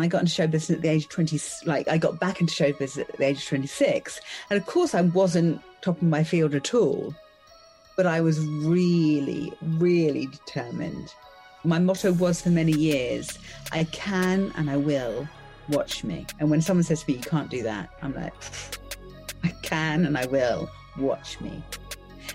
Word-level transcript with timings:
I 0.00 0.06
got 0.06 0.20
into 0.20 0.32
show 0.32 0.46
business 0.46 0.76
at 0.76 0.82
the 0.82 0.88
age 0.88 1.04
of 1.04 1.10
20, 1.10 1.40
like 1.66 1.88
I 1.88 1.98
got 1.98 2.20
back 2.20 2.40
into 2.40 2.52
show 2.52 2.72
business 2.72 3.08
at 3.08 3.16
the 3.16 3.24
age 3.24 3.38
of 3.38 3.48
26. 3.48 4.20
And 4.50 4.58
of 4.58 4.66
course, 4.66 4.94
I 4.94 5.02
wasn't 5.02 5.60
top 5.80 5.96
of 5.96 6.02
my 6.02 6.24
field 6.24 6.54
at 6.54 6.74
all, 6.74 7.14
but 7.96 8.06
I 8.06 8.20
was 8.20 8.40
really, 8.40 9.52
really 9.62 10.26
determined. 10.26 11.12
My 11.64 11.78
motto 11.78 12.12
was 12.12 12.40
for 12.40 12.50
many 12.50 12.72
years 12.72 13.38
I 13.72 13.84
can 13.84 14.52
and 14.56 14.70
I 14.70 14.76
will 14.76 15.28
watch 15.68 16.04
me. 16.04 16.26
And 16.38 16.50
when 16.50 16.60
someone 16.60 16.84
says 16.84 17.02
to 17.02 17.10
me, 17.10 17.18
you 17.18 17.22
can't 17.22 17.50
do 17.50 17.62
that, 17.62 17.90
I'm 18.02 18.14
like, 18.14 18.34
I 19.44 19.48
can 19.62 20.06
and 20.06 20.16
I 20.16 20.26
will 20.26 20.70
watch 20.98 21.40
me. 21.40 21.62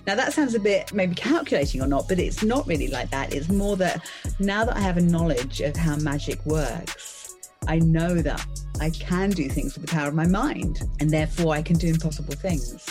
Now, 0.05 0.15
that 0.15 0.33
sounds 0.33 0.53
a 0.53 0.59
bit 0.59 0.91
maybe 0.93 1.15
calculating 1.15 1.81
or 1.81 1.87
not, 1.87 2.07
but 2.07 2.19
it's 2.19 2.43
not 2.43 2.67
really 2.67 2.87
like 2.87 3.09
that. 3.11 3.33
It's 3.33 3.49
more 3.49 3.77
that 3.77 4.05
now 4.39 4.65
that 4.65 4.75
I 4.75 4.81
have 4.81 4.97
a 4.97 5.01
knowledge 5.01 5.61
of 5.61 5.75
how 5.77 5.95
magic 5.97 6.45
works, 6.45 7.22
I 7.67 7.79
know 7.79 8.21
that 8.21 8.45
I 8.79 8.89
can 8.89 9.29
do 9.29 9.47
things 9.49 9.75
with 9.75 9.85
the 9.85 9.91
power 9.91 10.07
of 10.07 10.15
my 10.15 10.27
mind, 10.27 10.81
and 10.99 11.09
therefore 11.09 11.53
I 11.53 11.61
can 11.61 11.77
do 11.77 11.87
impossible 11.87 12.35
things. 12.35 12.85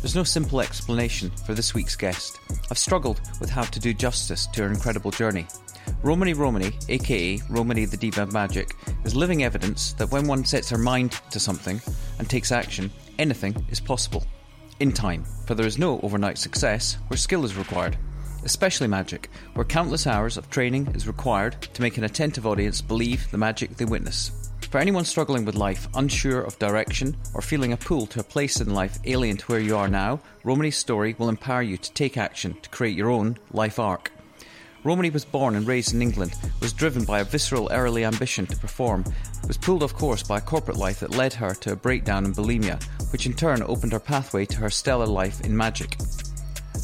There's 0.00 0.14
no 0.14 0.24
simple 0.24 0.60
explanation 0.60 1.30
for 1.46 1.54
this 1.54 1.74
week's 1.74 1.96
guest. 1.96 2.38
I've 2.70 2.78
struggled 2.78 3.20
with 3.40 3.50
how 3.50 3.62
to 3.62 3.80
do 3.80 3.94
justice 3.94 4.46
to 4.48 4.62
her 4.62 4.68
incredible 4.68 5.10
journey. 5.10 5.46
Romany 6.02 6.34
Romany, 6.34 6.72
aka 6.88 7.40
Romany 7.48 7.86
the 7.86 7.96
Diva 7.96 8.22
of 8.22 8.32
Magic, 8.32 8.74
is 9.04 9.16
living 9.16 9.42
evidence 9.42 9.94
that 9.94 10.10
when 10.10 10.26
one 10.26 10.44
sets 10.44 10.68
her 10.70 10.78
mind 10.78 11.12
to 11.30 11.40
something 11.40 11.80
and 12.18 12.28
takes 12.28 12.52
action, 12.52 12.90
anything 13.18 13.56
is 13.70 13.80
possible 13.80 14.24
in 14.80 14.92
time, 14.92 15.24
for 15.46 15.54
there 15.54 15.66
is 15.66 15.78
no 15.78 15.98
overnight 16.00 16.38
success 16.38 16.98
where 17.08 17.16
skill 17.16 17.44
is 17.44 17.56
required, 17.56 17.96
especially 18.48 18.88
magic, 18.88 19.28
where 19.52 19.64
countless 19.66 20.06
hours 20.06 20.38
of 20.38 20.48
training 20.48 20.86
is 20.94 21.06
required 21.06 21.60
to 21.60 21.82
make 21.82 21.98
an 21.98 22.04
attentive 22.04 22.46
audience 22.46 22.80
believe 22.80 23.30
the 23.30 23.36
magic 23.36 23.76
they 23.76 23.84
witness. 23.84 24.32
For 24.70 24.78
anyone 24.78 25.04
struggling 25.04 25.44
with 25.44 25.54
life, 25.54 25.86
unsure 25.94 26.40
of 26.40 26.58
direction, 26.58 27.14
or 27.34 27.42
feeling 27.42 27.74
a 27.74 27.76
pull 27.76 28.06
to 28.06 28.20
a 28.20 28.22
place 28.24 28.58
in 28.62 28.72
life 28.72 28.98
alien 29.04 29.36
to 29.36 29.46
where 29.48 29.60
you 29.60 29.76
are 29.76 29.86
now, 29.86 30.20
Romany's 30.44 30.78
story 30.78 31.14
will 31.18 31.28
empower 31.28 31.60
you 31.60 31.76
to 31.76 31.92
take 31.92 32.16
action 32.16 32.56
to 32.62 32.70
create 32.70 32.96
your 32.96 33.10
own 33.10 33.36
life 33.52 33.78
arc. 33.78 34.12
Romany 34.82 35.10
was 35.10 35.26
born 35.26 35.54
and 35.54 35.66
raised 35.66 35.92
in 35.92 36.00
England, 36.00 36.34
was 36.62 36.72
driven 36.72 37.04
by 37.04 37.20
a 37.20 37.24
visceral 37.24 37.68
early 37.70 38.02
ambition 38.02 38.46
to 38.46 38.56
perform, 38.56 39.04
was 39.46 39.58
pulled 39.58 39.82
off 39.82 39.92
course 39.92 40.22
by 40.22 40.38
a 40.38 40.48
corporate 40.52 40.78
life 40.78 41.00
that 41.00 41.16
led 41.16 41.34
her 41.34 41.52
to 41.56 41.72
a 41.72 41.76
breakdown 41.76 42.24
in 42.24 42.32
bulimia, 42.32 42.82
which 43.12 43.26
in 43.26 43.34
turn 43.34 43.62
opened 43.62 43.92
her 43.92 44.00
pathway 44.00 44.46
to 44.46 44.56
her 44.56 44.70
stellar 44.70 45.06
life 45.06 45.42
in 45.42 45.54
magic. 45.54 45.98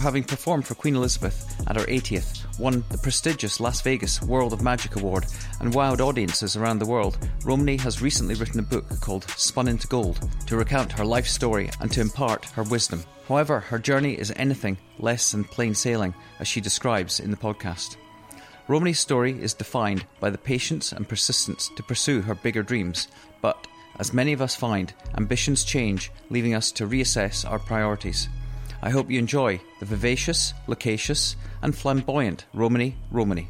Having 0.01 0.25
performed 0.25 0.67
for 0.67 0.75
Queen 0.75 0.97
Elizabeth 0.97 1.57
at 1.67 1.77
her 1.77 1.87
80th, 1.87 2.59
won 2.59 2.85
the 2.91 2.99
prestigious 2.99 3.59
Las 3.59 3.81
Vegas 3.81 4.21
World 4.23 4.53
of 4.53 4.63
Magic 4.63 4.97
Award, 4.97 5.27
and 5.61 5.73
wowed 5.73 6.01
audiences 6.01 6.57
around 6.57 6.79
the 6.79 6.87
world, 6.87 7.17
Romany 7.45 7.77
has 7.79 8.03
recently 8.03 8.35
written 8.35 8.61
a 8.61 8.63
book 8.63 8.87
called 9.01 9.25
Spun 9.31 9.69
into 9.69 9.87
Gold 9.87 10.29
to 10.47 10.57
recount 10.57 10.93
her 10.93 11.05
life 11.05 11.27
story 11.27 11.71
and 11.81 11.91
to 11.93 12.01
impart 12.01 12.45
her 12.51 12.63
wisdom. 12.65 13.03
However, 13.29 13.61
her 13.61 13.79
journey 13.79 14.13
is 14.13 14.33
anything 14.37 14.77
less 14.99 15.33
than 15.33 15.45
plain 15.45 15.75
sailing, 15.75 16.15
as 16.39 16.49
she 16.49 16.61
describes 16.61 17.21
in 17.21 17.31
the 17.31 17.37
podcast. 17.37 17.97
Romany's 18.69 18.99
story 18.99 19.33
is 19.41 19.55
defined 19.55 20.07
by 20.21 20.31
the 20.31 20.39
patience 20.39 20.93
and 20.93 21.09
persistence 21.09 21.71
to 21.77 21.83
pursue 21.83 22.21
her 22.23 22.35
bigger 22.35 22.63
dreams, 22.63 23.09
but 23.41 23.67
as 23.99 24.13
many 24.13 24.33
of 24.33 24.43
us 24.43 24.55
find, 24.57 24.93
ambitions 25.17 25.65
change, 25.65 26.11
leaving 26.31 26.55
us 26.55 26.73
to 26.73 26.87
reassess 26.87 27.49
our 27.49 27.59
priorities. 27.59 28.29
I 28.85 28.91
hope 28.91 29.11
you 29.11 29.19
enjoy 29.19 29.63
the 29.81 29.87
vivacious, 29.87 30.53
loquacious, 30.67 31.37
and 31.63 31.75
flamboyant 31.75 32.45
Romany 32.53 32.97
Romany. 33.11 33.49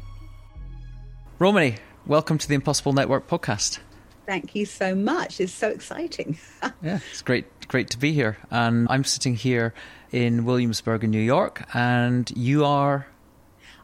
Romany, 1.39 1.75
welcome 2.07 2.37
to 2.37 2.47
the 2.47 2.55
Impossible 2.55 2.93
Network 2.93 3.27
podcast. 3.27 3.79
Thank 4.25 4.55
you 4.55 4.65
so 4.65 4.95
much. 4.95 5.41
It's 5.41 5.51
so 5.51 5.67
exciting. 5.67 6.37
yeah, 6.81 6.99
it's 7.11 7.21
great, 7.21 7.47
great 7.67 7.89
to 7.89 7.97
be 7.97 8.13
here. 8.13 8.37
And 8.49 8.87
I'm 8.89 9.03
sitting 9.03 9.35
here 9.35 9.73
in 10.13 10.45
Williamsburg, 10.45 11.03
in 11.03 11.11
New 11.11 11.19
York, 11.19 11.67
and 11.73 12.31
you 12.33 12.63
are. 12.63 13.05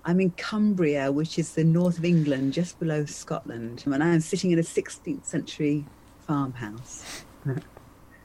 I'm 0.05 0.21
in 0.21 0.31
Cumbria, 0.31 1.11
which 1.11 1.37
is 1.37 1.55
the 1.55 1.65
north 1.65 1.97
of 1.97 2.05
England, 2.05 2.53
just 2.53 2.79
below 2.79 3.03
Scotland, 3.03 3.83
and 3.85 4.01
I'm 4.01 4.21
sitting 4.21 4.51
in 4.51 4.59
a 4.59 4.63
16th 4.63 5.25
century 5.25 5.83
farmhouse. 6.25 7.25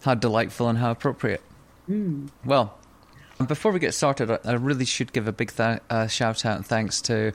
how 0.03 0.15
delightful 0.15 0.69
and 0.69 0.79
how 0.79 0.93
appropriate. 0.93 1.43
Mm. 1.91 2.29
Well, 2.45 2.79
before 3.45 3.73
we 3.73 3.79
get 3.79 3.95
started, 3.95 4.31
I 4.45 4.53
really 4.55 4.85
should 4.85 5.13
give 5.13 5.29
a 5.29 5.33
big 5.33 5.53
th- 5.53 5.81
uh, 5.91 6.07
shout 6.07 6.47
out 6.47 6.57
and 6.57 6.67
thanks 6.67 7.01
to 7.03 7.33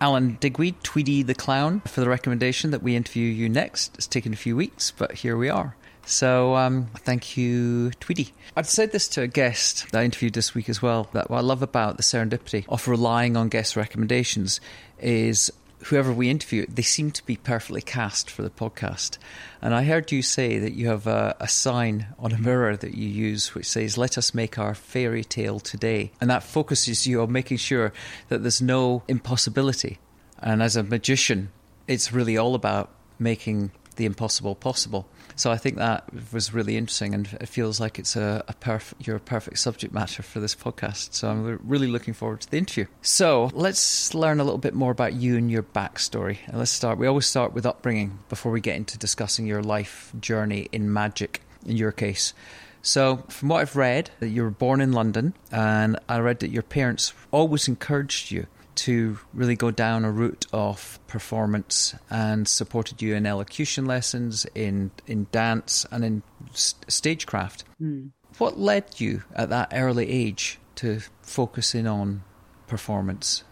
Alan 0.00 0.36
Digweed, 0.40 0.82
Tweedy 0.82 1.22
the 1.22 1.34
Clown, 1.34 1.80
for 1.80 2.00
the 2.00 2.08
recommendation 2.08 2.70
that 2.72 2.82
we 2.82 2.96
interview 2.96 3.24
you 3.24 3.48
next. 3.48 3.94
It's 3.94 4.06
taken 4.06 4.32
a 4.32 4.36
few 4.36 4.56
weeks, 4.56 4.90
but 4.90 5.12
here 5.12 5.36
we 5.36 5.48
are. 5.48 5.74
So 6.04 6.56
um, 6.56 6.86
thank 6.96 7.36
you, 7.36 7.90
Tweedy. 8.00 8.32
I've 8.56 8.68
said 8.68 8.92
this 8.92 9.08
to 9.08 9.22
a 9.22 9.26
guest 9.26 9.90
that 9.92 10.00
I 10.00 10.04
interviewed 10.04 10.32
this 10.32 10.54
week 10.54 10.70
as 10.70 10.80
well. 10.80 11.08
That 11.12 11.30
what 11.30 11.38
I 11.38 11.42
love 11.42 11.62
about 11.62 11.98
the 11.98 12.02
serendipity 12.02 12.64
of 12.68 12.88
relying 12.88 13.36
on 13.36 13.50
guest 13.50 13.76
recommendations 13.76 14.60
is 15.00 15.52
whoever 15.84 16.12
we 16.12 16.28
interview, 16.28 16.66
they 16.68 16.82
seem 16.82 17.10
to 17.12 17.24
be 17.24 17.36
perfectly 17.36 17.80
cast 17.80 18.30
for 18.30 18.42
the 18.42 18.50
podcast. 18.50 19.18
And 19.62 19.74
I 19.74 19.84
heard 19.84 20.12
you 20.12 20.22
say 20.22 20.58
that 20.58 20.72
you 20.72 20.88
have 20.88 21.06
a, 21.06 21.36
a, 21.40 21.48
sign 21.48 22.08
on 22.18 22.32
a 22.32 22.34
mm-hmm. 22.34 22.44
mirror 22.44 22.76
that 22.76 22.94
you 22.94 23.08
use 23.08 23.54
which 23.54 23.68
says, 23.68 23.98
Let 23.98 24.18
us 24.18 24.34
make 24.34 24.58
our 24.58 24.74
fairy 24.74 25.24
tale 25.24 25.60
today. 25.60 26.12
And 26.20 26.30
that 26.30 26.42
focuses 26.42 27.06
you 27.06 27.22
on 27.22 27.32
making 27.32 27.58
sure 27.58 27.92
that 28.28 28.42
there's 28.42 28.62
no 28.62 29.02
impossibility. 29.08 29.98
And 30.40 30.62
as 30.62 30.76
a 30.76 30.82
magician, 30.82 31.50
it's 31.86 32.12
really 32.12 32.36
all 32.36 32.54
about 32.54 32.90
making 33.18 33.72
the 33.98 34.06
impossible 34.06 34.54
possible. 34.54 35.06
So 35.36 35.52
I 35.52 35.56
think 35.58 35.76
that 35.76 36.04
was 36.32 36.54
really 36.54 36.76
interesting, 36.76 37.14
and 37.14 37.28
it 37.40 37.48
feels 37.48 37.78
like 37.78 37.98
it's 37.98 38.16
a, 38.16 38.42
a 38.48 38.54
perf- 38.54 38.94
you're 38.98 39.16
a 39.16 39.20
perfect 39.20 39.58
subject 39.58 39.92
matter 39.92 40.22
for 40.22 40.40
this 40.40 40.54
podcast. 40.54 41.12
So 41.12 41.28
I'm 41.28 41.60
really 41.62 41.86
looking 41.86 42.14
forward 42.14 42.40
to 42.40 42.50
the 42.50 42.56
interview. 42.56 42.86
So 43.02 43.50
let's 43.52 44.14
learn 44.14 44.40
a 44.40 44.44
little 44.44 44.58
bit 44.58 44.74
more 44.74 44.90
about 44.90 45.12
you 45.12 45.36
and 45.36 45.50
your 45.50 45.62
backstory. 45.62 46.38
And 46.46 46.58
let's 46.58 46.70
start. 46.70 46.98
We 46.98 47.06
always 47.06 47.26
start 47.26 47.52
with 47.52 47.66
upbringing 47.66 48.18
before 48.28 48.50
we 48.50 48.60
get 48.60 48.76
into 48.76 48.96
discussing 48.96 49.46
your 49.46 49.62
life 49.62 50.12
journey 50.18 50.68
in 50.72 50.92
magic. 50.92 51.42
In 51.66 51.76
your 51.76 51.92
case. 51.92 52.32
So, 52.80 53.24
from 53.28 53.48
what 53.48 53.60
I've 53.60 53.76
read, 53.76 54.10
you 54.20 54.44
were 54.44 54.50
born 54.50 54.80
in 54.80 54.92
London, 54.92 55.34
and 55.50 55.98
I 56.08 56.20
read 56.20 56.38
that 56.38 56.50
your 56.50 56.62
parents 56.62 57.12
always 57.32 57.66
encouraged 57.66 58.30
you 58.30 58.46
to 58.78 59.18
really 59.34 59.56
go 59.56 59.72
down 59.72 60.04
a 60.04 60.10
route 60.10 60.46
of 60.52 61.00
performance 61.08 61.96
and 62.08 62.46
supported 62.46 63.02
you 63.02 63.14
in 63.16 63.26
elocution 63.26 63.86
lessons, 63.86 64.46
in 64.54 64.92
in 65.06 65.26
dance, 65.32 65.84
and 65.90 66.04
in 66.04 66.22
st- 66.52 66.90
stagecraft. 66.90 67.64
Mm. 67.82 68.12
What 68.38 68.58
led 68.58 69.00
you 69.00 69.24
at 69.34 69.48
that 69.48 69.72
early 69.74 70.08
age 70.08 70.60
to 70.76 71.00
focus 71.22 71.74
in 71.74 71.88
on 71.88 72.22
performance? 72.68 73.42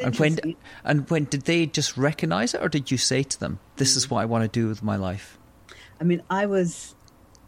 And 0.00 0.16
when 0.16 0.38
and 0.84 1.10
when 1.10 1.24
did 1.24 1.42
they 1.42 1.66
just 1.66 1.96
recognize 1.96 2.54
it, 2.54 2.62
or 2.62 2.68
did 2.68 2.92
you 2.92 2.96
say 2.96 3.24
to 3.24 3.40
them, 3.40 3.58
"This 3.76 3.94
mm. 3.94 3.96
is 3.96 4.04
hmm. 4.04 4.14
what 4.14 4.20
I 4.20 4.24
want 4.26 4.44
to 4.44 4.60
do 4.60 4.68
with 4.68 4.82
my 4.84 4.94
life"? 4.94 5.36
I 6.00 6.04
mean, 6.04 6.22
I 6.30 6.46
was 6.46 6.94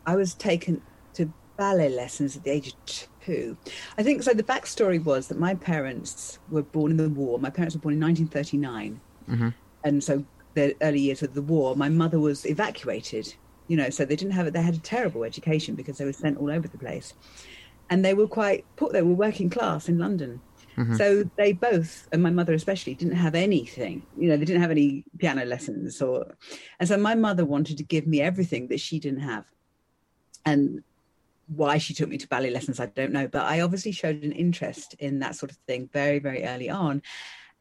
I 0.05 0.17
was 0.17 0.35
taken 0.35 0.83
to 1.15 1.33
ballet 1.57 1.89
lessons 1.89 2.37
at 2.37 2.43
the 2.43 2.51
age 2.51 2.69
of 2.69 2.75
who. 3.31 3.57
I 3.99 4.03
think 4.03 4.23
so. 4.23 4.33
The 4.33 4.43
backstory 4.43 5.03
was 5.03 5.29
that 5.29 5.39
my 5.39 5.55
parents 5.55 6.39
were 6.51 6.63
born 6.63 6.91
in 6.93 6.97
the 6.97 7.09
war. 7.09 7.39
My 7.39 7.51
parents 7.51 7.75
were 7.75 7.81
born 7.81 7.95
in 7.95 8.01
1939, 8.01 9.01
mm-hmm. 9.29 9.49
and 9.85 10.05
so 10.05 10.25
the 10.55 10.77
early 10.83 11.01
years 11.01 11.23
of 11.23 11.35
the 11.35 11.43
war, 11.43 11.77
my 11.77 11.89
mother 11.89 12.19
was 12.19 12.45
evacuated. 12.47 13.35
You 13.69 13.77
know, 13.77 13.89
so 13.89 14.05
they 14.05 14.17
didn't 14.17 14.33
have 14.33 14.49
it. 14.49 14.53
They 14.53 14.63
had 14.63 14.75
a 14.75 14.79
terrible 14.79 15.23
education 15.23 15.77
because 15.77 15.99
they 15.99 16.05
were 16.05 16.13
sent 16.13 16.39
all 16.39 16.51
over 16.51 16.67
the 16.67 16.79
place, 16.79 17.15
and 17.89 18.05
they 18.05 18.15
were 18.15 18.27
quite 18.27 18.65
put. 18.77 18.93
They 18.93 19.03
were 19.03 19.15
working 19.15 19.49
class 19.49 19.89
in 19.89 19.99
London. 19.99 20.41
Mm-hmm. 20.77 20.97
So 20.97 21.25
they 21.37 21.53
both, 21.53 22.09
and 22.11 22.23
my 22.23 22.31
mother 22.31 22.55
especially, 22.55 22.95
didn't 22.95 23.17
have 23.17 23.35
anything. 23.35 24.03
You 24.17 24.29
know, 24.29 24.37
they 24.37 24.45
didn't 24.45 24.63
have 24.63 24.71
any 24.71 25.05
piano 25.19 25.45
lessons, 25.45 26.01
or, 26.01 26.35
and 26.79 26.89
so 26.89 26.97
my 26.97 27.15
mother 27.15 27.45
wanted 27.45 27.77
to 27.79 27.85
give 27.85 28.07
me 28.07 28.21
everything 28.21 28.69
that 28.69 28.81
she 28.81 28.99
didn't 28.99 29.21
have, 29.21 29.45
and 30.47 30.83
why 31.55 31.79
she 31.79 31.95
took 31.95 32.09
me 32.09 32.17
to 32.19 32.29
ballet 32.29 32.51
lessons, 32.51 32.79
I 32.79 32.87
don't 32.87 33.13
know. 33.13 33.27
But 33.27 33.43
I 33.43 33.61
obviously 33.61 33.93
showed 33.93 34.23
an 34.23 34.33
interest 34.33 34.95
in 34.99 35.19
that 35.19 35.35
sort 35.35 35.51
of 35.51 35.57
thing 35.67 35.89
very, 35.93 36.21
very 36.21 36.45
early 36.45 36.71
on. 36.71 37.03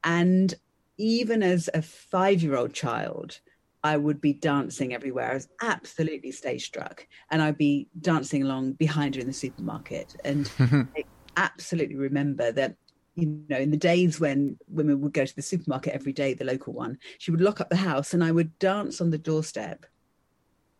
And 0.04 0.54
even 0.98 1.42
as 1.42 1.70
a 1.74 1.82
five 1.82 2.42
year 2.44 2.56
old 2.56 2.74
child, 2.74 3.40
I 3.84 3.98
would 3.98 4.22
be 4.22 4.34
dancing 4.34 4.94
everywhere. 4.94 5.32
I 5.32 5.34
was 5.36 5.48
absolutely 5.62 6.32
stage 6.32 6.66
struck. 6.66 7.08
And 7.32 7.42
I'd 7.42 7.58
be 7.58 7.88
dancing 8.00 8.44
along 8.44 8.74
behind 8.74 9.16
her 9.16 9.22
in 9.22 9.28
the 9.28 9.34
supermarket. 9.34 10.16
And 10.24 10.52
I 10.60 11.06
absolutely 11.38 11.96
remember 11.96 12.52
that 12.52 12.76
you 13.16 13.44
know, 13.50 13.58
in 13.58 13.72
the 13.72 13.78
days 13.78 14.20
when 14.20 14.58
women 14.70 15.02
would 15.02 15.14
go 15.14 15.26
to 15.26 15.36
the 15.36 15.42
supermarket 15.42 15.94
every 15.94 16.14
day, 16.14 16.34
the 16.34 16.46
local 16.46 16.72
one, 16.72 16.98
she 17.18 17.32
would 17.32 17.42
lock 17.42 17.60
up 17.60 17.70
the 17.70 17.76
house 17.76 18.14
and 18.14 18.24
I 18.24 18.32
would 18.32 18.58
dance 18.60 19.02
on 19.02 19.10
the 19.10 19.18
doorstep 19.18 19.86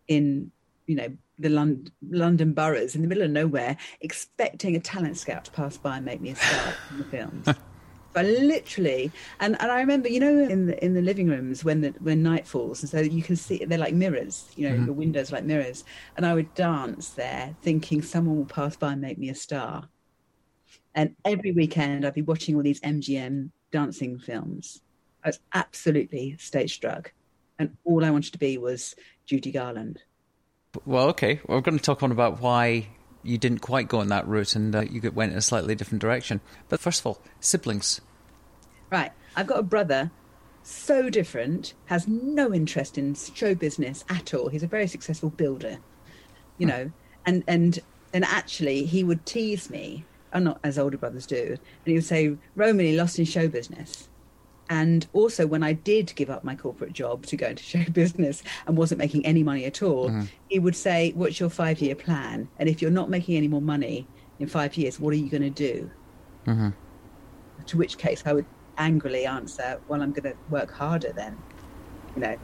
in, 0.08 0.52
you 0.86 0.96
know, 0.96 1.10
the 1.40 1.50
London, 1.50 1.92
London 2.10 2.54
boroughs 2.54 2.96
in 2.96 3.02
the 3.02 3.08
middle 3.08 3.24
of 3.24 3.32
nowhere, 3.32 3.78
expecting 4.02 4.76
a 4.76 4.80
talent 4.80 5.18
scout 5.18 5.46
to 5.46 5.52
pass 5.52 5.78
by 5.78 5.98
and 5.98 6.06
make 6.06 6.22
me 6.22 6.32
a 6.32 6.36
star 6.36 6.78
in 6.92 6.98
the 6.98 7.06
films. 7.06 7.48
I 8.16 8.24
literally, 8.24 9.14
and, 9.40 9.56
and 9.62 9.72
I 9.72 9.80
remember, 9.80 10.10
you 10.10 10.20
know, 10.20 10.38
in 10.40 10.66
the 10.66 10.84
in 10.84 10.94
the 10.94 11.02
living 11.02 11.28
rooms 11.30 11.64
when 11.64 11.82
the 11.82 11.94
when 12.00 12.22
night 12.24 12.48
falls, 12.48 12.82
and 12.82 12.90
so 12.90 13.00
you 13.00 13.24
can 13.24 13.36
see 13.36 13.64
they're 13.64 13.78
like 13.78 13.94
mirrors, 13.94 14.52
you 14.56 14.68
know, 14.68 14.76
Mm-hmm. 14.76 14.86
the 14.86 14.94
windows 14.94 15.32
like 15.32 15.46
mirrors, 15.46 15.84
and 16.18 16.26
I 16.26 16.34
would 16.34 16.54
dance 16.54 17.12
there, 17.14 17.56
thinking 17.62 18.02
someone 18.02 18.38
will 18.38 18.46
pass 18.46 18.76
by 18.76 18.92
and 18.94 19.02
make 19.02 19.18
me 19.18 19.30
a 19.30 19.36
star. 19.36 19.90
And 20.96 21.16
every 21.24 21.52
weekend, 21.52 22.06
I'd 22.06 22.14
be 22.14 22.22
watching 22.22 22.56
all 22.56 22.64
these 22.64 22.82
MGM 22.82 23.52
dancing 23.72 24.20
films. 24.20 24.82
I 25.24 25.30
was 25.30 25.40
absolutely 25.54 26.36
stage 26.38 26.74
struck, 26.74 27.14
and 27.58 27.78
all 27.86 28.04
I 28.04 28.12
wanted 28.12 28.34
to 28.34 28.40
be 28.40 28.58
was 28.58 28.96
Judy 29.26 29.52
Garland. 29.52 30.02
Well, 30.86 31.08
okay. 31.10 31.40
We're 31.48 31.62
going 31.62 31.78
to 31.78 31.84
talk 31.84 32.04
on 32.04 32.12
about 32.12 32.42
why 32.42 32.88
you 33.24 33.38
didn't 33.38 33.60
quite 33.60 33.88
go 33.88 34.02
in 34.02 34.10
that 34.10 34.28
route 34.28 34.56
and 34.56 34.76
uh, 34.76 34.82
you 34.82 35.02
went 35.12 35.32
in 35.32 35.38
a 35.38 35.42
slightly 35.42 35.76
different 35.76 36.02
direction. 36.02 36.42
But 36.70 36.80
first 36.80 37.00
of 37.00 37.08
all, 37.08 37.22
siblings. 37.40 38.02
Right. 38.92 39.12
I've 39.36 39.48
got 39.48 39.60
a 39.60 39.64
brother 39.64 40.12
so 40.62 41.10
different, 41.10 41.74
has 41.86 42.08
no 42.08 42.54
interest 42.54 42.98
in 42.98 43.16
show 43.16 43.56
business 43.56 44.04
at 44.10 44.34
all. 44.34 44.50
He's 44.50 44.64
a 44.64 44.68
very 44.68 44.88
successful 44.88 45.30
builder, 45.30 45.78
you 46.58 46.68
know, 46.68 46.92
and 47.26 47.44
and 47.48 47.80
and 48.14 48.26
actually 48.26 48.86
he 48.86 49.04
would 49.04 49.26
tease 49.26 49.70
me, 49.70 50.06
and 50.32 50.46
not 50.46 50.60
as 50.64 50.78
older 50.78 50.98
brothers 50.98 51.26
do, 51.26 51.58
and 51.58 51.86
he 51.86 51.94
would 51.94 52.04
say, 52.04 52.36
Romany 52.56 52.96
lost 52.96 53.18
in 53.18 53.26
show 53.26 53.48
business. 53.48 54.10
And 54.70 55.08
also, 55.14 55.48
when 55.48 55.64
I 55.64 55.74
did 55.74 56.14
give 56.16 56.30
up 56.30 56.44
my 56.44 56.56
corporate 56.56 56.94
job 56.94 57.26
to 57.28 57.36
go 57.36 57.48
into 57.48 57.64
show 57.64 57.84
business 57.92 58.44
and 58.68 58.78
wasn't 58.78 59.00
making 59.00 59.26
any 59.26 59.44
money 59.44 59.66
at 59.66 59.82
all, 59.82 60.10
mm-hmm. 60.10 60.26
he 60.48 60.60
would 60.60 60.76
say, 60.76 61.12
What's 61.16 61.40
your 61.40 61.50
five 61.50 61.82
year 61.82 61.96
plan? 61.96 62.48
And 62.60 62.70
if 62.70 62.82
you're 62.82 62.92
not 62.92 63.10
making 63.10 63.36
any 63.36 63.48
more 63.48 63.62
money 63.62 64.08
in 64.40 64.48
five 64.48 64.78
years, 64.78 65.00
what 65.00 65.12
are 65.14 65.18
you 65.18 65.30
going 65.30 65.42
to 65.44 65.50
do? 65.50 65.90
Mm-hmm. 66.46 66.70
To 67.66 67.78
which 67.78 67.98
case 67.98 68.24
I 68.26 68.34
would 68.34 68.46
angrily 68.78 69.26
answer, 69.26 69.80
"Well, 69.88 70.02
I'm 70.02 70.12
going 70.12 70.32
to 70.32 70.38
work 70.50 70.72
harder 70.72 71.12
then," 71.12 71.38
you 72.16 72.22
know. 72.22 72.38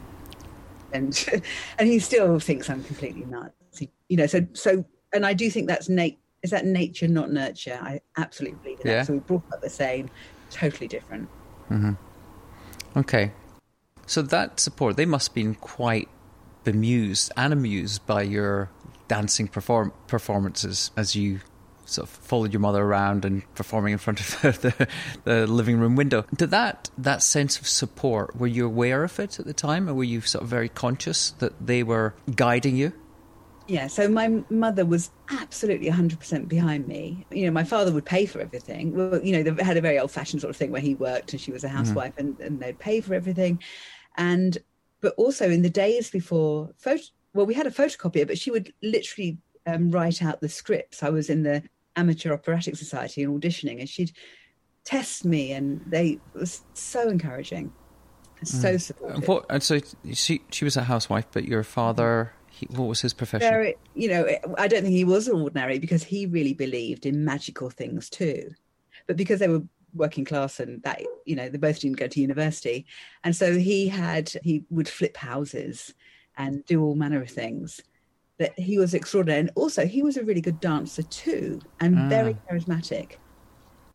And 0.93 1.41
and 1.79 1.87
he 1.87 1.99
still 1.99 2.39
thinks 2.39 2.69
I'm 2.69 2.83
completely 2.83 3.25
nuts, 3.25 3.81
you 4.09 4.17
know. 4.17 4.27
So 4.27 4.45
so, 4.53 4.85
and 5.13 5.25
I 5.25 5.33
do 5.33 5.49
think 5.49 5.67
that's 5.67 5.89
nat- 5.89 6.17
is 6.43 6.51
that 6.51 6.65
nature, 6.65 7.07
not 7.07 7.31
nurture. 7.31 7.79
I 7.81 8.01
absolutely 8.17 8.59
believe 8.61 8.81
in 8.81 8.87
Yeah. 8.87 8.97
that. 8.97 9.07
So 9.07 9.13
we 9.13 9.19
brought 9.19 9.43
up 9.51 9.61
the 9.61 9.69
same, 9.69 10.09
totally 10.51 10.87
different. 10.87 11.27
Mm-hmm. 11.71 11.93
Okay. 12.95 13.31
So 14.05 14.21
that 14.21 14.59
support, 14.59 14.97
they 14.97 15.05
must 15.05 15.29
have 15.29 15.35
been 15.35 15.55
quite 15.55 16.09
bemused 16.63 17.31
and 17.35 17.53
amused 17.53 18.05
by 18.05 18.21
your 18.23 18.69
dancing 19.07 19.47
perform- 19.47 19.93
performances 20.07 20.91
as 20.97 21.15
you 21.15 21.39
sort 21.85 22.07
of 22.07 22.15
followed 22.15 22.51
your 22.51 22.59
mother 22.59 22.83
around 22.83 23.25
and 23.25 23.43
performing 23.53 23.93
in 23.93 23.99
front 23.99 24.19
of 24.19 24.41
the, 24.61 24.87
the 25.23 25.47
living 25.47 25.77
room 25.77 25.95
window. 25.95 26.25
Did 26.35 26.51
that 26.51 26.89
that 26.97 27.21
sense 27.21 27.59
of 27.59 27.67
support, 27.67 28.35
were 28.35 28.47
you 28.47 28.65
aware 28.65 29.03
of 29.03 29.19
it 29.19 29.39
at 29.39 29.45
the 29.45 29.53
time, 29.53 29.87
or 29.87 29.93
were 29.93 30.03
you 30.03 30.21
sort 30.21 30.43
of 30.43 30.49
very 30.49 30.69
conscious 30.69 31.31
that 31.39 31.53
they 31.65 31.83
were 31.83 32.15
guiding 32.35 32.75
you? 32.75 32.93
Yeah, 33.67 33.87
so 33.87 34.07
my 34.07 34.43
mother 34.49 34.85
was 34.85 35.09
absolutely 35.29 35.89
100% 35.89 36.47
behind 36.47 36.87
me. 36.87 37.25
You 37.31 37.45
know, 37.45 37.51
my 37.51 37.63
father 37.63 37.91
would 37.91 38.05
pay 38.05 38.27
for 38.27 38.39
everything. 38.39 38.95
Well, 38.95 39.23
you 39.23 39.31
know, 39.31 39.41
they 39.51 39.63
had 39.63 39.77
a 39.77 39.81
very 39.81 39.97
old 39.97 40.11
fashioned 40.11 40.41
sort 40.41 40.51
of 40.51 40.57
thing 40.57 40.71
where 40.71 40.81
he 40.81 40.93
worked 40.93 41.33
and 41.33 41.41
she 41.41 41.51
was 41.51 41.63
a 41.63 41.67
housewife 41.67 42.13
and, 42.17 42.39
and 42.39 42.59
they'd 42.59 42.77
pay 42.77 43.01
for 43.01 43.15
everything. 43.15 43.61
And, 44.17 44.57
but 45.01 45.15
also 45.17 45.49
in 45.49 45.63
the 45.63 45.69
days 45.69 46.11
before, 46.11 46.69
photo, 46.77 47.01
well, 47.33 47.47
we 47.47 47.55
had 47.55 47.65
a 47.65 47.71
photocopier, 47.71 48.27
but 48.27 48.37
she 48.37 48.51
would 48.51 48.71
literally 48.83 49.39
um, 49.65 49.89
write 49.89 50.21
out 50.21 50.41
the 50.41 50.49
scripts. 50.49 51.01
I 51.01 51.09
was 51.09 51.29
in 51.29 51.41
the 51.41 51.63
Amateur 51.95 52.33
Operatic 52.33 52.75
Society 52.75 53.23
and 53.23 53.41
auditioning 53.41 53.79
and 53.79 53.89
she'd 53.89 54.11
test 54.83 55.25
me 55.25 55.51
and 55.51 55.81
they 55.87 56.09
it 56.09 56.39
was 56.39 56.61
so 56.73 57.09
encouraging, 57.09 57.73
so 58.43 58.77
supportive. 58.77 59.27
What, 59.27 59.45
and 59.49 59.63
so 59.63 59.79
she, 60.13 60.41
she 60.51 60.65
was 60.65 60.77
a 60.77 60.83
housewife, 60.83 61.25
but 61.31 61.45
your 61.45 61.63
father, 61.63 62.33
he, 62.55 62.67
what 62.67 62.87
was 62.87 63.01
his 63.01 63.13
profession? 63.13 63.49
very, 63.49 63.75
you 63.95 64.07
know, 64.07 64.25
I 64.57 64.69
don't 64.69 64.83
think 64.83 64.95
he 64.95 65.03
was 65.03 65.27
ordinary 65.27 65.77
because 65.77 66.03
he 66.03 66.25
really 66.25 66.53
believed 66.53 67.05
in 67.05 67.25
magical 67.25 67.69
things 67.69 68.09
too. 68.09 68.51
But 69.07 69.17
because 69.17 69.39
they 69.41 69.49
were 69.49 69.63
working 69.93 70.23
class 70.23 70.61
and 70.61 70.81
that, 70.83 71.01
you 71.25 71.35
know, 71.35 71.49
they 71.49 71.57
both 71.57 71.81
didn't 71.81 71.97
go 71.97 72.07
to 72.07 72.21
university. 72.21 72.85
And 73.25 73.35
so 73.35 73.57
he 73.57 73.89
had, 73.89 74.31
he 74.41 74.63
would 74.69 74.87
flip 74.87 75.17
houses 75.17 75.93
and 76.37 76.65
do 76.65 76.81
all 76.81 76.95
manner 76.95 77.21
of 77.21 77.29
things. 77.29 77.81
That 78.37 78.57
he 78.57 78.77
was 78.77 78.93
extraordinary. 78.93 79.41
And 79.41 79.51
also, 79.55 79.85
he 79.85 80.01
was 80.01 80.15
a 80.15 80.23
really 80.23 80.41
good 80.41 80.61
dancer 80.61 81.03
too 81.03 81.61
and 81.81 81.97
ah. 81.97 82.09
very 82.09 82.37
charismatic. 82.49 83.13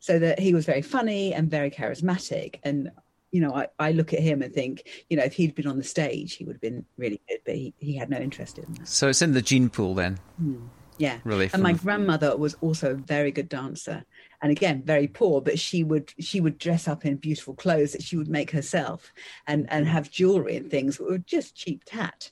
So 0.00 0.18
that 0.18 0.38
he 0.38 0.52
was 0.52 0.66
very 0.66 0.82
funny 0.82 1.32
and 1.32 1.50
very 1.50 1.70
charismatic. 1.70 2.60
And 2.62 2.90
you 3.30 3.40
know, 3.40 3.54
I, 3.54 3.68
I 3.78 3.92
look 3.92 4.12
at 4.12 4.20
him 4.20 4.42
and 4.42 4.52
think, 4.52 5.04
you 5.08 5.16
know, 5.16 5.22
if 5.22 5.34
he'd 5.34 5.54
been 5.54 5.66
on 5.66 5.78
the 5.78 5.84
stage, 5.84 6.34
he 6.34 6.44
would 6.44 6.54
have 6.54 6.60
been 6.60 6.84
really 6.96 7.20
good, 7.28 7.38
but 7.44 7.54
he, 7.54 7.74
he 7.78 7.96
had 7.96 8.10
no 8.10 8.18
interest 8.18 8.58
in 8.58 8.72
that. 8.74 8.88
So 8.88 9.08
it's 9.08 9.22
in 9.22 9.32
the 9.32 9.42
gene 9.42 9.68
pool 9.68 9.94
then. 9.94 10.18
Hmm. 10.38 10.66
Yeah. 10.98 11.18
Really, 11.24 11.44
And 11.44 11.52
from 11.52 11.62
my 11.62 11.72
grandmother 11.72 12.36
was 12.36 12.54
also 12.60 12.90
a 12.90 12.94
very 12.94 13.30
good 13.30 13.48
dancer. 13.48 14.04
And 14.42 14.52
again, 14.52 14.82
very 14.84 15.08
poor, 15.08 15.40
but 15.40 15.58
she 15.58 15.82
would 15.82 16.12
she 16.18 16.40
would 16.40 16.58
dress 16.58 16.88
up 16.88 17.06
in 17.06 17.16
beautiful 17.16 17.54
clothes 17.54 17.92
that 17.92 18.02
she 18.02 18.16
would 18.16 18.28
make 18.28 18.50
herself 18.50 19.12
and, 19.46 19.66
and 19.70 19.86
have 19.86 20.10
jewelry 20.10 20.56
and 20.56 20.70
things 20.70 20.98
that 20.98 21.04
were 21.04 21.18
just 21.18 21.54
cheap 21.54 21.84
tat. 21.86 22.30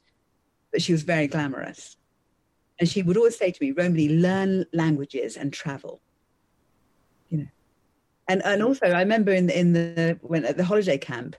But 0.71 0.83
she 0.83 0.93
was 0.93 1.03
very 1.03 1.29
glamorous. 1.29 1.97
And 2.79 2.89
she 2.89 3.03
would 3.03 3.17
always 3.17 3.39
say 3.39 3.50
to 3.50 3.59
me, 3.65 3.73
Romany, 3.73 4.09
learn 4.09 4.67
languages 4.73 5.37
and 5.37 5.50
travel. 5.53 6.00
You 7.31 7.39
know. 7.39 7.47
And 8.29 8.43
and 8.45 8.63
also 8.63 8.87
I 8.87 9.01
remember 9.01 9.33
in 9.33 9.49
in 9.51 9.73
the 9.73 10.19
when 10.23 10.45
at 10.45 10.57
the 10.57 10.65
holiday 10.65 10.99
camp 10.99 11.37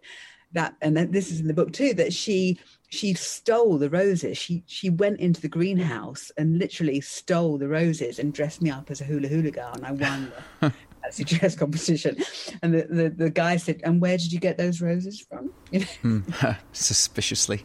that 0.54 0.76
and 0.82 0.98
this 1.14 1.32
is 1.32 1.40
in 1.40 1.48
the 1.48 1.54
book 1.54 1.72
too 1.72 1.94
that 1.94 2.12
she 2.12 2.60
she 2.90 3.14
stole 3.14 3.78
the 3.78 3.90
roses. 3.90 4.38
She 4.38 4.64
she 4.66 4.90
went 4.90 5.20
into 5.20 5.40
the 5.42 5.48
greenhouse 5.50 6.32
and 6.38 6.58
literally 6.58 7.02
stole 7.02 7.58
the 7.60 7.68
roses 7.68 8.18
and 8.18 8.34
dressed 8.34 8.62
me 8.62 8.72
up 8.72 8.90
as 8.90 9.00
a 9.02 9.04
hula 9.04 9.28
hula 9.28 9.52
girl. 9.52 9.72
And 9.76 9.86
i 9.86 9.92
won 9.92 10.32
the 10.62 10.74
fancy 11.04 11.24
dress 11.24 11.56
competition. 11.56 12.18
And 12.64 12.74
the, 12.74 12.88
the 12.90 13.10
the 13.10 13.30
guy 13.30 13.58
said 13.58 13.82
and 13.84 14.02
where 14.02 14.18
did 14.18 14.34
you 14.34 14.40
get 14.40 14.58
those 14.58 14.82
roses 14.82 15.22
from? 15.22 15.52
You 15.72 15.82
know? 15.82 15.86
Hmm. 16.02 16.20
Suspiciously. 16.74 17.64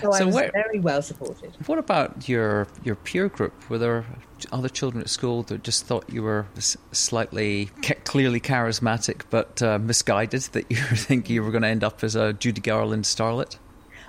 so, 0.00 0.12
i 0.12 0.18
So 0.18 0.26
was 0.26 0.34
where- 0.34 0.50
very 0.52 0.80
well 0.80 1.02
supported. 1.02 1.56
What 1.66 1.78
about 1.78 2.28
your 2.28 2.66
your 2.82 2.96
peer 2.96 3.28
group? 3.28 3.54
Were 3.70 3.78
there 3.78 4.04
other 4.52 4.68
children 4.68 5.02
at 5.02 5.10
school 5.10 5.42
that 5.44 5.62
just 5.62 5.86
thought 5.86 6.08
you 6.08 6.22
were 6.22 6.46
slightly 6.92 7.66
clearly 8.04 8.40
charismatic 8.40 9.22
but 9.30 9.62
uh, 9.62 9.78
misguided? 9.78 10.42
That 10.52 10.70
you 10.70 10.76
think 10.76 11.30
you 11.30 11.42
were 11.42 11.50
going 11.50 11.62
to 11.62 11.68
end 11.68 11.84
up 11.84 12.04
as 12.04 12.16
a 12.16 12.32
Judy 12.32 12.60
Garland 12.60 13.04
starlet? 13.04 13.58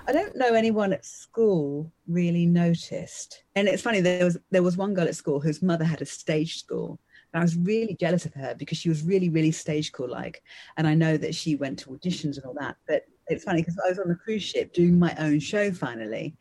I 0.08 0.12
don't 0.12 0.36
know 0.36 0.54
anyone 0.54 0.94
at 0.94 1.06
school 1.06 1.92
really 2.08 2.46
noticed. 2.46 3.44
And 3.56 3.68
it's 3.68 3.82
funny 3.82 4.02
there 4.02 4.26
was 4.26 4.38
there 4.52 4.64
was 4.64 4.78
one 4.78 4.94
girl 4.94 5.08
at 5.08 5.16
school 5.16 5.40
whose 5.40 5.62
mother 5.62 5.86
had 5.86 6.02
a 6.02 6.06
stage 6.06 6.60
school. 6.60 7.00
And 7.34 7.42
I 7.42 7.44
was 7.44 7.58
really 7.58 7.96
jealous 8.00 8.26
of 8.26 8.34
her 8.36 8.56
because 8.56 8.78
she 8.78 8.88
was 8.88 9.04
really, 9.04 9.30
really 9.30 9.52
stage 9.52 9.88
school 9.88 10.10
like. 10.10 10.44
And 10.78 10.88
I 10.88 10.94
know 10.94 11.18
that 11.18 11.36
she 11.36 11.56
went 11.56 11.80
to 11.80 11.90
auditions 11.90 12.38
and 12.38 12.46
all 12.46 12.56
that. 12.60 12.78
But 12.88 13.04
it's 13.28 13.44
funny 13.44 13.62
because 13.62 13.80
I 13.84 13.90
was 13.90 14.00
on 14.00 14.08
the 14.08 14.16
cruise 14.16 14.44
ship 14.44 14.74
doing 14.74 14.98
my 14.98 15.16
own 15.18 15.40
show 15.40 15.72
finally. 15.72 16.36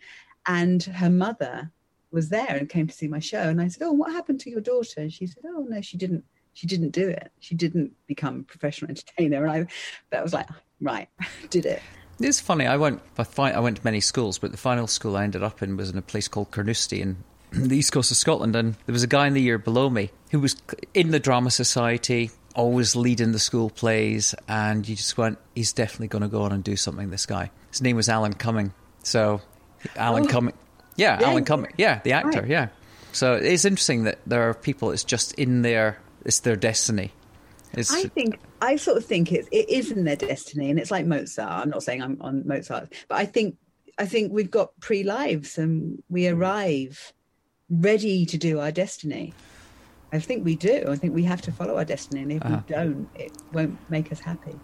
And 0.46 0.82
her 0.82 1.10
mother 1.10 1.72
was 2.14 2.30
there 2.30 2.56
and 2.56 2.68
came 2.68 2.86
to 2.86 2.94
see 2.94 3.08
my 3.08 3.18
show. 3.18 3.42
And 3.42 3.60
I 3.60 3.68
said, 3.68 3.84
Oh, 3.84 3.92
what 3.92 4.12
happened 4.12 4.40
to 4.40 4.50
your 4.50 4.60
daughter? 4.62 5.00
And 5.00 5.12
she 5.12 5.26
said, 5.26 5.42
Oh 5.46 5.66
no, 5.68 5.80
she 5.82 5.96
didn't 5.98 6.24
she 6.54 6.66
didn't 6.68 6.90
do 6.90 7.08
it. 7.08 7.32
She 7.40 7.54
didn't 7.56 7.92
become 8.06 8.40
a 8.40 8.42
professional 8.44 8.90
entertainer. 8.90 9.44
And 9.44 9.50
I 9.52 9.66
that 10.10 10.22
was 10.22 10.32
like, 10.32 10.48
right, 10.80 11.08
did 11.50 11.66
it. 11.66 11.82
It's 12.20 12.38
funny. 12.40 12.64
I 12.66 12.76
went. 12.76 13.02
I, 13.18 13.24
fi- 13.24 13.50
I 13.50 13.58
went 13.58 13.78
to 13.78 13.84
many 13.84 14.00
schools, 14.00 14.38
but 14.38 14.52
the 14.52 14.56
final 14.56 14.86
school 14.86 15.16
I 15.16 15.24
ended 15.24 15.42
up 15.42 15.62
in 15.62 15.76
was 15.76 15.90
in 15.90 15.98
a 15.98 16.02
place 16.02 16.28
called 16.28 16.52
Carnoustie 16.52 17.00
in 17.02 17.16
the 17.50 17.76
east 17.76 17.90
coast 17.90 18.12
of 18.12 18.16
Scotland. 18.16 18.54
And 18.54 18.74
there 18.86 18.92
was 18.92 19.02
a 19.02 19.08
guy 19.08 19.26
in 19.26 19.34
the 19.34 19.42
year 19.42 19.58
below 19.58 19.90
me 19.90 20.10
who 20.30 20.38
was 20.38 20.54
in 20.94 21.10
the 21.10 21.18
drama 21.18 21.50
society, 21.50 22.30
always 22.54 22.94
leading 22.94 23.32
the 23.32 23.40
school 23.40 23.68
plays, 23.68 24.32
and 24.46 24.88
you 24.88 24.94
just 24.94 25.18
went, 25.18 25.38
"He's 25.56 25.72
definitely 25.72 26.06
going 26.06 26.22
to 26.22 26.28
go 26.28 26.42
on 26.42 26.52
and 26.52 26.62
do 26.62 26.76
something." 26.76 27.10
This 27.10 27.26
guy. 27.26 27.50
His 27.72 27.82
name 27.82 27.96
was 27.96 28.08
Alan 28.08 28.34
Cumming. 28.34 28.72
So, 29.02 29.40
Alan 29.96 30.26
Oh. 30.26 30.28
Cumming. 30.28 30.54
Yeah, 30.96 31.20
Yeah, 31.20 31.26
Alan 31.28 31.42
yeah. 31.42 31.46
Cumming. 31.46 31.72
Yeah, 31.76 32.00
the 32.04 32.12
actor. 32.12 32.40
Right. 32.40 32.48
Yeah. 32.50 32.68
So 33.12 33.34
it's 33.34 33.64
interesting 33.64 34.04
that 34.04 34.18
there 34.26 34.48
are 34.48 34.54
people. 34.54 34.90
It's 34.90 35.04
just 35.04 35.32
in 35.34 35.62
their. 35.62 35.98
It's 36.24 36.40
their 36.40 36.56
destiny. 36.56 37.12
It's, 37.74 37.92
I 37.92 38.04
think 38.04 38.38
I 38.62 38.76
sort 38.76 38.96
of 38.96 39.04
think 39.04 39.30
it's 39.32 39.48
it 39.52 39.68
is 39.68 39.90
in 39.90 40.04
their 40.04 40.16
destiny, 40.16 40.70
and 40.70 40.78
it's 40.78 40.90
like 40.90 41.04
Mozart. 41.06 41.50
I'm 41.50 41.70
not 41.70 41.82
saying 41.82 42.02
I'm 42.02 42.16
on 42.20 42.46
Mozart, 42.46 42.92
but 43.08 43.16
I 43.18 43.24
think 43.26 43.56
I 43.98 44.06
think 44.06 44.32
we've 44.32 44.50
got 44.50 44.70
pre 44.80 45.02
lives 45.02 45.58
and 45.58 46.02
we 46.08 46.28
arrive 46.28 47.12
ready 47.68 48.26
to 48.26 48.38
do 48.38 48.60
our 48.60 48.70
destiny. 48.72 49.34
I 50.12 50.18
think 50.20 50.44
we 50.44 50.54
do. 50.54 50.84
I 50.88 50.96
think 50.96 51.14
we 51.14 51.24
have 51.24 51.42
to 51.42 51.52
follow 51.52 51.76
our 51.76 51.84
destiny, 51.84 52.22
and 52.22 52.32
if 52.32 52.42
Uh-huh. 52.44 52.60
we 52.68 52.74
don't, 52.74 53.08
it 53.16 53.32
won't 53.52 53.78
make 53.90 54.12
us 54.12 54.20
happy. 54.20 54.54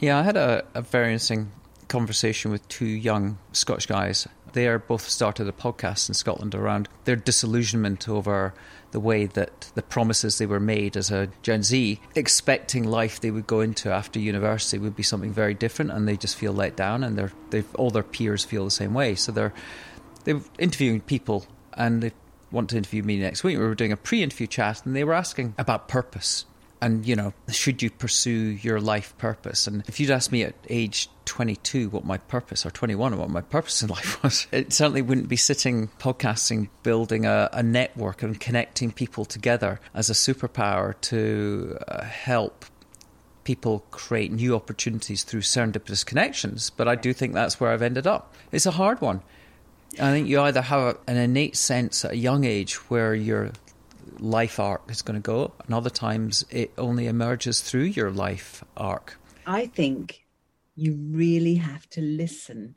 Yeah, 0.00 0.18
I 0.18 0.22
had 0.24 0.36
a, 0.36 0.64
a 0.74 0.82
very 0.82 1.12
interesting 1.12 1.52
conversation 1.88 2.50
with 2.50 2.66
two 2.68 2.86
young 2.86 3.38
Scottish 3.52 3.86
guys 3.86 4.26
They 4.52 4.68
are 4.68 4.78
both 4.78 5.08
started 5.08 5.48
a 5.48 5.52
podcast 5.52 6.08
in 6.08 6.14
Scotland 6.14 6.54
around 6.54 6.88
their 7.04 7.16
disillusionment 7.16 8.08
over 8.08 8.54
the 8.90 9.00
way 9.00 9.26
that 9.26 9.72
the 9.74 9.82
promises 9.82 10.38
they 10.38 10.46
were 10.46 10.60
made 10.60 10.96
as 10.96 11.10
a 11.10 11.30
Gen 11.42 11.62
Z, 11.62 12.00
expecting 12.14 12.84
life 12.84 13.20
they 13.20 13.30
would 13.30 13.46
go 13.46 13.60
into 13.60 13.90
after 13.90 14.20
university 14.20 14.78
would 14.78 14.94
be 14.94 15.02
something 15.02 15.32
very 15.32 15.54
different, 15.54 15.90
and 15.90 16.06
they 16.06 16.16
just 16.16 16.36
feel 16.36 16.52
let 16.52 16.76
down, 16.76 17.02
and 17.02 17.30
they've, 17.50 17.74
all 17.76 17.90
their 17.90 18.02
peers 18.02 18.44
feel 18.44 18.64
the 18.64 18.70
same 18.70 18.94
way. 18.94 19.14
So 19.14 19.32
they're 19.32 19.54
they're 20.24 20.42
interviewing 20.58 21.00
people, 21.00 21.46
and 21.72 22.02
they 22.02 22.12
want 22.50 22.70
to 22.70 22.76
interview 22.76 23.02
me 23.02 23.18
next 23.18 23.42
week. 23.42 23.58
We 23.58 23.64
were 23.64 23.74
doing 23.74 23.92
a 23.92 23.96
pre-interview 23.96 24.46
chat, 24.46 24.84
and 24.84 24.94
they 24.94 25.04
were 25.04 25.14
asking 25.14 25.54
about 25.58 25.88
purpose 25.88 26.44
and 26.82 27.06
you 27.06 27.16
know 27.16 27.32
should 27.50 27.80
you 27.80 27.90
pursue 27.90 28.30
your 28.30 28.80
life 28.80 29.16
purpose? 29.16 29.66
And 29.66 29.82
if 29.88 29.98
you'd 29.98 30.10
asked 30.10 30.32
me 30.32 30.42
at 30.42 30.54
age 30.68 31.08
22 31.24 31.88
what 31.88 32.04
my 32.04 32.18
purpose 32.18 32.66
or 32.66 32.70
21 32.70 33.16
what 33.16 33.30
my 33.30 33.40
purpose 33.40 33.80
in 33.82 33.88
life 33.96 34.22
was 34.22 34.46
it 34.50 34.72
certainly 34.72 35.00
wouldn't 35.00 35.28
be 35.28 35.36
sitting 35.36 35.88
podcasting 36.00 36.68
building 36.82 37.24
a, 37.24 37.48
a 37.52 37.62
network 37.62 38.22
and 38.22 38.40
connecting 38.40 38.90
people 38.90 39.24
together 39.24 39.80
as 39.94 40.10
a 40.10 40.12
superpower 40.12 41.00
to 41.00 41.78
uh, 41.86 42.02
help 42.02 42.64
people 43.44 43.84
create 43.90 44.32
new 44.32 44.54
opportunities 44.54 45.24
through 45.24 45.40
serendipitous 45.40 46.04
connections. 46.04 46.70
But 46.70 46.88
i 46.88 46.94
do 46.94 47.12
think 47.12 47.32
that's 47.32 47.60
where 47.60 47.70
i've 47.70 47.82
ended 47.82 48.06
up. 48.06 48.34
It's 48.50 48.66
a 48.66 48.72
hard 48.72 49.00
one. 49.00 49.22
I 49.94 50.10
think 50.10 50.26
you 50.26 50.40
either 50.40 50.62
have 50.62 50.98
an 51.06 51.16
innate 51.16 51.56
sense 51.56 52.04
at 52.04 52.12
a 52.12 52.16
young 52.16 52.44
age 52.44 52.76
where 52.90 53.14
you're 53.14 53.52
life 54.22 54.58
arc 54.60 54.90
is 54.90 55.02
going 55.02 55.20
to 55.20 55.26
go, 55.26 55.52
and 55.64 55.74
other 55.74 55.90
times 55.90 56.44
it 56.50 56.72
only 56.78 57.06
emerges 57.06 57.60
through 57.60 57.84
your 57.84 58.10
life 58.10 58.64
arc. 58.76 59.18
I 59.46 59.66
think 59.66 60.24
you 60.76 60.94
really 61.10 61.56
have 61.56 61.88
to 61.90 62.00
listen. 62.00 62.76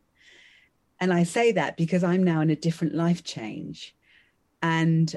And 0.99 1.13
I 1.13 1.23
say 1.23 1.51
that 1.53 1.77
because 1.77 2.03
I'm 2.03 2.23
now 2.23 2.41
in 2.41 2.49
a 2.49 2.55
different 2.55 2.95
life 2.95 3.23
change. 3.23 3.95
And 4.61 5.13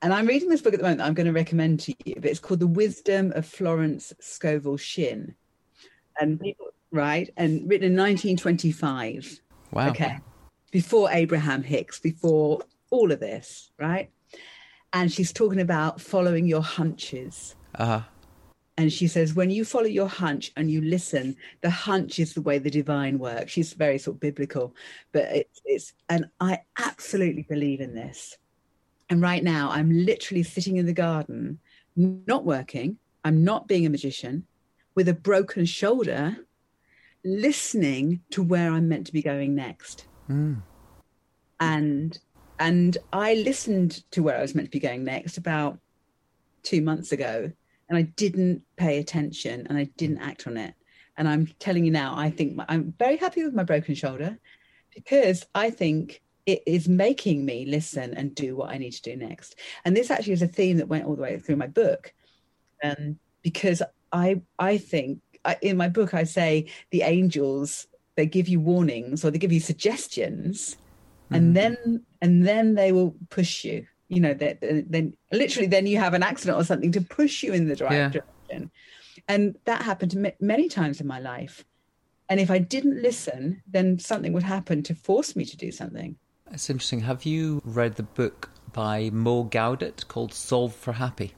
and 0.00 0.12
I'm 0.12 0.26
reading 0.26 0.48
this 0.48 0.62
book 0.62 0.74
at 0.74 0.80
the 0.80 0.84
moment 0.84 0.98
that 0.98 1.06
I'm 1.06 1.14
going 1.14 1.26
to 1.26 1.32
recommend 1.32 1.78
to 1.80 1.94
you, 2.04 2.16
but 2.16 2.24
it's 2.24 2.40
called 2.40 2.58
The 2.58 2.66
Wisdom 2.66 3.32
of 3.36 3.46
Florence 3.46 4.12
Scovel 4.18 4.76
Shinn. 4.76 5.36
And 6.20 6.40
people 6.40 6.72
right, 6.92 7.30
and 7.36 7.68
written 7.68 7.92
in 7.92 7.96
1925. 7.96 9.40
Wow. 9.72 9.88
Okay. 9.90 10.18
Before 10.70 11.10
Abraham 11.10 11.62
Hicks, 11.62 11.98
before 11.98 12.60
all 12.90 13.10
of 13.10 13.20
this, 13.20 13.70
right? 13.78 14.10
And 14.92 15.12
she's 15.12 15.32
talking 15.32 15.60
about 15.60 16.00
following 16.00 16.46
your 16.46 16.62
hunches. 16.62 17.56
Uh-huh. 17.74 18.02
And 18.78 18.92
she 18.92 19.06
says, 19.06 19.34
when 19.34 19.50
you 19.50 19.64
follow 19.64 19.86
your 19.86 20.08
hunch 20.08 20.50
and 20.56 20.70
you 20.70 20.80
listen, 20.80 21.36
the 21.60 21.70
hunch 21.70 22.18
is 22.18 22.32
the 22.32 22.40
way 22.40 22.58
the 22.58 22.70
divine 22.70 23.18
works. 23.18 23.52
She's 23.52 23.74
very 23.74 23.98
sort 23.98 24.16
of 24.16 24.20
biblical, 24.20 24.74
but 25.12 25.24
it's, 25.24 25.60
it's, 25.64 25.92
and 26.08 26.26
I 26.40 26.60
absolutely 26.78 27.42
believe 27.42 27.80
in 27.80 27.94
this. 27.94 28.38
And 29.10 29.20
right 29.20 29.44
now, 29.44 29.70
I'm 29.70 29.90
literally 29.90 30.42
sitting 30.42 30.78
in 30.78 30.86
the 30.86 30.94
garden, 30.94 31.58
not 31.96 32.46
working. 32.46 32.96
I'm 33.24 33.44
not 33.44 33.68
being 33.68 33.84
a 33.84 33.90
magician 33.90 34.46
with 34.94 35.08
a 35.08 35.14
broken 35.14 35.66
shoulder, 35.66 36.36
listening 37.24 38.20
to 38.30 38.42
where 38.42 38.72
I'm 38.72 38.88
meant 38.88 39.06
to 39.06 39.12
be 39.12 39.22
going 39.22 39.54
next. 39.54 40.06
Mm. 40.30 40.62
And 41.60 42.18
and 42.62 42.96
I 43.12 43.34
listened 43.34 44.08
to 44.12 44.22
where 44.22 44.38
I 44.38 44.40
was 44.40 44.54
meant 44.54 44.68
to 44.68 44.70
be 44.70 44.78
going 44.78 45.02
next 45.02 45.36
about 45.36 45.80
two 46.62 46.80
months 46.80 47.10
ago, 47.10 47.50
and 47.88 47.98
I 47.98 48.02
didn't 48.02 48.62
pay 48.76 48.98
attention 48.98 49.66
and 49.66 49.76
I 49.76 49.90
didn't 49.96 50.18
act 50.18 50.46
on 50.46 50.56
it. 50.56 50.72
And 51.16 51.28
I'm 51.28 51.48
telling 51.58 51.84
you 51.84 51.90
now, 51.90 52.14
I 52.16 52.30
think 52.30 52.54
my, 52.54 52.64
I'm 52.68 52.94
very 53.00 53.16
happy 53.16 53.42
with 53.42 53.52
my 53.52 53.64
broken 53.64 53.96
shoulder 53.96 54.38
because 54.94 55.44
I 55.56 55.70
think 55.70 56.22
it 56.46 56.62
is 56.64 56.88
making 56.88 57.44
me 57.44 57.66
listen 57.66 58.14
and 58.14 58.32
do 58.32 58.54
what 58.54 58.70
I 58.70 58.78
need 58.78 58.92
to 58.92 59.02
do 59.02 59.16
next. 59.16 59.56
And 59.84 59.96
this 59.96 60.08
actually 60.08 60.34
is 60.34 60.42
a 60.42 60.46
theme 60.46 60.76
that 60.76 60.86
went 60.86 61.04
all 61.04 61.16
the 61.16 61.22
way 61.22 61.40
through 61.40 61.56
my 61.56 61.66
book, 61.66 62.14
um, 62.84 63.18
because 63.42 63.82
I 64.12 64.40
I 64.60 64.78
think 64.78 65.20
I, 65.44 65.56
in 65.62 65.76
my 65.76 65.88
book 65.88 66.14
I 66.14 66.22
say 66.22 66.66
the 66.92 67.02
angels 67.02 67.88
they 68.14 68.26
give 68.26 68.46
you 68.46 68.60
warnings 68.60 69.24
or 69.24 69.32
they 69.32 69.38
give 69.38 69.52
you 69.52 69.58
suggestions 69.58 70.76
and 71.34 71.50
mm. 71.50 71.54
then 71.54 72.04
and 72.20 72.46
then 72.46 72.74
they 72.74 72.92
will 72.92 73.14
push 73.30 73.64
you 73.64 73.86
you 74.08 74.20
know 74.20 74.34
that 74.34 74.58
then 74.60 75.14
literally 75.32 75.66
then 75.66 75.86
you 75.86 75.98
have 75.98 76.14
an 76.14 76.22
accident 76.22 76.58
or 76.58 76.64
something 76.64 76.92
to 76.92 77.00
push 77.00 77.42
you 77.42 77.52
in 77.52 77.68
the 77.68 77.76
right 77.84 77.92
yeah. 77.92 78.08
direction 78.08 78.70
and 79.28 79.56
that 79.64 79.82
happened 79.82 80.14
me 80.14 80.32
many 80.40 80.68
times 80.68 81.00
in 81.00 81.06
my 81.06 81.18
life 81.18 81.64
and 82.28 82.40
if 82.40 82.50
i 82.50 82.58
didn't 82.58 83.00
listen 83.02 83.62
then 83.66 83.98
something 83.98 84.32
would 84.32 84.42
happen 84.42 84.82
to 84.82 84.94
force 84.94 85.34
me 85.34 85.44
to 85.44 85.56
do 85.56 85.70
something 85.70 86.16
it's 86.50 86.68
interesting 86.68 87.00
have 87.00 87.24
you 87.24 87.62
read 87.64 87.94
the 87.94 88.02
book 88.02 88.50
by 88.72 89.10
Mo 89.10 89.44
Gawdat 89.44 90.08
called 90.08 90.32
solve 90.32 90.74
for 90.74 90.92
happy 90.92 91.32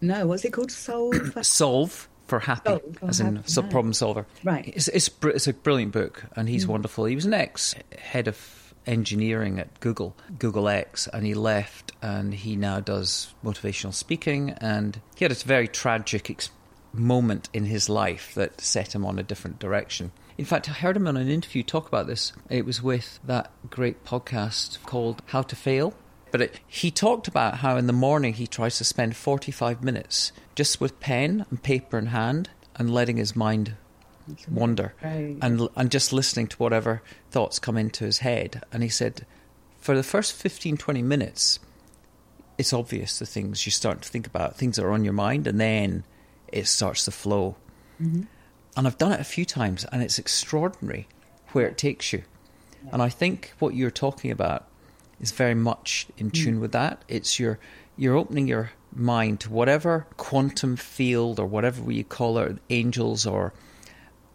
no 0.00 0.26
what's 0.26 0.44
it 0.44 0.52
called 0.52 0.70
solve 0.70 1.14
for... 1.32 1.42
solve 1.42 2.08
for 2.28 2.38
happy, 2.38 2.70
oh, 2.70 2.82
as 3.08 3.20
in 3.20 3.36
happy, 3.36 3.62
problem 3.70 3.94
solver. 3.94 4.26
Right. 4.44 4.70
It's, 4.76 4.88
it's, 4.88 5.10
it's 5.22 5.46
a 5.48 5.54
brilliant 5.54 5.92
book, 5.92 6.24
and 6.36 6.46
he's 6.46 6.66
mm. 6.66 6.68
wonderful. 6.68 7.06
He 7.06 7.14
was 7.14 7.24
an 7.24 7.32
ex 7.32 7.74
head 7.98 8.28
of 8.28 8.67
engineering 8.88 9.60
at 9.60 9.78
Google, 9.80 10.16
Google 10.38 10.68
X, 10.68 11.06
and 11.06 11.24
he 11.24 11.34
left 11.34 11.92
and 12.02 12.34
he 12.34 12.56
now 12.56 12.80
does 12.80 13.34
motivational 13.44 13.94
speaking. 13.94 14.50
And 14.50 15.00
he 15.16 15.24
had 15.24 15.32
a 15.32 15.36
very 15.36 15.68
tragic 15.68 16.30
ex- 16.30 16.50
moment 16.92 17.48
in 17.52 17.66
his 17.66 17.88
life 17.88 18.34
that 18.34 18.60
set 18.60 18.94
him 18.94 19.04
on 19.04 19.18
a 19.18 19.22
different 19.22 19.58
direction. 19.58 20.10
In 20.36 20.44
fact, 20.44 20.68
I 20.68 20.72
heard 20.72 20.96
him 20.96 21.06
on 21.06 21.16
an 21.16 21.28
interview 21.28 21.62
talk 21.62 21.88
about 21.88 22.06
this. 22.06 22.32
It 22.48 22.64
was 22.64 22.82
with 22.82 23.20
that 23.24 23.50
great 23.70 24.04
podcast 24.04 24.82
called 24.84 25.22
How 25.26 25.42
to 25.42 25.56
Fail. 25.56 25.94
But 26.30 26.42
it, 26.42 26.60
he 26.66 26.90
talked 26.90 27.26
about 27.26 27.58
how 27.58 27.76
in 27.76 27.86
the 27.86 27.92
morning 27.92 28.34
he 28.34 28.46
tries 28.46 28.78
to 28.78 28.84
spend 28.84 29.16
45 29.16 29.82
minutes 29.82 30.32
just 30.54 30.80
with 30.80 31.00
pen 31.00 31.46
and 31.50 31.62
paper 31.62 31.98
in 31.98 32.06
hand 32.06 32.50
and 32.76 32.92
letting 32.92 33.16
his 33.16 33.34
mind 33.34 33.76
wonder 34.50 34.94
right. 35.02 35.36
and 35.42 35.68
and 35.76 35.90
just 35.90 36.12
listening 36.12 36.46
to 36.46 36.56
whatever 36.56 37.02
thoughts 37.30 37.58
come 37.58 37.76
into 37.76 38.04
his 38.04 38.18
head 38.18 38.62
and 38.72 38.82
he 38.82 38.88
said 38.88 39.26
for 39.78 39.96
the 39.96 40.02
first 40.02 40.32
15 40.32 40.76
20 40.76 41.02
minutes 41.02 41.58
it's 42.56 42.72
obvious 42.72 43.18
the 43.18 43.26
things 43.26 43.66
you 43.66 43.72
start 43.72 44.02
to 44.02 44.08
think 44.08 44.26
about 44.26 44.56
things 44.56 44.76
that 44.76 44.84
are 44.84 44.92
on 44.92 45.04
your 45.04 45.12
mind 45.12 45.46
and 45.46 45.60
then 45.60 46.04
it 46.48 46.66
starts 46.66 47.04
to 47.04 47.10
flow 47.10 47.56
mm-hmm. 48.02 48.22
and 48.76 48.86
I've 48.86 48.98
done 48.98 49.12
it 49.12 49.20
a 49.20 49.24
few 49.24 49.44
times 49.44 49.84
and 49.92 50.02
it's 50.02 50.18
extraordinary 50.18 51.06
where 51.52 51.66
it 51.66 51.78
takes 51.78 52.12
you 52.12 52.22
yeah. 52.84 52.90
and 52.92 53.02
I 53.02 53.08
think 53.08 53.52
what 53.58 53.74
you're 53.74 53.90
talking 53.90 54.30
about 54.30 54.66
is 55.20 55.30
very 55.32 55.54
much 55.54 56.06
in 56.16 56.30
mm. 56.30 56.34
tune 56.34 56.56
mm. 56.56 56.60
with 56.60 56.72
that 56.72 57.02
it's 57.08 57.38
your 57.38 57.58
you're 57.96 58.16
opening 58.16 58.48
your 58.48 58.70
mind 58.94 59.40
to 59.40 59.50
whatever 59.50 60.06
quantum 60.16 60.76
field 60.76 61.38
or 61.38 61.46
whatever 61.46 61.90
you 61.92 62.04
call 62.04 62.38
it 62.38 62.56
angels 62.70 63.26
or 63.26 63.52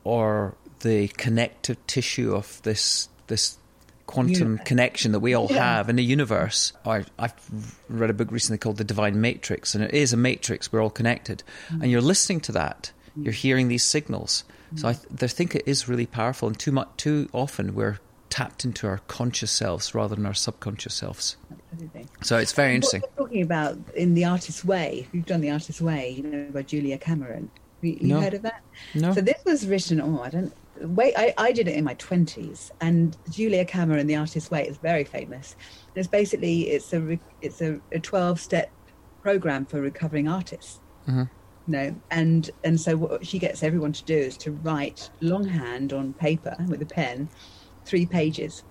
or 0.04 0.56
the 0.82 1.08
connective 1.10 1.78
tissue 1.88 2.36
of 2.36 2.62
this 2.64 3.10
this 3.28 3.58
quantum 4.06 4.58
yeah. 4.58 4.64
connection 4.64 5.14
that 5.14 5.20
we 5.20 5.34
all 5.34 5.48
yeah. 5.50 5.78
have 5.78 5.90
in 5.90 5.96
the 5.96 6.04
universe. 6.04 6.74
I, 6.86 7.06
have 7.18 7.80
read 7.90 8.10
a 8.10 8.14
book 8.14 8.32
recently 8.32 8.58
called 8.58 8.78
The 8.78 8.84
Divine 8.84 9.22
Matrix, 9.22 9.76
and 9.76 9.84
it 9.84 9.94
is 9.94 10.14
a 10.14 10.18
matrix. 10.18 10.72
We're 10.72 10.82
all 10.82 10.90
connected, 10.90 11.44
mm. 11.70 11.82
and 11.82 11.92
you're 11.92 12.02
listening 12.02 12.42
to 12.42 12.52
that. 12.54 12.92
Mm. 13.18 13.26
You're 13.26 13.34
hearing 13.34 13.68
these 13.70 13.84
signals. 13.84 14.44
Mm. 14.74 14.80
So 14.80 14.88
I, 14.90 14.94
th- 14.94 15.24
I, 15.24 15.28
think 15.28 15.56
it 15.56 15.64
is 15.66 15.88
really 15.88 16.06
powerful, 16.06 16.48
and 16.48 16.60
too 16.60 16.72
much, 16.72 16.90
too 16.98 17.30
often 17.34 17.76
we're 17.76 18.00
tapped 18.30 18.66
into 18.66 18.88
our 18.88 18.98
conscious 19.08 19.52
selves 19.52 19.94
rather 19.94 20.16
than 20.16 20.26
our 20.26 20.34
subconscious 20.34 20.96
selves. 20.96 21.38
Absolutely. 21.72 22.08
So 22.24 22.38
it's 22.38 22.52
very 22.52 22.74
interesting. 22.76 23.04
Talking 23.16 23.44
about 23.44 23.78
in 23.96 24.16
the 24.16 24.26
artist's 24.26 24.66
way, 24.66 25.08
you've 25.12 25.28
done 25.28 25.42
the 25.42 25.52
artist's 25.52 25.82
way, 25.82 26.10
you 26.10 26.24
know, 26.24 26.52
by 26.52 26.64
Julia 26.64 26.98
Cameron. 26.98 27.52
You, 27.84 27.98
you 28.00 28.08
no. 28.08 28.22
heard 28.22 28.34
of 28.34 28.42
that? 28.44 28.62
No. 28.94 29.14
So 29.14 29.22
this 29.22 29.44
was 29.46 29.68
written. 29.68 30.02
Oh, 30.02 30.22
I 30.22 30.30
don't. 30.30 30.54
Wait, 30.82 31.14
I, 31.16 31.34
I 31.38 31.52
did 31.52 31.68
it 31.68 31.76
in 31.76 31.84
my 31.84 31.94
twenties, 31.96 32.72
and 32.82 33.16
Julia 33.30 33.64
Cameron, 33.66 34.08
The 34.08 34.16
Artist's 34.16 34.50
Way, 34.50 34.68
is 34.68 34.78
very 34.78 35.04
famous. 35.04 35.56
It's 35.96 36.08
basically 36.08 36.70
it's 36.70 36.94
a 36.94 37.20
it's 37.42 37.62
a, 37.62 37.80
a 37.92 38.00
twelve 38.00 38.40
step 38.40 38.72
program 39.22 39.66
for 39.66 39.82
recovering 39.82 40.28
artists. 40.28 40.80
Mm-hmm. 41.08 41.24
No, 41.68 41.96
and 42.12 42.50
and 42.64 42.80
so 42.80 42.98
what 42.98 43.26
she 43.26 43.40
gets 43.40 43.64
everyone 43.64 43.94
to 43.94 44.04
do 44.04 44.18
is 44.18 44.36
to 44.38 44.52
write 44.52 45.10
longhand 45.22 45.94
on 45.94 46.14
paper 46.14 46.58
with 46.68 46.82
a 46.82 46.86
pen, 46.86 47.30
three 47.86 48.06
pages. 48.06 48.64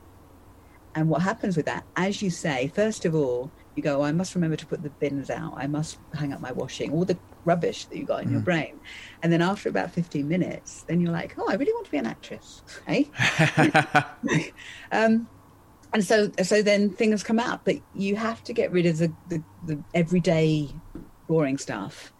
And 0.94 1.08
what 1.08 1.22
happens 1.22 1.56
with 1.56 1.64
that, 1.66 1.84
as 1.96 2.20
you 2.20 2.28
say, 2.28 2.70
first 2.74 3.06
of 3.06 3.14
all, 3.14 3.50
you 3.76 3.82
go, 3.82 4.00
oh, 4.00 4.02
I 4.02 4.12
must 4.12 4.34
remember 4.34 4.56
to 4.56 4.66
put 4.66 4.82
the 4.82 4.90
bins 4.90 5.30
out. 5.30 5.54
I 5.56 5.66
must 5.66 5.98
hang 6.12 6.34
up 6.34 6.40
my 6.42 6.52
washing. 6.52 6.92
All 6.92 7.06
the 7.06 7.16
rubbish 7.44 7.86
that 7.86 7.96
you 7.96 8.04
got 8.04 8.22
in 8.22 8.28
mm. 8.28 8.32
your 8.32 8.40
brain. 8.40 8.78
And 9.22 9.32
then 9.32 9.42
after 9.42 9.68
about 9.68 9.92
15 9.92 10.26
minutes, 10.26 10.82
then 10.82 11.00
you're 11.00 11.12
like, 11.12 11.34
oh, 11.38 11.46
I 11.48 11.54
really 11.54 11.72
want 11.72 11.86
to 11.86 11.90
be 11.90 11.98
an 11.98 12.06
actress. 12.06 12.62
Hey? 12.86 13.08
um, 14.92 15.28
and 15.92 16.04
so, 16.04 16.30
so 16.42 16.62
then 16.62 16.90
things 16.90 17.22
come 17.22 17.38
out, 17.38 17.64
but 17.64 17.76
you 17.94 18.16
have 18.16 18.42
to 18.44 18.52
get 18.52 18.72
rid 18.72 18.86
of 18.86 18.98
the, 18.98 19.12
the, 19.28 19.42
the 19.66 19.78
everyday 19.94 20.68
boring 21.26 21.58
stuff 21.58 22.12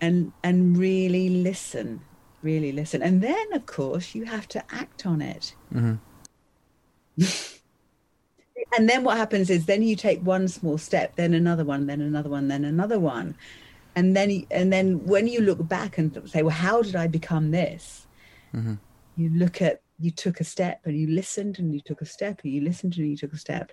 and, 0.00 0.32
and 0.42 0.76
really 0.76 1.28
listen, 1.28 2.00
really 2.42 2.72
listen. 2.72 3.02
And 3.02 3.22
then, 3.22 3.52
of 3.52 3.66
course, 3.66 4.14
you 4.14 4.24
have 4.24 4.46
to 4.48 4.64
act 4.72 5.04
on 5.04 5.20
it. 5.20 5.54
Mm-hmm. 5.74 5.96
and 8.76 8.88
then 8.88 9.04
what 9.04 9.16
happens 9.16 9.50
is 9.50 9.66
then 9.66 9.82
you 9.82 9.96
take 9.96 10.20
one 10.20 10.48
small 10.48 10.78
step, 10.78 11.16
then 11.16 11.34
another 11.34 11.64
one, 11.64 11.86
then 11.86 12.00
another 12.00 12.30
one, 12.30 12.48
then 12.48 12.64
another 12.64 12.98
one. 12.98 13.36
And 13.96 14.16
then, 14.16 14.46
and 14.50 14.72
then 14.72 15.04
when 15.04 15.26
you 15.26 15.40
look 15.40 15.66
back 15.66 15.98
and 15.98 16.28
say, 16.28 16.42
well, 16.42 16.54
how 16.54 16.82
did 16.82 16.96
I 16.96 17.06
become 17.06 17.50
this? 17.50 18.06
Mm-hmm. 18.54 18.74
You 19.16 19.30
look 19.30 19.60
at, 19.60 19.82
you 19.98 20.10
took 20.10 20.40
a 20.40 20.44
step 20.44 20.80
and 20.84 20.96
you 20.96 21.08
listened 21.08 21.58
and 21.58 21.74
you 21.74 21.80
took 21.80 22.00
a 22.00 22.06
step 22.06 22.40
and 22.42 22.52
you 22.52 22.62
listened 22.62 22.96
and 22.96 23.08
you 23.08 23.16
took 23.16 23.32
a 23.32 23.38
step. 23.38 23.72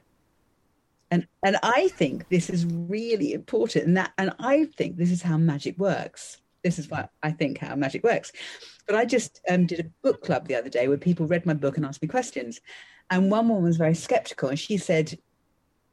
And, 1.10 1.26
and 1.44 1.58
I 1.64 1.88
think 1.90 2.28
this 2.30 2.50
is 2.50 2.66
really 2.66 3.32
important. 3.34 3.86
And 3.86 3.98
that, 3.98 4.12
and 4.18 4.34
I 4.40 4.66
think 4.76 4.98
this 4.98 5.12
is 5.12 5.22
how 5.22 5.38
magic 5.38 5.78
works. 5.78 6.42
This 6.64 6.80
is 6.80 6.90
what 6.90 7.12
I 7.24 7.32
think 7.32 7.60
how 7.60 7.76
magic 7.76 8.04
works. 8.04 8.34
But 8.88 8.96
I 8.96 9.06
just 9.06 9.40
um, 9.50 9.68
did 9.68 9.80
a 9.80 9.90
book 10.02 10.22
club 10.22 10.48
the 10.48 10.56
other 10.56 10.70
day 10.70 10.88
where 10.88 10.98
people 10.98 11.28
read 11.28 11.46
my 11.46 11.54
book 11.54 11.78
and 11.78 11.86
asked 11.86 12.02
me 12.02 12.10
questions. 12.10 12.60
And 13.10 13.32
one 13.32 13.48
woman 13.48 13.64
was 13.64 13.78
very 13.78 13.96
skeptical 13.96 14.50
and 14.50 14.60
she 14.60 14.78
said, 14.78 15.18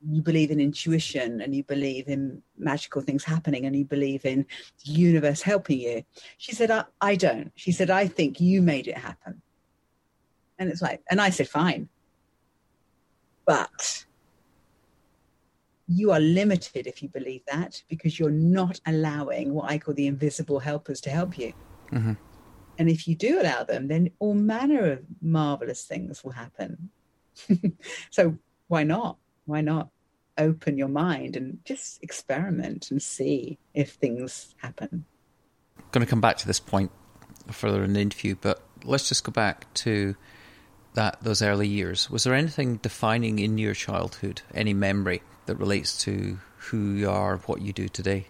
You 0.07 0.23
believe 0.23 0.51
in 0.51 0.61
intuition 0.61 1.41
and 1.41 1.55
you 1.55 1.63
believe 1.65 2.09
in 2.09 2.43
magical 2.59 3.01
things 3.01 3.25
happening 3.25 3.65
and 3.65 3.75
you 3.75 3.85
believe 3.85 4.25
in 4.25 4.47
the 4.85 4.93
universe 4.93 5.41
helping 5.41 5.81
you. 5.81 6.05
She 6.39 6.55
said, 6.55 6.71
I, 6.71 6.85
I 7.01 7.17
don't. 7.17 7.53
She 7.55 7.73
said, 7.73 7.91
I 7.91 8.07
think 8.07 8.41
you 8.41 8.61
made 8.61 8.87
it 8.87 8.99
happen. 8.99 9.41
And 10.59 10.69
it's 10.71 10.83
like, 10.83 11.03
and 11.11 11.21
I 11.21 11.31
said, 11.31 11.49
Fine. 11.49 11.89
But 13.47 14.05
you 15.87 16.13
are 16.13 16.21
limited 16.21 16.87
if 16.87 17.03
you 17.03 17.09
believe 17.09 17.43
that 17.47 17.83
because 17.89 18.19
you're 18.19 18.31
not 18.31 18.81
allowing 18.87 19.53
what 19.53 19.71
I 19.71 19.79
call 19.79 19.95
the 19.95 20.07
invisible 20.07 20.59
helpers 20.59 21.01
to 21.03 21.11
help 21.11 21.37
you. 21.39 21.53
Mm-hmm. 21.93 22.13
And 22.79 22.91
if 22.91 23.07
you 23.07 23.15
do 23.15 23.41
allow 23.41 23.65
them, 23.65 23.89
then 23.89 24.11
all 24.19 24.35
manner 24.35 24.93
of 24.93 25.03
marvelous 25.21 25.85
things 25.85 26.25
will 26.25 26.33
happen. 26.33 26.91
so 28.11 28.37
why 28.69 28.83
not? 28.83 29.19
Why 29.47 29.61
not 29.61 29.89
open 30.37 30.77
your 30.79 30.89
mind 30.89 31.37
and 31.37 31.59
just 31.65 32.03
experiment 32.03 32.91
and 32.91 33.01
see 33.01 33.59
if 33.73 33.93
things 33.93 34.55
happen? 34.59 35.05
I'm 35.79 35.85
going 35.93 36.05
to 36.07 36.11
come 36.11 36.21
back 36.21 36.37
to 36.39 36.47
this 36.47 36.61
point 36.61 36.91
further 37.51 37.85
in 37.85 37.93
the 37.93 38.01
interview, 38.01 38.37
but 38.41 38.63
let's 38.85 39.09
just 39.09 39.25
go 39.25 39.33
back 39.33 39.73
to 39.75 40.17
that 40.95 41.23
those 41.23 41.43
early 41.43 41.69
years. 41.69 42.11
Was 42.11 42.25
there 42.25 42.35
anything 42.35 42.77
defining 42.77 43.39
in 43.39 43.59
your 43.59 43.75
childhood, 43.75 44.43
any 44.55 44.75
memory 44.75 45.23
that 45.47 45.57
relates 45.57 45.99
to 46.05 46.39
who 46.57 46.95
you 46.95 47.11
are, 47.11 47.39
what 47.39 47.61
you 47.61 47.73
do 47.73 47.89
today? 47.89 48.27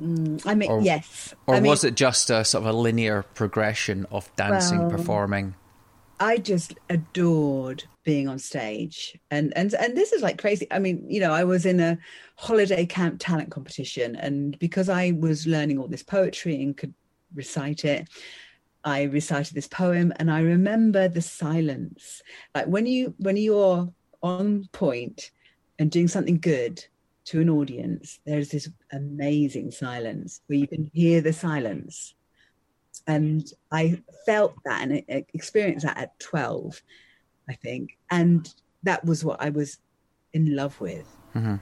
Mm, 0.00 0.46
I 0.46 0.54
mean, 0.54 0.70
or, 0.70 0.80
yes. 0.80 1.34
Or 1.46 1.56
I 1.56 1.60
was 1.60 1.84
mean, 1.84 1.92
it 1.92 1.96
just 1.96 2.30
a 2.30 2.44
sort 2.44 2.64
of 2.64 2.68
a 2.68 2.72
linear 2.72 3.22
progression 3.22 4.06
of 4.10 4.34
dancing, 4.36 4.80
well, 4.80 4.90
performing? 4.90 5.54
I 6.18 6.38
just 6.38 6.74
adored 6.88 7.84
being 8.04 8.28
on 8.28 8.38
stage, 8.38 9.18
and 9.30 9.52
and 9.56 9.74
and 9.74 9.96
this 9.96 10.12
is 10.12 10.22
like 10.22 10.40
crazy. 10.40 10.66
I 10.70 10.78
mean, 10.78 11.04
you 11.08 11.20
know, 11.20 11.32
I 11.32 11.44
was 11.44 11.66
in 11.66 11.80
a 11.80 11.98
holiday 12.36 12.86
camp 12.86 13.16
talent 13.18 13.50
competition, 13.50 14.16
and 14.16 14.58
because 14.58 14.88
I 14.88 15.12
was 15.12 15.46
learning 15.46 15.78
all 15.78 15.88
this 15.88 16.02
poetry 16.02 16.62
and 16.62 16.76
could 16.76 16.94
recite 17.34 17.84
it, 17.84 18.08
I 18.84 19.04
recited 19.04 19.54
this 19.54 19.68
poem, 19.68 20.12
and 20.16 20.30
I 20.30 20.40
remember 20.40 21.08
the 21.08 21.22
silence. 21.22 22.22
Like 22.54 22.66
when 22.66 22.86
you 22.86 23.14
when 23.18 23.36
you're 23.36 23.92
on 24.22 24.68
point 24.72 25.30
and 25.78 25.90
doing 25.90 26.08
something 26.08 26.38
good 26.38 26.84
to 27.24 27.40
an 27.40 27.50
audience, 27.50 28.18
there's 28.26 28.48
this 28.48 28.68
amazing 28.92 29.70
silence 29.70 30.40
where 30.46 30.58
you 30.58 30.66
can 30.66 30.90
hear 30.92 31.20
the 31.20 31.32
silence. 31.32 32.14
And 33.06 33.46
I 33.70 34.00
felt 34.26 34.54
that 34.64 34.82
and 34.82 35.02
experienced 35.34 35.86
that 35.86 35.98
at 35.98 36.18
12, 36.20 36.82
I 37.48 37.54
think. 37.54 37.96
And 38.10 38.52
that 38.82 39.04
was 39.04 39.24
what 39.24 39.40
I 39.40 39.50
was 39.50 39.78
in 40.32 40.54
love 40.54 40.80
with. 40.80 41.06
Mm-hmm. 41.34 41.56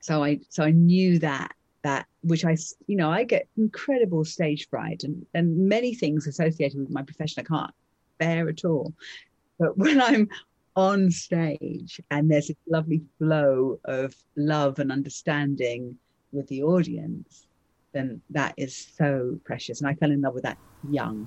So 0.00 0.24
I 0.24 0.40
so 0.48 0.64
I 0.64 0.70
knew 0.70 1.18
that 1.18 1.52
that 1.82 2.06
which 2.22 2.44
I 2.44 2.56
you 2.86 2.96
know 2.96 3.10
I 3.10 3.24
get 3.24 3.48
incredible 3.56 4.24
stage 4.24 4.68
fright 4.68 5.04
and 5.04 5.24
and 5.34 5.68
many 5.68 5.94
things 5.94 6.26
associated 6.26 6.78
with 6.80 6.90
my 6.90 7.02
profession 7.02 7.44
I 7.44 7.48
can't 7.48 7.74
bear 8.18 8.48
at 8.48 8.64
all. 8.64 8.92
But 9.58 9.76
when 9.82 10.00
I'm 10.00 10.28
on 10.76 11.10
stage 11.10 12.00
and 12.10 12.30
there's 12.30 12.48
this 12.48 12.56
lovely 12.68 13.02
flow 13.18 13.80
of 13.84 14.14
love 14.36 14.78
and 14.78 14.92
understanding 14.92 15.96
with 16.30 16.46
the 16.46 16.62
audience, 16.62 17.46
then 17.92 18.20
that 18.30 18.54
is 18.56 18.76
so 18.96 19.38
precious. 19.44 19.80
And 19.80 19.90
I 19.90 19.94
fell 19.94 20.12
in 20.12 20.20
love 20.20 20.34
with 20.34 20.44
that 20.44 20.58
young. 20.88 21.26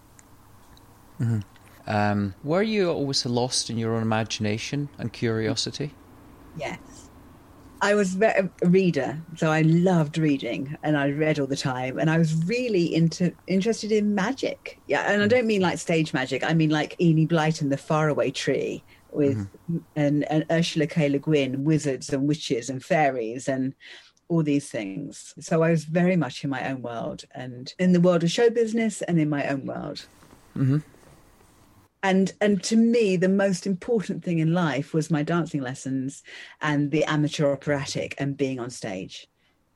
Mm-hmm. 1.20 1.40
Um, 1.88 2.36
were 2.44 2.62
you 2.62 2.90
always 2.90 3.26
lost 3.26 3.70
in 3.70 3.78
your 3.78 3.96
own 3.96 4.02
imagination 4.02 4.90
and 4.98 5.12
curiosity? 5.12 5.94
Yes. 6.58 6.80
I 7.84 7.96
was 7.96 8.16
a 8.22 8.48
reader, 8.64 9.20
so 9.36 9.50
I 9.50 9.62
loved 9.62 10.20
reading, 10.20 10.78
and 10.84 10.96
I 10.96 11.10
read 11.10 11.40
all 11.40 11.48
the 11.48 11.58
time. 11.58 11.98
And 11.98 12.12
I 12.12 12.20
was 12.20 12.36
really 12.46 12.94
into 12.94 13.34
interested 13.48 13.92
in 13.92 14.14
magic. 14.14 14.80
Yeah, 14.86 15.12
and 15.12 15.24
I 15.24 15.26
mm. 15.26 15.30
don't 15.30 15.48
mean 15.48 15.62
like 15.62 15.80
stage 15.80 16.14
magic. 16.14 16.44
I 16.44 16.54
mean 16.54 16.70
like 16.70 16.96
Enid 17.02 17.30
Blyton, 17.30 17.72
the 17.72 17.78
Faraway 17.78 18.30
Tree, 18.30 18.84
with 19.12 19.38
mm-hmm. 19.38 19.78
and, 19.96 20.24
and 20.32 20.46
Ursula 20.52 20.86
K. 20.86 21.10
Le 21.10 21.18
Guin, 21.18 21.64
wizards 21.64 22.14
and 22.14 22.28
witches 22.28 22.70
and 22.70 22.84
fairies 22.84 23.48
and 23.48 23.74
all 24.30 24.44
these 24.44 24.70
things. 24.70 25.34
So 25.40 25.64
I 25.64 25.72
was 25.72 25.84
very 25.86 26.16
much 26.16 26.44
in 26.44 26.50
my 26.50 26.70
own 26.70 26.82
world 26.82 27.26
and 27.34 27.74
in 27.80 27.92
the 27.92 28.00
world 28.00 28.24
of 28.24 28.32
show 28.32 28.50
business 28.50 29.02
and 29.02 29.20
in 29.20 29.30
my 29.30 29.48
own 29.48 29.66
world. 29.66 30.06
Mm-hmm. 30.56 30.78
And 32.04 32.34
and 32.42 32.64
to 32.64 32.76
me, 32.76 33.16
the 33.16 33.30
most 33.30 33.68
important 33.68 34.24
thing 34.24 34.40
in 34.40 34.54
life 34.54 34.94
was 34.94 35.12
my 35.12 35.24
dancing 35.24 35.62
lessons 35.62 36.24
and 36.62 36.90
the 36.90 37.04
amateur 37.06 37.52
operatic 37.52 38.16
and 38.18 38.36
being 38.36 38.60
on 38.60 38.70
stage. 38.70 39.28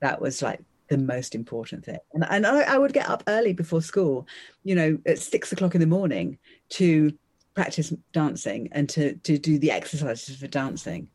That 0.02 0.22
was 0.22 0.42
like 0.42 0.62
the 0.90 0.98
most 0.98 1.36
important 1.36 1.86
thing. 1.86 2.00
And, 2.14 2.26
and 2.30 2.46
I, 2.48 2.62
I 2.62 2.78
would 2.78 2.94
get 2.94 3.10
up 3.10 3.24
early 3.28 3.54
before 3.54 3.82
school, 3.82 4.28
you 4.64 4.76
know, 4.76 4.98
at 5.06 5.20
six 5.20 5.52
o'clock 5.52 5.76
in 5.76 5.82
the 5.82 5.88
morning 5.88 6.38
to 6.70 7.12
practice 7.54 7.94
dancing 8.12 8.70
and 8.72 8.90
to 8.90 9.16
to 9.18 9.38
do 9.38 9.58
the 9.58 9.72
exercises 9.72 10.38
for 10.38 10.48
dancing 10.48 11.08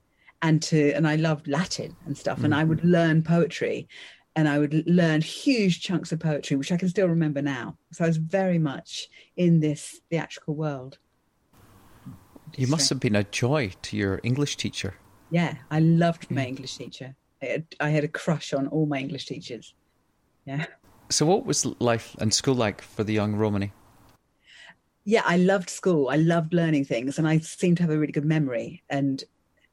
and 0.43 0.63
to 0.63 0.93
and 0.93 1.07
I 1.07 1.17
loved 1.17 1.49
Latin 1.49 1.95
and 2.07 2.17
stuff 2.17 2.37
mm-hmm. 2.37 2.47
and 2.47 2.55
I 2.55 2.65
would 2.65 2.79
mm-hmm. 2.79 2.93
learn 2.93 3.23
poetry 3.23 3.89
and 4.37 4.49
I 4.49 4.59
would 4.59 4.87
learn 4.87 5.21
huge 5.21 5.81
chunks 5.81 6.13
of 6.13 6.21
poetry 6.21 6.57
which 6.57 6.73
I 6.73 6.77
can 6.77 6.89
still 6.89 7.09
remember 7.09 7.43
now. 7.43 7.77
So 7.93 8.05
I 8.05 8.09
was 8.09 8.17
very 8.17 8.59
much 8.59 9.09
in 9.37 9.61
this 9.61 10.01
theatrical 10.11 10.55
world. 10.55 10.99
You 12.57 12.67
must 12.67 12.89
have 12.89 13.01
been 13.01 13.17
a 13.17 13.25
joy 13.25 13.73
to 13.83 13.97
your 13.97 14.21
English 14.23 14.57
teacher. 14.57 14.95
Yeah 15.31 15.55
I 15.71 15.81
loved 15.81 16.31
my 16.31 16.43
hmm. 16.43 16.49
English 16.49 16.77
teacher. 16.77 17.15
I 17.43 17.47
had, 17.47 17.65
I 17.81 17.91
had 17.91 18.05
a 18.05 18.09
crush 18.09 18.53
on 18.53 18.67
all 18.69 18.87
my 18.87 18.99
English 18.99 19.27
teachers. 19.27 19.75
Yeah. 20.45 20.67
So 21.11 21.27
what 21.27 21.45
was 21.45 21.67
life 21.81 22.15
and 22.21 22.33
school 22.33 22.55
like 22.55 22.83
for 22.83 23.03
the 23.03 23.13
young 23.13 23.35
Romany? 23.35 23.73
Yeah, 25.05 25.23
I 25.25 25.39
loved 25.39 25.71
school. 25.71 26.09
I 26.09 26.17
loved 26.17 26.53
learning 26.53 26.85
things, 26.85 27.19
and 27.19 27.27
I 27.27 27.39
seem 27.39 27.75
to 27.77 27.83
have 27.83 27.91
a 27.91 27.99
really 27.99 28.13
good 28.13 28.25
memory. 28.25 28.83
And 28.91 29.25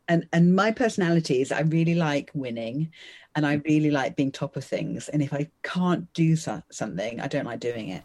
and 0.07 0.27
and 0.33 0.55
my 0.55 0.71
personality 0.71 1.41
is 1.41 1.51
I 1.51 1.61
really 1.61 1.95
like 1.95 2.31
winning, 2.33 2.91
and 3.35 3.45
I 3.45 3.61
really 3.65 3.91
like 3.91 4.15
being 4.15 4.31
top 4.31 4.55
of 4.55 4.63
things. 4.63 5.09
And 5.09 5.21
if 5.21 5.33
I 5.33 5.49
can't 5.63 6.11
do 6.13 6.35
so- 6.35 6.63
something, 6.71 7.19
I 7.19 7.27
don't 7.27 7.45
like 7.45 7.59
doing 7.59 7.89
it. 7.89 8.03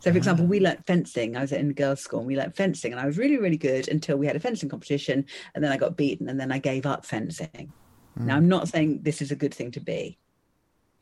So, 0.00 0.12
for 0.12 0.16
example, 0.16 0.46
we 0.46 0.60
ah. 0.60 0.70
learnt 0.70 0.86
fencing. 0.86 1.36
I 1.36 1.40
was 1.40 1.52
in 1.52 1.72
girls' 1.72 2.00
school, 2.00 2.20
and 2.20 2.28
we 2.28 2.36
learnt 2.36 2.54
fencing, 2.54 2.92
and 2.92 3.00
I 3.00 3.06
was 3.06 3.18
really, 3.18 3.36
really 3.36 3.56
good 3.56 3.88
until 3.88 4.16
we 4.16 4.26
had 4.26 4.36
a 4.36 4.40
fencing 4.40 4.68
competition, 4.68 5.24
and 5.54 5.64
then 5.64 5.72
I 5.72 5.76
got 5.76 5.96
beaten, 5.96 6.28
and 6.28 6.38
then 6.38 6.52
I 6.52 6.58
gave 6.58 6.86
up 6.86 7.04
fencing. 7.04 7.72
Mm. 8.18 8.26
Now, 8.26 8.36
I'm 8.36 8.48
not 8.48 8.68
saying 8.68 9.00
this 9.02 9.20
is 9.20 9.32
a 9.32 9.36
good 9.36 9.52
thing 9.52 9.72
to 9.72 9.80
be. 9.80 10.18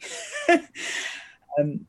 um, 1.58 1.86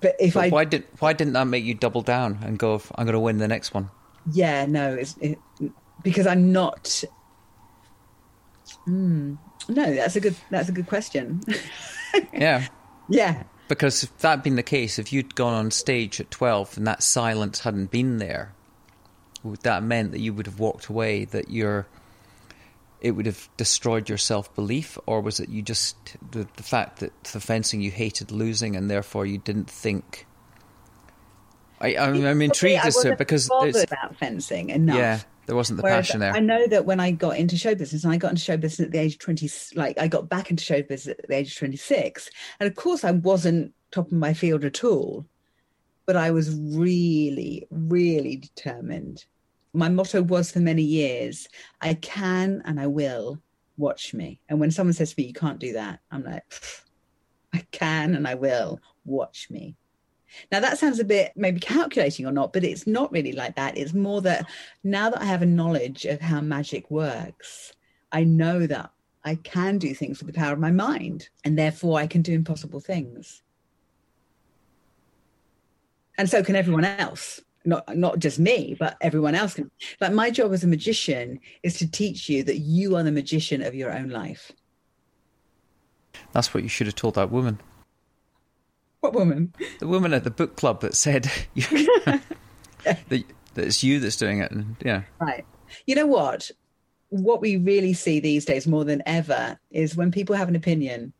but 0.00 0.16
if 0.20 0.34
but 0.34 0.44
I 0.44 0.48
why 0.48 0.64
did 0.64 0.84
why 0.98 1.12
didn't 1.12 1.34
that 1.34 1.46
make 1.46 1.64
you 1.64 1.74
double 1.74 2.02
down 2.02 2.38
and 2.42 2.58
go? 2.58 2.80
I'm 2.94 3.06
going 3.06 3.14
to 3.14 3.20
win 3.20 3.38
the 3.38 3.48
next 3.48 3.74
one. 3.74 3.90
Yeah, 4.32 4.66
no, 4.66 4.94
it's 4.94 5.16
it, 5.18 5.38
because 6.02 6.26
I'm 6.26 6.52
not. 6.52 7.02
Mm, 8.86 9.38
no, 9.68 9.94
that's 9.94 10.16
a 10.16 10.20
good 10.20 10.36
that's 10.50 10.68
a 10.68 10.72
good 10.72 10.86
question. 10.86 11.40
yeah. 12.32 12.68
Yeah. 13.08 13.44
Because 13.68 14.02
if 14.02 14.18
that 14.18 14.30
had 14.30 14.42
been 14.42 14.56
the 14.56 14.62
case, 14.62 14.98
if 14.98 15.12
you'd 15.12 15.34
gone 15.34 15.54
on 15.54 15.70
stage 15.70 16.20
at 16.20 16.30
12 16.30 16.76
and 16.76 16.86
that 16.86 17.02
silence 17.02 17.60
hadn't 17.60 17.90
been 17.90 18.18
there, 18.18 18.52
would 19.42 19.60
that 19.60 19.82
meant 19.82 20.12
that 20.12 20.20
you 20.20 20.34
would 20.34 20.46
have 20.46 20.58
walked 20.58 20.86
away, 20.88 21.24
that 21.26 21.50
you're 21.50 21.86
it 23.04 23.10
would 23.10 23.26
have 23.26 23.50
destroyed 23.58 24.08
your 24.08 24.16
self 24.16 24.54
belief, 24.54 24.98
or 25.04 25.20
was 25.20 25.38
it 25.38 25.50
you 25.50 25.60
just 25.60 26.16
the, 26.30 26.48
the 26.56 26.62
fact 26.62 27.00
that 27.00 27.24
the 27.24 27.40
fencing 27.40 27.82
you 27.82 27.90
hated 27.90 28.30
losing 28.30 28.76
and 28.76 28.90
therefore 28.90 29.26
you 29.26 29.36
didn't 29.36 29.68
think? 29.68 30.26
I, 31.80 31.96
I'm, 31.98 32.24
I'm 32.24 32.40
intrigued 32.40 32.82
as 32.82 32.96
to 33.02 33.14
because 33.16 33.50
there's 33.60 33.82
about 33.82 34.16
fencing 34.16 34.70
enough. 34.70 34.96
Yeah, 34.96 35.20
there 35.46 35.56
wasn't 35.56 35.76
the 35.76 35.82
Whereas 35.82 36.06
passion 36.06 36.20
there. 36.20 36.32
I 36.32 36.40
know 36.40 36.66
that 36.66 36.86
when 36.86 37.00
I 37.00 37.10
got 37.10 37.36
into 37.36 37.56
show 37.56 37.74
business, 37.74 38.04
and 38.04 38.12
I 38.12 38.16
got 38.16 38.30
into 38.30 38.42
show 38.42 38.56
business 38.56 38.86
at 38.86 38.92
the 38.92 38.98
age 38.98 39.14
of 39.14 39.18
twenty, 39.20 39.50
like 39.74 39.98
I 39.98 40.08
got 40.08 40.28
back 40.28 40.50
into 40.50 40.64
show 40.64 40.82
business 40.82 41.16
at 41.18 41.28
the 41.28 41.34
age 41.34 41.52
of 41.52 41.58
twenty 41.58 41.76
six, 41.76 42.30
and 42.60 42.66
of 42.66 42.74
course 42.74 43.04
I 43.04 43.12
wasn't 43.12 43.72
top 43.90 44.06
of 44.06 44.12
my 44.12 44.34
field 44.34 44.64
at 44.64 44.84
all, 44.84 45.26
but 46.06 46.16
I 46.16 46.30
was 46.30 46.54
really, 46.54 47.66
really 47.70 48.36
determined 48.36 49.24
my 49.74 49.88
motto 49.88 50.22
was 50.22 50.52
for 50.52 50.60
many 50.60 50.82
years 50.82 51.48
I 51.80 51.94
can 51.94 52.62
and 52.64 52.80
I 52.80 52.86
will 52.86 53.40
watch 53.76 54.14
me. 54.14 54.40
And 54.48 54.60
when 54.60 54.70
someone 54.70 54.94
says 54.94 55.12
to 55.12 55.20
me, 55.20 55.26
you 55.26 55.34
can't 55.34 55.58
do 55.58 55.72
that, 55.74 55.98
I'm 56.10 56.22
like, 56.22 56.44
I 57.52 57.66
can 57.72 58.14
and 58.14 58.26
I 58.26 58.36
will 58.36 58.80
watch 59.04 59.48
me. 59.50 59.76
Now, 60.52 60.60
that 60.60 60.78
sounds 60.78 60.98
a 60.98 61.04
bit 61.04 61.32
maybe 61.36 61.60
calculating 61.60 62.26
or 62.26 62.32
not, 62.32 62.52
but 62.52 62.64
it's 62.64 62.86
not 62.86 63.12
really 63.12 63.32
like 63.32 63.56
that. 63.56 63.76
It's 63.76 63.94
more 63.94 64.20
that 64.22 64.46
now 64.82 65.10
that 65.10 65.20
I 65.20 65.24
have 65.26 65.42
a 65.42 65.46
knowledge 65.46 66.04
of 66.04 66.20
how 66.20 66.40
magic 66.40 66.90
works, 66.90 67.72
I 68.12 68.24
know 68.24 68.66
that 68.66 68.90
I 69.24 69.36
can 69.36 69.78
do 69.78 69.94
things 69.94 70.18
with 70.18 70.32
the 70.32 70.38
power 70.38 70.52
of 70.52 70.58
my 70.58 70.70
mind, 70.70 71.28
and 71.44 71.58
therefore 71.58 71.98
I 71.98 72.06
can 72.06 72.22
do 72.22 72.32
impossible 72.32 72.80
things. 72.80 73.42
And 76.16 76.28
so 76.28 76.42
can 76.42 76.56
everyone 76.56 76.84
else. 76.84 77.40
Not 77.66 77.96
not 77.96 78.18
just 78.18 78.38
me, 78.38 78.76
but 78.78 78.98
everyone 79.00 79.34
else 79.34 79.54
can. 79.54 79.70
Like 79.98 80.12
my 80.12 80.30
job 80.30 80.52
as 80.52 80.64
a 80.64 80.68
magician 80.68 81.40
is 81.62 81.78
to 81.78 81.90
teach 81.90 82.28
you 82.28 82.44
that 82.44 82.58
you 82.58 82.94
are 82.94 83.02
the 83.02 83.10
magician 83.10 83.62
of 83.62 83.74
your 83.74 83.90
own 83.90 84.10
life. 84.10 84.52
That's 86.32 86.52
what 86.52 86.62
you 86.62 86.68
should 86.68 86.86
have 86.86 86.94
told 86.94 87.14
that 87.14 87.30
woman. 87.30 87.58
What 89.04 89.12
woman? 89.12 89.52
The 89.80 89.86
woman 89.86 90.14
at 90.14 90.24
the 90.24 90.30
book 90.30 90.56
club 90.56 90.80
that 90.80 90.94
said 90.94 91.30
that, 91.54 92.22
that 93.10 93.24
it's 93.54 93.84
you 93.84 94.00
that's 94.00 94.16
doing 94.16 94.38
it. 94.38 94.50
And, 94.50 94.76
yeah. 94.82 95.02
Right. 95.20 95.44
You 95.86 95.94
know 95.94 96.06
what? 96.06 96.50
What 97.10 97.42
we 97.42 97.58
really 97.58 97.92
see 97.92 98.18
these 98.18 98.46
days 98.46 98.66
more 98.66 98.82
than 98.82 99.02
ever 99.04 99.60
is 99.70 99.94
when 99.94 100.10
people 100.10 100.34
have 100.34 100.48
an 100.48 100.56
opinion, 100.56 101.12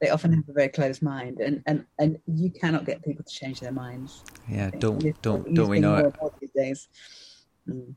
they 0.00 0.08
often 0.08 0.32
have 0.32 0.48
a 0.48 0.52
very 0.54 0.70
closed 0.70 1.02
mind, 1.02 1.40
and 1.40 1.62
and 1.66 1.84
and 1.98 2.18
you 2.26 2.50
cannot 2.50 2.86
get 2.86 3.04
people 3.04 3.22
to 3.22 3.30
change 3.30 3.60
their 3.60 3.70
minds. 3.70 4.24
Yeah, 4.48 4.70
don't 4.78 5.20
don't 5.20 5.52
don't 5.52 5.68
we 5.68 5.78
know 5.78 5.96
it? 5.96 6.14
These 6.40 6.50
days. 6.56 6.88
Mm. 7.68 7.94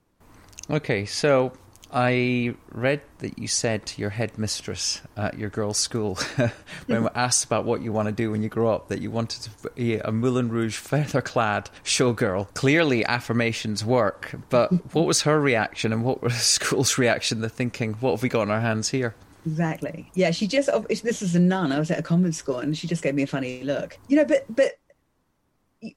Okay, 0.70 1.06
so 1.06 1.54
I 1.92 2.56
read 2.72 3.02
that 3.20 3.40
you 3.40 3.48
said 3.48 3.86
to 3.88 4.02
your 4.02 4.12
headmistress 4.12 5.02
at 5.18 5.38
your 5.38 5.50
girls' 5.50 5.78
school 5.78 6.16
when 6.86 7.04
we 7.04 7.10
asked 7.16 7.46
about 7.46 7.66
what 7.66 7.82
you 7.82 7.92
want 7.92 8.08
to 8.08 8.12
do 8.12 8.32
when 8.32 8.44
you 8.44 8.50
grow 8.50 8.74
up 8.74 8.90
that 8.90 9.02
you 9.02 9.10
wanted 9.12 9.44
to 9.44 9.70
be 9.72 9.98
a 9.98 10.12
Moulin 10.12 10.50
Rouge 10.50 10.78
feather 10.78 11.22
clad 11.22 11.70
showgirl. 11.84 12.54
Clearly, 12.54 13.06
affirmations 13.06 13.84
work, 13.84 14.36
but 14.50 14.70
what 14.94 15.06
was 15.06 15.24
her 15.24 15.40
reaction 15.40 15.92
and 15.92 16.04
what 16.04 16.22
was 16.22 16.34
the 16.34 16.40
school's 16.40 16.98
reaction? 16.98 17.42
The 17.42 17.50
thinking, 17.50 17.94
what 17.96 18.12
have 18.12 18.24
we 18.24 18.30
got 18.30 18.42
on 18.42 18.52
our 18.52 18.62
hands 18.62 18.90
here? 18.90 19.16
Exactly. 19.46 20.12
Yeah, 20.14 20.32
she 20.32 20.48
just, 20.48 20.70
oh, 20.72 20.86
this 20.90 21.22
is 21.22 21.36
a 21.36 21.40
nun. 21.40 21.72
I 21.72 21.80
was 21.80 21.90
at 21.90 22.00
a 22.00 22.04
convent 22.04 22.36
school 22.36 22.60
and 22.60 22.78
she 22.78 22.88
just 22.88 23.02
gave 23.02 23.16
me 23.16 23.24
a 23.24 23.28
funny 23.28 23.64
look. 23.64 23.98
You 24.08 24.18
know, 24.18 24.26
but, 24.26 24.46
but 24.54 24.78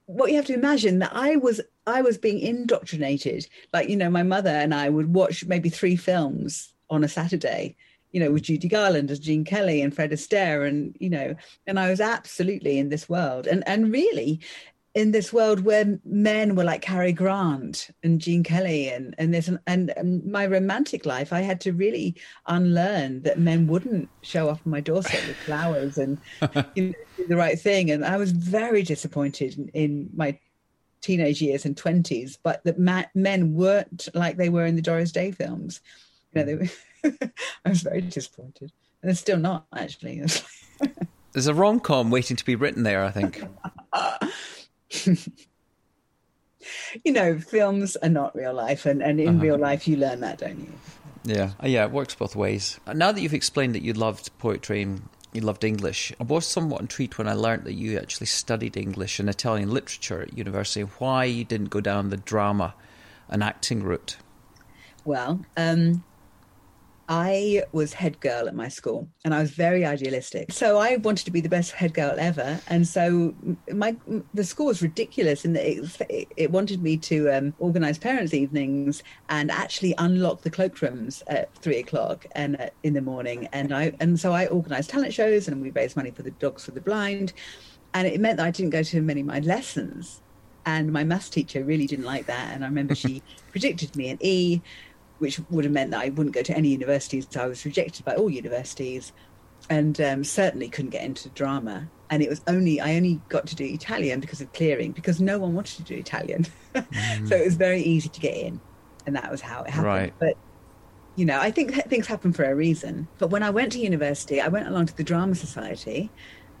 what 0.05 0.29
you 0.29 0.37
have 0.37 0.45
to 0.45 0.53
imagine 0.53 0.99
that 0.99 1.11
I 1.13 1.35
was 1.35 1.61
I 1.85 2.01
was 2.01 2.17
being 2.17 2.39
indoctrinated. 2.39 3.47
Like 3.71 3.89
you 3.89 3.97
know, 3.97 4.09
my 4.09 4.23
mother 4.23 4.49
and 4.49 4.73
I 4.73 4.89
would 4.89 5.13
watch 5.13 5.45
maybe 5.45 5.69
three 5.69 5.95
films 5.95 6.73
on 6.89 7.03
a 7.03 7.09
Saturday. 7.09 7.75
You 8.11 8.19
know, 8.19 8.31
with 8.31 8.43
Judy 8.43 8.67
Garland 8.67 9.09
as 9.09 9.17
Gene 9.17 9.43
Kelly 9.43 9.81
and 9.81 9.93
Fred 9.93 10.11
Astaire, 10.11 10.67
and 10.67 10.95
you 10.99 11.09
know, 11.09 11.35
and 11.65 11.79
I 11.79 11.89
was 11.89 11.99
absolutely 11.99 12.77
in 12.77 12.89
this 12.89 13.09
world. 13.09 13.47
And 13.47 13.63
and 13.67 13.91
really, 13.91 14.39
in 14.95 15.11
this 15.11 15.33
world 15.33 15.61
where 15.61 15.99
men 16.05 16.55
were 16.55 16.63
like 16.63 16.81
Cary 16.81 17.13
Grant 17.13 17.89
and 18.03 18.21
Gene 18.21 18.43
Kelly 18.43 18.89
and 18.89 19.15
and 19.17 19.33
this 19.33 19.49
and, 19.65 19.93
and, 19.97 20.23
my 20.25 20.45
romantic 20.45 21.05
life, 21.05 21.33
I 21.33 21.41
had 21.41 21.59
to 21.61 21.73
really 21.73 22.15
unlearn 22.47 23.23
that 23.23 23.39
men 23.39 23.67
wouldn't 23.67 24.07
show 24.21 24.49
up 24.49 24.59
on 24.65 24.71
my 24.71 24.81
doorstep 24.81 25.25
with 25.27 25.37
flowers 25.37 25.97
and 25.97 26.19
you 26.75 26.87
know, 26.87 26.93
do 27.17 27.27
the 27.27 27.35
right 27.35 27.59
thing. 27.59 27.89
And 27.89 28.05
I 28.05 28.17
was 28.17 28.31
very 28.31 28.83
disappointed 28.83 29.57
in, 29.57 29.69
in 29.69 30.09
my 30.15 30.37
teenage 31.01 31.41
years 31.41 31.65
and 31.65 31.75
twenties, 31.75 32.37
but 32.43 32.63
that 32.63 32.79
ma- 32.79 33.05
men 33.15 33.55
weren't 33.55 34.09
like 34.13 34.37
they 34.37 34.49
were 34.49 34.65
in 34.65 34.75
the 34.75 34.81
Doris 34.81 35.11
Day 35.11 35.31
films. 35.31 35.81
You 36.33 36.41
know, 36.41 36.45
they 36.45 36.55
were, 36.55 36.69
mm. 37.03 37.31
I 37.65 37.69
was 37.69 37.81
very 37.81 38.01
disappointed, 38.01 38.71
and 39.01 39.09
they're 39.09 39.15
still 39.15 39.39
not 39.39 39.65
actually. 39.75 40.21
There's 41.33 41.47
a 41.47 41.53
rom 41.55 41.79
com 41.79 42.11
waiting 42.11 42.37
to 42.37 42.45
be 42.45 42.55
written 42.55 42.83
there, 42.83 43.03
I 43.03 43.09
think. 43.09 43.43
you 47.03 47.11
know, 47.11 47.39
films 47.39 47.95
are 47.97 48.09
not 48.09 48.35
real 48.35 48.53
life, 48.53 48.85
and, 48.85 49.01
and 49.01 49.19
in 49.19 49.35
uh-huh. 49.35 49.43
real 49.43 49.57
life, 49.57 49.87
you 49.87 49.97
learn 49.97 50.21
that, 50.21 50.39
don't 50.39 50.59
you? 50.59 50.73
Yeah, 51.25 51.51
uh, 51.61 51.67
yeah, 51.67 51.85
it 51.85 51.91
works 51.91 52.15
both 52.15 52.35
ways. 52.35 52.79
Now 52.93 53.11
that 53.11 53.21
you've 53.21 53.33
explained 53.33 53.75
that 53.75 53.81
you 53.81 53.93
loved 53.93 54.37
poetry 54.39 54.81
and 54.81 55.07
you 55.31 55.41
loved 55.41 55.63
English, 55.63 56.13
I 56.19 56.23
was 56.23 56.45
somewhat 56.45 56.81
intrigued 56.81 57.17
when 57.17 57.27
I 57.27 57.33
learned 57.33 57.63
that 57.63 57.73
you 57.73 57.97
actually 57.97 58.27
studied 58.27 58.77
English 58.77 59.19
and 59.19 59.29
Italian 59.29 59.71
literature 59.71 60.21
at 60.21 60.37
university. 60.37 60.81
Why 60.81 61.25
you 61.25 61.43
didn't 61.43 61.69
go 61.69 61.81
down 61.81 62.09
the 62.09 62.17
drama 62.17 62.75
and 63.29 63.43
acting 63.43 63.83
route? 63.83 64.17
Well, 65.05 65.45
um, 65.57 66.03
I 67.15 67.63
was 67.73 67.93
head 67.93 68.19
girl 68.21 68.47
at 68.47 68.55
my 68.55 68.69
school 68.69 69.07
and 69.23 69.35
I 69.35 69.41
was 69.41 69.51
very 69.51 69.85
idealistic. 69.85 70.51
So 70.51 70.79
I 70.79 70.95
wanted 70.95 71.25
to 71.25 71.31
be 71.31 71.41
the 71.41 71.49
best 71.49 71.71
head 71.71 71.93
girl 71.93 72.15
ever. 72.17 72.59
And 72.69 72.87
so 72.87 73.35
my 73.71 73.95
the 74.33 74.43
school 74.43 74.65
was 74.65 74.81
ridiculous 74.81 75.45
in 75.45 75.53
that 75.53 75.63
it, 76.09 76.27
it 76.37 76.49
wanted 76.49 76.81
me 76.81 76.97
to 76.97 77.29
um, 77.29 77.53
organize 77.59 77.99
parents' 77.99 78.33
evenings 78.33 79.03
and 79.29 79.51
actually 79.51 79.93
unlock 79.99 80.41
the 80.41 80.49
cloakrooms 80.49 81.21
at 81.27 81.53
three 81.57 81.77
o'clock 81.77 82.25
and 82.31 82.59
uh, 82.59 82.69
in 82.81 82.93
the 82.93 83.01
morning. 83.01 83.47
And 83.53 83.75
I 83.75 83.93
and 83.99 84.19
so 84.19 84.33
I 84.33 84.47
organized 84.47 84.89
talent 84.89 85.13
shows 85.13 85.47
and 85.47 85.61
we 85.61 85.69
raised 85.69 85.95
money 85.95 86.09
for 86.09 86.23
the 86.23 86.31
Dogs 86.31 86.65
for 86.65 86.71
the 86.71 86.81
Blind. 86.81 87.33
And 87.93 88.07
it 88.07 88.19
meant 88.19 88.37
that 88.37 88.47
I 88.47 88.51
didn't 88.51 88.71
go 88.71 88.81
to 88.81 89.01
many 89.03 89.21
of 89.21 89.27
my 89.27 89.37
lessons. 89.37 90.19
And 90.65 90.91
my 90.91 91.03
maths 91.03 91.29
teacher 91.29 91.63
really 91.63 91.85
didn't 91.85 92.05
like 92.05 92.25
that. 92.25 92.55
And 92.55 92.63
I 92.63 92.67
remember 92.67 92.95
she 92.95 93.21
predicted 93.51 93.95
me 93.95 94.09
an 94.09 94.17
E 94.21 94.61
which 95.23 95.39
would 95.49 95.63
have 95.63 95.73
meant 95.73 95.91
that 95.91 96.01
I 96.01 96.09
wouldn't 96.09 96.35
go 96.35 96.43
to 96.43 96.55
any 96.55 96.67
universities. 96.67 97.25
So 97.29 97.41
I 97.41 97.47
was 97.47 97.63
rejected 97.63 98.03
by 98.03 98.13
all 98.15 98.29
universities 98.29 99.13
and 99.69 99.99
um, 100.01 100.25
certainly 100.25 100.67
couldn't 100.67 100.91
get 100.91 101.05
into 101.05 101.29
drama. 101.29 101.89
And 102.09 102.21
it 102.21 102.29
was 102.29 102.41
only, 102.45 102.81
I 102.81 102.97
only 102.97 103.21
got 103.29 103.47
to 103.47 103.55
do 103.55 103.63
Italian 103.63 104.19
because 104.19 104.41
of 104.41 104.51
clearing, 104.51 104.91
because 104.91 105.21
no 105.21 105.39
one 105.39 105.55
wanted 105.55 105.77
to 105.77 105.83
do 105.83 105.95
Italian. 105.95 106.45
mm. 106.75 107.29
So 107.29 107.37
it 107.37 107.45
was 107.45 107.55
very 107.55 107.81
easy 107.81 108.09
to 108.09 108.19
get 108.19 108.35
in. 108.35 108.59
And 109.05 109.15
that 109.15 109.31
was 109.31 109.39
how 109.39 109.63
it 109.63 109.69
happened. 109.69 109.85
Right. 109.85 110.13
But, 110.19 110.35
you 111.15 111.23
know, 111.23 111.39
I 111.39 111.49
think 111.49 111.73
things 111.85 112.05
happen 112.05 112.33
for 112.33 112.43
a 112.43 112.53
reason. 112.53 113.07
But 113.17 113.29
when 113.29 113.43
I 113.43 113.49
went 113.49 113.71
to 113.71 113.79
university, 113.79 114.41
I 114.41 114.49
went 114.49 114.67
along 114.67 114.87
to 114.87 114.97
the 114.97 115.05
Drama 115.05 115.35
Society 115.35 116.11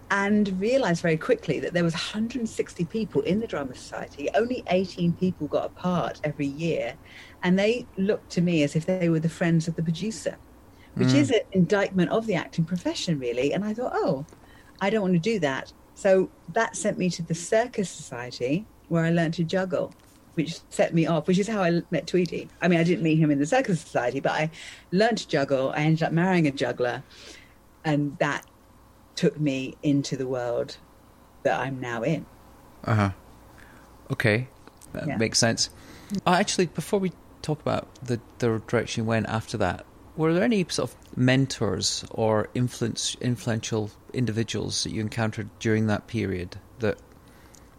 and 0.09 0.59
realized 0.61 1.01
very 1.01 1.17
quickly 1.17 1.59
that 1.59 1.73
there 1.73 1.83
was 1.83 1.93
160 1.93 2.85
people 2.85 3.21
in 3.21 3.39
the 3.39 3.47
drama 3.47 3.73
society 3.73 4.29
only 4.35 4.63
18 4.67 5.13
people 5.13 5.47
got 5.47 5.65
a 5.65 5.69
part 5.69 6.19
every 6.23 6.45
year 6.45 6.93
and 7.43 7.59
they 7.59 7.85
looked 7.97 8.31
to 8.31 8.41
me 8.41 8.63
as 8.63 8.75
if 8.75 8.85
they 8.85 9.09
were 9.09 9.19
the 9.19 9.29
friends 9.29 9.67
of 9.67 9.75
the 9.75 9.83
producer 9.83 10.37
which 10.95 11.09
mm. 11.09 11.15
is 11.15 11.31
an 11.31 11.41
indictment 11.51 12.11
of 12.11 12.27
the 12.27 12.35
acting 12.35 12.65
profession 12.65 13.19
really. 13.19 13.53
And 13.53 13.63
i 13.63 13.73
thought 13.73 13.91
oh 13.95 14.25
i 14.81 14.89
don't 14.89 15.01
want 15.01 15.13
to 15.13 15.19
do 15.19 15.39
that. 15.39 15.71
So 15.95 16.29
that 16.53 16.75
sent 16.75 16.97
me 16.97 17.09
to 17.11 17.21
the 17.21 17.35
circus 17.35 17.89
society 17.89 18.65
where 18.89 19.03
i 19.03 19.11
learned 19.11 19.33
to 19.35 19.43
juggle 19.43 19.93
which 20.33 20.59
set 20.69 20.93
me 20.95 21.05
off 21.05 21.27
which 21.27 21.37
is 21.37 21.47
how 21.47 21.61
i 21.61 21.81
met 21.91 22.07
tweedy. 22.07 22.47
I 22.61 22.67
mean 22.67 22.79
i 22.79 22.83
didn't 22.83 23.03
meet 23.03 23.17
him 23.17 23.31
in 23.31 23.39
the 23.39 23.45
circus 23.45 23.81
society 23.81 24.19
but 24.19 24.31
i 24.31 24.49
learned 24.91 25.19
to 25.19 25.27
juggle. 25.27 25.71
I 25.75 25.83
ended 25.83 26.03
up 26.03 26.11
marrying 26.11 26.47
a 26.47 26.51
juggler. 26.51 27.03
And 27.85 28.17
that 28.19 28.45
took 29.15 29.37
me 29.39 29.75
into 29.83 30.15
the 30.15 30.27
world 30.27 30.77
that 31.43 31.59
i'm 31.59 31.79
now 31.79 32.03
in. 32.03 32.25
Uh-huh. 32.85 33.11
Okay. 34.11 34.47
That 34.93 35.07
yeah. 35.07 35.17
makes 35.17 35.39
sense. 35.39 35.69
Uh, 36.25 36.31
actually 36.31 36.67
before 36.67 36.99
we 36.99 37.11
talk 37.43 37.61
about 37.61 37.87
the, 38.03 38.19
the 38.39 38.61
direction 38.67 39.03
you 39.03 39.07
went 39.07 39.27
after 39.27 39.57
that. 39.57 39.85
Were 40.15 40.33
there 40.33 40.43
any 40.43 40.65
sort 40.69 40.91
of 40.91 41.17
mentors 41.17 42.05
or 42.11 42.49
influence, 42.53 43.15
influential 43.21 43.91
individuals 44.13 44.83
that 44.83 44.91
you 44.91 45.01
encountered 45.01 45.49
during 45.59 45.87
that 45.87 46.07
period 46.07 46.57
that 46.79 46.97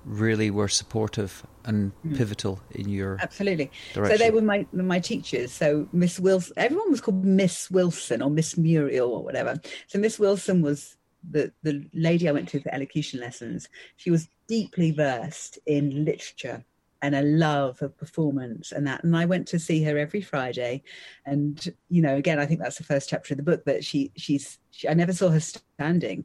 really 0.05 0.50
were 0.50 0.68
supportive 0.68 1.46
and 1.64 1.92
mm. 2.07 2.16
pivotal 2.16 2.61
in 2.72 2.88
your 2.88 3.18
absolutely 3.22 3.70
direction. 3.94 4.18
so 4.18 4.22
they 4.22 4.31
were 4.31 4.42
my 4.42 4.66
my 4.72 4.98
teachers 4.98 5.50
so 5.50 5.88
miss 5.92 6.20
wilson 6.20 6.53
everyone 6.59 6.90
was 6.90 7.00
called 7.00 7.24
miss 7.24 7.70
wilson 7.70 8.20
or 8.20 8.29
miss 8.29 8.59
muriel 8.59 9.11
or 9.11 9.24
whatever 9.24 9.59
so 9.87 9.98
miss 9.98 10.18
wilson 10.18 10.61
was 10.61 10.98
the 11.31 11.50
the 11.62 11.83
lady 11.94 12.29
i 12.29 12.33
went 12.33 12.48
to 12.50 12.61
for 12.61 12.74
elocution 12.74 13.18
lessons 13.18 13.66
she 13.96 14.11
was 14.11 14.29
deeply 14.46 14.90
versed 14.90 15.59
in 15.64 16.05
literature 16.05 16.62
and 17.05 17.14
a 17.14 17.21
love 17.21 17.83
of 17.83 17.95
performance 17.99 18.73
and 18.73 18.87
that. 18.87 19.05
And 19.05 19.14
I 19.14 19.27
went 19.27 19.47
to 19.49 19.59
see 19.59 19.85
her 19.85 19.99
every 19.99 20.23
Friday. 20.23 20.83
And, 21.27 21.75
you 21.90 22.01
know, 22.01 22.17
again, 22.17 22.38
I 22.38 22.47
think 22.47 22.61
that's 22.61 22.79
the 22.79 22.85
first 22.85 23.11
chapter 23.11 23.35
of 23.35 23.37
the 23.37 23.43
book 23.43 23.62
that 23.67 23.85
she, 23.85 24.11
she's, 24.17 24.59
she, 24.71 24.88
I 24.88 24.95
never 24.95 25.12
saw 25.12 25.29
her 25.29 25.40
standing. 25.40 26.25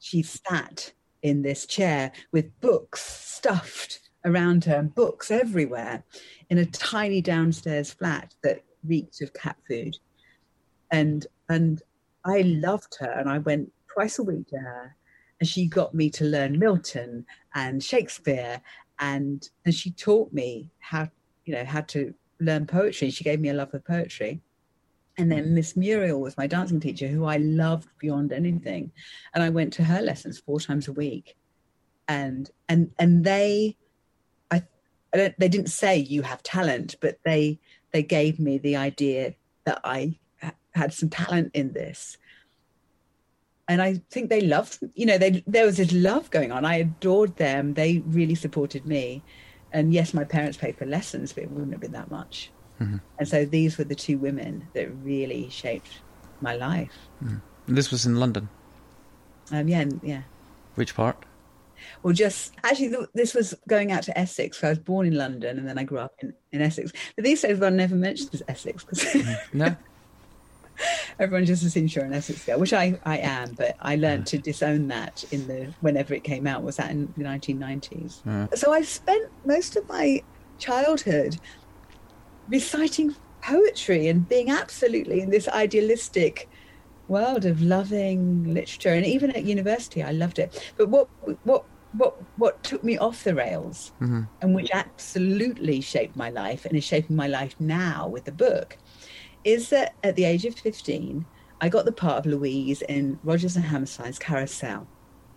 She 0.00 0.22
sat 0.22 0.92
in 1.22 1.42
this 1.42 1.66
chair 1.66 2.10
with 2.32 2.60
books 2.60 3.00
stuffed 3.00 4.10
around 4.24 4.64
her 4.64 4.74
and 4.74 4.92
books 4.92 5.30
everywhere 5.30 6.02
in 6.50 6.58
a 6.58 6.66
tiny 6.66 7.20
downstairs 7.22 7.92
flat 7.92 8.34
that 8.42 8.64
reeked 8.84 9.20
of 9.22 9.32
cat 9.34 9.56
food. 9.68 9.96
And, 10.90 11.28
and 11.48 11.80
I 12.24 12.40
loved 12.40 12.96
her 12.98 13.10
and 13.12 13.30
I 13.30 13.38
went 13.38 13.70
twice 13.94 14.18
a 14.18 14.24
week 14.24 14.48
to 14.48 14.58
her 14.58 14.96
and 15.38 15.48
she 15.48 15.66
got 15.66 15.94
me 15.94 16.10
to 16.10 16.24
learn 16.24 16.58
Milton 16.58 17.24
and 17.54 17.80
Shakespeare 17.80 18.60
and 19.00 19.48
and 19.64 19.74
she 19.74 19.90
taught 19.90 20.32
me 20.32 20.70
how 20.78 21.08
you 21.44 21.54
know 21.54 21.64
how 21.64 21.82
to 21.82 22.14
learn 22.40 22.66
poetry. 22.66 23.10
She 23.10 23.24
gave 23.24 23.40
me 23.40 23.48
a 23.48 23.54
love 23.54 23.74
of 23.74 23.84
poetry. 23.84 24.40
And 25.16 25.32
then 25.32 25.46
mm. 25.46 25.50
Miss 25.50 25.76
Muriel 25.76 26.20
was 26.20 26.36
my 26.36 26.46
dancing 26.46 26.78
teacher, 26.78 27.08
who 27.08 27.24
I 27.24 27.38
loved 27.38 27.88
beyond 27.98 28.32
anything. 28.32 28.92
And 29.34 29.42
I 29.42 29.48
went 29.48 29.72
to 29.74 29.84
her 29.84 30.00
lessons 30.00 30.38
four 30.38 30.60
times 30.60 30.86
a 30.86 30.92
week. 30.92 31.36
And 32.06 32.48
and 32.68 32.92
and 32.98 33.24
they, 33.24 33.76
I, 34.50 34.62
I 35.12 35.34
they 35.36 35.48
didn't 35.48 35.70
say 35.70 35.96
you 35.98 36.22
have 36.22 36.42
talent, 36.42 36.96
but 37.00 37.18
they 37.24 37.58
they 37.92 38.02
gave 38.02 38.38
me 38.38 38.58
the 38.58 38.76
idea 38.76 39.34
that 39.64 39.80
I 39.84 40.18
had 40.74 40.94
some 40.94 41.10
talent 41.10 41.50
in 41.54 41.72
this. 41.72 42.16
And 43.68 43.82
I 43.82 44.00
think 44.10 44.30
they 44.30 44.40
loved, 44.40 44.78
you 44.94 45.04
know, 45.04 45.18
they, 45.18 45.42
there 45.46 45.66
was 45.66 45.76
this 45.76 45.92
love 45.92 46.30
going 46.30 46.52
on. 46.52 46.64
I 46.64 46.76
adored 46.76 47.36
them. 47.36 47.74
They 47.74 47.98
really 48.06 48.34
supported 48.34 48.86
me. 48.86 49.22
And 49.72 49.92
yes, 49.92 50.14
my 50.14 50.24
parents 50.24 50.56
paid 50.56 50.76
for 50.76 50.86
lessons, 50.86 51.32
but 51.32 51.44
it 51.44 51.50
wouldn't 51.50 51.72
have 51.72 51.80
been 51.80 51.92
that 51.92 52.10
much. 52.10 52.50
Mm-hmm. 52.80 52.96
And 53.18 53.28
so 53.28 53.44
these 53.44 53.76
were 53.76 53.84
the 53.84 53.94
two 53.94 54.16
women 54.16 54.66
that 54.72 54.88
really 55.02 55.50
shaped 55.50 56.00
my 56.40 56.54
life. 56.56 56.92
Mm. 57.22 57.40
This 57.66 57.90
was 57.90 58.06
in 58.06 58.16
London? 58.16 58.48
Um, 59.50 59.68
yeah, 59.68 59.84
yeah. 60.02 60.22
Which 60.76 60.94
part? 60.94 61.24
Well, 62.02 62.14
just 62.14 62.54
actually, 62.64 62.94
this 63.14 63.34
was 63.34 63.54
going 63.68 63.92
out 63.92 64.02
to 64.04 64.18
Essex. 64.18 64.58
So 64.58 64.68
I 64.68 64.70
was 64.70 64.78
born 64.78 65.06
in 65.06 65.14
London 65.14 65.58
and 65.58 65.68
then 65.68 65.78
I 65.78 65.84
grew 65.84 65.98
up 65.98 66.14
in, 66.20 66.34
in 66.52 66.62
Essex. 66.62 66.92
But 67.16 67.24
these 67.24 67.42
days, 67.42 67.58
one 67.58 67.76
never 67.76 67.94
mentions 67.94 68.42
Essex 68.48 68.84
because 68.84 69.04
mm-hmm. 69.04 69.58
no, 69.58 69.76
everyone 71.18 71.44
just 71.44 71.64
assumes 71.64 71.94
you're 71.94 72.04
an 72.04 72.12
Essex 72.12 72.44
girl, 72.44 72.58
which 72.58 72.72
I, 72.72 72.98
I 73.04 73.18
am. 73.18 73.52
But 73.52 73.76
I 73.80 73.96
learned 73.96 74.26
to 74.28 74.38
disown 74.38 74.88
that 74.88 75.24
in 75.30 75.46
the 75.46 75.72
whenever 75.80 76.14
it 76.14 76.24
came 76.24 76.46
out. 76.46 76.62
Was 76.62 76.76
that 76.76 76.90
in 76.90 77.12
the 77.16 77.24
1990s? 77.24 78.20
Yeah. 78.24 78.46
So 78.54 78.72
I 78.72 78.82
spent 78.82 79.30
most 79.44 79.76
of 79.76 79.88
my 79.88 80.22
childhood 80.58 81.38
reciting 82.48 83.14
poetry 83.42 84.08
and 84.08 84.28
being 84.28 84.50
absolutely 84.50 85.20
in 85.20 85.30
this 85.30 85.48
idealistic 85.48 86.48
world 87.06 87.44
of 87.44 87.62
loving 87.62 88.52
literature 88.52 88.92
and 88.92 89.06
even 89.06 89.30
at 89.30 89.44
university 89.44 90.02
I 90.02 90.10
loved 90.10 90.38
it 90.38 90.72
but 90.76 90.88
what 90.88 91.08
what 91.44 91.64
what 91.92 92.16
what 92.36 92.62
took 92.62 92.84
me 92.84 92.98
off 92.98 93.24
the 93.24 93.34
rails 93.34 93.92
mm-hmm. 94.00 94.22
and 94.42 94.54
which 94.54 94.70
absolutely 94.72 95.80
shaped 95.80 96.16
my 96.16 96.28
life 96.28 96.66
and 96.66 96.76
is 96.76 96.84
shaping 96.84 97.16
my 97.16 97.26
life 97.26 97.54
now 97.58 98.08
with 98.08 98.24
the 98.24 98.32
book 98.32 98.76
is 99.44 99.70
that 99.70 99.94
at 100.02 100.16
the 100.16 100.24
age 100.24 100.44
of 100.44 100.54
15 100.54 101.24
I 101.60 101.68
got 101.68 101.84
the 101.84 101.92
part 101.92 102.18
of 102.18 102.26
Louise 102.26 102.82
in 102.82 103.18
Rodgers 103.24 103.56
and 103.56 103.64
Hammerstein's 103.64 104.18
Carousel 104.18 104.86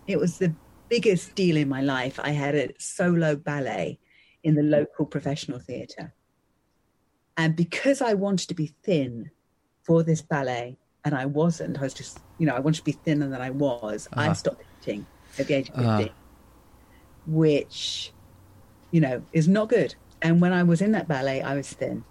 it 0.06 0.18
was 0.18 0.38
the 0.38 0.54
biggest 0.88 1.34
deal 1.34 1.56
in 1.56 1.68
my 1.68 1.80
life 1.80 2.18
I 2.22 2.30
had 2.30 2.54
a 2.54 2.72
solo 2.78 3.36
ballet 3.36 3.98
in 4.42 4.54
the 4.54 4.62
local 4.62 5.06
professional 5.06 5.58
theatre 5.58 6.14
and 7.36 7.56
because 7.56 8.02
I 8.02 8.14
wanted 8.14 8.48
to 8.48 8.54
be 8.54 8.74
thin 8.82 9.30
for 9.82 10.02
this 10.02 10.22
ballet 10.22 10.76
and 11.04 11.14
I 11.14 11.26
wasn't. 11.26 11.78
I 11.78 11.82
was 11.82 11.94
just, 11.94 12.20
you 12.38 12.46
know, 12.46 12.54
I 12.54 12.60
wanted 12.60 12.78
to 12.78 12.84
be 12.84 12.92
thinner 12.92 13.28
than 13.28 13.40
I 13.40 13.50
was. 13.50 14.08
Uh-huh. 14.12 14.30
I 14.30 14.32
stopped 14.34 14.62
eating 14.82 15.06
at 15.38 15.46
the 15.46 15.54
age 15.54 15.68
of 15.70 15.76
15, 15.76 15.86
uh-huh. 15.86 16.08
which, 17.26 18.12
you 18.90 19.00
know, 19.00 19.22
is 19.32 19.48
not 19.48 19.68
good. 19.68 19.94
And 20.20 20.40
when 20.40 20.52
I 20.52 20.62
was 20.62 20.80
in 20.80 20.92
that 20.92 21.08
ballet, 21.08 21.42
I 21.42 21.56
was 21.56 21.68
thin. 21.68 22.04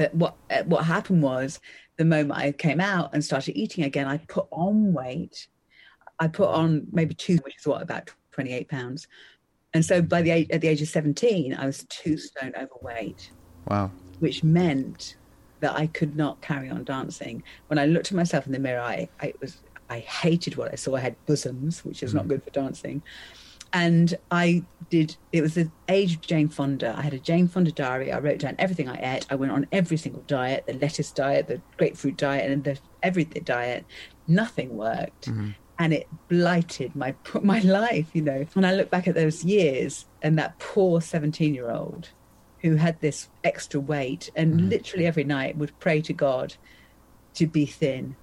But 0.00 0.14
what 0.14 0.34
uh, 0.50 0.62
what 0.62 0.86
happened 0.86 1.22
was 1.22 1.60
the 1.98 2.06
moment 2.06 2.40
I 2.40 2.52
came 2.52 2.80
out 2.80 3.10
and 3.12 3.22
started 3.22 3.54
eating 3.54 3.84
again, 3.84 4.06
I 4.08 4.16
put 4.16 4.46
on 4.50 4.94
weight. 4.94 5.46
I 6.18 6.26
put 6.26 6.48
on 6.48 6.86
maybe 6.90 7.12
two, 7.12 7.36
which 7.44 7.58
is 7.58 7.66
what 7.66 7.82
about 7.82 8.08
28 8.30 8.66
pounds. 8.70 9.06
And 9.74 9.84
so 9.84 10.00
by 10.00 10.22
the 10.22 10.30
age, 10.30 10.48
at 10.50 10.62
the 10.62 10.68
age 10.68 10.80
of 10.80 10.88
17, 10.88 11.54
I 11.54 11.66
was 11.66 11.84
two 11.90 12.16
stone 12.16 12.54
overweight. 12.56 13.30
Wow. 13.68 13.90
Which 14.20 14.42
meant 14.42 15.16
that 15.60 15.76
I 15.76 15.86
could 15.88 16.16
not 16.16 16.40
carry 16.40 16.70
on 16.70 16.84
dancing. 16.84 17.42
When 17.66 17.78
I 17.78 17.84
looked 17.84 18.06
at 18.06 18.16
myself 18.16 18.46
in 18.46 18.52
the 18.52 18.58
mirror, 18.58 18.80
I, 18.80 19.06
I 19.20 19.34
was 19.42 19.58
I 19.90 19.98
hated 19.98 20.56
what 20.56 20.72
I 20.72 20.76
saw. 20.76 20.96
I 20.96 21.00
had 21.00 21.26
bosoms, 21.26 21.84
which 21.84 22.02
is 22.02 22.12
mm. 22.12 22.14
not 22.14 22.28
good 22.28 22.42
for 22.42 22.50
dancing. 22.50 23.02
And 23.72 24.16
I 24.30 24.64
did, 24.90 25.16
it 25.32 25.42
was 25.42 25.54
the 25.54 25.70
age 25.88 26.14
of 26.14 26.20
Jane 26.20 26.48
Fonda. 26.48 26.94
I 26.96 27.02
had 27.02 27.14
a 27.14 27.18
Jane 27.18 27.46
Fonda 27.46 27.70
diary. 27.70 28.12
I 28.12 28.18
wrote 28.18 28.40
down 28.40 28.56
everything 28.58 28.88
I 28.88 29.16
ate. 29.16 29.26
I 29.30 29.36
went 29.36 29.52
on 29.52 29.66
every 29.70 29.96
single 29.96 30.22
diet 30.26 30.66
the 30.66 30.74
lettuce 30.74 31.12
diet, 31.12 31.46
the 31.46 31.60
grapefruit 31.76 32.16
diet, 32.16 32.50
and 32.50 32.64
the 32.64 32.78
everything 33.02 33.44
diet. 33.44 33.84
Nothing 34.26 34.76
worked. 34.76 35.28
Mm-hmm. 35.28 35.50
And 35.78 35.92
it 35.94 36.08
blighted 36.28 36.94
my 36.94 37.14
my 37.42 37.60
life, 37.60 38.08
you 38.12 38.22
know. 38.22 38.46
When 38.54 38.64
I 38.64 38.74
look 38.74 38.90
back 38.90 39.06
at 39.06 39.14
those 39.14 39.44
years 39.44 40.06
and 40.20 40.38
that 40.38 40.58
poor 40.58 41.00
17 41.00 41.54
year 41.54 41.70
old 41.70 42.10
who 42.60 42.76
had 42.76 43.00
this 43.00 43.28
extra 43.44 43.80
weight 43.80 44.30
and 44.36 44.54
mm-hmm. 44.54 44.68
literally 44.68 45.06
every 45.06 45.24
night 45.24 45.56
would 45.56 45.78
pray 45.80 46.02
to 46.02 46.12
God 46.12 46.54
to 47.34 47.46
be 47.46 47.64
thin 47.64 48.16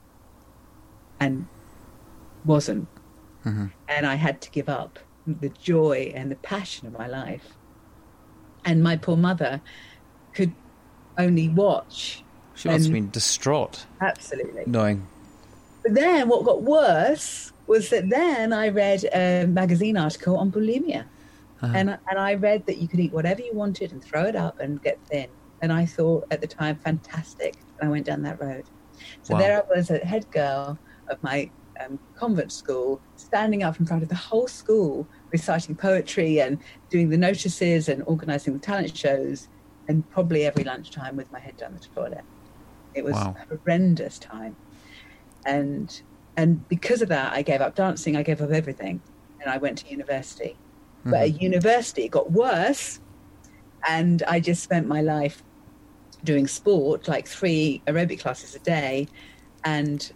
and 1.19 1.47
wasn't. 2.45 2.88
Mm-hmm. 3.45 3.67
And 3.88 4.05
I 4.05 4.15
had 4.15 4.41
to 4.41 4.51
give 4.51 4.69
up 4.69 4.99
the 5.27 5.49
joy 5.49 6.11
and 6.15 6.31
the 6.31 6.35
passion 6.35 6.87
of 6.87 6.97
my 6.97 7.07
life. 7.07 7.53
And 8.65 8.81
my 8.81 8.95
poor 8.95 9.17
mother 9.17 9.61
could 10.33 10.53
only 11.17 11.49
watch. 11.49 12.23
She 12.55 12.69
must 12.69 12.85
have 12.85 12.93
been 12.93 13.09
distraught. 13.09 13.85
Absolutely. 14.01 14.63
Knowing. 14.65 15.07
But 15.83 15.93
then 15.93 16.27
what 16.27 16.43
got 16.43 16.63
worse 16.63 17.51
was 17.67 17.89
that 17.89 18.09
then 18.09 18.53
I 18.53 18.69
read 18.69 19.03
a 19.13 19.45
magazine 19.45 19.97
article 19.97 20.37
on 20.37 20.51
bulimia. 20.51 21.05
Uh-huh. 21.61 21.73
And 21.75 21.89
and 22.09 22.19
I 22.19 22.35
read 22.35 22.65
that 22.67 22.77
you 22.77 22.87
could 22.87 22.99
eat 22.99 23.11
whatever 23.11 23.41
you 23.41 23.53
wanted 23.53 23.91
and 23.91 24.03
throw 24.03 24.25
it 24.25 24.35
up 24.35 24.59
and 24.59 24.81
get 24.81 24.99
thin. 25.07 25.27
And 25.61 25.73
I 25.73 25.85
thought 25.85 26.25
at 26.31 26.41
the 26.41 26.47
time, 26.47 26.77
fantastic. 26.77 27.55
And 27.79 27.89
I 27.89 27.91
went 27.91 28.05
down 28.05 28.21
that 28.23 28.41
road. 28.41 28.65
So 29.23 29.33
wow. 29.33 29.39
there 29.39 29.63
I 29.63 29.75
was, 29.75 29.89
a 29.89 29.97
head 29.99 30.29
girl 30.31 30.77
of 31.09 31.21
my 31.23 31.49
um, 31.83 31.99
convent 32.15 32.51
school, 32.51 33.01
standing 33.15 33.63
up 33.63 33.79
in 33.79 33.85
front 33.85 34.03
of 34.03 34.09
the 34.09 34.15
whole 34.15 34.47
school, 34.47 35.07
reciting 35.31 35.75
poetry 35.75 36.39
and 36.39 36.59
doing 36.89 37.09
the 37.09 37.17
notices 37.17 37.89
and 37.89 38.03
organising 38.05 38.53
the 38.53 38.59
talent 38.59 38.95
shows, 38.95 39.47
and 39.87 40.09
probably 40.09 40.45
every 40.45 40.63
lunchtime 40.63 41.15
with 41.15 41.31
my 41.31 41.39
head 41.39 41.57
down 41.57 41.73
the 41.73 41.79
toilet. 41.79 42.23
It 42.93 43.03
was 43.03 43.13
wow. 43.13 43.35
a 43.39 43.55
horrendous 43.55 44.19
time, 44.19 44.55
and 45.45 46.01
and 46.35 46.67
because 46.69 47.01
of 47.01 47.09
that, 47.09 47.33
I 47.33 47.41
gave 47.41 47.61
up 47.61 47.75
dancing. 47.75 48.15
I 48.15 48.23
gave 48.23 48.41
up 48.41 48.51
everything, 48.51 49.01
and 49.41 49.49
I 49.51 49.57
went 49.57 49.79
to 49.79 49.89
university. 49.89 50.55
Mm-hmm. 50.99 51.11
But 51.11 51.21
at 51.21 51.41
university, 51.41 52.03
it 52.03 52.11
got 52.11 52.31
worse. 52.31 52.99
And 53.87 54.23
I 54.23 54.39
just 54.39 54.63
spent 54.63 54.87
my 54.87 55.01
life 55.01 55.43
doing 56.23 56.47
sport, 56.47 57.07
like 57.07 57.27
three 57.27 57.81
aerobic 57.87 58.19
classes 58.19 58.55
a 58.55 58.59
day, 58.59 59.07
and 59.63 60.11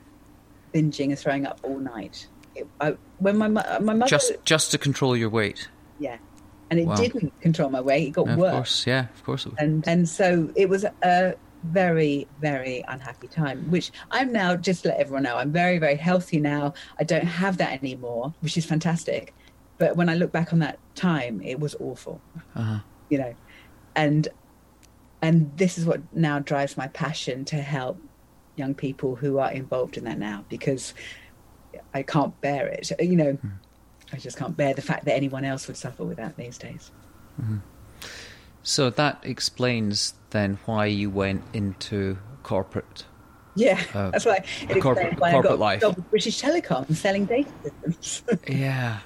binging 0.73 1.09
and 1.09 1.19
throwing 1.19 1.45
up 1.45 1.59
all 1.63 1.77
night. 1.77 2.27
It, 2.55 2.67
I, 2.79 2.95
when 3.21 3.37
my 3.37 3.47
my 3.47 3.79
mother 3.79 4.07
just 4.07 4.33
just 4.43 4.71
to 4.71 4.77
control 4.77 5.15
your 5.15 5.29
weight. 5.29 5.69
Yeah, 5.99 6.17
and 6.69 6.79
it 6.79 6.87
wow. 6.87 6.95
didn't 6.95 7.39
control 7.41 7.69
my 7.69 7.81
weight. 7.81 8.07
It 8.07 8.11
got 8.11 8.27
yeah, 8.27 8.35
worse. 8.35 8.49
Of 8.49 8.57
course, 8.57 8.87
yeah, 8.87 9.07
of 9.13 9.23
course. 9.23 9.47
And 9.57 9.87
and 9.87 10.09
so 10.09 10.51
it 10.55 10.67
was 10.69 10.85
a 11.03 11.35
very 11.63 12.27
very 12.39 12.83
unhappy 12.87 13.27
time. 13.27 13.69
Which 13.69 13.91
I'm 14.09 14.31
now 14.31 14.55
just 14.55 14.83
to 14.83 14.89
let 14.89 14.99
everyone 14.99 15.23
know 15.23 15.37
I'm 15.37 15.51
very 15.51 15.77
very 15.77 15.95
healthy 15.95 16.39
now. 16.39 16.73
I 16.99 17.03
don't 17.03 17.25
have 17.25 17.57
that 17.57 17.71
anymore, 17.81 18.33
which 18.41 18.57
is 18.57 18.65
fantastic. 18.65 19.33
But 19.77 19.95
when 19.95 20.09
I 20.09 20.15
look 20.15 20.31
back 20.31 20.53
on 20.53 20.59
that 20.59 20.79
time, 20.95 21.41
it 21.41 21.59
was 21.59 21.75
awful. 21.79 22.21
Uh-huh. 22.55 22.79
You 23.09 23.17
know, 23.19 23.35
and 23.95 24.27
and 25.21 25.51
this 25.57 25.77
is 25.77 25.85
what 25.85 26.01
now 26.13 26.39
drives 26.39 26.77
my 26.77 26.87
passion 26.87 27.45
to 27.45 27.57
help 27.57 28.01
young 28.55 28.73
people 28.73 29.15
who 29.15 29.37
are 29.37 29.51
involved 29.51 29.97
in 29.97 30.03
that 30.03 30.17
now 30.17 30.43
because 30.49 30.93
I 31.93 32.03
can't 32.03 32.39
bear 32.41 32.67
it. 32.67 32.91
You 32.99 33.15
know, 33.15 33.33
mm. 33.33 33.51
I 34.13 34.17
just 34.17 34.37
can't 34.37 34.55
bear 34.55 34.73
the 34.73 34.81
fact 34.81 35.05
that 35.05 35.15
anyone 35.15 35.45
else 35.45 35.67
would 35.67 35.77
suffer 35.77 36.03
with 36.03 36.17
that 36.17 36.37
these 36.37 36.57
days. 36.57 36.91
Mm-hmm. 37.41 37.57
So 38.63 38.89
that 38.89 39.19
explains 39.23 40.13
then 40.31 40.59
why 40.65 40.85
you 40.85 41.09
went 41.09 41.43
into 41.53 42.17
corporate. 42.43 43.05
Yeah, 43.55 43.81
uh, 43.93 44.09
that's 44.11 44.25
why 44.25 44.43
it 44.69 44.81
corporate, 44.81 45.19
why 45.19 45.31
corporate 45.31 45.53
I 45.53 45.77
got 45.77 45.93
life. 45.93 46.09
British 46.09 46.41
Telecom 46.41 46.93
selling 46.95 47.25
data 47.25 47.49
systems. 47.63 48.23
yeah, 48.47 48.99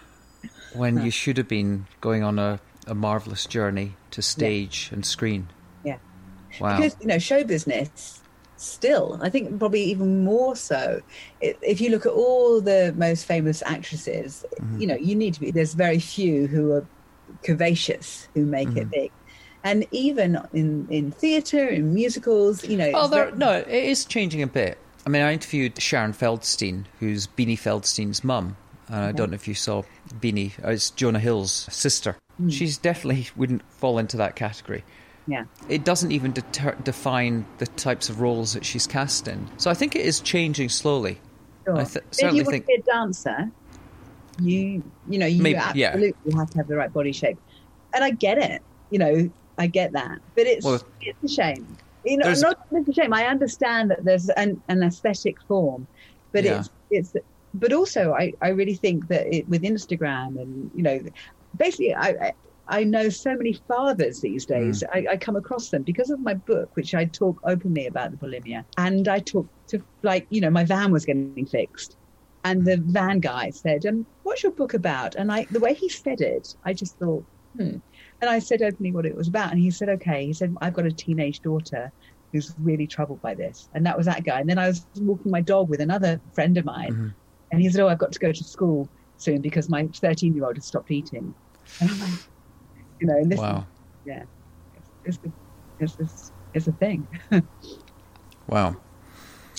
when 0.74 1.02
you 1.02 1.12
should 1.12 1.38
have 1.38 1.48
been 1.48 1.88
going 2.02 2.24
on 2.24 2.38
a, 2.38 2.60
a 2.88 2.94
marvelous 2.96 3.46
journey 3.46 3.96
to 4.12 4.22
stage 4.22 4.90
yeah. 4.90 4.96
and 4.96 5.06
screen. 5.06 5.48
Yeah. 5.84 5.98
Wow. 6.60 6.78
Because, 6.78 6.96
you 7.00 7.08
know, 7.08 7.20
show 7.20 7.44
business 7.44 8.22
still, 8.58 9.20
I 9.22 9.30
think 9.30 9.60
probably 9.60 9.84
even 9.84 10.24
more 10.24 10.56
so. 10.56 11.02
If 11.42 11.82
you 11.82 11.90
look 11.90 12.06
at 12.06 12.12
all 12.12 12.62
the 12.62 12.94
most 12.98 13.26
famous 13.26 13.62
actresses, 13.66 14.46
mm-hmm. 14.60 14.80
you 14.80 14.88
know, 14.88 14.96
you 14.96 15.16
need 15.16 15.34
to 15.36 15.40
be, 15.40 15.52
there's 15.52 15.74
very 15.74 16.00
few 16.00 16.48
who 16.48 16.72
are 16.74 16.86
curvaceous 17.44 18.28
who 18.34 18.46
make 18.46 18.70
mm-hmm. 18.70 18.78
it 18.80 18.92
big. 18.92 19.12
And 19.64 19.86
even 19.92 20.40
in, 20.54 20.88
in 20.92 21.12
theatre, 21.12 21.68
in 21.68 21.94
musicals, 21.94 22.64
you 22.64 22.78
know. 22.78 22.92
Oh, 22.94 23.08
very... 23.08 23.32
no, 23.32 23.52
it 23.52 23.68
is 23.68 24.06
changing 24.06 24.44
a 24.44 24.48
bit. 24.48 24.78
I 25.08 25.10
mean, 25.10 25.24
I 25.24 25.34
interviewed 25.34 25.82
Sharon 25.82 26.14
Feldstein, 26.14 26.86
who's 27.00 27.28
Beanie 27.28 27.58
Feldstein's 27.58 28.24
mum, 28.24 28.58
And 28.88 28.98
I 28.98 29.12
don't 29.12 29.32
know 29.32 29.36
if 29.36 29.48
you 29.48 29.54
saw 29.54 29.84
Beanie. 30.20 30.52
Uh, 30.64 30.72
it's 30.72 30.92
Jonah 30.92 31.20
Hill's 31.20 31.52
sister. 31.52 32.16
Mm. 32.42 32.52
She's 32.52 32.78
definitely 32.78 33.30
wouldn't 33.36 33.64
fall 33.72 33.98
into 33.98 34.18
that 34.18 34.36
category. 34.36 34.84
Yeah. 35.28 35.46
It 35.70 35.84
doesn't 35.84 36.12
even 36.12 36.32
deter- 36.34 36.76
define 36.84 37.46
the 37.58 37.66
types 37.68 38.10
of 38.10 38.22
roles 38.22 38.54
that 38.54 38.64
she's 38.64 38.86
cast 38.86 39.28
in. 39.28 39.48
So 39.58 39.72
I 39.72 39.74
think 39.74 39.96
it 39.96 40.06
is 40.06 40.20
changing 40.20 40.70
slowly. 40.70 41.20
Sure. 41.66 41.78
I 41.78 41.84
th- 41.84 41.98
if 41.98 42.04
certainly 42.14 42.38
you 42.38 42.44
want 42.44 42.54
think- 42.54 42.66
to 42.66 42.68
be 42.68 42.74
a 42.76 42.82
dancer, 42.84 43.52
you 44.40 44.84
you 45.10 45.18
know 45.18 45.26
you 45.26 45.42
Maybe- 45.42 45.60
yeah. 45.74 45.88
absolutely 45.90 46.34
have 46.36 46.50
to 46.52 46.58
have 46.60 46.68
the 46.68 46.76
right 46.76 46.92
body 46.94 47.12
shape, 47.12 47.38
and 47.94 48.04
I 48.04 48.12
get 48.12 48.38
it. 48.38 48.62
You 48.92 49.00
know, 49.00 49.30
I 49.58 49.68
get 49.68 49.94
that, 49.94 50.20
but 50.36 50.46
it's 50.46 50.66
Well, 50.66 50.82
it's 51.02 51.24
a 51.24 51.28
shame. 51.36 51.78
You 52.04 52.18
know, 52.18 52.32
not 52.34 52.60
it's 52.72 52.90
a 52.90 52.94
shame. 52.94 53.14
I 53.14 53.26
understand 53.26 53.90
that 53.92 54.04
there's 54.04 54.30
an, 54.30 54.62
an 54.68 54.84
aesthetic 54.84 55.42
form, 55.48 55.88
but 56.32 56.44
Yeah. 56.44 56.60
it's 56.60 56.70
it's. 56.92 57.14
But 57.56 57.72
also, 57.74 58.14
I 58.14 58.34
I 58.42 58.50
really 58.50 58.76
think 58.76 59.08
that 59.08 59.34
it, 59.34 59.48
with 59.50 59.64
Instagram 59.64 60.40
and 60.40 60.70
you 60.76 60.84
know, 60.84 61.00
basically, 61.58 61.96
I. 61.96 62.34
I 62.68 62.84
know 62.84 63.10
so 63.10 63.36
many 63.36 63.54
fathers 63.54 64.22
these 64.22 64.46
days. 64.46 64.84
Mm. 64.84 65.08
I, 65.08 65.14
I 65.14 65.18
come 65.18 65.36
across 65.36 65.70
them 65.70 65.84
because 65.84 66.10
of 66.10 66.20
my 66.20 66.34
book, 66.34 66.70
which 66.76 66.96
I 66.96 67.06
talk 67.06 67.40
openly 67.44 67.88
about 67.88 68.12
the 68.12 68.18
bulimia. 68.18 68.66
And 68.78 69.08
I 69.08 69.20
talk 69.20 69.48
to, 69.68 69.82
like, 70.02 70.26
you 70.30 70.42
know, 70.42 70.50
my 70.50 70.64
van 70.64 70.92
was 70.92 71.06
getting 71.06 71.46
fixed. 71.46 71.98
And 72.44 72.64
the 72.64 72.78
van 72.78 73.20
guy 73.20 73.50
said, 73.50 73.86
um, 73.86 74.06
What's 74.24 74.44
your 74.44 74.52
book 74.52 74.74
about? 74.74 75.16
And 75.16 75.32
I, 75.32 75.46
the 75.52 75.60
way 75.60 75.74
he 75.74 75.90
said 75.90 76.22
it, 76.22 76.56
I 76.64 76.74
just 76.74 76.98
thought, 76.98 77.26
hmm. 77.58 77.78
And 78.22 78.30
I 78.30 78.40
said 78.40 78.62
openly 78.62 78.92
what 78.92 79.06
it 79.06 79.16
was 79.16 79.28
about. 79.28 79.52
And 79.52 79.60
he 79.60 79.72
said, 79.72 79.90
Okay. 79.90 80.26
He 80.26 80.34
said, 80.34 80.56
I've 80.62 80.74
got 80.74 80.86
a 80.86 80.92
teenage 80.92 81.42
daughter 81.42 81.92
who's 82.32 82.54
really 82.60 82.88
troubled 82.88 83.22
by 83.22 83.34
this. 83.34 83.70
And 83.74 83.86
that 83.86 83.98
was 83.98 84.06
that 84.08 84.24
guy. 84.24 84.40
And 84.40 84.50
then 84.50 84.60
I 84.60 84.68
was 84.68 84.86
walking 85.00 85.32
my 85.32 85.42
dog 85.42 85.70
with 85.70 85.82
another 85.82 86.20
friend 86.34 86.58
of 86.58 86.66
mine. 86.66 86.94
Mhm. 86.94 87.14
And 87.52 87.62
he 87.62 87.70
said, 87.70 87.82
Oh, 87.82 87.88
I've 87.88 88.00
got 88.00 88.12
to 88.12 88.20
go 88.20 88.32
to 88.32 88.44
school 88.44 88.90
soon 89.18 89.42
because 89.42 89.70
my 89.70 89.88
13 89.88 90.36
year 90.36 90.46
old 90.46 90.58
has 90.58 90.66
stopped 90.66 90.92
eating. 90.92 91.34
And 91.80 91.90
I'm 91.90 92.00
like, 92.00 92.20
you 93.00 93.08
know, 93.08 93.16
and 93.16 93.32
this 93.32 93.40
Wow. 93.40 93.66
yeah, 94.06 94.24
it's, 95.04 95.20
it's, 95.80 95.96
it's, 96.00 96.32
it's, 96.54 96.68
a 96.68 96.72
thing. 96.74 97.08
Wow. 98.48 98.76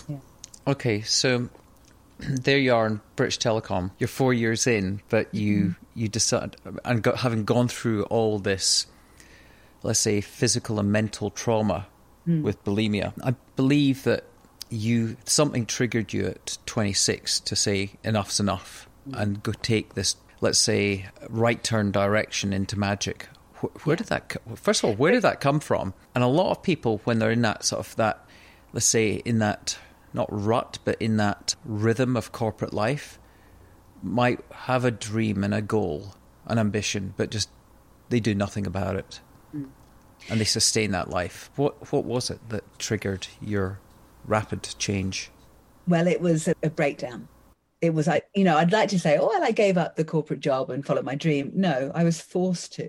Yeah. 0.09 0.19
Okay, 0.67 1.01
so 1.03 1.49
there 2.19 2.59
you 2.59 2.73
are 2.75 2.87
in 2.87 3.01
British 3.17 3.39
Telecom. 3.39 3.91
You're 3.99 4.09
four 4.09 4.33
years 4.33 4.67
in, 4.67 5.01
but 5.09 5.35
you 5.35 5.57
Mm-hmm. 5.57 6.01
you 6.01 6.09
decide 6.09 6.57
and 6.85 7.03
go, 7.03 7.15
having 7.17 7.45
gone 7.45 7.69
through 7.69 8.05
all 8.05 8.39
this, 8.39 8.87
let's 9.83 9.99
say 10.01 10.21
physical 10.21 10.79
and 10.79 10.91
mental 10.93 11.31
trauma 11.31 11.87
Mm. 12.29 12.43
with 12.43 12.65
bulimia. 12.65 13.13
I 13.23 13.35
believe 13.55 14.03
that 14.03 14.25
you 14.69 15.17
something 15.27 15.65
triggered 15.65 16.13
you 16.13 16.27
at 16.27 16.59
26 16.67 17.39
to 17.41 17.55
say 17.55 17.93
enough's 18.05 18.41
enough 18.41 18.89
Mm. 19.09 19.21
and 19.23 19.43
go 19.45 19.53
take 19.53 19.95
this, 19.95 20.17
let's 20.41 20.59
say, 20.59 21.07
right 21.29 21.63
turn 21.63 21.91
direction 21.91 22.53
into 22.53 22.79
magic. 22.79 23.29
Wh- 23.61 23.87
Where 23.87 23.97
did 23.97 24.09
that? 24.09 24.37
First 24.57 24.83
of 24.85 24.91
all, 24.91 24.97
where 24.97 25.13
did 25.13 25.23
that 25.23 25.41
come 25.41 25.61
from? 25.61 25.95
And 26.15 26.23
a 26.23 26.29
lot 26.29 26.51
of 26.51 26.63
people, 26.63 27.01
when 27.05 27.19
they're 27.19 27.31
in 27.31 27.43
that 27.43 27.65
sort 27.65 27.87
of 27.87 27.97
that, 27.97 28.25
let's 28.73 28.87
say, 28.87 29.23
in 29.25 29.39
that 29.39 29.79
not 30.13 30.29
rut, 30.31 30.79
but 30.85 31.01
in 31.01 31.17
that 31.19 31.55
rhythm 31.65 32.17
of 32.17 32.33
corporate 32.33 32.73
life, 32.73 33.19
might 34.03 34.41
have 34.53 34.85
a 34.85 34.91
dream 34.91 35.45
and 35.45 35.55
a 35.55 35.63
goal, 35.63 36.15
an 36.47 36.59
ambition, 36.59 37.15
but 37.17 37.31
just 37.31 37.51
they 38.09 38.21
do 38.21 38.35
nothing 38.35 38.67
about 38.67 38.97
it, 38.97 39.21
mm. 39.55 39.69
and 40.29 40.41
they 40.41 40.45
sustain 40.45 40.93
that 40.93 41.11
life. 41.11 41.51
What 41.57 41.93
what 41.93 42.05
was 42.05 42.31
it 42.31 42.49
that 42.49 42.79
triggered 42.79 43.27
your 43.41 43.81
rapid 44.25 44.63
change? 44.79 45.31
Well, 45.89 46.07
it 46.07 46.21
was 46.21 46.49
a, 46.49 46.55
a 46.63 46.71
breakdown. 46.71 47.29
It 47.81 47.93
was, 47.93 48.07
like 48.07 48.27
you 48.35 48.45
know, 48.45 48.57
I'd 48.57 48.73
like 48.73 48.89
to 48.91 48.99
say, 48.99 49.19
oh, 49.19 49.27
well, 49.27 49.45
I 49.45 49.53
gave 49.53 49.77
up 49.77 49.97
the 49.97 50.05
corporate 50.05 50.41
job 50.41 50.71
and 50.71 50.85
followed 50.85 51.05
my 51.05 51.15
dream. 51.15 51.53
No, 51.55 51.93
I 51.95 52.05
was 52.05 52.21
forced 52.21 52.73
to. 52.75 52.89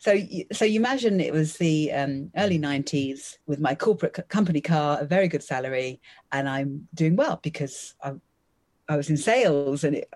So, 0.00 0.18
so 0.52 0.64
you 0.64 0.78
imagine 0.78 1.20
it 1.20 1.32
was 1.32 1.56
the 1.56 1.92
um, 1.92 2.30
early 2.36 2.58
'90s 2.58 3.36
with 3.46 3.58
my 3.58 3.74
corporate 3.74 4.14
co- 4.14 4.22
company 4.22 4.60
car, 4.60 4.98
a 5.00 5.04
very 5.04 5.28
good 5.28 5.42
salary, 5.42 6.00
and 6.30 6.48
I'm 6.48 6.88
doing 6.94 7.16
well 7.16 7.40
because 7.42 7.94
I, 8.02 8.12
I 8.88 8.96
was 8.96 9.08
in 9.08 9.16
sales 9.16 9.84
and 9.84 9.96
it, 9.96 10.08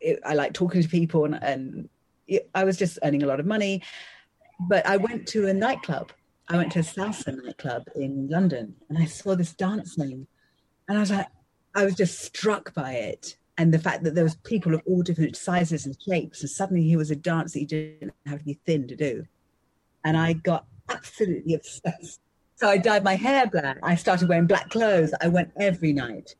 it, 0.00 0.20
I 0.24 0.34
like 0.34 0.52
talking 0.52 0.82
to 0.82 0.88
people, 0.88 1.24
and, 1.24 1.34
and 1.42 1.88
it, 2.26 2.50
I 2.54 2.64
was 2.64 2.76
just 2.76 2.98
earning 3.04 3.22
a 3.22 3.26
lot 3.26 3.40
of 3.40 3.46
money. 3.46 3.82
But 4.68 4.84
I 4.86 4.96
went 4.96 5.26
to 5.28 5.46
a 5.46 5.54
nightclub. 5.54 6.12
I 6.48 6.56
went 6.56 6.72
to 6.72 6.80
a 6.80 6.82
salsa 6.82 7.40
nightclub 7.44 7.84
in 7.94 8.28
London, 8.28 8.74
and 8.88 8.98
I 8.98 9.04
saw 9.04 9.36
this 9.36 9.52
dancing, 9.52 10.26
and 10.88 10.98
I 10.98 11.00
was 11.00 11.12
like, 11.12 11.28
I 11.74 11.84
was 11.84 11.94
just 11.94 12.20
struck 12.20 12.74
by 12.74 12.94
it 12.94 13.36
and 13.60 13.74
the 13.74 13.78
fact 13.78 14.04
that 14.04 14.14
there 14.14 14.24
was 14.24 14.36
people 14.36 14.74
of 14.74 14.80
all 14.86 15.02
different 15.02 15.36
sizes 15.36 15.84
and 15.84 15.94
shapes, 16.00 16.40
and 16.40 16.48
suddenly 16.48 16.82
he 16.82 16.96
was 16.96 17.10
a 17.10 17.14
dance 17.16 17.52
that 17.52 17.60
you 17.60 17.66
didn't 17.66 18.14
have 18.24 18.38
to 18.38 18.44
be 18.46 18.58
thin 18.64 18.88
to 18.88 18.96
do. 18.96 19.26
And 20.02 20.16
I 20.16 20.32
got 20.32 20.64
absolutely 20.88 21.52
obsessed. 21.52 22.20
So 22.56 22.68
I 22.68 22.78
dyed 22.78 23.04
my 23.04 23.16
hair 23.16 23.46
black. 23.46 23.76
I 23.82 23.96
started 23.96 24.30
wearing 24.30 24.46
black 24.46 24.70
clothes. 24.70 25.12
I 25.20 25.28
went 25.28 25.50
every 25.60 25.92
night, 25.92 26.36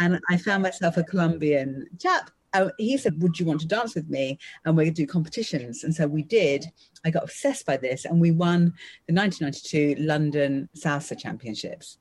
and 0.00 0.18
I 0.28 0.38
found 0.38 0.64
myself 0.64 0.96
a 0.96 1.04
Colombian 1.04 1.86
chap. 2.00 2.32
He 2.78 2.98
said, 2.98 3.22
"Would 3.22 3.38
you 3.38 3.46
want 3.46 3.60
to 3.60 3.68
dance 3.68 3.94
with 3.94 4.10
me?" 4.10 4.36
And 4.64 4.76
we're 4.76 4.86
going 4.86 4.94
to 4.94 5.02
do 5.02 5.06
competitions. 5.06 5.84
And 5.84 5.94
so 5.94 6.08
we 6.08 6.22
did. 6.22 6.66
I 7.04 7.10
got 7.10 7.22
obsessed 7.22 7.64
by 7.64 7.76
this, 7.76 8.04
and 8.04 8.20
we 8.20 8.32
won 8.32 8.74
the 9.06 9.14
1992 9.14 10.02
London 10.02 10.68
Salsa 10.76 11.16
Championships 11.16 11.98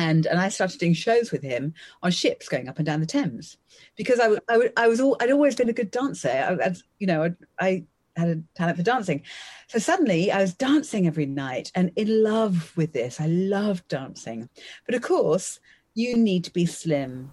and 0.00 0.24
and 0.26 0.40
I 0.40 0.48
started 0.48 0.80
doing 0.80 0.94
shows 0.94 1.30
with 1.30 1.42
him 1.42 1.74
on 2.02 2.10
ships 2.10 2.48
going 2.48 2.68
up 2.68 2.78
and 2.78 2.86
down 2.86 3.00
the 3.00 3.06
Thames 3.06 3.58
because 3.96 4.18
I, 4.18 4.24
w- 4.24 4.40
I, 4.48 4.52
w- 4.54 4.72
I 4.76 4.88
was 4.88 4.98
all 4.98 5.16
I'd 5.20 5.30
always 5.30 5.54
been 5.54 5.68
a 5.68 5.74
good 5.74 5.90
dancer. 5.90 6.30
I, 6.30 6.68
I 6.68 6.74
you 6.98 7.06
know 7.06 7.24
I, 7.24 7.34
I 7.60 7.84
had 8.16 8.28
a 8.28 8.42
talent 8.54 8.78
for 8.78 8.82
dancing, 8.82 9.22
so 9.68 9.78
suddenly 9.78 10.32
I 10.32 10.40
was 10.40 10.54
dancing 10.54 11.06
every 11.06 11.26
night 11.26 11.70
and 11.74 11.92
in 11.96 12.22
love 12.22 12.72
with 12.76 12.92
this. 12.94 13.20
I 13.20 13.26
loved 13.26 13.86
dancing, 13.88 14.48
but 14.86 14.94
of 14.94 15.02
course 15.02 15.60
you 15.94 16.16
need 16.16 16.44
to 16.44 16.52
be 16.52 16.64
slim. 16.64 17.30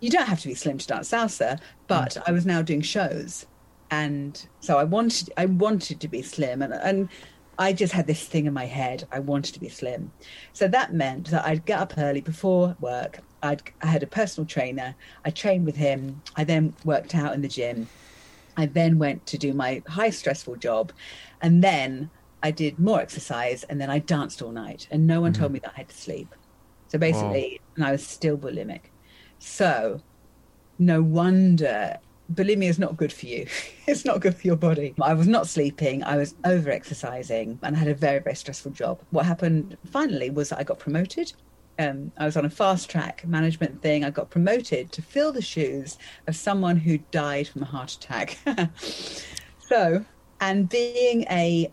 You 0.00 0.10
don't 0.10 0.28
have 0.28 0.40
to 0.40 0.48
be 0.48 0.54
slim 0.54 0.76
to 0.78 0.86
dance 0.86 1.10
salsa, 1.10 1.60
but 1.86 2.12
mm. 2.12 2.22
I 2.26 2.32
was 2.32 2.44
now 2.44 2.60
doing 2.60 2.82
shows, 2.82 3.46
and 3.90 4.46
so 4.60 4.78
I 4.78 4.84
wanted 4.84 5.32
I 5.38 5.46
wanted 5.46 5.98
to 6.00 6.08
be 6.08 6.20
slim 6.20 6.60
and 6.60 6.74
and. 6.74 7.08
I 7.60 7.74
just 7.74 7.92
had 7.92 8.06
this 8.06 8.26
thing 8.26 8.46
in 8.46 8.54
my 8.54 8.64
head. 8.64 9.06
I 9.12 9.18
wanted 9.18 9.52
to 9.52 9.60
be 9.60 9.68
slim. 9.68 10.12
So 10.54 10.66
that 10.68 10.94
meant 10.94 11.30
that 11.30 11.44
I'd 11.44 11.66
get 11.66 11.78
up 11.78 11.92
early 11.98 12.22
before 12.22 12.74
work. 12.80 13.20
I'd, 13.42 13.62
I 13.82 13.86
had 13.86 14.02
a 14.02 14.06
personal 14.06 14.46
trainer. 14.46 14.94
I 15.26 15.30
trained 15.30 15.66
with 15.66 15.76
him. 15.76 16.22
I 16.36 16.44
then 16.44 16.72
worked 16.86 17.14
out 17.14 17.34
in 17.34 17.42
the 17.42 17.48
gym. 17.48 17.86
I 18.56 18.64
then 18.64 18.98
went 18.98 19.26
to 19.26 19.36
do 19.36 19.52
my 19.52 19.82
high 19.86 20.08
stressful 20.08 20.56
job. 20.56 20.90
And 21.42 21.62
then 21.62 22.08
I 22.42 22.50
did 22.50 22.78
more 22.78 22.98
exercise 22.98 23.62
and 23.64 23.78
then 23.78 23.90
I 23.90 23.98
danced 23.98 24.40
all 24.40 24.52
night. 24.52 24.88
And 24.90 25.06
no 25.06 25.20
one 25.20 25.34
told 25.34 25.48
mm-hmm. 25.48 25.54
me 25.54 25.58
that 25.60 25.72
I 25.74 25.80
had 25.80 25.90
to 25.90 25.96
sleep. 25.96 26.34
So 26.88 26.96
basically, 26.96 27.60
and 27.76 27.84
I 27.84 27.92
was 27.92 28.06
still 28.06 28.38
bulimic. 28.38 28.84
So 29.38 30.00
no 30.78 31.02
wonder 31.02 31.98
bulimia 32.34 32.68
is 32.68 32.78
not 32.78 32.96
good 32.96 33.12
for 33.12 33.26
you. 33.26 33.46
it's 33.86 34.04
not 34.04 34.20
good 34.20 34.34
for 34.34 34.46
your 34.46 34.56
body. 34.56 34.94
I 35.00 35.14
was 35.14 35.26
not 35.26 35.46
sleeping. 35.46 36.02
I 36.04 36.16
was 36.16 36.34
over 36.44 36.70
exercising 36.70 37.58
and 37.62 37.76
I 37.76 37.78
had 37.78 37.88
a 37.88 37.94
very, 37.94 38.20
very 38.20 38.36
stressful 38.36 38.72
job. 38.72 39.00
What 39.10 39.26
happened 39.26 39.76
finally 39.90 40.30
was 40.30 40.50
that 40.50 40.58
I 40.58 40.64
got 40.64 40.78
promoted. 40.78 41.32
Um, 41.78 42.12
I 42.18 42.26
was 42.26 42.36
on 42.36 42.44
a 42.44 42.50
fast 42.50 42.90
track 42.90 43.26
management 43.26 43.80
thing. 43.80 44.04
I 44.04 44.10
got 44.10 44.30
promoted 44.30 44.92
to 44.92 45.02
fill 45.02 45.32
the 45.32 45.42
shoes 45.42 45.98
of 46.26 46.36
someone 46.36 46.76
who 46.76 46.98
died 47.10 47.48
from 47.48 47.62
a 47.62 47.66
heart 47.66 47.92
attack. 47.92 48.38
so, 49.58 50.04
and 50.40 50.68
being 50.68 51.24
a, 51.30 51.70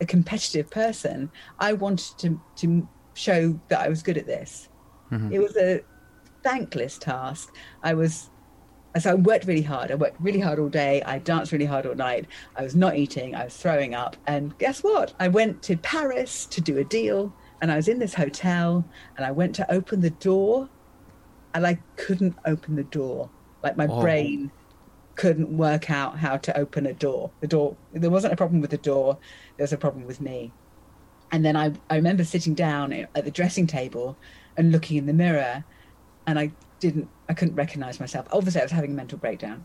a 0.00 0.06
competitive 0.06 0.70
person, 0.70 1.30
I 1.58 1.72
wanted 1.72 2.18
to, 2.18 2.40
to 2.56 2.88
show 3.14 3.58
that 3.68 3.80
I 3.80 3.88
was 3.88 4.02
good 4.02 4.16
at 4.16 4.26
this. 4.26 4.68
It 5.32 5.38
was 5.38 5.56
a 5.56 5.82
thankless 6.42 6.98
task. 6.98 7.54
I 7.82 7.94
was 7.94 8.30
so 8.98 9.10
I 9.10 9.14
worked 9.14 9.46
really 9.46 9.62
hard. 9.62 9.90
I 9.90 9.94
worked 9.96 10.16
really 10.20 10.40
hard 10.40 10.58
all 10.58 10.68
day. 10.68 11.02
I 11.02 11.18
danced 11.18 11.52
really 11.52 11.64
hard 11.66 11.86
all 11.86 11.94
night. 11.94 12.26
I 12.56 12.62
was 12.62 12.74
not 12.76 12.96
eating. 12.96 13.34
I 13.34 13.44
was 13.44 13.56
throwing 13.56 13.94
up. 13.94 14.16
And 14.26 14.56
guess 14.58 14.82
what? 14.82 15.14
I 15.20 15.28
went 15.28 15.62
to 15.64 15.76
Paris 15.76 16.46
to 16.46 16.60
do 16.60 16.78
a 16.78 16.84
deal. 16.84 17.32
And 17.60 17.72
I 17.72 17.76
was 17.76 17.88
in 17.88 17.98
this 17.98 18.14
hotel 18.14 18.84
and 19.16 19.26
I 19.26 19.30
went 19.32 19.54
to 19.56 19.70
open 19.70 20.00
the 20.00 20.10
door 20.10 20.68
and 21.54 21.66
I 21.66 21.78
couldn't 21.96 22.36
open 22.46 22.76
the 22.76 22.84
door. 22.84 23.30
Like 23.62 23.76
my 23.76 23.86
Oh. 23.88 24.00
brain 24.00 24.52
couldn't 25.16 25.50
work 25.56 25.90
out 25.90 26.16
how 26.18 26.36
to 26.36 26.56
open 26.56 26.86
a 26.86 26.92
door. 26.94 27.32
The 27.40 27.48
door, 27.48 27.76
there 27.92 28.10
wasn't 28.10 28.32
a 28.32 28.36
problem 28.36 28.60
with 28.60 28.70
the 28.70 28.78
door, 28.78 29.18
there 29.56 29.64
was 29.64 29.72
a 29.72 29.76
problem 29.76 30.06
with 30.06 30.20
me. 30.20 30.52
And 31.32 31.44
then 31.44 31.56
I, 31.56 31.72
I 31.90 31.96
remember 31.96 32.22
sitting 32.24 32.54
down 32.54 32.92
at 32.92 33.24
the 33.24 33.30
dressing 33.30 33.66
table 33.66 34.16
and 34.56 34.70
looking 34.70 34.96
in 34.96 35.06
the 35.06 35.12
mirror 35.12 35.64
and 36.26 36.38
I 36.38 36.52
didn't, 36.78 37.08
I 37.28 37.34
couldn't 37.34 37.54
recognize 37.54 38.00
myself. 38.00 38.26
Obviously, 38.32 38.60
I 38.60 38.64
was 38.64 38.72
having 38.72 38.92
a 38.92 38.94
mental 38.94 39.18
breakdown. 39.18 39.64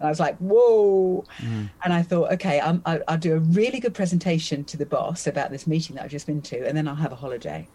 And 0.00 0.06
I 0.06 0.10
was 0.10 0.20
like, 0.20 0.36
whoa. 0.38 1.24
Mm. 1.38 1.70
And 1.84 1.92
I 1.92 2.02
thought, 2.02 2.32
okay, 2.34 2.60
I'm, 2.60 2.82
I, 2.86 3.00
I'll 3.08 3.18
do 3.18 3.34
a 3.34 3.40
really 3.40 3.80
good 3.80 3.94
presentation 3.94 4.64
to 4.64 4.76
the 4.76 4.86
boss 4.86 5.26
about 5.26 5.50
this 5.50 5.66
meeting 5.66 5.96
that 5.96 6.04
I've 6.04 6.10
just 6.10 6.26
been 6.26 6.42
to, 6.42 6.66
and 6.66 6.76
then 6.76 6.86
I'll 6.86 6.94
have 6.94 7.12
a 7.12 7.16
holiday. 7.16 7.68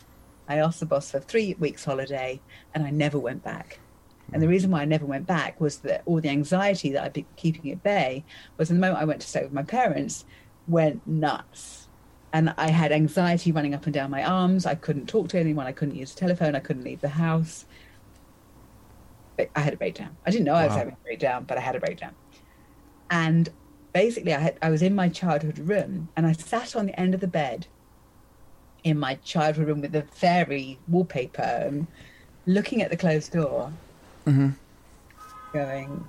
I 0.48 0.58
asked 0.58 0.80
the 0.80 0.86
boss 0.86 1.12
for 1.12 1.20
three 1.20 1.56
weeks' 1.60 1.86
holiday, 1.86 2.40
and 2.74 2.86
I 2.86 2.90
never 2.90 3.20
went 3.20 3.44
back. 3.44 3.80
And 4.32 4.42
the 4.42 4.48
mm. 4.48 4.52
reason 4.52 4.72
why 4.72 4.82
I 4.82 4.86
never 4.86 5.06
went 5.06 5.28
back 5.28 5.60
was 5.60 5.78
that 5.80 6.02
all 6.06 6.22
the 6.22 6.30
anxiety 6.30 6.92
that 6.92 7.04
I'd 7.04 7.14
been 7.14 7.26
keeping 7.36 7.72
at 7.72 7.84
bay 7.84 8.24
was 8.58 8.70
in 8.70 8.78
the 8.78 8.82
moment 8.82 9.02
I 9.02 9.06
went 9.06 9.22
to 9.22 9.28
stay 9.28 9.44
with 9.44 9.54
my 9.54 9.64
parents 9.64 10.26
went 10.68 11.06
nuts. 11.06 11.88
and 12.34 12.54
I 12.58 12.72
had 12.72 12.92
anxiety 12.92 13.52
running 13.52 13.76
up 13.76 13.86
and 13.86 13.94
down 13.94 14.10
my 14.10 14.24
arms. 14.24 14.66
I 14.66 14.74
couldn't 14.76 15.08
talk 15.08 15.30
to 15.30 15.40
anyone. 15.40 15.68
I 15.68 15.72
couldn't 15.72 15.96
use 15.96 16.14
the 16.14 16.20
telephone. 16.20 16.56
I 16.56 16.60
couldn't 16.60 16.84
leave 16.84 17.02
the 17.02 17.10
house. 17.10 17.66
I 19.40 19.60
had 19.60 19.74
a 19.74 19.78
breakdown. 19.78 20.16
I 20.26 20.32
didn't 20.32 20.46
know 20.46 20.54
I 20.54 20.68
was 20.68 20.76
having 20.76 20.94
a 20.94 21.04
breakdown, 21.04 21.46
but 21.48 21.58
I 21.58 21.62
had 21.62 21.76
a 21.76 21.80
breakdown. 21.80 22.14
And 23.10 23.50
basically, 23.94 24.34
I 24.34 24.40
had 24.40 24.58
I 24.62 24.70
was 24.70 24.82
in 24.82 24.96
my 24.96 25.10
childhood 25.10 25.60
room, 25.60 26.10
and 26.16 26.26
I 26.26 26.34
sat 26.34 26.76
on 26.76 26.88
the 26.88 27.00
end 27.00 27.14
of 27.14 27.20
the 27.20 27.28
bed 27.28 27.68
in 28.84 29.00
my 29.00 29.16
childhood 29.16 29.68
room 29.68 29.82
with 29.82 29.92
the 29.92 30.04
fairy 30.04 30.78
wallpaper, 30.88 31.42
and 31.42 31.88
looking 32.46 32.82
at 32.82 32.90
the 32.90 32.98
closed 32.98 33.32
door, 33.32 33.72
mm-hmm. 34.26 34.50
going, 35.54 36.06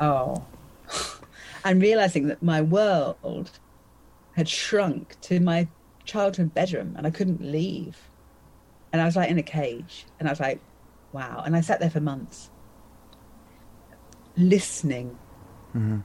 "Oh," 0.00 0.44
and 1.64 1.80
realizing 1.80 2.28
that 2.28 2.42
my 2.42 2.60
world 2.60 3.50
had 4.34 4.48
shrunk 4.48 5.20
to 5.22 5.40
my 5.40 5.68
childhood 6.04 6.54
bedroom, 6.54 6.94
and 6.96 7.06
I 7.06 7.10
couldn't 7.10 7.42
leave. 7.42 7.96
And 8.92 9.02
I 9.02 9.04
was 9.04 9.16
like 9.16 9.30
in 9.30 9.38
a 9.38 9.42
cage, 9.42 10.06
and 10.18 10.28
I 10.28 10.32
was 10.32 10.40
like, 10.40 10.60
"Wow!" 11.12 11.42
And 11.44 11.56
I 11.56 11.60
sat 11.60 11.80
there 11.80 11.90
for 11.90 12.00
months, 12.00 12.50
listening, 14.36 15.18
mm-hmm. 15.74 16.00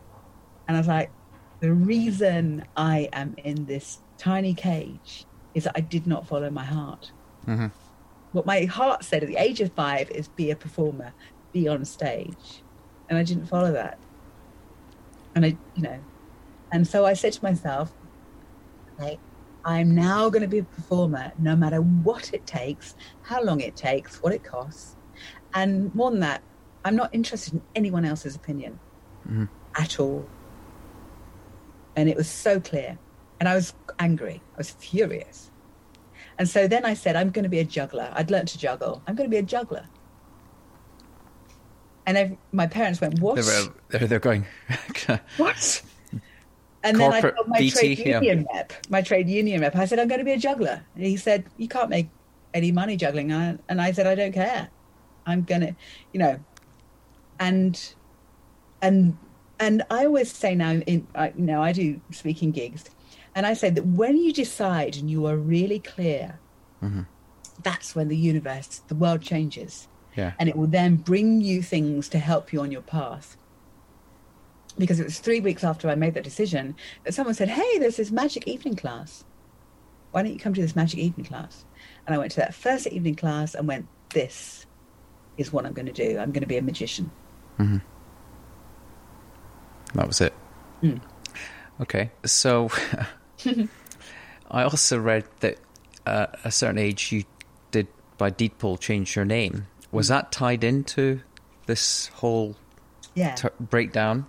and 0.67 0.77
I 0.77 0.79
was 0.79 0.87
like, 0.87 1.11
"The 1.59 1.73
reason 1.73 2.65
I 2.75 3.09
am 3.13 3.35
in 3.37 3.65
this 3.65 4.01
tiny 4.17 4.53
cage 4.53 5.25
is 5.53 5.65
that 5.65 5.73
I 5.75 5.81
did 5.81 6.07
not 6.07 6.27
follow 6.27 6.49
my 6.49 6.65
heart." 6.65 7.11
Mm-hmm. 7.47 7.67
what 8.33 8.45
my 8.45 8.65
heart 8.65 9.03
said 9.03 9.23
at 9.23 9.27
the 9.27 9.37
age 9.37 9.61
of 9.61 9.73
five 9.73 10.09
is 10.11 10.27
be 10.27 10.51
a 10.51 10.55
performer, 10.55 11.11
be 11.51 11.67
on 11.67 11.83
stage. 11.85 12.63
And 13.09 13.17
I 13.17 13.23
didn't 13.23 13.47
follow 13.47 13.71
that. 13.73 13.97
And 15.35 15.45
I, 15.45 15.57
you 15.75 15.81
know, 15.81 15.99
and 16.71 16.87
so 16.87 17.05
I 17.05 17.13
said 17.13 17.33
to 17.33 17.43
myself, 17.43 17.91
okay, 18.99 19.19
I'm 19.63 19.93
now 19.93 20.29
going 20.29 20.41
to 20.41 20.47
be 20.47 20.59
a 20.59 20.63
performer 20.63 21.31
no 21.37 21.55
matter 21.55 21.81
what 21.81 22.33
it 22.33 22.45
takes, 22.45 22.95
how 23.21 23.43
long 23.43 23.59
it 23.61 23.75
takes, 23.75 24.21
what 24.21 24.33
it 24.33 24.43
costs. 24.43 24.95
And 25.53 25.93
more 25.93 26.09
than 26.09 26.21
that, 26.21 26.41
I'm 26.83 26.95
not 26.95 27.13
interested 27.13 27.53
in 27.53 27.61
anyone 27.75 28.05
else's 28.05 28.35
opinion 28.35 28.79
mm-hmm. 29.27 29.45
at 29.75 29.99
all. 29.99 30.27
And 31.95 32.09
it 32.09 32.17
was 32.17 32.27
so 32.27 32.59
clear. 32.59 32.97
And 33.39 33.49
I 33.49 33.55
was 33.55 33.73
angry, 33.99 34.41
I 34.55 34.57
was 34.57 34.71
furious. 34.71 35.51
And 36.37 36.49
so 36.49 36.67
then 36.67 36.85
I 36.85 36.93
said, 36.93 37.15
I'm 37.15 37.29
going 37.29 37.43
to 37.43 37.49
be 37.49 37.59
a 37.59 37.63
juggler. 37.63 38.11
I'd 38.13 38.31
learned 38.31 38.47
to 38.49 38.57
juggle. 38.57 39.01
I'm 39.05 39.15
going 39.15 39.29
to 39.29 39.31
be 39.31 39.37
a 39.37 39.43
juggler. 39.43 39.87
And 42.05 42.37
my 42.51 42.67
parents 42.67 42.99
went, 42.99 43.19
What? 43.19 43.35
They're, 43.89 44.07
they're 44.07 44.19
going. 44.19 44.45
What? 45.37 45.81
And 46.83 46.99
then 46.99 47.13
I 47.13 47.21
told 47.21 47.47
my 47.47 47.59
BT, 47.59 47.95
trade 47.95 47.99
yeah. 47.99 48.21
union 48.21 48.47
rep, 48.53 48.73
my 48.89 49.01
trade 49.01 49.29
union 49.29 49.61
rep, 49.61 49.75
I 49.75 49.85
said, 49.85 49.99
I'm 49.99 50.07
going 50.07 50.19
to 50.19 50.25
be 50.25 50.31
a 50.31 50.37
juggler. 50.37 50.83
And 50.95 51.05
he 51.05 51.17
said, 51.17 51.45
You 51.57 51.67
can't 51.67 51.89
make 51.89 52.09
any 52.53 52.71
money 52.71 52.97
juggling. 52.97 53.31
And 53.31 53.59
I, 53.59 53.63
and 53.69 53.81
I 53.81 53.91
said, 53.91 54.07
I 54.07 54.15
don't 54.15 54.33
care. 54.33 54.69
I'm 55.25 55.43
going 55.43 55.61
to, 55.61 55.75
you 56.11 56.19
know, 56.19 56.39
and, 57.39 57.93
and, 58.81 59.17
and 59.59 59.83
I 59.91 60.05
always 60.05 60.31
say 60.31 60.55
now, 60.55 60.71
in, 60.71 61.07
I, 61.13 61.27
you 61.37 61.43
know, 61.43 61.61
I 61.61 61.71
do 61.71 62.01
speaking 62.09 62.51
gigs, 62.51 62.89
and 63.35 63.45
I 63.45 63.53
say 63.53 63.69
that 63.69 63.85
when 63.85 64.17
you 64.17 64.33
decide 64.33 64.97
and 64.97 65.09
you 65.09 65.27
are 65.27 65.37
really 65.37 65.79
clear, 65.79 66.39
mm-hmm. 66.81 67.01
that's 67.61 67.95
when 67.95 68.07
the 68.07 68.17
universe, 68.17 68.81
the 68.87 68.95
world 68.95 69.21
changes 69.21 69.87
yeah. 70.15 70.33
and 70.39 70.49
it 70.49 70.55
will 70.55 70.67
then 70.67 70.95
bring 70.95 71.41
you 71.41 71.61
things 71.61 72.09
to 72.09 72.19
help 72.19 72.51
you 72.51 72.61
on 72.61 72.71
your 72.71 72.81
path. 72.81 73.37
Because 74.77 74.99
it 74.99 75.03
was 75.03 75.19
three 75.19 75.39
weeks 75.41 75.63
after 75.63 75.89
I 75.89 75.95
made 75.95 76.13
that 76.13 76.23
decision 76.23 76.75
that 77.03 77.13
someone 77.13 77.35
said, 77.35 77.49
Hey, 77.49 77.77
there's 77.79 77.97
this 77.97 78.11
magic 78.11 78.47
evening 78.47 78.75
class. 78.75 79.23
Why 80.11 80.23
don't 80.23 80.33
you 80.33 80.39
come 80.39 80.53
to 80.53 80.61
this 80.61 80.75
magic 80.75 80.99
evening 80.99 81.25
class? 81.25 81.65
And 82.05 82.15
I 82.15 82.17
went 82.17 82.31
to 82.31 82.37
that 82.37 82.53
first 82.53 82.87
evening 82.87 83.15
class 83.15 83.53
and 83.55 83.67
went, 83.67 83.87
This 84.13 84.65
is 85.37 85.51
what 85.53 85.65
I'm 85.65 85.73
going 85.73 85.85
to 85.87 85.91
do. 85.91 86.17
I'm 86.19 86.31
going 86.31 86.41
to 86.41 86.47
be 86.47 86.57
a 86.57 86.61
magician. 86.61 87.11
That 89.93 90.07
was 90.07 90.21
it. 90.21 90.33
Hmm. 90.81 90.97
Okay, 91.81 92.11
so 92.25 92.69
I 94.51 94.63
also 94.63 94.97
read 94.99 95.25
that 95.41 95.57
uh, 96.05 96.27
at 96.33 96.39
a 96.45 96.51
certain 96.51 96.77
age 96.77 97.11
you 97.11 97.23
did 97.71 97.87
by 98.17 98.29
deed 98.29 98.57
poll 98.57 98.77
change 98.77 99.15
your 99.15 99.25
name. 99.25 99.67
Was 99.91 100.07
Hmm. 100.07 100.13
that 100.13 100.31
tied 100.31 100.63
into 100.63 101.21
this 101.65 102.07
whole 102.07 102.55
Yeah. 103.15 103.35
t- 103.35 103.49
breakdown? 103.59 104.25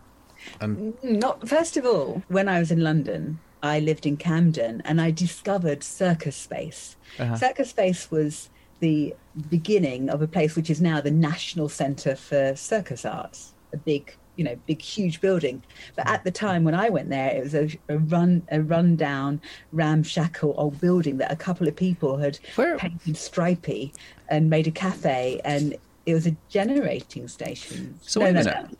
Um, 0.60 0.94
Not 1.02 1.48
first 1.48 1.76
of 1.76 1.84
all, 1.86 2.22
when 2.28 2.48
I 2.48 2.58
was 2.58 2.70
in 2.70 2.80
London, 2.82 3.38
I 3.62 3.78
lived 3.80 4.06
in 4.06 4.16
Camden 4.16 4.82
and 4.84 5.00
I 5.00 5.10
discovered 5.10 5.82
Circus 5.84 6.36
Space. 6.36 6.96
Uh-huh. 7.18 7.36
Circus 7.36 7.70
Space 7.70 8.10
was 8.10 8.48
the 8.80 9.14
beginning 9.48 10.10
of 10.10 10.20
a 10.22 10.26
place 10.26 10.56
which 10.56 10.68
is 10.70 10.80
now 10.80 11.00
the 11.00 11.10
National 11.10 11.68
Centre 11.68 12.16
for 12.16 12.54
Circus 12.56 13.04
Arts, 13.04 13.54
a 13.72 13.76
big, 13.76 14.16
you 14.36 14.42
know, 14.44 14.56
big, 14.66 14.82
huge 14.82 15.20
building. 15.20 15.62
But 15.94 16.08
at 16.08 16.24
the 16.24 16.32
time 16.32 16.64
when 16.64 16.74
I 16.74 16.88
went 16.90 17.08
there, 17.08 17.30
it 17.30 17.44
was 17.44 17.54
a, 17.54 17.68
a 17.88 17.98
run, 17.98 18.42
a 18.50 18.60
rundown, 18.60 19.40
ramshackle 19.72 20.54
old 20.56 20.80
building 20.80 21.18
that 21.18 21.30
a 21.30 21.36
couple 21.36 21.68
of 21.68 21.76
people 21.76 22.16
had 22.16 22.38
Where- 22.56 22.76
painted 22.78 23.16
stripy 23.16 23.92
and 24.28 24.50
made 24.50 24.66
a 24.66 24.70
cafe, 24.72 25.40
and 25.44 25.76
it 26.06 26.14
was 26.14 26.26
a 26.26 26.36
generating 26.48 27.28
station. 27.28 27.98
So 28.02 28.18
No, 28.20 28.26
wait 28.26 28.30
a 28.30 28.32
no, 28.32 28.38
minute. 28.50 28.70
no. 28.72 28.76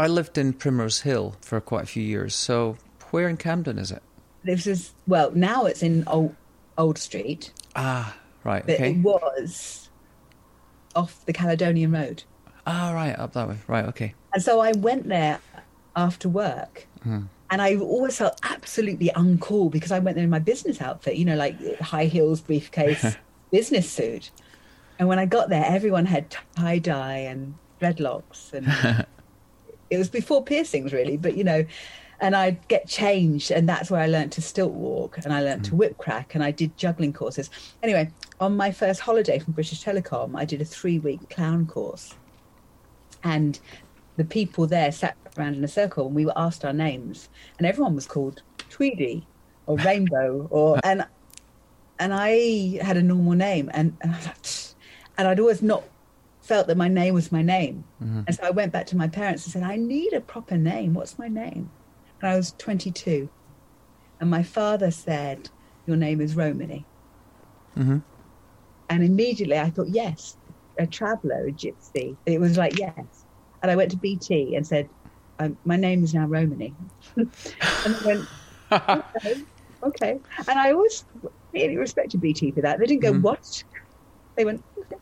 I 0.00 0.06
lived 0.06 0.38
in 0.38 0.54
Primrose 0.54 1.00
Hill 1.02 1.36
for 1.42 1.60
quite 1.60 1.84
a 1.84 1.86
few 1.86 2.02
years. 2.02 2.34
So 2.34 2.76
where 3.10 3.28
in 3.28 3.36
Camden 3.36 3.78
is 3.78 3.90
it? 3.92 4.02
this 4.42 4.66
is 4.66 4.92
well 5.06 5.30
now 5.34 5.66
it's 5.66 5.82
in 5.82 6.02
old 6.06 6.34
old 6.78 6.96
street 6.96 7.52
Ah, 7.76 8.16
right. 8.42 8.64
but 8.64 8.76
Okay. 8.76 8.92
it 8.92 8.96
was 9.02 9.90
off 10.96 11.22
the 11.26 11.32
caledonian 11.34 11.92
road 11.92 12.22
Ah, 12.66 12.92
right. 12.94 13.18
Up 13.18 13.34
that 13.34 13.48
way. 13.50 13.58
Right. 13.68 13.84
Okay. 13.84 14.14
and 14.32 14.42
so 14.42 14.60
i 14.60 14.72
went 14.72 15.08
there 15.08 15.40
after 15.94 16.26
work 16.30 16.86
and 17.04 17.28
i 17.50 17.76
always 17.76 18.16
felt 18.16 18.40
absolutely 18.42 19.10
uncool 19.14 19.70
because 19.70 19.92
i 19.92 19.98
went 19.98 20.14
there 20.14 20.24
in 20.24 20.30
my 20.30 20.38
business 20.38 20.80
outfit 20.80 21.16
you 21.16 21.26
know 21.26 21.36
like 21.36 21.56
high 21.80 22.06
heels 22.06 22.40
briefcase 22.40 23.16
business 23.52 23.90
suit 23.90 24.30
and 24.98 25.06
when 25.06 25.18
i 25.18 25.26
got 25.26 25.50
there 25.50 25.64
everyone 25.66 26.06
had 26.06 26.34
tie-dye 26.56 27.18
and 27.32 27.54
dreadlocks 27.78 28.54
and 28.54 28.66
it 29.90 29.98
was 29.98 30.08
before 30.08 30.42
piercings 30.42 30.92
really 30.92 31.16
but 31.16 31.36
you 31.36 31.44
know 31.44 31.64
and 32.20 32.36
i'd 32.36 32.68
get 32.68 32.86
changed 32.88 33.50
and 33.50 33.68
that's 33.68 33.90
where 33.90 34.00
i 34.00 34.06
learned 34.06 34.32
to 34.32 34.40
stilt 34.40 34.72
walk 34.72 35.18
and 35.18 35.32
i 35.32 35.42
learned 35.42 35.64
to 35.64 35.72
mm. 35.72 35.78
whip 35.78 35.98
crack 35.98 36.34
and 36.34 36.44
i 36.44 36.50
did 36.50 36.76
juggling 36.76 37.12
courses. 37.12 37.50
Anyway 37.82 38.10
on 38.38 38.56
my 38.56 38.70
first 38.70 39.00
holiday 39.00 39.38
from 39.38 39.52
british 39.52 39.84
telecom 39.84 40.38
i 40.38 40.44
did 40.44 40.60
a 40.60 40.64
three 40.64 40.98
week 40.98 41.28
clown 41.30 41.66
course. 41.66 42.14
And 43.22 43.60
the 44.16 44.24
people 44.24 44.66
there 44.66 44.92
sat 44.92 45.16
around 45.38 45.54
in 45.54 45.64
a 45.64 45.68
circle 45.68 46.06
and 46.06 46.14
we 46.14 46.24
were 46.24 46.36
asked 46.36 46.64
our 46.64 46.72
names 46.72 47.28
and 47.58 47.66
everyone 47.66 47.94
was 47.94 48.06
called 48.06 48.42
tweedy 48.68 49.26
or 49.66 49.76
rainbow 49.84 50.46
or 50.50 50.78
and 50.84 51.06
and 51.98 52.12
i 52.14 52.78
had 52.82 52.96
a 52.96 53.02
normal 53.02 53.32
name 53.32 53.70
and, 53.72 53.96
and 54.00 54.12
i 54.12 54.16
was 54.16 54.26
like 54.26 54.46
and 55.18 55.28
i'd 55.28 55.40
always 55.40 55.62
not 55.62 55.84
felt 56.50 56.66
that 56.66 56.76
my 56.76 56.88
name 56.88 57.14
was 57.14 57.30
my 57.30 57.42
name. 57.42 57.84
Mm-hmm. 58.02 58.22
And 58.26 58.34
so 58.34 58.42
i 58.42 58.50
went 58.50 58.72
back 58.72 58.86
to 58.86 58.96
my 58.96 59.06
parents 59.06 59.44
and 59.44 59.52
said 59.52 59.62
i 59.62 59.76
need 59.76 60.12
a 60.12 60.20
proper 60.20 60.56
name. 60.56 60.94
What's 60.94 61.16
my 61.16 61.28
name? 61.28 61.70
And 62.20 62.32
i 62.32 62.36
was 62.36 62.54
22 62.58 63.28
and 64.18 64.28
my 64.28 64.42
father 64.42 64.90
said 64.90 65.48
your 65.86 65.96
name 65.96 66.20
is 66.20 66.34
romany. 66.34 66.84
Mm-hmm. 67.78 67.98
And 68.88 69.04
immediately 69.04 69.58
i 69.60 69.70
thought 69.70 69.90
yes 69.90 70.36
a 70.76 70.88
traveller 70.88 71.46
a 71.46 71.52
gypsy. 71.52 72.16
It 72.26 72.40
was 72.40 72.58
like 72.58 72.76
yes. 72.76 73.24
And 73.62 73.70
i 73.70 73.76
went 73.76 73.92
to 73.92 73.96
bt 73.96 74.56
and 74.56 74.66
said 74.66 74.88
my 75.64 75.76
name 75.76 76.02
is 76.02 76.12
now 76.14 76.26
romany. 76.26 76.74
And 77.16 77.94
I 77.94 78.04
went 78.04 78.28
okay, 78.72 79.34
okay. 79.84 80.20
And 80.48 80.58
I 80.58 80.72
always 80.72 81.04
really 81.52 81.76
respected 81.76 82.20
BT 82.20 82.50
for 82.50 82.62
that. 82.62 82.80
They 82.80 82.86
didn't 82.86 83.02
go, 83.02 83.12
mm-hmm. 83.12 83.22
what? 83.22 83.64
They 84.36 84.44
went, 84.44 84.62
okay. 84.78 84.96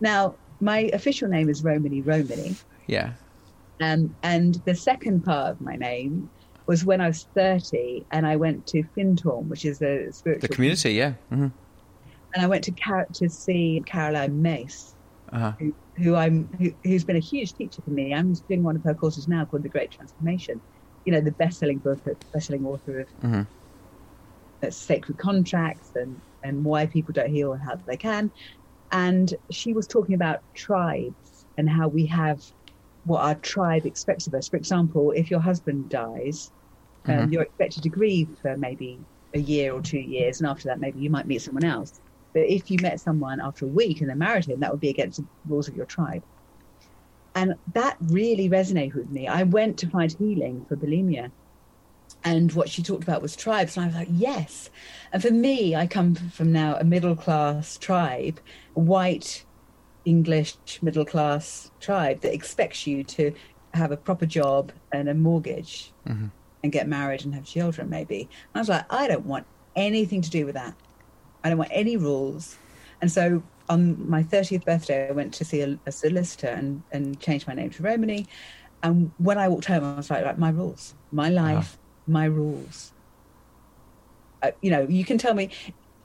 Now, 0.00 0.34
my 0.60 0.90
official 0.92 1.28
name 1.28 1.48
is 1.48 1.62
Romany 1.62 2.02
Romany. 2.02 2.56
Yeah. 2.86 3.14
Um, 3.80 4.14
and 4.22 4.56
the 4.64 4.74
second 4.74 5.24
part 5.24 5.50
of 5.52 5.60
my 5.60 5.76
name 5.76 6.30
was 6.66 6.84
when 6.84 7.00
I 7.00 7.08
was 7.08 7.26
30 7.34 8.06
and 8.10 8.26
I 8.26 8.36
went 8.36 8.66
to 8.68 8.82
Findhorn, 8.96 9.48
which 9.48 9.64
is 9.64 9.82
a 9.82 10.12
spiritual 10.12 10.48
The 10.48 10.54
community. 10.54 10.92
Yeah. 10.92 11.14
hmm 11.28 11.48
And 12.34 12.42
I 12.44 12.46
went 12.46 12.64
to, 12.64 12.72
Car- 12.72 13.08
to 13.14 13.28
see 13.28 13.82
Caroline 13.86 14.40
Myss, 14.40 14.94
Uh-huh. 15.32 15.52
who, 15.58 15.74
who 15.96 16.14
I'm 16.14 16.48
who, 16.58 16.70
who's 16.84 17.04
been 17.04 17.16
a 17.16 17.20
huge 17.20 17.54
teacher 17.54 17.82
for 17.82 17.90
me. 17.90 18.14
I'm 18.14 18.32
doing 18.48 18.62
one 18.62 18.76
of 18.76 18.84
her 18.84 18.94
courses 18.94 19.28
now 19.28 19.44
called 19.44 19.62
The 19.64 19.68
Great 19.68 19.90
Transformation. 19.90 20.62
You 21.04 21.12
know, 21.12 21.20
the 21.20 21.32
best-selling 21.32 21.80
book, 21.80 22.00
best-selling 22.32 22.64
author 22.64 23.00
of 23.00 23.08
hmm 23.20 23.42
uh, 24.62 24.70
sacred 24.70 25.18
contracts 25.18 25.90
and 25.94 26.22
and 26.42 26.64
why 26.64 26.86
people 26.86 27.12
don't 27.12 27.30
heal 27.30 27.52
and 27.52 27.62
how 27.62 27.76
they 27.86 27.96
can. 27.96 28.30
And 28.94 29.34
she 29.50 29.72
was 29.74 29.88
talking 29.88 30.14
about 30.14 30.40
tribes 30.54 31.46
and 31.58 31.68
how 31.68 31.88
we 31.88 32.06
have 32.06 32.40
what 33.04 33.22
our 33.22 33.34
tribe 33.34 33.86
expects 33.86 34.28
of 34.28 34.34
us. 34.34 34.48
For 34.48 34.56
example, 34.56 35.10
if 35.10 35.30
your 35.32 35.40
husband 35.40 35.88
dies, 35.88 36.52
um, 37.06 37.14
Mhm. 37.28 37.32
you're 37.32 37.42
expected 37.42 37.82
to 37.82 37.88
grieve 37.88 38.38
for 38.40 38.56
maybe 38.56 39.04
a 39.34 39.40
year 39.40 39.74
or 39.74 39.82
two 39.82 39.98
years, 39.98 40.40
and 40.40 40.48
after 40.48 40.68
that, 40.68 40.78
maybe 40.78 41.00
you 41.00 41.10
might 41.10 41.26
meet 41.26 41.42
someone 41.42 41.64
else. 41.64 42.00
But 42.32 42.44
if 42.48 42.70
you 42.70 42.78
met 42.78 43.00
someone 43.00 43.40
after 43.40 43.64
a 43.64 43.68
week 43.68 44.00
and 44.00 44.08
then 44.08 44.18
married 44.18 44.46
him, 44.46 44.60
that 44.60 44.70
would 44.70 44.80
be 44.80 44.90
against 44.90 45.18
the 45.18 45.26
rules 45.48 45.66
of 45.68 45.74
your 45.74 45.86
tribe. 45.86 46.24
And 47.34 47.56
that 47.72 47.96
really 48.00 48.48
resonated 48.48 48.94
with 48.94 49.10
me. 49.10 49.26
I 49.26 49.42
went 49.42 49.80
to 49.80 49.90
find 49.90 50.10
healing 50.12 50.66
for 50.66 50.76
bulimia. 50.76 51.32
And 52.24 52.52
what 52.52 52.70
she 52.70 52.82
talked 52.82 53.02
about 53.02 53.20
was 53.20 53.36
tribes. 53.36 53.76
And 53.76 53.84
I 53.84 53.86
was 53.88 53.96
like, 53.96 54.08
yes. 54.10 54.70
And 55.12 55.22
for 55.22 55.30
me, 55.30 55.76
I 55.76 55.86
come 55.86 56.14
from 56.14 56.52
now 56.52 56.76
a 56.76 56.84
middle 56.84 57.14
class 57.14 57.76
tribe, 57.76 58.40
white, 58.72 59.44
English 60.04 60.56
middle 60.82 61.04
class 61.04 61.70
tribe 61.80 62.20
that 62.20 62.32
expects 62.32 62.86
you 62.86 63.04
to 63.04 63.32
have 63.74 63.90
a 63.90 63.96
proper 63.96 64.26
job 64.26 64.72
and 64.92 65.08
a 65.08 65.14
mortgage 65.14 65.92
mm-hmm. 66.06 66.26
and 66.62 66.72
get 66.72 66.88
married 66.88 67.24
and 67.24 67.34
have 67.34 67.44
children, 67.44 67.90
maybe. 67.90 68.22
And 68.22 68.56
I 68.56 68.58
was 68.60 68.68
like, 68.68 68.92
I 68.92 69.08
don't 69.08 69.26
want 69.26 69.46
anything 69.76 70.22
to 70.22 70.30
do 70.30 70.46
with 70.46 70.54
that. 70.54 70.74
I 71.42 71.48
don't 71.48 71.58
want 71.58 71.70
any 71.72 71.96
rules. 71.96 72.56
And 73.00 73.10
so 73.10 73.42
on 73.68 74.08
my 74.08 74.22
30th 74.22 74.64
birthday, 74.64 75.08
I 75.08 75.12
went 75.12 75.34
to 75.34 75.44
see 75.44 75.60
a, 75.60 75.78
a 75.86 75.92
solicitor 75.92 76.48
and, 76.48 76.82
and 76.92 77.20
changed 77.20 77.46
my 77.46 77.54
name 77.54 77.70
to 77.70 77.82
Romany. 77.82 78.26
And 78.82 79.10
when 79.18 79.38
I 79.38 79.48
walked 79.48 79.66
home, 79.66 79.84
I 79.84 79.96
was 79.96 80.10
like, 80.10 80.24
like 80.24 80.38
my 80.38 80.50
rules, 80.50 80.94
my 81.10 81.28
life. 81.28 81.78
My 82.06 82.24
rules. 82.24 82.92
Uh, 84.42 84.50
you 84.60 84.70
know, 84.70 84.86
you 84.88 85.04
can 85.04 85.18
tell 85.18 85.34
me, 85.34 85.50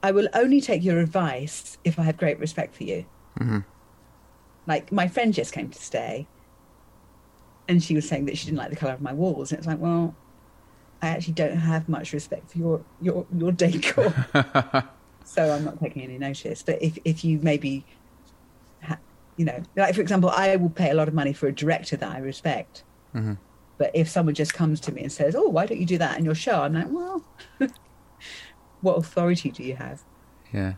I 0.02 0.12
will 0.12 0.28
only 0.34 0.60
take 0.60 0.82
your 0.82 0.98
advice 0.98 1.78
if 1.84 1.98
I 1.98 2.04
have 2.04 2.16
great 2.16 2.38
respect 2.38 2.74
for 2.74 2.84
you. 2.84 3.04
Mm-hmm. 3.38 3.58
Like 4.66 4.92
my 4.92 5.08
friend 5.08 5.34
just 5.34 5.52
came 5.52 5.68
to 5.68 5.78
stay, 5.78 6.26
and 7.68 7.82
she 7.82 7.94
was 7.94 8.08
saying 8.08 8.26
that 8.26 8.38
she 8.38 8.46
didn't 8.46 8.58
like 8.58 8.70
the 8.70 8.76
color 8.76 8.92
of 8.92 9.00
my 9.00 9.12
walls, 9.12 9.52
and 9.52 9.58
it's 9.58 9.66
like, 9.66 9.78
well, 9.78 10.14
I 11.02 11.08
actually 11.08 11.34
don't 11.34 11.56
have 11.56 11.88
much 11.88 12.12
respect 12.12 12.50
for 12.50 12.58
your 12.58 12.84
your 13.00 13.26
your 13.36 13.52
decor. 13.52 14.12
so 15.24 15.52
I'm 15.52 15.64
not 15.64 15.80
taking 15.80 16.02
any 16.02 16.18
notice. 16.18 16.62
But 16.62 16.82
if 16.82 16.98
if 17.04 17.24
you 17.24 17.38
maybe, 17.42 17.84
ha- 18.82 18.98
you 19.36 19.44
know, 19.44 19.62
like 19.76 19.94
for 19.94 20.00
example, 20.00 20.30
I 20.30 20.56
will 20.56 20.70
pay 20.70 20.90
a 20.90 20.94
lot 20.94 21.08
of 21.08 21.14
money 21.14 21.32
for 21.32 21.46
a 21.46 21.52
director 21.52 21.96
that 21.96 22.10
I 22.10 22.18
respect. 22.18 22.84
Mm-hmm. 23.14 23.34
But 23.80 23.92
if 23.94 24.10
someone 24.10 24.34
just 24.34 24.52
comes 24.52 24.78
to 24.80 24.92
me 24.92 25.00
and 25.00 25.10
says, 25.10 25.34
"Oh, 25.34 25.48
why 25.48 25.64
don't 25.64 25.80
you 25.80 25.86
do 25.86 25.96
that 25.96 26.18
in 26.18 26.24
your 26.26 26.34
show?" 26.34 26.60
I'm 26.60 26.74
like, 26.74 26.88
well, 26.90 27.24
what 28.82 28.98
authority 28.98 29.50
do 29.50 29.62
you 29.62 29.74
have? 29.76 30.02
Yeah. 30.52 30.74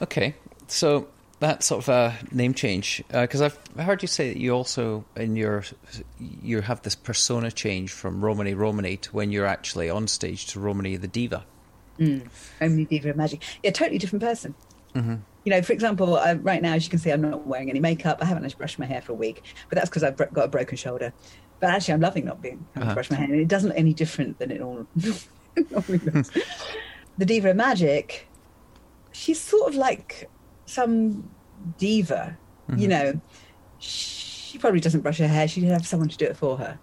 Okay, 0.00 0.36
so 0.68 1.08
that 1.40 1.64
sort 1.64 1.82
of 1.82 1.88
a 1.88 2.16
name 2.30 2.54
change 2.54 3.02
because 3.10 3.42
uh, 3.42 3.46
I've 3.76 3.84
heard 3.84 4.00
you 4.00 4.06
say 4.06 4.28
that 4.28 4.38
you 4.38 4.52
also 4.52 5.04
in 5.16 5.34
your 5.34 5.64
you 6.20 6.60
have 6.60 6.82
this 6.82 6.94
persona 6.94 7.50
change 7.50 7.90
from 7.90 8.24
Romany 8.24 8.54
Romany 8.54 8.98
to 8.98 9.10
when 9.10 9.32
you're 9.32 9.44
actually 9.44 9.90
on 9.90 10.06
stage 10.06 10.46
to 10.52 10.60
Romany 10.60 10.94
the 10.94 11.08
diva. 11.08 11.44
Mm. 11.98 12.28
Only 12.60 12.84
diva 12.84 13.12
magic. 13.14 13.42
Yeah, 13.64 13.72
totally 13.72 13.98
different 13.98 14.22
person. 14.22 14.54
Mm-hmm. 14.94 15.16
You 15.44 15.50
know, 15.50 15.62
for 15.62 15.72
example, 15.72 16.16
uh, 16.16 16.36
right 16.42 16.62
now, 16.62 16.74
as 16.74 16.84
you 16.84 16.90
can 16.90 17.00
see, 17.00 17.10
I'm 17.10 17.22
not 17.22 17.44
wearing 17.44 17.70
any 17.70 17.80
makeup. 17.80 18.18
I 18.20 18.26
haven't 18.26 18.56
brushed 18.56 18.78
my 18.78 18.86
hair 18.86 19.00
for 19.00 19.10
a 19.10 19.16
week, 19.16 19.42
but 19.68 19.76
that's 19.76 19.88
because 19.88 20.04
I've 20.04 20.16
got 20.16 20.44
a 20.44 20.48
broken 20.48 20.76
shoulder. 20.76 21.12
But 21.62 21.70
actually, 21.70 21.94
I'm 21.94 22.00
loving 22.00 22.26
not 22.26 22.42
being 22.42 22.66
having 22.74 22.88
uh-huh. 22.88 22.90
to 22.90 22.94
brush 22.94 23.10
my 23.10 23.16
hair, 23.16 23.26
and 23.26 23.40
it 23.40 23.48
doesn't 23.48 23.70
look 23.70 23.78
any 23.78 23.94
different 23.94 24.38
than 24.38 24.50
it 24.50 24.60
all 24.60 24.86
normally 25.70 25.98
looks. 26.04 26.30
the 27.16 27.24
diva 27.24 27.50
of 27.50 27.56
magic, 27.56 28.28
she's 29.12 29.40
sort 29.40 29.70
of 29.70 29.76
like 29.76 30.28
some 30.66 31.30
diva. 31.78 32.36
Mm-hmm. 32.68 32.78
You 32.78 32.88
know, 32.88 33.20
she 33.78 34.58
probably 34.58 34.80
doesn't 34.80 35.00
brush 35.00 35.16
her 35.18 35.28
hair. 35.28 35.48
She'd 35.48 35.64
have 35.64 35.86
someone 35.86 36.10
to 36.10 36.18
do 36.18 36.26
it 36.26 36.36
for 36.36 36.58
her. 36.58 36.78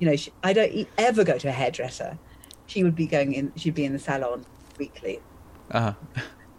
You 0.00 0.08
know, 0.08 0.16
she, 0.16 0.32
I 0.42 0.52
don't 0.52 0.88
ever 0.98 1.22
go 1.22 1.38
to 1.38 1.48
a 1.48 1.52
hairdresser 1.52 2.18
she 2.66 2.82
would 2.82 2.94
be 2.94 3.06
going 3.06 3.34
in. 3.34 3.52
She'd 3.56 3.74
be 3.74 3.84
in 3.84 3.92
the 3.92 3.98
salon 3.98 4.44
weekly. 4.78 5.20
Uh-huh. 5.70 5.92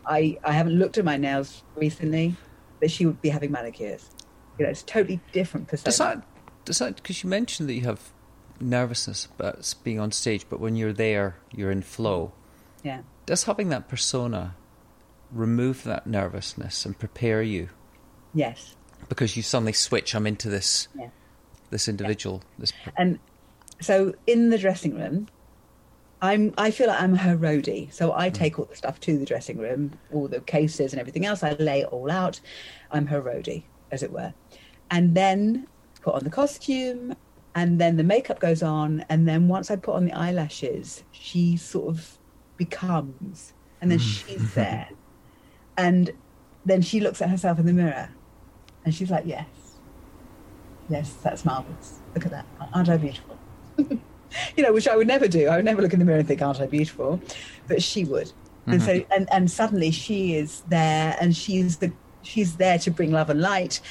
I 0.05 0.37
I 0.43 0.51
haven't 0.51 0.77
looked 0.77 0.97
at 0.97 1.05
my 1.05 1.17
nails 1.17 1.63
recently, 1.75 2.35
but 2.79 2.91
she 2.91 3.05
would 3.05 3.21
be 3.21 3.29
having 3.29 3.51
manicures. 3.51 4.09
You 4.57 4.65
know, 4.65 4.71
it's 4.71 4.83
totally 4.83 5.19
different 5.31 5.67
persona. 5.67 5.85
Does 5.85 5.97
that 5.97 6.23
does 6.65 6.79
that 6.79 6.95
because 6.95 7.23
you 7.23 7.29
mentioned 7.29 7.69
that 7.69 7.73
you 7.73 7.81
have 7.81 8.11
nervousness 8.59 9.27
about 9.37 9.73
being 9.83 9.99
on 9.99 10.11
stage, 10.11 10.45
but 10.49 10.59
when 10.59 10.75
you're 10.75 10.93
there, 10.93 11.37
you're 11.53 11.71
in 11.71 11.81
flow. 11.81 12.33
Yeah. 12.83 13.01
Does 13.25 13.43
having 13.43 13.69
that 13.69 13.87
persona 13.87 14.55
remove 15.31 15.83
that 15.83 16.07
nervousness 16.07 16.85
and 16.85 16.97
prepare 16.97 17.41
you? 17.41 17.69
Yes. 18.33 18.75
Because 19.09 19.35
you 19.35 19.43
suddenly 19.43 19.73
switch. 19.73 20.15
I'm 20.15 20.27
into 20.27 20.49
this. 20.49 20.87
Yeah. 20.97 21.09
This 21.69 21.87
individual. 21.87 22.41
Yeah. 22.43 22.59
This. 22.59 22.73
And 22.97 23.19
so 23.81 24.13
in 24.27 24.49
the 24.49 24.57
dressing 24.57 24.95
room, 24.95 25.27
I'm 26.21 26.53
I 26.57 26.71
feel 26.71 26.87
like 26.87 27.01
I'm 27.01 27.15
her 27.15 27.37
roadie. 27.37 27.91
So 27.93 28.13
I 28.13 28.29
hmm. 28.29 28.35
take 28.35 28.59
all 28.59 28.65
the 28.65 28.75
stuff 28.75 28.99
to 29.01 29.17
the 29.17 29.25
dressing 29.25 29.57
room, 29.57 29.91
all 30.13 30.27
the 30.27 30.41
cases 30.41 30.93
and 30.93 30.99
everything 30.99 31.25
else. 31.25 31.43
I 31.43 31.51
lay 31.53 31.81
it 31.81 31.87
all 31.87 32.11
out. 32.11 32.39
I'm 32.91 33.07
her 33.07 33.21
roadie, 33.21 33.63
as 33.91 34.03
it 34.03 34.11
were. 34.11 34.33
And 34.89 35.15
then 35.15 35.67
put 36.05 36.13
on 36.13 36.23
the 36.23 36.29
costume 36.29 37.15
and 37.55 37.81
then 37.81 37.97
the 37.97 38.03
makeup 38.03 38.39
goes 38.39 38.61
on 38.61 39.03
and 39.09 39.27
then 39.27 39.47
once 39.47 39.71
I 39.71 39.75
put 39.75 39.95
on 39.95 40.05
the 40.05 40.13
eyelashes, 40.13 41.03
she 41.11 41.57
sort 41.57 41.87
of 41.89 42.17
becomes 42.57 43.53
and 43.81 43.89
then 43.91 43.99
hmm. 43.99 44.05
she's 44.05 44.53
there. 44.53 44.87
And 45.77 46.11
then 46.65 46.81
she 46.81 47.01
looks 47.01 47.21
at 47.21 47.29
herself 47.29 47.59
in 47.59 47.65
the 47.65 47.73
mirror 47.73 48.07
and 48.85 48.95
she's 48.95 49.11
like, 49.11 49.25
Yes. 49.25 49.45
Yes, 50.87 51.11
that's 51.21 51.43
marvelous. 51.43 51.99
Look 52.13 52.25
at 52.25 52.31
that. 52.31 52.45
Aren't 52.73 52.87
I 52.87 52.95
beautiful? 52.95 53.37
you 53.77 54.63
know, 54.63 54.71
which 54.71 54.87
I 54.87 54.95
would 54.95 55.07
never 55.07 55.27
do. 55.27 55.47
I 55.47 55.57
would 55.57 55.65
never 55.65 55.81
look 55.81 55.91
in 55.91 55.99
the 55.99 56.05
mirror 56.05 56.19
and 56.19 56.27
think, 56.27 56.41
aren't 56.41 56.61
I 56.61 56.67
beautiful? 56.67 57.19
But 57.67 57.83
she 57.83 58.05
would. 58.05 58.27
Mm-hmm. 58.27 58.71
And 58.71 58.81
so, 58.81 58.93
mm-hmm. 58.93 59.11
and, 59.11 59.27
and 59.33 59.51
suddenly 59.51 59.91
she 59.91 60.35
is 60.35 60.61
there 60.69 61.17
and 61.19 61.35
she's 61.35 61.75
the, 61.77 61.91
she's 62.21 62.55
there 62.55 62.77
to 62.79 62.89
bring 62.89 63.11
love 63.11 63.29
and 63.29 63.41
light 63.41 63.81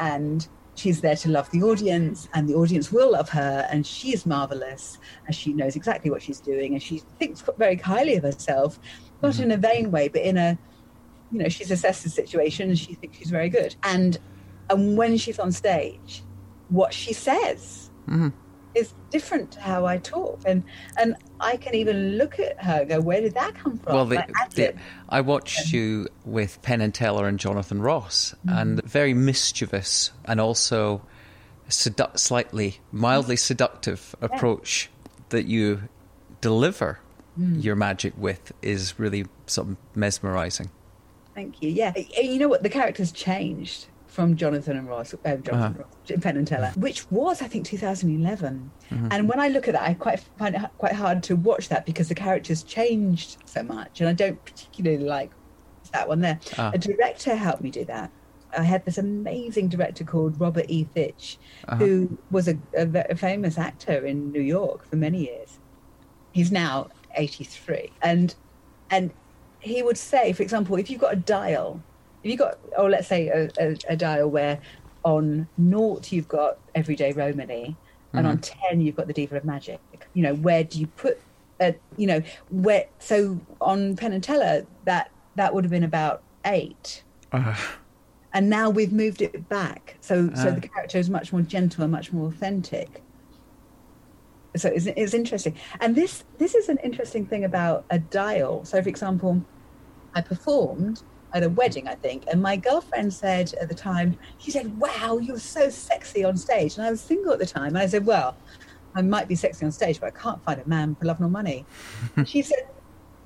and 0.00 0.48
she's 0.74 1.00
there 1.00 1.16
to 1.16 1.28
love 1.28 1.50
the 1.50 1.62
audience 1.62 2.28
and 2.34 2.48
the 2.48 2.54
audience 2.54 2.90
will 2.90 3.12
love 3.12 3.28
her 3.28 3.66
and 3.70 3.86
she 3.86 4.12
is 4.12 4.26
marvelous 4.26 4.98
and 5.26 5.34
she 5.34 5.52
knows 5.52 5.76
exactly 5.76 6.10
what 6.10 6.22
she's 6.22 6.40
doing 6.40 6.72
and 6.72 6.82
she 6.82 6.98
thinks 7.18 7.42
very 7.56 7.76
highly 7.76 8.16
of 8.16 8.22
herself 8.22 8.78
not 9.22 9.34
mm-hmm. 9.34 9.44
in 9.44 9.50
a 9.52 9.56
vain 9.56 9.90
way 9.90 10.08
but 10.08 10.22
in 10.22 10.36
a 10.36 10.58
you 11.30 11.38
know 11.38 11.48
she's 11.48 11.70
assessed 11.70 12.02
the 12.02 12.10
situation 12.10 12.68
and 12.68 12.78
she 12.78 12.94
thinks 12.94 13.18
she's 13.18 13.30
very 13.30 13.48
good 13.48 13.74
and 13.84 14.18
and 14.70 14.96
when 14.96 15.16
she's 15.16 15.38
on 15.38 15.52
stage 15.52 16.22
what 16.68 16.92
she 16.92 17.12
says 17.12 17.90
mm-hmm 18.08 18.28
is 18.74 18.92
different 19.10 19.52
to 19.52 19.60
how 19.60 19.86
I 19.86 19.98
talk, 19.98 20.40
and 20.44 20.64
and 20.98 21.16
I 21.40 21.56
can 21.56 21.74
even 21.74 22.18
look 22.18 22.38
at 22.38 22.62
her 22.62 22.84
go, 22.84 23.00
where 23.00 23.20
did 23.20 23.34
that 23.34 23.54
come 23.54 23.78
from? 23.78 23.94
Well, 23.94 24.06
the, 24.06 24.24
the, 24.54 24.74
I 25.08 25.20
watched 25.20 25.72
you 25.72 26.08
with 26.24 26.60
Penn 26.62 26.80
and 26.80 26.94
Teller 26.94 27.28
and 27.28 27.38
Jonathan 27.38 27.80
Ross, 27.80 28.34
mm-hmm. 28.46 28.58
and 28.58 28.82
very 28.84 29.14
mischievous 29.14 30.12
and 30.24 30.40
also 30.40 31.02
sedu- 31.68 32.18
slightly 32.18 32.80
mildly 32.92 33.36
seductive 33.36 34.14
yeah. 34.20 34.26
approach 34.26 34.90
that 35.30 35.46
you 35.46 35.88
deliver 36.40 37.00
mm. 37.38 37.62
your 37.62 37.76
magic 37.76 38.12
with 38.16 38.52
is 38.62 38.98
really 38.98 39.26
sort 39.46 39.68
of 39.68 39.76
mesmerizing. 39.94 40.70
Thank 41.34 41.62
you. 41.62 41.68
Yeah, 41.70 41.92
you 42.20 42.38
know 42.38 42.48
what? 42.48 42.62
The 42.62 42.68
character's 42.68 43.10
changed 43.10 43.86
from 44.14 44.36
Jonathan 44.36 44.76
and 44.76 44.88
Ross, 44.88 45.12
uh, 45.12 45.16
Jonathan 45.24 45.54
uh-huh. 45.54 45.84
Ross, 46.08 46.22
Penn 46.22 46.36
and 46.36 46.46
Teller, 46.46 46.72
which 46.76 47.10
was 47.10 47.42
I 47.42 47.48
think 47.48 47.66
2011. 47.66 48.70
Mm-hmm. 48.90 49.08
And 49.10 49.28
when 49.28 49.40
I 49.40 49.48
look 49.48 49.66
at 49.66 49.72
that, 49.72 49.82
I 49.82 49.94
quite 49.94 50.20
find 50.38 50.54
it 50.54 50.62
quite 50.78 50.92
hard 50.92 51.24
to 51.24 51.34
watch 51.34 51.68
that 51.68 51.84
because 51.84 52.08
the 52.08 52.14
characters 52.14 52.62
changed 52.62 53.38
so 53.44 53.64
much, 53.64 54.00
and 54.00 54.08
I 54.08 54.12
don't 54.12 54.42
particularly 54.44 55.02
like 55.04 55.32
that 55.92 56.06
one 56.06 56.20
there. 56.20 56.38
Uh. 56.56 56.70
A 56.72 56.78
director 56.78 57.34
helped 57.34 57.60
me 57.60 57.72
do 57.72 57.84
that. 57.86 58.12
I 58.56 58.62
had 58.62 58.84
this 58.84 58.98
amazing 58.98 59.68
director 59.68 60.04
called 60.04 60.40
Robert 60.40 60.66
E. 60.68 60.84
Fitch, 60.94 61.38
uh-huh. 61.66 61.84
who 61.84 62.18
was 62.30 62.46
a, 62.46 62.56
a, 62.76 62.88
a 63.10 63.16
famous 63.16 63.58
actor 63.58 64.06
in 64.06 64.30
New 64.30 64.42
York 64.42 64.88
for 64.88 64.94
many 64.94 65.24
years. 65.24 65.58
He's 66.30 66.52
now 66.52 66.88
83, 67.16 67.90
and 68.00 68.32
and 68.90 69.10
he 69.58 69.82
would 69.82 69.98
say, 69.98 70.32
for 70.32 70.44
example, 70.44 70.76
if 70.76 70.88
you've 70.88 71.00
got 71.00 71.14
a 71.14 71.16
dial 71.16 71.82
if 72.24 72.30
you've 72.30 72.38
got, 72.38 72.58
or 72.78 72.88
let's 72.88 73.06
say 73.06 73.28
a, 73.28 73.50
a, 73.60 73.76
a 73.90 73.96
dial 73.96 74.30
where 74.30 74.58
on 75.04 75.46
naught 75.58 76.10
you've 76.10 76.26
got 76.26 76.58
everyday 76.74 77.12
Romany, 77.12 77.76
mm-hmm. 77.76 78.18
and 78.18 78.26
on 78.26 78.38
mm-hmm. 78.38 78.68
ten 78.68 78.80
you've 78.80 78.96
got 78.96 79.06
the 79.06 79.12
Diva 79.12 79.36
of 79.36 79.44
Magic. 79.44 79.78
You 80.14 80.22
know, 80.22 80.34
where 80.34 80.64
do 80.64 80.80
you 80.80 80.86
put? 80.86 81.20
A, 81.60 81.74
you 81.96 82.06
know, 82.06 82.22
where? 82.50 82.86
So 82.98 83.38
on 83.60 83.94
Penn 83.96 84.12
and 84.12 84.24
Teller, 84.24 84.66
that 84.86 85.10
that 85.36 85.54
would 85.54 85.64
have 85.64 85.70
been 85.70 85.84
about 85.84 86.22
eight. 86.46 87.04
Uh. 87.30 87.54
And 88.32 88.50
now 88.50 88.68
we've 88.70 88.92
moved 88.92 89.22
it 89.22 89.48
back, 89.48 89.96
so 90.00 90.30
uh. 90.32 90.36
so 90.36 90.50
the 90.50 90.66
character 90.66 90.98
is 90.98 91.10
much 91.10 91.30
more 91.30 91.42
gentle 91.42 91.84
and 91.84 91.92
much 91.92 92.12
more 92.12 92.28
authentic. 92.28 93.02
So 94.56 94.68
it's, 94.68 94.86
it's 94.86 95.14
interesting, 95.14 95.56
and 95.80 95.94
this 95.94 96.24
this 96.38 96.54
is 96.54 96.68
an 96.70 96.78
interesting 96.78 97.26
thing 97.26 97.44
about 97.44 97.84
a 97.90 97.98
dial. 97.98 98.64
So, 98.64 98.82
for 98.82 98.88
example, 98.88 99.44
I 100.14 100.22
performed 100.22 101.02
at 101.34 101.42
a 101.42 101.50
wedding, 101.50 101.88
I 101.88 101.96
think. 101.96 102.24
And 102.28 102.40
my 102.40 102.56
girlfriend 102.56 103.12
said 103.12 103.52
at 103.60 103.68
the 103.68 103.74
time, 103.74 104.16
she 104.38 104.50
said, 104.50 104.78
Wow, 104.78 105.18
you're 105.18 105.38
so 105.38 105.68
sexy 105.68 106.24
on 106.24 106.36
stage. 106.36 106.76
And 106.76 106.86
I 106.86 106.90
was 106.90 107.00
single 107.00 107.32
at 107.32 107.38
the 107.38 107.46
time. 107.46 107.68
And 107.68 107.78
I 107.78 107.86
said, 107.86 108.06
Well, 108.06 108.36
I 108.94 109.02
might 109.02 109.28
be 109.28 109.34
sexy 109.34 109.66
on 109.66 109.72
stage, 109.72 110.00
but 110.00 110.06
I 110.06 110.18
can't 110.18 110.42
find 110.44 110.60
a 110.60 110.68
man 110.68 110.94
for 110.94 111.06
love 111.06 111.20
nor 111.20 111.28
money. 111.28 111.66
she 112.24 112.42
said, 112.42 112.68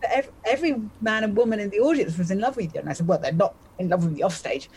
every, 0.02 0.32
every 0.44 0.82
man 1.00 1.24
and 1.24 1.36
woman 1.36 1.60
in 1.60 1.70
the 1.70 1.80
audience 1.80 2.16
was 2.16 2.30
in 2.30 2.40
love 2.40 2.56
with 2.56 2.74
you. 2.74 2.80
And 2.80 2.88
I 2.88 2.92
said, 2.94 3.06
well, 3.06 3.18
they're 3.18 3.32
not 3.32 3.54
in 3.78 3.88
love 3.88 4.04
with 4.04 4.14
me 4.14 4.22
off 4.22 4.34
stage. 4.34 4.70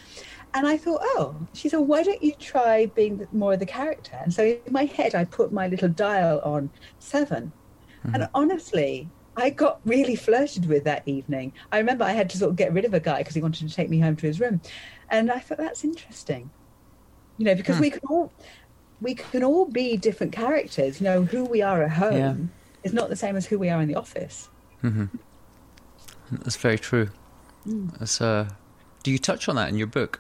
And 0.54 0.68
I 0.68 0.76
thought, 0.76 1.00
oh, 1.02 1.36
she 1.54 1.70
said, 1.70 1.80
why 1.80 2.04
don't 2.04 2.22
you 2.22 2.34
try 2.34 2.88
being 2.88 3.26
more 3.32 3.54
of 3.54 3.60
the 3.60 3.66
character? 3.66 4.20
And 4.22 4.34
so 4.34 4.44
in 4.44 4.74
my 4.74 4.84
head, 4.86 5.16
I 5.16 5.24
put 5.24 5.54
my 5.54 5.68
little 5.68 5.88
dial 5.88 6.42
on 6.44 6.70
7 7.00 7.52
mm-hmm. 8.06 8.16
And 8.16 8.30
honestly, 8.34 9.10
I 9.38 9.50
got 9.50 9.80
really 9.86 10.16
flirted 10.16 10.68
with 10.68 10.84
that 10.84 11.04
evening. 11.06 11.54
I 11.72 11.78
remember 11.78 12.04
I 12.04 12.12
had 12.12 12.30
to 12.32 12.38
sort 12.38 12.52
of 12.52 12.58
get 12.58 12.74
rid 12.74 12.86
of 12.86 12.94
a 12.94 13.00
guy 13.00 13.20
because 13.20 13.36
he 13.36 13.42
wanted 13.42 13.68
to 13.68 13.74
take 13.74 13.90
me 13.90 14.00
home 14.00 14.16
to 14.18 14.28
his 14.28 14.40
room. 14.40 14.62
And 15.10 15.32
I 15.32 15.40
thought, 15.40 15.58
that's 15.58 15.84
interesting. 15.84 16.50
You 17.38 17.46
know, 17.46 17.56
because 17.56 17.78
hmm. 17.78 17.82
we 17.82 17.90
can 17.92 18.02
all 18.10 18.32
we 19.02 19.16
can 19.16 19.44
all 19.44 19.66
be 19.66 19.98
different 19.98 20.32
characters. 20.34 21.02
You 21.02 21.06
know, 21.06 21.24
who 21.24 21.46
we 21.46 21.62
are 21.62 21.84
at 21.84 21.92
home 21.92 22.14
yeah. 22.14 22.36
is 22.84 22.94
not 22.94 23.10
the 23.10 23.16
same 23.16 23.36
as 23.36 23.46
who 23.46 23.58
we 23.58 23.70
are 23.70 23.82
in 23.82 23.88
the 23.88 23.96
office. 23.96 24.50
Mm-hmm. 24.84 25.06
That's 26.32 26.56
very 26.56 26.78
true. 26.78 27.10
Mm. 27.68 27.98
That's, 28.00 28.22
uh, 28.22 28.50
do 29.04 29.12
you 29.12 29.18
touch 29.18 29.50
on 29.50 29.56
that 29.56 29.70
in 29.70 29.78
your 29.78 29.88
book? 29.88 30.20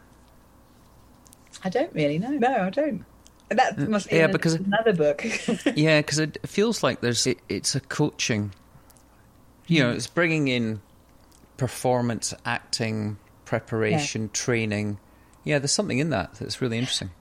I 1.63 1.69
don't 1.69 1.93
really 1.93 2.17
know. 2.17 2.29
No, 2.29 2.63
I 2.63 2.69
don't. 2.69 3.05
That 3.49 3.77
uh, 3.77 3.85
must 3.85 4.09
be 4.09 4.15
yeah, 4.15 4.27
because 4.27 4.53
another 4.55 4.93
book. 4.93 5.23
yeah, 5.75 5.99
because 5.99 6.19
it 6.19 6.37
feels 6.45 6.83
like 6.83 7.01
there's 7.01 7.27
it, 7.27 7.39
it's 7.49 7.75
a 7.75 7.81
coaching. 7.81 8.53
You 9.71 9.83
know, 9.83 9.91
it's 9.91 10.07
bringing 10.07 10.47
in 10.47 10.81
performance, 11.57 12.33
acting, 12.45 13.17
preparation, 13.45 14.23
yeah. 14.23 14.29
training. 14.33 14.99
Yeah, 15.43 15.59
there's 15.59 15.71
something 15.71 15.99
in 15.99 16.09
that 16.09 16.33
that's 16.35 16.61
really 16.61 16.77
interesting. 16.77 17.11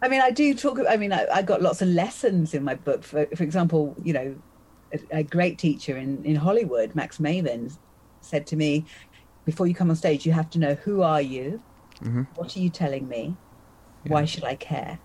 I 0.00 0.08
mean, 0.08 0.20
I 0.20 0.30
do 0.30 0.54
talk. 0.54 0.78
I 0.88 0.96
mean, 0.96 1.12
I, 1.12 1.26
I 1.32 1.42
got 1.42 1.62
lots 1.62 1.82
of 1.82 1.88
lessons 1.88 2.54
in 2.54 2.62
my 2.62 2.74
book. 2.74 3.02
For, 3.02 3.26
for 3.34 3.42
example, 3.42 3.96
you 4.04 4.12
know, 4.12 4.36
a, 4.92 5.18
a 5.18 5.22
great 5.22 5.58
teacher 5.58 5.96
in, 5.96 6.24
in 6.24 6.36
Hollywood, 6.36 6.94
Max 6.94 7.18
Maven, 7.18 7.76
said 8.20 8.46
to 8.48 8.56
me, 8.56 8.84
"Before 9.44 9.66
you 9.66 9.74
come 9.74 9.90
on 9.90 9.96
stage, 9.96 10.24
you 10.26 10.32
have 10.32 10.50
to 10.50 10.58
know 10.58 10.74
who 10.74 11.02
are 11.02 11.22
you, 11.22 11.60
mm-hmm. 12.00 12.22
what 12.36 12.56
are 12.56 12.60
you 12.60 12.70
telling 12.70 13.08
me, 13.08 13.36
yeah. 14.04 14.12
why 14.12 14.24
should 14.26 14.44
I 14.44 14.54
care." 14.54 14.98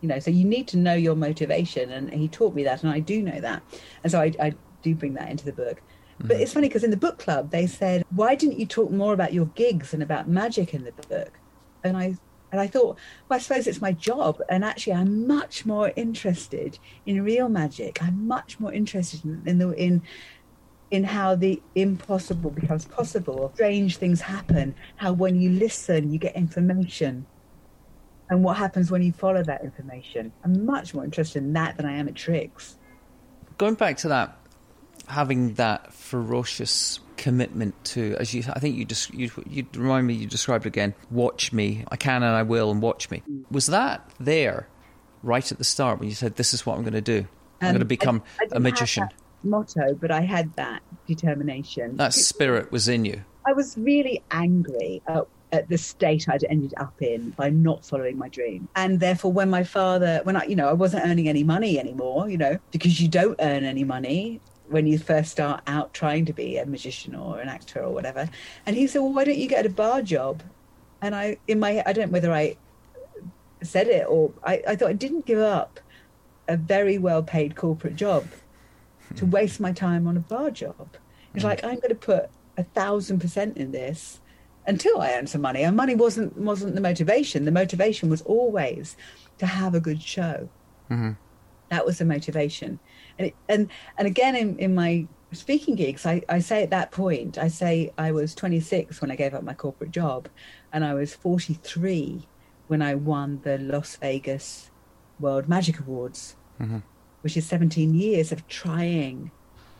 You 0.00 0.08
know, 0.08 0.18
so 0.18 0.30
you 0.30 0.44
need 0.44 0.68
to 0.68 0.76
know 0.76 0.94
your 0.94 1.16
motivation, 1.16 1.90
and 1.90 2.12
he 2.12 2.28
taught 2.28 2.54
me 2.54 2.64
that, 2.64 2.82
and 2.82 2.92
I 2.92 3.00
do 3.00 3.22
know 3.22 3.40
that, 3.40 3.62
and 4.02 4.12
so 4.12 4.20
I, 4.20 4.32
I 4.40 4.54
do 4.82 4.94
bring 4.94 5.14
that 5.14 5.30
into 5.30 5.44
the 5.44 5.52
book. 5.52 5.82
Mm-hmm. 6.18 6.28
But 6.28 6.40
it's 6.40 6.52
funny 6.52 6.68
because 6.68 6.84
in 6.84 6.90
the 6.90 6.96
book 6.96 7.18
club 7.18 7.50
they 7.50 7.66
said, 7.66 8.04
"Why 8.10 8.34
didn't 8.34 8.58
you 8.58 8.66
talk 8.66 8.90
more 8.90 9.12
about 9.12 9.32
your 9.32 9.46
gigs 9.46 9.92
and 9.94 10.02
about 10.02 10.28
magic 10.28 10.74
in 10.74 10.84
the 10.84 10.92
book?" 10.92 11.38
And 11.82 11.96
I 11.96 12.16
and 12.54 12.60
I 12.60 12.68
thought, 12.68 12.98
well, 13.28 13.36
I 13.36 13.40
suppose 13.40 13.66
it's 13.66 13.80
my 13.80 13.90
job. 13.90 14.40
And 14.48 14.64
actually, 14.64 14.92
I'm 14.92 15.26
much 15.26 15.66
more 15.66 15.92
interested 15.96 16.78
in 17.04 17.24
real 17.24 17.48
magic. 17.48 18.00
I'm 18.00 18.28
much 18.28 18.60
more 18.60 18.72
interested 18.72 19.24
in, 19.24 19.42
in 19.44 19.58
the 19.58 19.72
in 19.72 20.02
in 20.92 21.02
how 21.02 21.34
the 21.34 21.60
impossible 21.74 22.50
becomes 22.50 22.84
possible. 22.84 23.50
Strange 23.56 23.96
things 23.96 24.20
happen. 24.20 24.76
How 24.94 25.12
when 25.12 25.40
you 25.40 25.50
listen, 25.50 26.12
you 26.12 26.18
get 26.20 26.36
information, 26.36 27.26
and 28.30 28.44
what 28.44 28.56
happens 28.56 28.88
when 28.88 29.02
you 29.02 29.12
follow 29.12 29.42
that 29.42 29.64
information. 29.64 30.32
I'm 30.44 30.64
much 30.64 30.94
more 30.94 31.04
interested 31.04 31.42
in 31.42 31.54
that 31.54 31.76
than 31.76 31.86
I 31.86 31.96
am 31.96 32.06
at 32.06 32.14
tricks. 32.14 32.78
Going 33.58 33.74
back 33.74 33.96
to 33.98 34.08
that, 34.08 34.38
having 35.06 35.54
that 35.54 35.92
ferocious 35.92 37.00
commitment 37.16 37.82
to, 37.84 38.16
as 38.18 38.34
you, 38.34 38.42
I 38.52 38.58
think 38.58 38.76
you 38.76 38.84
just, 38.84 39.12
you, 39.14 39.30
you 39.48 39.66
remind 39.74 40.06
me, 40.06 40.14
you 40.14 40.26
described 40.26 40.66
again, 40.66 40.94
watch 41.10 41.52
me, 41.52 41.84
I 41.90 41.96
can 41.96 42.22
and 42.22 42.34
I 42.34 42.42
will, 42.42 42.70
and 42.70 42.82
watch 42.82 43.10
me. 43.10 43.22
Was 43.50 43.66
that 43.66 44.08
there 44.18 44.68
right 45.22 45.50
at 45.50 45.58
the 45.58 45.64
start 45.64 46.00
when 46.00 46.08
you 46.08 46.14
said, 46.14 46.36
this 46.36 46.54
is 46.54 46.66
what 46.66 46.76
I'm 46.76 46.82
going 46.82 46.94
to 46.94 47.00
do? 47.00 47.26
I'm 47.60 47.68
um, 47.68 47.72
going 47.72 47.78
to 47.80 47.84
become 47.84 48.22
I, 48.40 48.44
I 48.44 48.56
a 48.56 48.60
magician? 48.60 49.08
motto, 49.44 49.94
but 49.94 50.10
I 50.10 50.22
had 50.22 50.54
that 50.56 50.82
determination. 51.06 51.96
That 51.96 52.14
spirit 52.14 52.72
was 52.72 52.88
in 52.88 53.04
you. 53.04 53.22
I 53.46 53.52
was 53.52 53.76
really 53.76 54.22
angry 54.30 55.02
at, 55.06 55.26
at, 55.52 55.68
the 55.68 55.76
state 55.78 56.28
I'd 56.28 56.44
ended 56.44 56.74
up 56.78 57.00
in 57.02 57.30
by 57.30 57.50
not 57.50 57.84
following 57.84 58.16
my 58.16 58.28
dream. 58.28 58.68
And 58.74 59.00
therefore, 59.00 59.32
when 59.32 59.50
my 59.50 59.64
father, 59.64 60.20
when 60.24 60.36
I, 60.36 60.44
you 60.44 60.56
know, 60.56 60.68
I 60.68 60.72
wasn't 60.72 61.04
earning 61.04 61.28
any 61.28 61.44
money 61.44 61.78
anymore, 61.78 62.28
you 62.28 62.38
know, 62.38 62.58
because 62.70 63.00
you 63.00 63.08
don't 63.08 63.36
earn 63.40 63.64
any 63.64 63.84
money 63.84 64.40
when 64.68 64.86
you 64.86 64.98
first 64.98 65.30
start 65.30 65.62
out 65.66 65.92
trying 65.92 66.24
to 66.26 66.32
be 66.32 66.56
a 66.56 66.66
magician 66.66 67.14
or 67.14 67.40
an 67.40 67.48
actor 67.48 67.82
or 67.82 67.92
whatever. 67.92 68.28
And 68.66 68.76
he 68.76 68.86
said, 68.86 69.00
"Well, 69.00 69.12
why 69.12 69.24
don't 69.24 69.38
you 69.38 69.48
get 69.48 69.66
a 69.66 69.70
bar 69.70 70.02
job?" 70.02 70.42
And 71.02 71.14
I, 71.14 71.36
in 71.46 71.60
my, 71.60 71.82
I 71.84 71.92
don't 71.92 72.06
know 72.06 72.12
whether 72.12 72.32
I 72.32 72.56
said 73.62 73.88
it 73.88 74.06
or 74.08 74.32
I, 74.42 74.62
I 74.68 74.76
thought 74.76 74.88
I 74.88 74.94
didn't 74.94 75.26
give 75.26 75.38
up 75.38 75.80
a 76.48 76.56
very 76.56 76.98
well-paid 76.98 77.56
corporate 77.56 77.96
job 77.96 78.26
to 79.16 79.26
waste 79.26 79.60
my 79.60 79.72
time 79.72 80.06
on 80.06 80.16
a 80.16 80.20
bar 80.20 80.50
job. 80.50 80.88
It's 81.34 81.44
mm. 81.44 81.48
like 81.48 81.64
I'm 81.64 81.76
going 81.76 81.88
to 81.88 81.94
put 81.94 82.30
a 82.56 82.64
thousand 82.64 83.20
percent 83.20 83.56
in 83.56 83.72
this 83.72 84.20
until 84.66 85.00
I 85.00 85.12
earn 85.12 85.26
some 85.26 85.40
money. 85.40 85.62
And 85.62 85.76
money 85.76 85.94
wasn't 85.94 86.36
wasn't 86.36 86.74
the 86.74 86.80
motivation. 86.80 87.44
The 87.44 87.52
motivation 87.52 88.08
was 88.08 88.22
always 88.22 88.96
to 89.38 89.46
have 89.46 89.74
a 89.74 89.80
good 89.80 90.02
show. 90.02 90.48
Mm-hmm. 90.90 91.12
That 91.70 91.86
was 91.86 91.98
the 91.98 92.04
motivation. 92.04 92.78
And, 93.18 93.28
it, 93.28 93.34
and, 93.48 93.68
and 93.98 94.06
again, 94.06 94.36
in, 94.36 94.58
in 94.58 94.74
my 94.74 95.06
speaking 95.32 95.74
gigs, 95.74 96.06
I, 96.06 96.22
I 96.28 96.38
say 96.40 96.62
at 96.62 96.70
that 96.70 96.90
point, 96.90 97.38
I 97.38 97.48
say 97.48 97.92
I 97.98 98.12
was 98.12 98.34
26 98.34 99.00
when 99.00 99.10
I 99.10 99.16
gave 99.16 99.34
up 99.34 99.42
my 99.42 99.54
corporate 99.54 99.90
job, 99.90 100.28
and 100.72 100.84
I 100.84 100.94
was 100.94 101.14
43 101.14 102.26
when 102.68 102.82
I 102.82 102.94
won 102.94 103.40
the 103.42 103.58
Las 103.58 103.96
Vegas 103.96 104.70
World 105.20 105.48
Magic 105.48 105.80
Awards, 105.80 106.36
mm-hmm. 106.60 106.78
which 107.22 107.36
is 107.36 107.46
17 107.46 107.94
years 107.94 108.32
of 108.32 108.46
trying 108.48 109.30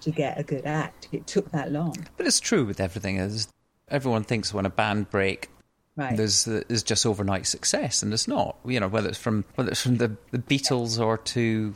to 0.02 0.10
get 0.10 0.38
a 0.38 0.42
good 0.42 0.66
act. 0.66 1.08
It 1.12 1.26
took 1.26 1.50
that 1.52 1.72
long. 1.72 2.06
But 2.16 2.26
it's 2.26 2.40
true 2.40 2.64
with 2.64 2.80
everything. 2.80 3.16
Is 3.16 3.48
everyone 3.88 4.24
thinks 4.24 4.52
when 4.52 4.66
a 4.66 4.70
band 4.70 5.10
break, 5.10 5.48
Right. 5.96 6.16
There's 6.16 6.44
there's 6.44 6.82
just 6.82 7.06
overnight 7.06 7.46
success, 7.46 8.02
and 8.02 8.12
it's 8.12 8.26
not. 8.26 8.56
You 8.66 8.80
know 8.80 8.88
whether 8.88 9.08
it's 9.08 9.18
from 9.18 9.44
whether 9.54 9.70
it's 9.70 9.80
from 9.80 9.98
the, 9.98 10.16
the 10.32 10.38
Beatles 10.38 10.98
or 10.98 11.18
to 11.18 11.72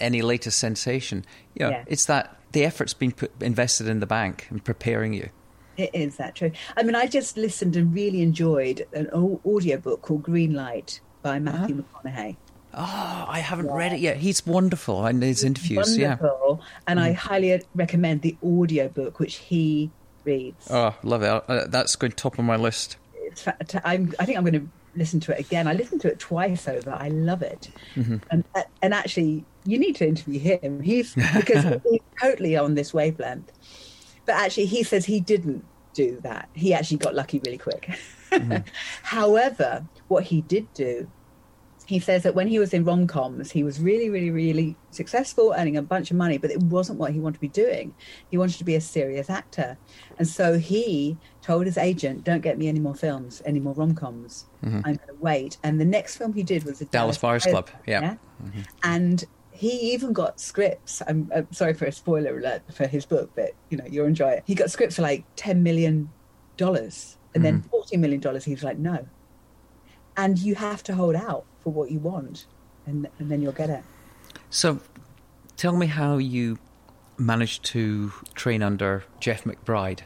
any 0.00 0.22
latest 0.22 0.58
sensation. 0.58 1.24
You 1.54 1.66
know, 1.66 1.70
yeah. 1.70 1.84
it's 1.86 2.06
that 2.06 2.36
the 2.52 2.64
effort's 2.64 2.94
been 2.94 3.12
put, 3.12 3.30
invested 3.40 3.88
in 3.88 4.00
the 4.00 4.06
bank 4.06 4.46
and 4.50 4.64
preparing 4.64 5.12
you. 5.12 5.30
It 5.76 5.90
is 5.92 6.16
that 6.16 6.36
true. 6.36 6.52
I 6.76 6.82
mean, 6.84 6.94
I 6.94 7.06
just 7.06 7.36
listened 7.36 7.76
and 7.76 7.92
really 7.92 8.22
enjoyed 8.22 8.86
an 8.92 9.10
audio 9.44 9.76
book 9.76 10.02
called 10.02 10.22
Green 10.22 10.54
Light 10.54 11.00
by 11.22 11.38
Matthew 11.38 11.80
uh-huh. 11.80 12.08
McConaughey. 12.08 12.36
Oh, 12.76 13.24
I 13.28 13.38
haven't 13.38 13.66
yeah. 13.66 13.76
read 13.76 13.92
it 13.92 14.00
yet. 14.00 14.16
He's 14.16 14.44
wonderful 14.44 15.06
in 15.06 15.22
his 15.22 15.44
interviews. 15.44 15.96
Wonderful, 15.98 16.60
yeah. 16.60 16.66
and 16.88 16.98
mm. 16.98 17.02
I 17.02 17.12
highly 17.12 17.62
recommend 17.74 18.22
the 18.22 18.36
audio 18.44 18.88
book 18.88 19.20
which 19.20 19.36
he 19.36 19.90
reads. 20.24 20.68
Oh, 20.70 20.94
love 21.04 21.22
it! 21.22 21.28
Uh, 21.28 21.66
that's 21.68 21.94
going 21.94 22.12
top 22.12 22.38
of 22.38 22.44
my 22.44 22.56
list. 22.56 22.96
I'm, 23.84 24.12
I 24.18 24.24
think 24.24 24.38
I'm 24.38 24.44
going 24.44 24.54
to 24.54 24.68
listen 24.96 25.20
to 25.20 25.32
it 25.32 25.40
again. 25.40 25.66
I 25.66 25.72
listened 25.72 26.00
to 26.02 26.08
it 26.08 26.18
twice 26.18 26.68
over. 26.68 26.90
I 26.90 27.08
love 27.08 27.42
it, 27.42 27.70
mm-hmm. 27.94 28.16
and 28.30 28.44
and 28.82 28.94
actually, 28.94 29.44
you 29.64 29.78
need 29.78 29.96
to 29.96 30.06
interview 30.06 30.40
him. 30.40 30.80
He's 30.80 31.14
because 31.14 31.80
he's 31.90 32.00
totally 32.20 32.56
on 32.56 32.74
this 32.74 32.92
wavelength. 32.94 33.52
But 34.26 34.36
actually, 34.36 34.66
he 34.66 34.82
says 34.82 35.04
he 35.04 35.20
didn't 35.20 35.64
do 35.92 36.20
that. 36.22 36.48
He 36.54 36.74
actually 36.74 36.98
got 36.98 37.14
lucky 37.14 37.40
really 37.44 37.58
quick. 37.58 37.98
Mm-hmm. 38.30 38.68
However, 39.02 39.86
what 40.08 40.24
he 40.24 40.42
did 40.42 40.72
do, 40.74 41.08
he 41.86 41.98
says 41.98 42.22
that 42.22 42.34
when 42.34 42.48
he 42.48 42.58
was 42.58 42.72
in 42.72 42.84
rom 42.84 43.06
coms, 43.06 43.50
he 43.50 43.62
was 43.62 43.80
really, 43.80 44.08
really, 44.08 44.30
really 44.30 44.76
successful, 44.90 45.54
earning 45.56 45.76
a 45.76 45.82
bunch 45.82 46.10
of 46.10 46.16
money, 46.16 46.38
but 46.38 46.50
it 46.50 46.62
wasn't 46.62 46.98
what 46.98 47.12
he 47.12 47.20
wanted 47.20 47.34
to 47.34 47.40
be 47.40 47.48
doing. 47.48 47.94
He 48.30 48.38
wanted 48.38 48.58
to 48.58 48.64
be 48.64 48.74
a 48.74 48.80
serious 48.80 49.28
actor. 49.28 49.76
And 50.18 50.26
so 50.26 50.58
he 50.58 51.18
told 51.42 51.66
his 51.66 51.76
agent, 51.76 52.24
don't 52.24 52.40
get 52.40 52.56
me 52.56 52.68
any 52.68 52.80
more 52.80 52.94
films, 52.94 53.42
any 53.44 53.60
more 53.60 53.74
rom 53.74 53.94
coms. 53.94 54.46
Mm-hmm. 54.64 54.76
I'm 54.84 54.94
going 54.94 55.08
to 55.08 55.16
wait. 55.20 55.58
And 55.62 55.80
the 55.80 55.84
next 55.84 56.16
film 56.16 56.32
he 56.32 56.42
did 56.42 56.64
was 56.64 56.78
the 56.78 56.86
Dallas, 56.86 57.18
Dallas 57.18 57.44
Buyers 57.44 57.44
Club. 57.44 57.68
Yeah. 57.86 58.00
yeah? 58.00 58.14
Mm-hmm. 58.42 58.60
And 58.82 59.24
he 59.50 59.92
even 59.92 60.12
got 60.12 60.40
scripts. 60.40 61.02
I'm, 61.06 61.30
I'm, 61.34 61.52
sorry 61.52 61.74
for 61.74 61.84
a 61.84 61.92
spoiler 61.92 62.38
alert 62.38 62.62
for 62.72 62.86
his 62.86 63.04
book, 63.04 63.30
but 63.36 63.52
you 63.68 63.76
know 63.76 63.84
you'll 63.88 64.06
enjoy 64.06 64.30
it. 64.30 64.42
He 64.46 64.54
got 64.56 64.70
scripts 64.70 64.96
for 64.96 65.02
like 65.02 65.24
ten 65.36 65.62
million 65.62 66.10
dollars, 66.56 67.16
and 67.34 67.40
mm. 67.40 67.44
then 67.44 67.58
mm-hmm. 67.60 67.68
forty 67.68 67.96
million 67.96 68.20
dollars. 68.20 68.44
He 68.44 68.52
was 68.52 68.64
like, 68.64 68.78
no, 68.78 69.06
and 70.16 70.40
you 70.40 70.56
have 70.56 70.82
to 70.84 70.94
hold 70.96 71.14
out 71.14 71.44
for 71.64 71.70
what 71.70 71.90
you 71.90 71.98
want, 71.98 72.46
and 72.86 73.08
and 73.18 73.30
then 73.30 73.42
you'll 73.42 73.52
get 73.52 73.70
it. 73.70 73.82
So, 74.50 74.78
tell 75.56 75.76
me 75.76 75.86
how 75.86 76.18
you 76.18 76.58
managed 77.18 77.64
to 77.64 78.12
train 78.34 78.62
under 78.62 79.04
Jeff 79.18 79.44
McBride. 79.44 80.00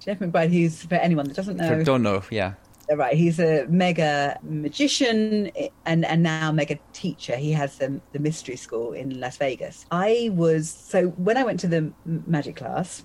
Jeff 0.00 0.18
McBride, 0.18 0.52
who's 0.52 0.82
for 0.82 0.96
anyone 0.96 1.26
that 1.26 1.36
doesn't 1.36 1.56
know, 1.56 1.68
for, 1.68 1.84
don't 1.84 2.02
know, 2.02 2.22
yeah, 2.30 2.54
right. 2.92 3.16
He's 3.16 3.38
a 3.38 3.66
mega 3.68 4.38
magician 4.42 5.50
eh, 5.56 5.68
and, 5.86 6.04
and 6.04 6.22
now 6.22 6.52
mega 6.52 6.78
teacher. 6.92 7.36
He 7.36 7.52
has 7.52 7.78
the, 7.78 8.00
the 8.12 8.18
mystery 8.18 8.56
school 8.56 8.92
in 8.92 9.20
Las 9.20 9.36
Vegas. 9.36 9.86
I 9.90 10.30
was, 10.32 10.68
so 10.68 11.08
when 11.08 11.36
I 11.36 11.44
went 11.44 11.60
to 11.60 11.68
the 11.68 11.92
magic 12.04 12.56
class, 12.56 13.04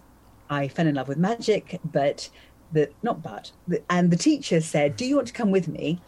I 0.49 0.68
fell 0.68 0.88
in 0.88 0.95
love 0.95 1.07
with 1.07 1.18
magic, 1.18 1.80
but 1.84 2.30
the, 2.72 2.89
not 3.03 3.22
but, 3.22 3.51
the, 3.68 3.82
and 3.89 4.12
the 4.12 4.18
teacher 4.18 4.62
said, 4.62 4.95
Do 4.95 5.05
you 5.05 5.16
want 5.16 5.28
to 5.28 5.34
come 5.34 5.51
with 5.51 5.68
me? 5.68 6.01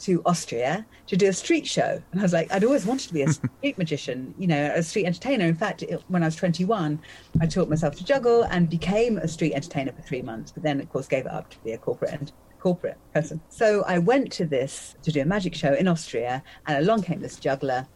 To 0.00 0.22
Austria 0.26 0.84
to 1.06 1.16
do 1.16 1.28
a 1.28 1.32
street 1.32 1.66
show. 1.66 2.02
And 2.12 2.20
I 2.20 2.22
was 2.22 2.32
like, 2.32 2.52
I'd 2.52 2.64
always 2.64 2.86
wanted 2.86 3.08
to 3.08 3.14
be 3.14 3.22
a 3.22 3.32
street 3.32 3.78
magician, 3.78 4.34
you 4.38 4.46
know, 4.46 4.72
a 4.74 4.82
street 4.82 5.06
entertainer. 5.06 5.46
In 5.46 5.54
fact, 5.54 5.82
it, 5.82 6.02
when 6.08 6.22
I 6.22 6.26
was 6.26 6.36
21, 6.36 7.00
I 7.40 7.46
taught 7.46 7.68
myself 7.68 7.96
to 7.96 8.04
juggle 8.04 8.42
and 8.44 8.68
became 8.68 9.18
a 9.18 9.28
street 9.28 9.54
entertainer 9.54 9.92
for 9.92 10.02
three 10.02 10.22
months, 10.22 10.52
but 10.52 10.62
then, 10.62 10.80
of 10.80 10.90
course, 10.90 11.06
gave 11.06 11.26
it 11.26 11.32
up 11.32 11.50
to 11.50 11.58
be 11.60 11.72
a 11.72 11.78
corporate 11.78 12.12
and 12.12 12.32
corporate 12.60 12.96
person. 13.12 13.40
So 13.48 13.84
I 13.86 13.98
went 13.98 14.32
to 14.32 14.46
this 14.46 14.96
to 15.02 15.12
do 15.12 15.20
a 15.20 15.24
magic 15.24 15.54
show 15.54 15.74
in 15.74 15.86
Austria, 15.86 16.42
and 16.66 16.78
along 16.78 17.02
came 17.02 17.20
this 17.20 17.36
juggler 17.36 17.86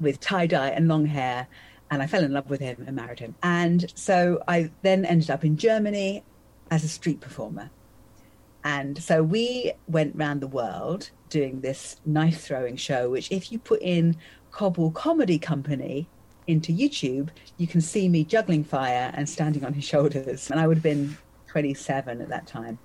with 0.00 0.20
tie 0.20 0.46
dye 0.46 0.70
and 0.70 0.88
long 0.88 1.06
hair. 1.06 1.46
And 1.90 2.02
I 2.02 2.06
fell 2.06 2.22
in 2.22 2.32
love 2.32 2.48
with 2.48 2.60
him 2.60 2.84
and 2.86 2.94
married 2.94 3.18
him. 3.18 3.34
And 3.42 3.92
so 3.96 4.42
I 4.46 4.70
then 4.82 5.04
ended 5.04 5.28
up 5.28 5.44
in 5.44 5.56
Germany 5.56 6.22
as 6.70 6.84
a 6.84 6.88
street 6.88 7.20
performer. 7.20 7.70
And 8.64 9.02
so 9.02 9.22
we 9.22 9.72
went 9.88 10.16
round 10.16 10.40
the 10.40 10.46
world 10.46 11.10
doing 11.28 11.60
this 11.60 11.96
knife 12.04 12.40
throwing 12.40 12.76
show, 12.76 13.10
which, 13.10 13.30
if 13.30 13.50
you 13.50 13.58
put 13.58 13.80
in 13.82 14.16
Cobble 14.50 14.90
Comedy 14.90 15.38
Company 15.38 16.06
into 16.46 16.72
YouTube, 16.72 17.28
you 17.56 17.66
can 17.66 17.80
see 17.80 18.08
me 18.08 18.24
juggling 18.24 18.64
fire 18.64 19.12
and 19.14 19.28
standing 19.28 19.64
on 19.64 19.72
his 19.72 19.84
shoulders. 19.84 20.50
And 20.50 20.60
I 20.60 20.66
would 20.66 20.76
have 20.78 20.82
been 20.82 21.16
27 21.48 22.20
at 22.20 22.28
that 22.28 22.46
time. 22.46 22.78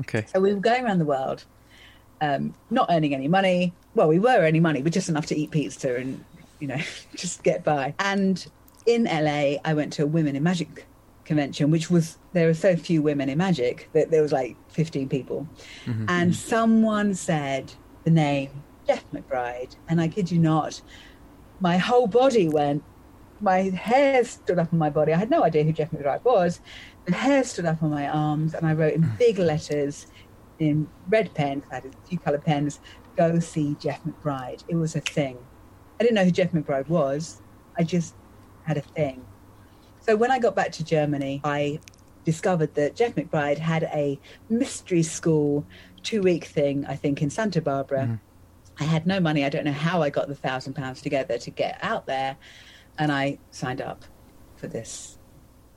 Okay. 0.00 0.26
So 0.32 0.40
we 0.40 0.52
were 0.52 0.60
going 0.60 0.84
around 0.84 0.98
the 0.98 1.04
world, 1.04 1.44
um, 2.20 2.54
not 2.70 2.88
earning 2.90 3.14
any 3.14 3.28
money. 3.28 3.72
Well, 3.94 4.08
we 4.08 4.18
were 4.18 4.38
earning 4.38 4.62
money, 4.62 4.82
but 4.82 4.92
just 4.92 5.08
enough 5.08 5.26
to 5.26 5.36
eat 5.36 5.50
pizza 5.50 5.96
and, 5.96 6.22
you 6.60 6.68
know, 6.68 6.80
just 7.14 7.42
get 7.42 7.64
by. 7.64 7.94
And 7.98 8.44
in 8.84 9.04
LA, 9.04 9.58
I 9.64 9.74
went 9.74 9.92
to 9.94 10.02
a 10.02 10.06
Women 10.06 10.36
in 10.36 10.42
Magic 10.42 10.86
convention, 11.26 11.70
which 11.70 11.90
was 11.90 12.18
there 12.32 12.46
were 12.46 12.54
so 12.54 12.76
few 12.76 13.02
women 13.02 13.28
in 13.28 13.38
magic 13.38 13.90
that 13.92 14.10
there 14.10 14.22
was 14.22 14.32
like 14.32 14.56
15 14.70 15.08
people. 15.08 15.46
Mm-hmm. 15.84 16.06
And 16.08 16.34
someone 16.34 17.14
said 17.14 17.72
the 18.04 18.10
name 18.10 18.62
Jeff 18.86 19.04
McBride. 19.12 19.76
And 19.88 20.00
I 20.00 20.08
kid 20.08 20.30
you 20.30 20.38
not, 20.38 20.80
my 21.60 21.76
whole 21.76 22.06
body 22.06 22.48
went, 22.48 22.82
my 23.40 23.62
hair 23.70 24.24
stood 24.24 24.58
up 24.58 24.72
on 24.72 24.78
my 24.78 24.88
body. 24.88 25.12
I 25.12 25.18
had 25.18 25.30
no 25.30 25.44
idea 25.44 25.64
who 25.64 25.72
Jeff 25.72 25.90
McBride 25.90 26.24
was. 26.24 26.60
The 27.04 27.14
hair 27.14 27.44
stood 27.44 27.66
up 27.66 27.82
on 27.82 27.90
my 27.90 28.08
arms, 28.08 28.54
and 28.54 28.66
I 28.66 28.72
wrote 28.72 28.94
in 28.94 29.02
mm. 29.02 29.18
big 29.18 29.38
letters 29.38 30.06
in 30.58 30.88
red 31.08 31.34
pen, 31.34 31.62
I 31.70 31.76
had 31.76 31.84
a 31.84 32.08
few 32.08 32.18
colour 32.18 32.38
pens, 32.38 32.80
go 33.16 33.38
see 33.40 33.76
Jeff 33.78 34.00
McBride. 34.04 34.64
It 34.68 34.76
was 34.76 34.96
a 34.96 35.00
thing. 35.00 35.38
I 35.98 36.02
didn't 36.02 36.14
know 36.14 36.24
who 36.24 36.30
Jeff 36.30 36.52
McBride 36.52 36.88
was. 36.88 37.42
I 37.76 37.82
just 37.82 38.14
had 38.64 38.76
a 38.76 38.82
thing. 38.82 39.24
So 40.06 40.14
when 40.14 40.30
I 40.30 40.38
got 40.38 40.54
back 40.54 40.70
to 40.72 40.84
Germany, 40.84 41.40
I 41.42 41.80
discovered 42.24 42.72
that 42.76 42.94
Jeff 42.94 43.16
McBride 43.16 43.58
had 43.58 43.82
a 43.84 44.20
mystery 44.48 45.02
school 45.02 45.66
two 46.04 46.22
week 46.22 46.44
thing, 46.44 46.86
I 46.86 46.94
think, 46.94 47.22
in 47.22 47.28
Santa 47.28 47.60
Barbara. 47.60 48.06
Mm. 48.06 48.20
I 48.78 48.84
had 48.84 49.04
no 49.04 49.18
money. 49.18 49.44
I 49.44 49.48
don't 49.48 49.64
know 49.64 49.72
how 49.72 50.02
I 50.02 50.10
got 50.10 50.28
the 50.28 50.36
thousand 50.36 50.74
pounds 50.74 51.02
together 51.02 51.38
to 51.38 51.50
get 51.50 51.80
out 51.82 52.06
there. 52.06 52.36
And 52.98 53.10
I 53.10 53.38
signed 53.50 53.80
up 53.80 54.04
for 54.54 54.68
this 54.68 55.18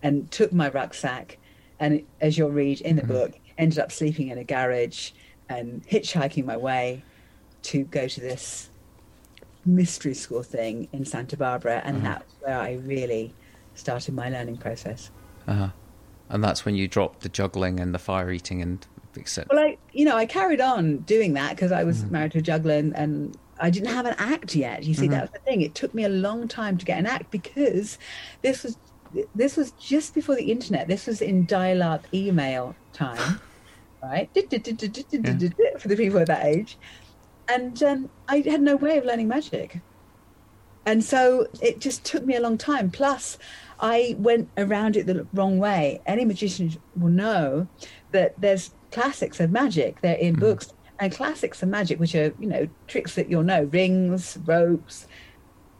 and 0.03 0.29
took 0.29 0.53
my 0.53 0.69
rucksack. 0.69 1.39
And 1.79 2.05
as 2.21 2.37
you'll 2.37 2.51
read 2.51 2.81
in 2.81 2.97
the 2.97 3.01
mm-hmm. 3.01 3.11
book, 3.11 3.39
ended 3.57 3.79
up 3.79 3.91
sleeping 3.91 4.27
in 4.27 4.37
a 4.37 4.43
garage 4.43 5.09
and 5.49 5.83
hitchhiking 5.87 6.45
my 6.45 6.55
way 6.55 7.03
to 7.63 7.83
go 7.85 8.07
to 8.07 8.21
this 8.21 8.69
mystery 9.65 10.13
school 10.13 10.43
thing 10.43 10.87
in 10.93 11.03
Santa 11.03 11.35
Barbara. 11.35 11.81
And 11.83 11.95
mm-hmm. 11.95 12.05
that's 12.05 12.33
where 12.41 12.59
I 12.59 12.73
really 12.73 13.33
started 13.79 14.13
my 14.13 14.29
learning 14.29 14.57
process. 14.57 15.11
Uh-huh. 15.47 15.69
And 16.29 16.43
that's 16.43 16.63
when 16.63 16.75
you 16.75 16.87
dropped 16.87 17.21
the 17.21 17.29
juggling 17.29 17.79
and 17.79 17.93
the 17.93 17.99
fire 17.99 18.31
eating 18.31 18.61
and 18.61 18.85
etc. 19.17 19.47
Well, 19.49 19.63
I, 19.63 19.77
you 19.91 20.05
know, 20.05 20.15
I 20.15 20.25
carried 20.25 20.61
on 20.61 20.97
doing 20.99 21.33
that 21.33 21.55
because 21.55 21.71
I 21.71 21.83
was 21.83 22.01
mm-hmm. 22.01 22.11
married 22.11 22.31
to 22.33 22.39
a 22.39 22.41
juggler 22.41 22.75
and, 22.75 22.95
and, 22.95 23.37
I 23.61 23.69
didn't 23.69 23.89
have 23.89 24.05
an 24.05 24.15
act 24.17 24.55
yet. 24.55 24.85
You 24.85 24.93
see, 24.93 25.01
mm-hmm. 25.03 25.11
that 25.11 25.21
was 25.23 25.31
the 25.31 25.39
thing. 25.39 25.61
It 25.61 25.75
took 25.75 25.93
me 25.93 26.05
a 26.05 26.09
long 26.09 26.47
time 26.47 26.77
to 26.77 26.85
get 26.85 26.97
an 26.97 27.05
act 27.05 27.29
because 27.29 27.97
this 28.41 28.63
was 28.63 28.77
this 29.35 29.57
was 29.57 29.71
just 29.71 30.13
before 30.13 30.35
the 30.35 30.49
internet. 30.49 30.87
This 30.87 31.07
was 31.07 31.21
in 31.21 31.45
dial-up 31.45 32.07
email 32.13 32.73
time, 32.93 33.41
right? 34.01 34.29
For 34.33 35.87
the 35.89 35.95
people 35.97 36.19
of 36.19 36.27
that 36.27 36.45
age, 36.45 36.77
and 37.49 37.83
um, 37.83 38.09
I 38.29 38.37
had 38.47 38.61
no 38.61 38.77
way 38.77 38.97
of 38.97 39.03
learning 39.03 39.27
magic, 39.27 39.81
and 40.85 41.03
so 41.03 41.47
it 41.61 41.79
just 41.79 42.05
took 42.05 42.25
me 42.25 42.35
a 42.35 42.39
long 42.39 42.57
time. 42.57 42.89
Plus, 42.89 43.37
I 43.79 44.15
went 44.19 44.49
around 44.57 44.97
it 44.97 45.05
the 45.05 45.25
wrong 45.33 45.57
way. 45.57 46.01
Any 46.05 46.25
magician 46.25 46.75
will 46.97 47.09
know 47.09 47.67
that 48.11 48.39
there's 48.39 48.71
classics 48.91 49.39
of 49.39 49.51
magic. 49.51 50.01
They're 50.01 50.15
in 50.15 50.35
mm. 50.35 50.39
books, 50.39 50.73
and 50.99 51.13
classics 51.13 51.63
of 51.63 51.69
magic, 51.69 51.99
which 51.99 52.13
are 52.13 52.33
you 52.39 52.47
know 52.47 52.67
tricks 52.87 53.15
that 53.15 53.29
you'll 53.29 53.43
know, 53.43 53.63
rings, 53.63 54.37
ropes, 54.45 55.07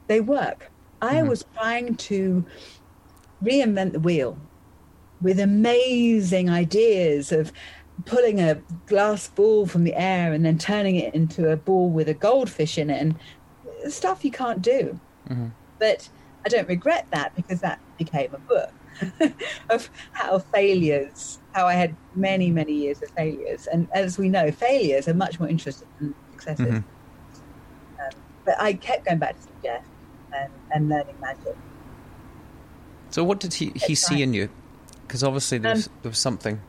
they 0.06 0.20
work. 0.20 0.70
I 1.02 1.16
mm-hmm. 1.16 1.28
was 1.28 1.44
trying 1.54 1.96
to 1.96 2.44
reinvent 3.42 3.92
the 3.92 4.00
wheel 4.00 4.38
with 5.20 5.38
amazing 5.38 6.48
ideas 6.48 7.32
of 7.32 7.52
pulling 8.06 8.40
a 8.40 8.54
glass 8.86 9.28
ball 9.28 9.66
from 9.66 9.84
the 9.84 9.94
air 9.94 10.32
and 10.32 10.44
then 10.44 10.56
turning 10.56 10.96
it 10.96 11.14
into 11.14 11.50
a 11.50 11.56
ball 11.56 11.90
with 11.90 12.08
a 12.08 12.14
goldfish 12.14 12.78
in 12.78 12.88
it 12.88 13.00
and 13.00 13.92
stuff 13.92 14.24
you 14.24 14.30
can't 14.30 14.62
do. 14.62 14.98
Mm-hmm. 15.28 15.48
But 15.78 16.08
I 16.44 16.48
don't 16.48 16.68
regret 16.68 17.06
that 17.10 17.34
because 17.36 17.60
that 17.60 17.80
became 17.98 18.34
a 18.34 18.38
book 18.38 18.72
of 19.70 19.90
how 20.12 20.38
failures, 20.38 21.38
how 21.52 21.66
I 21.66 21.74
had 21.74 21.94
many, 22.14 22.50
many 22.50 22.72
years 22.72 23.02
of 23.02 23.10
failures. 23.10 23.66
And 23.66 23.88
as 23.92 24.18
we 24.18 24.28
know, 24.28 24.50
failures 24.50 25.08
are 25.08 25.14
much 25.14 25.38
more 25.38 25.48
interesting 25.48 25.88
than 25.98 26.14
successes. 26.32 26.66
Mm-hmm. 26.66 28.02
Um, 28.02 28.20
but 28.44 28.60
I 28.60 28.74
kept 28.74 29.06
going 29.06 29.18
back 29.18 29.38
to 29.40 29.48
Jeff 29.62 29.84
and, 30.34 30.52
and 30.72 30.88
learning 30.88 31.16
magic. 31.20 31.56
So, 33.10 33.24
what 33.24 33.40
did 33.40 33.54
he, 33.54 33.72
he 33.74 33.94
see 33.94 34.22
in 34.22 34.34
you? 34.34 34.48
Because 35.06 35.24
obviously 35.24 35.58
there 35.58 35.74
was, 35.74 35.88
um, 35.88 35.92
there 36.02 36.10
was 36.10 36.18
something. 36.18 36.60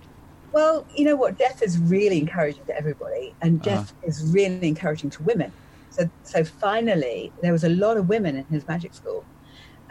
Well, 0.51 0.85
you 0.95 1.05
know 1.05 1.15
what? 1.15 1.37
Jeff 1.37 1.61
is 1.61 1.77
really 1.77 2.19
encouraging 2.19 2.65
to 2.65 2.75
everybody, 2.75 3.33
and 3.41 3.63
Jeff 3.63 3.91
uh-huh. 3.91 4.07
is 4.07 4.23
really 4.33 4.67
encouraging 4.67 5.11
to 5.11 5.23
women. 5.23 5.53
So, 5.91 6.09
so 6.23 6.43
finally, 6.43 7.31
there 7.41 7.51
was 7.51 7.63
a 7.63 7.69
lot 7.69 7.97
of 7.97 8.09
women 8.09 8.35
in 8.35 8.45
his 8.45 8.67
magic 8.67 8.93
school, 8.93 9.23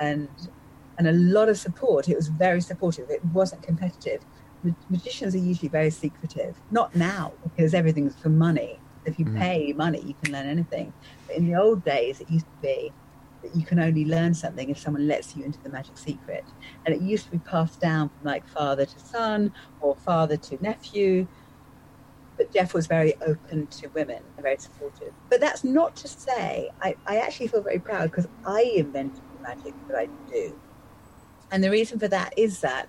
and 0.00 0.28
and 0.98 1.08
a 1.08 1.12
lot 1.12 1.48
of 1.48 1.56
support. 1.58 2.08
It 2.08 2.16
was 2.16 2.28
very 2.28 2.60
supportive. 2.60 3.08
It 3.08 3.24
wasn't 3.26 3.62
competitive. 3.62 4.22
magicians 4.90 5.34
are 5.34 5.38
usually 5.38 5.68
very 5.68 5.90
secretive. 5.90 6.56
Not 6.70 6.94
now 6.94 7.32
because 7.42 7.72
everything's 7.72 8.14
for 8.16 8.28
money. 8.28 8.78
If 9.06 9.18
you 9.18 9.24
mm. 9.24 9.38
pay 9.38 9.72
money, 9.72 10.02
you 10.02 10.14
can 10.22 10.32
learn 10.34 10.46
anything. 10.46 10.92
But 11.26 11.36
in 11.36 11.46
the 11.46 11.54
old 11.58 11.84
days, 11.84 12.20
it 12.20 12.30
used 12.30 12.44
to 12.44 12.58
be 12.60 12.92
that 13.42 13.56
you 13.56 13.64
can 13.64 13.78
only 13.78 14.04
learn 14.04 14.34
something 14.34 14.68
if 14.68 14.78
someone 14.78 15.08
lets 15.08 15.34
you 15.34 15.42
into 15.42 15.58
the 15.62 15.70
magic 15.70 15.96
secret. 15.96 16.44
And 16.84 16.94
it 16.94 17.00
used 17.00 17.24
to 17.24 17.30
be 17.30 17.38
passed 17.38 17.80
down 17.80 18.10
from 18.10 18.18
like 18.24 18.46
father 18.46 18.84
to 18.84 18.98
son 18.98 19.52
or 19.80 19.96
father 19.96 20.36
to 20.36 20.62
nephew. 20.62 21.26
But 22.36 22.52
Jeff 22.52 22.74
was 22.74 22.86
very 22.86 23.14
open 23.22 23.66
to 23.68 23.88
women 23.88 24.22
and 24.36 24.42
very 24.42 24.58
supportive. 24.58 25.14
But 25.30 25.40
that's 25.40 25.64
not 25.64 25.96
to 25.96 26.08
say, 26.08 26.70
I, 26.82 26.94
I 27.06 27.18
actually 27.18 27.48
feel 27.48 27.62
very 27.62 27.78
proud 27.78 28.10
because 28.10 28.28
I 28.46 28.72
invented 28.76 29.22
magic 29.54 29.74
that 29.88 29.96
I 29.96 30.08
do. 30.30 30.58
And 31.50 31.62
the 31.64 31.70
reason 31.70 31.98
for 31.98 32.08
that 32.08 32.32
is 32.36 32.60
that 32.60 32.88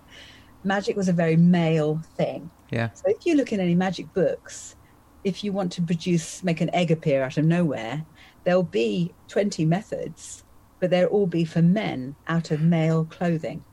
magic 0.64 0.96
was 0.96 1.10
a 1.10 1.14
very 1.14 1.36
male 1.36 2.02
thing. 2.16 2.50
Yeah. 2.70 2.92
So 2.94 3.04
if 3.08 3.26
you 3.26 3.36
look 3.36 3.52
in 3.52 3.60
any 3.60 3.76
magic 3.76 4.14
books, 4.14 4.76
if 5.24 5.44
you 5.44 5.52
want 5.52 5.72
to 5.74 5.82
produce, 5.82 6.44
make 6.44 6.62
an 6.62 6.74
egg 6.74 6.92
appear 6.92 7.24
out 7.24 7.38
of 7.38 7.46
nowhere, 7.46 8.06
there'll 8.44 8.64
be 8.64 9.14
20 9.28 9.66
methods, 9.66 10.44
but 10.80 10.90
they'll 10.90 11.08
all 11.08 11.28
be 11.28 11.46
for 11.46 11.62
men 11.62 12.16
out 12.28 12.52
of 12.52 12.62
male 12.62 13.06
clothing 13.06 13.64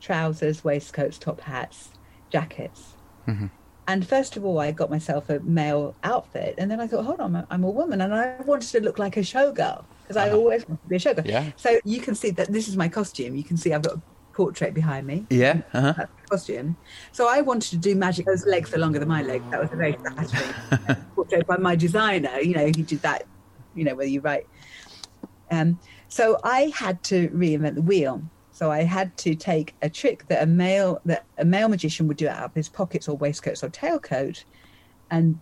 trousers, 0.00 0.64
waistcoats, 0.64 1.18
top 1.18 1.42
hats, 1.42 1.90
jackets. 2.30 2.94
Mm-hmm. 3.28 3.48
And 3.86 4.06
first 4.06 4.34
of 4.34 4.46
all, 4.46 4.58
I 4.58 4.72
got 4.72 4.88
myself 4.88 5.28
a 5.28 5.40
male 5.40 5.94
outfit. 6.02 6.54
And 6.56 6.70
then 6.70 6.80
I 6.80 6.86
thought, 6.86 7.04
hold 7.04 7.20
on, 7.20 7.46
I'm 7.50 7.64
a 7.64 7.70
woman. 7.70 8.00
And 8.00 8.14
I 8.14 8.36
wanted 8.46 8.70
to 8.70 8.80
look 8.80 8.98
like 8.98 9.18
a 9.18 9.20
showgirl 9.20 9.84
because 10.10 10.28
I 10.28 10.32
always 10.32 10.68
want 10.68 10.82
to 10.82 10.88
be 10.88 10.96
a 10.96 10.98
showgirl. 10.98 11.26
Yeah. 11.26 11.52
So 11.56 11.78
you 11.84 12.00
can 12.00 12.16
see 12.16 12.30
that 12.30 12.48
this 12.48 12.66
is 12.66 12.76
my 12.76 12.88
costume. 12.88 13.36
You 13.36 13.44
can 13.44 13.56
see 13.56 13.72
I've 13.72 13.82
got 13.82 13.94
a 13.94 14.02
portrait 14.32 14.74
behind 14.74 15.06
me. 15.06 15.24
Yeah. 15.30 15.62
Uh-huh. 15.72 16.06
costume. 16.28 16.76
So 17.12 17.28
I 17.28 17.42
wanted 17.42 17.70
to 17.70 17.76
do 17.76 17.94
magic. 17.94 18.26
Those 18.26 18.44
legs 18.44 18.74
are 18.74 18.78
longer 18.78 18.98
than 18.98 19.06
my 19.06 19.22
legs. 19.22 19.44
That 19.52 19.60
was 19.60 19.70
a 19.72 19.76
very 19.76 19.92
flattering 19.92 20.96
portrait 21.14 21.46
by 21.46 21.58
my 21.58 21.76
designer. 21.76 22.40
You 22.40 22.54
know, 22.54 22.66
he 22.66 22.82
did 22.82 23.02
that 23.02 23.24
you 23.74 23.84
know, 23.84 23.94
whether 23.94 24.10
you 24.10 24.20
write. 24.20 24.46
Um, 25.50 25.78
so 26.08 26.38
I 26.42 26.72
had 26.74 27.02
to 27.04 27.28
reinvent 27.28 27.76
the 27.76 27.82
wheel. 27.82 28.22
So 28.50 28.70
I 28.70 28.82
had 28.82 29.16
to 29.18 29.36
take 29.36 29.74
a 29.80 29.88
trick 29.88 30.26
that 30.28 30.42
a 30.42 30.46
male 30.46 31.00
that 31.04 31.24
a 31.38 31.44
male 31.44 31.68
magician 31.68 32.08
would 32.08 32.16
do 32.16 32.28
out 32.28 32.42
of 32.42 32.54
his 32.54 32.68
pockets 32.68 33.08
or 33.08 33.16
waistcoats 33.16 33.62
or 33.62 33.70
tailcoat, 33.70 34.44
and 35.10 35.38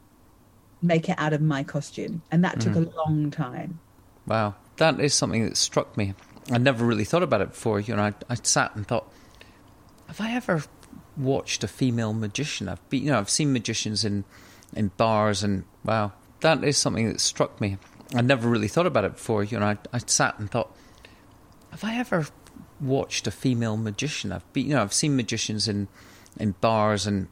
make 0.83 1.09
it 1.09 1.16
out 1.19 1.33
of 1.33 1.41
my 1.41 1.64
costume, 1.64 2.23
and 2.31 2.45
that 2.45 2.61
took 2.61 2.75
mm. 2.75 2.93
a 2.93 2.97
long 2.97 3.31
time. 3.31 3.81
Wow, 4.29 4.57
that 4.76 5.01
is 5.01 5.14
something 5.14 5.45
that 5.45 5.57
struck 5.57 5.97
me. 5.97 6.14
I 6.53 6.59
never 6.59 6.85
really 6.85 7.05
thought 7.05 7.22
about 7.22 7.41
it 7.41 7.51
before. 7.51 7.81
You 7.81 7.97
know, 7.97 8.03
I, 8.03 8.14
I 8.29 8.37
sat 8.43 8.76
and 8.76 8.87
thought, 8.87 9.11
have 10.07 10.20
I 10.20 10.33
ever 10.33 10.64
watched 11.16 11.64
a 11.64 11.68
female 11.68 12.12
magician? 12.12 12.68
I've 12.68 12.89
been, 12.91 13.05
you 13.05 13.11
know, 13.11 13.18
I've 13.18 13.31
seen 13.31 13.53
magicians 13.53 14.05
in 14.05 14.24
in 14.76 14.89
bars, 14.99 15.43
and 15.43 15.64
wow, 15.83 16.12
that 16.41 16.62
is 16.62 16.76
something 16.76 17.09
that 17.09 17.20
struck 17.20 17.59
me. 17.61 17.79
I 18.14 18.20
never 18.20 18.49
really 18.49 18.68
thought 18.68 18.87
about 18.87 19.05
it 19.05 19.12
before. 19.12 19.43
You 19.43 19.59
know, 19.59 19.66
I, 19.66 19.79
I 19.93 19.99
sat 19.99 20.39
and 20.39 20.51
thought, 20.51 20.74
have 21.70 21.85
I 21.85 21.97
ever 21.97 22.26
watched 22.81 23.26
a 23.26 23.31
female 23.31 23.76
magician? 23.76 24.31
I've 24.31 24.51
been, 24.53 24.66
you 24.66 24.74
know, 24.74 24.83
I've 24.83 24.93
seen 24.93 25.16
magicians 25.16 25.68
in 25.68 25.89
in 26.39 26.55
bars 26.61 27.07
and 27.07 27.29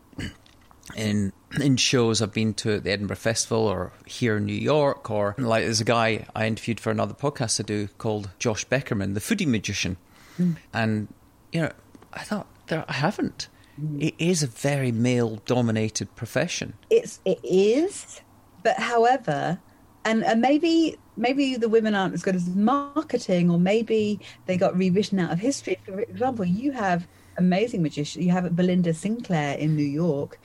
in 0.94 1.32
in 1.60 1.76
shows 1.76 2.22
I've 2.22 2.32
been 2.32 2.54
to 2.54 2.74
at 2.74 2.84
the 2.84 2.90
Edinburgh 2.90 3.16
Festival 3.16 3.66
or 3.66 3.92
here 4.04 4.36
in 4.36 4.44
New 4.44 4.52
York 4.52 5.10
or 5.10 5.34
like 5.38 5.64
there's 5.64 5.80
a 5.80 5.84
guy 5.84 6.26
I 6.34 6.46
interviewed 6.46 6.80
for 6.80 6.90
another 6.90 7.14
podcast 7.14 7.56
to 7.56 7.62
do 7.62 7.88
called 7.98 8.30
Josh 8.38 8.66
Beckerman, 8.66 9.14
the 9.14 9.20
foodie 9.20 9.46
magician. 9.46 9.96
Mm. 10.38 10.56
And 10.72 11.08
you 11.52 11.62
know, 11.62 11.72
I 12.12 12.20
thought 12.20 12.46
there 12.68 12.84
I 12.88 12.94
haven't. 12.94 13.48
Mm. 13.80 14.02
It 14.02 14.14
is 14.18 14.42
a 14.42 14.46
very 14.46 14.92
male 14.92 15.42
dominated 15.46 16.14
profession. 16.14 16.74
It's 16.90 17.20
it 17.24 17.40
is, 17.42 18.20
but 18.62 18.78
however, 18.78 19.58
and, 20.04 20.24
and 20.24 20.40
maybe 20.40 20.98
maybe 21.16 21.56
the 21.56 21.68
women 21.68 21.94
aren't 21.94 22.14
as 22.14 22.22
good 22.22 22.36
as 22.36 22.48
marketing 22.48 23.50
or 23.50 23.58
maybe 23.58 24.20
they 24.46 24.56
got 24.56 24.76
rewritten 24.76 25.18
out 25.18 25.32
of 25.32 25.38
history. 25.38 25.78
For 25.84 26.00
example, 26.00 26.44
you 26.44 26.72
have 26.72 27.06
amazing 27.38 27.82
magician. 27.82 28.22
You 28.22 28.30
have 28.32 28.54
Belinda 28.54 28.94
Sinclair 28.94 29.56
in 29.56 29.76
New 29.76 29.84
York 29.84 30.38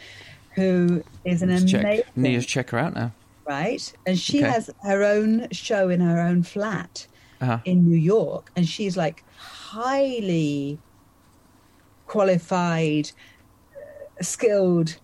who 0.53 1.03
is 1.25 1.41
an 1.41 1.49
Let's 1.49 1.63
amazing. 1.63 1.81
Check. 1.81 2.17
Need 2.17 2.41
to 2.41 2.47
check 2.47 2.69
her 2.71 2.79
out 2.79 2.95
now. 2.95 3.11
Right, 3.47 3.91
and 4.05 4.17
she 4.17 4.39
okay. 4.39 4.51
has 4.51 4.69
her 4.83 5.03
own 5.03 5.49
show 5.51 5.89
in 5.89 5.99
her 5.99 6.21
own 6.21 6.43
flat 6.43 7.07
uh-huh. 7.41 7.59
in 7.65 7.89
New 7.89 7.97
York, 7.97 8.51
and 8.55 8.67
she's 8.67 8.95
like 8.95 9.23
highly 9.35 10.79
qualified, 12.05 13.11
uh, 13.75 14.23
skilled 14.23 14.97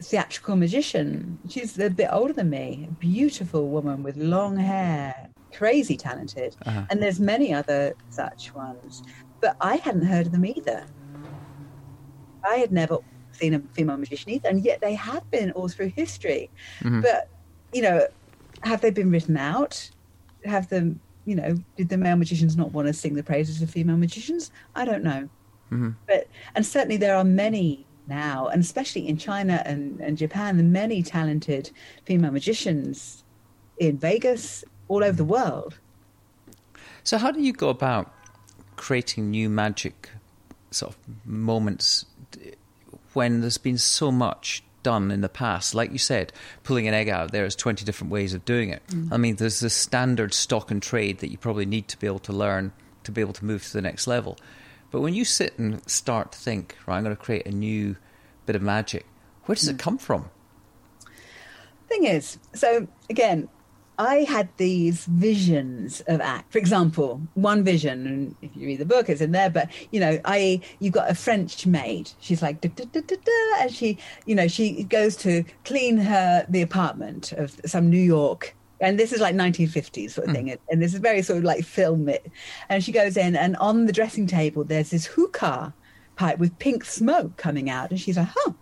theatrical 0.00 0.56
magician. 0.56 1.38
She's 1.48 1.78
a 1.78 1.90
bit 1.90 2.08
older 2.10 2.32
than 2.32 2.50
me. 2.50 2.88
Beautiful 2.98 3.68
woman 3.68 4.02
with 4.02 4.16
long 4.16 4.56
hair, 4.56 5.28
crazy 5.52 5.96
talented. 5.96 6.56
Uh-huh. 6.64 6.84
And 6.90 7.02
there's 7.02 7.20
many 7.20 7.52
other 7.52 7.94
such 8.10 8.54
ones. 8.54 9.02
But 9.40 9.56
I 9.60 9.76
hadn't 9.76 10.06
heard 10.06 10.26
of 10.26 10.32
them 10.32 10.46
either. 10.46 10.86
I 12.48 12.56
had 12.56 12.72
never 12.72 12.98
female 13.38 13.96
magician 13.96 14.30
either, 14.30 14.48
and 14.48 14.64
yet 14.64 14.80
they 14.80 14.94
have 14.94 15.28
been 15.30 15.52
all 15.52 15.68
through 15.68 15.88
history. 15.88 16.50
Mm-hmm. 16.80 17.00
But 17.00 17.28
you 17.72 17.82
know, 17.82 18.06
have 18.62 18.80
they 18.80 18.90
been 18.90 19.10
written 19.10 19.36
out? 19.36 19.90
Have 20.44 20.68
them, 20.68 21.00
you 21.24 21.34
know, 21.34 21.56
did 21.76 21.88
the 21.88 21.96
male 21.96 22.16
magicians 22.16 22.56
not 22.56 22.72
want 22.72 22.88
to 22.88 22.92
sing 22.92 23.14
the 23.14 23.22
praises 23.22 23.62
of 23.62 23.70
female 23.70 23.96
magicians? 23.96 24.50
I 24.74 24.84
don't 24.84 25.02
know. 25.02 25.28
Mm-hmm. 25.70 25.90
But 26.06 26.28
and 26.54 26.64
certainly 26.64 26.96
there 26.96 27.16
are 27.16 27.24
many 27.24 27.86
now, 28.08 28.46
and 28.46 28.62
especially 28.62 29.06
in 29.06 29.18
China 29.18 29.62
and, 29.66 30.00
and 30.00 30.16
Japan, 30.16 30.56
the 30.56 30.62
many 30.62 31.02
talented 31.02 31.70
female 32.04 32.30
magicians 32.30 33.22
in 33.78 33.98
Vegas, 33.98 34.64
all 34.88 35.04
over 35.04 35.12
the 35.12 35.22
mm-hmm. 35.22 35.32
world. 35.32 35.78
So, 37.04 37.18
how 37.18 37.30
do 37.30 37.40
you 37.40 37.52
go 37.52 37.68
about 37.68 38.12
creating 38.76 39.30
new 39.30 39.48
magic 39.48 40.10
sort 40.70 40.94
of 40.94 40.98
moments 41.26 42.04
when 43.18 43.40
there's 43.40 43.58
been 43.58 43.76
so 43.76 44.12
much 44.12 44.62
done 44.84 45.10
in 45.10 45.22
the 45.22 45.28
past. 45.28 45.74
Like 45.74 45.90
you 45.90 45.98
said, 45.98 46.32
pulling 46.62 46.86
an 46.86 46.94
egg 46.94 47.08
out, 47.08 47.32
there's 47.32 47.56
20 47.56 47.84
different 47.84 48.12
ways 48.12 48.32
of 48.32 48.44
doing 48.44 48.70
it. 48.70 48.80
Mm. 48.90 49.12
I 49.12 49.16
mean, 49.16 49.34
there's 49.34 49.58
the 49.58 49.70
standard 49.70 50.32
stock 50.32 50.70
and 50.70 50.80
trade 50.80 51.18
that 51.18 51.28
you 51.32 51.36
probably 51.36 51.66
need 51.66 51.88
to 51.88 51.98
be 51.98 52.06
able 52.06 52.20
to 52.20 52.32
learn 52.32 52.70
to 53.02 53.10
be 53.10 53.20
able 53.20 53.32
to 53.32 53.44
move 53.44 53.64
to 53.64 53.72
the 53.72 53.82
next 53.82 54.06
level. 54.06 54.38
But 54.92 55.00
when 55.00 55.14
you 55.14 55.24
sit 55.24 55.58
and 55.58 55.82
start 55.90 56.30
to 56.30 56.38
think, 56.38 56.76
right, 56.86 56.96
I'm 56.96 57.02
going 57.02 57.16
to 57.16 57.20
create 57.20 57.44
a 57.44 57.50
new 57.50 57.96
bit 58.46 58.54
of 58.54 58.62
magic, 58.62 59.04
where 59.46 59.56
does 59.56 59.68
mm. 59.68 59.72
it 59.72 59.80
come 59.80 59.98
from? 59.98 60.30
Thing 61.88 62.04
is, 62.04 62.38
so 62.54 62.86
again, 63.10 63.48
I 63.98 64.18
had 64.18 64.48
these 64.58 65.06
visions 65.06 66.02
of 66.06 66.20
act. 66.20 66.52
For 66.52 66.58
example, 66.58 67.20
one 67.34 67.64
vision, 67.64 68.06
and 68.06 68.34
if 68.42 68.56
you 68.56 68.66
read 68.66 68.78
the 68.78 68.84
book, 68.84 69.08
it's 69.08 69.20
in 69.20 69.32
there. 69.32 69.50
But 69.50 69.70
you 69.90 69.98
know, 69.98 70.20
I 70.24 70.60
you've 70.78 70.94
got 70.94 71.10
a 71.10 71.14
French 71.14 71.66
maid. 71.66 72.10
She's 72.20 72.40
like, 72.40 72.60
da, 72.60 72.68
da, 72.68 72.84
da, 72.84 73.00
da, 73.00 73.16
da, 73.16 73.62
and 73.62 73.72
she, 73.72 73.98
you 74.24 74.36
know, 74.36 74.46
she 74.46 74.84
goes 74.84 75.16
to 75.16 75.44
clean 75.64 75.96
her 75.96 76.46
the 76.48 76.62
apartment 76.62 77.32
of 77.32 77.60
some 77.66 77.90
New 77.90 78.00
York. 78.00 78.54
And 78.80 78.96
this 78.96 79.12
is 79.12 79.20
like 79.20 79.34
1950s 79.34 80.12
sort 80.12 80.28
of 80.28 80.32
mm. 80.32 80.36
thing, 80.36 80.58
and 80.70 80.80
this 80.80 80.94
is 80.94 81.00
very 81.00 81.20
sort 81.22 81.38
of 81.38 81.44
like 81.44 81.64
film 81.64 82.08
it. 82.08 82.30
And 82.68 82.84
she 82.84 82.92
goes 82.92 83.16
in, 83.16 83.34
and 83.34 83.56
on 83.56 83.86
the 83.86 83.92
dressing 83.92 84.28
table, 84.28 84.62
there's 84.62 84.90
this 84.90 85.06
hookah 85.06 85.74
pipe 86.14 86.38
with 86.38 86.56
pink 86.60 86.84
smoke 86.84 87.36
coming 87.36 87.68
out, 87.68 87.90
and 87.90 87.98
she's 87.98 88.16
like, 88.16 88.28
"Huh," 88.28 88.52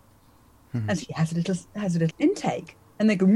mm-hmm. 0.75 0.89
and 0.89 0.99
she 0.99 1.13
has 1.13 1.33
a 1.33 1.35
little 1.35 1.57
has 1.75 1.97
a 1.97 1.99
little 1.99 2.17
intake, 2.19 2.79
and 2.99 3.11
they 3.11 3.17
go 3.17 3.27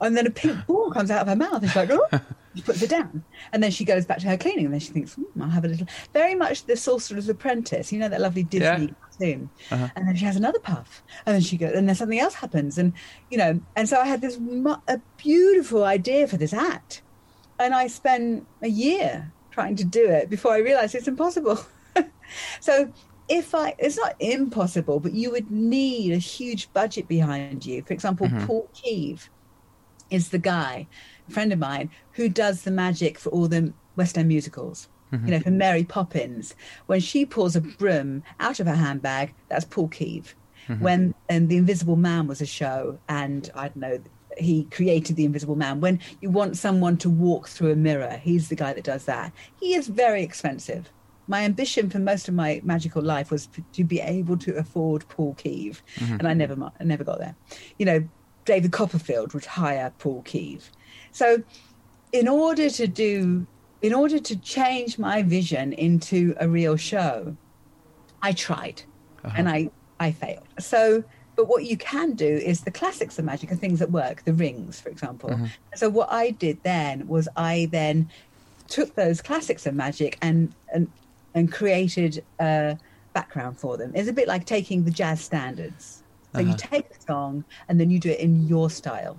and 0.00 0.16
then 0.16 0.26
a 0.26 0.30
pink 0.30 0.66
ball 0.66 0.90
comes 0.90 1.10
out 1.10 1.22
of 1.22 1.28
her 1.28 1.36
mouth. 1.36 1.62
And 1.62 1.66
she's 1.66 1.76
like, 1.76 1.90
oh, 1.90 2.08
she 2.54 2.62
puts 2.62 2.82
it 2.82 2.90
down. 2.90 3.22
And 3.52 3.62
then 3.62 3.70
she 3.70 3.84
goes 3.84 4.06
back 4.06 4.18
to 4.18 4.26
her 4.28 4.36
cleaning. 4.36 4.66
And 4.66 4.74
then 4.74 4.80
she 4.80 4.92
thinks, 4.92 5.14
hmm, 5.14 5.42
I'll 5.42 5.50
have 5.50 5.64
a 5.64 5.68
little. 5.68 5.86
Very 6.12 6.34
much 6.34 6.64
the 6.64 6.76
Sorcerer's 6.76 7.28
Apprentice. 7.28 7.92
You 7.92 7.98
know 7.98 8.08
that 8.08 8.20
lovely 8.20 8.42
Disney 8.42 8.86
yeah. 8.86 8.94
cartoon. 9.02 9.50
Uh-huh. 9.70 9.88
And 9.96 10.08
then 10.08 10.16
she 10.16 10.24
has 10.24 10.36
another 10.36 10.58
puff. 10.58 11.02
And 11.26 11.34
then 11.34 11.42
she 11.42 11.56
goes, 11.56 11.72
and 11.72 11.88
then 11.88 11.94
something 11.94 12.18
else 12.18 12.34
happens. 12.34 12.78
And, 12.78 12.92
you 13.30 13.38
know, 13.38 13.60
and 13.76 13.88
so 13.88 13.98
I 13.98 14.06
had 14.06 14.20
this 14.20 14.38
a 14.88 15.00
beautiful 15.18 15.84
idea 15.84 16.26
for 16.26 16.36
this 16.36 16.52
act. 16.52 17.02
And 17.58 17.74
I 17.74 17.88
spent 17.88 18.46
a 18.62 18.68
year 18.68 19.30
trying 19.50 19.76
to 19.76 19.84
do 19.84 20.08
it 20.08 20.30
before 20.30 20.52
I 20.52 20.58
realized 20.58 20.94
it's 20.94 21.08
impossible. 21.08 21.60
so 22.60 22.90
if 23.28 23.54
I, 23.54 23.74
it's 23.78 23.96
not 23.96 24.16
impossible, 24.18 24.98
but 24.98 25.12
you 25.12 25.30
would 25.30 25.50
need 25.50 26.12
a 26.12 26.18
huge 26.18 26.72
budget 26.72 27.06
behind 27.06 27.66
you. 27.66 27.82
For 27.82 27.92
example, 27.92 28.26
mm-hmm. 28.26 28.46
Paul 28.46 28.68
Kieve 28.74 29.28
is 30.10 30.30
the 30.30 30.38
guy, 30.38 30.86
a 31.28 31.32
friend 31.32 31.52
of 31.52 31.58
mine, 31.58 31.90
who 32.12 32.28
does 32.28 32.62
the 32.62 32.70
magic 32.70 33.18
for 33.18 33.30
all 33.30 33.48
the 33.48 33.72
West 33.96 34.18
End 34.18 34.28
musicals. 34.28 34.88
Mm-hmm. 35.12 35.26
You 35.26 35.32
know, 35.32 35.40
for 35.40 35.50
Mary 35.50 35.84
Poppins, 35.84 36.54
when 36.86 37.00
she 37.00 37.26
pulls 37.26 37.56
a 37.56 37.60
broom 37.60 38.22
out 38.38 38.60
of 38.60 38.66
her 38.66 38.76
handbag, 38.76 39.34
that's 39.48 39.64
Paul 39.64 39.88
Kieve. 39.88 40.34
Mm-hmm. 40.68 40.84
When 40.84 41.14
and 41.28 41.48
the 41.48 41.56
Invisible 41.56 41.96
Man 41.96 42.28
was 42.28 42.40
a 42.40 42.46
show, 42.46 42.98
and 43.08 43.50
I 43.54 43.68
don't 43.68 43.76
know, 43.76 43.98
he 44.38 44.64
created 44.64 45.16
the 45.16 45.24
Invisible 45.24 45.56
Man. 45.56 45.80
When 45.80 45.98
you 46.20 46.30
want 46.30 46.56
someone 46.56 46.96
to 46.98 47.10
walk 47.10 47.48
through 47.48 47.72
a 47.72 47.76
mirror, 47.76 48.20
he's 48.22 48.48
the 48.48 48.54
guy 48.54 48.72
that 48.72 48.84
does 48.84 49.04
that. 49.06 49.32
He 49.58 49.74
is 49.74 49.88
very 49.88 50.22
expensive. 50.22 50.92
My 51.26 51.42
ambition 51.42 51.90
for 51.90 51.98
most 51.98 52.28
of 52.28 52.34
my 52.34 52.60
magical 52.64 53.02
life 53.02 53.30
was 53.30 53.48
to 53.72 53.84
be 53.84 54.00
able 54.00 54.36
to 54.38 54.56
afford 54.56 55.08
Paul 55.08 55.34
Kieve, 55.34 55.82
mm-hmm. 55.96 56.14
and 56.14 56.28
I 56.28 56.34
never, 56.34 56.56
I 56.78 56.84
never 56.84 57.02
got 57.02 57.18
there. 57.18 57.34
You 57.78 57.86
know, 57.86 58.08
David 58.50 58.72
Copperfield 58.72 59.32
would 59.32 59.44
hire 59.44 59.92
Paul 60.00 60.24
Kieve. 60.24 60.70
So, 61.12 61.44
in 62.10 62.26
order 62.26 62.68
to 62.68 62.88
do, 62.88 63.46
in 63.80 63.94
order 63.94 64.18
to 64.18 64.34
change 64.40 64.98
my 64.98 65.22
vision 65.22 65.72
into 65.72 66.34
a 66.40 66.48
real 66.48 66.74
show, 66.74 67.36
I 68.20 68.32
tried, 68.32 68.82
uh-huh. 69.22 69.36
and 69.38 69.48
I 69.48 69.70
I 70.00 70.10
failed. 70.10 70.48
So, 70.58 71.04
but 71.36 71.46
what 71.46 71.64
you 71.64 71.76
can 71.76 72.14
do 72.14 72.26
is 72.26 72.62
the 72.62 72.72
classics 72.72 73.20
of 73.20 73.24
magic 73.24 73.52
are 73.52 73.54
things 73.54 73.78
that 73.78 73.92
work. 73.92 74.24
The 74.24 74.34
rings, 74.34 74.80
for 74.80 74.88
example. 74.88 75.30
Uh-huh. 75.30 75.46
So 75.76 75.88
what 75.88 76.10
I 76.10 76.30
did 76.30 76.60
then 76.64 77.06
was 77.06 77.28
I 77.36 77.68
then 77.70 78.10
took 78.66 78.96
those 78.96 79.22
classics 79.22 79.64
of 79.64 79.76
magic 79.76 80.18
and 80.20 80.52
and 80.74 80.90
and 81.36 81.52
created 81.52 82.24
a 82.40 82.76
background 83.12 83.60
for 83.60 83.76
them. 83.76 83.92
It's 83.94 84.08
a 84.08 84.12
bit 84.12 84.26
like 84.26 84.44
taking 84.44 84.86
the 84.86 84.90
jazz 84.90 85.20
standards 85.20 85.99
so 86.32 86.40
uh-huh. 86.40 86.50
you 86.50 86.56
take 86.56 86.90
a 86.90 87.00
song 87.02 87.44
and 87.68 87.80
then 87.80 87.90
you 87.90 87.98
do 87.98 88.10
it 88.10 88.20
in 88.20 88.46
your 88.46 88.70
style. 88.70 89.18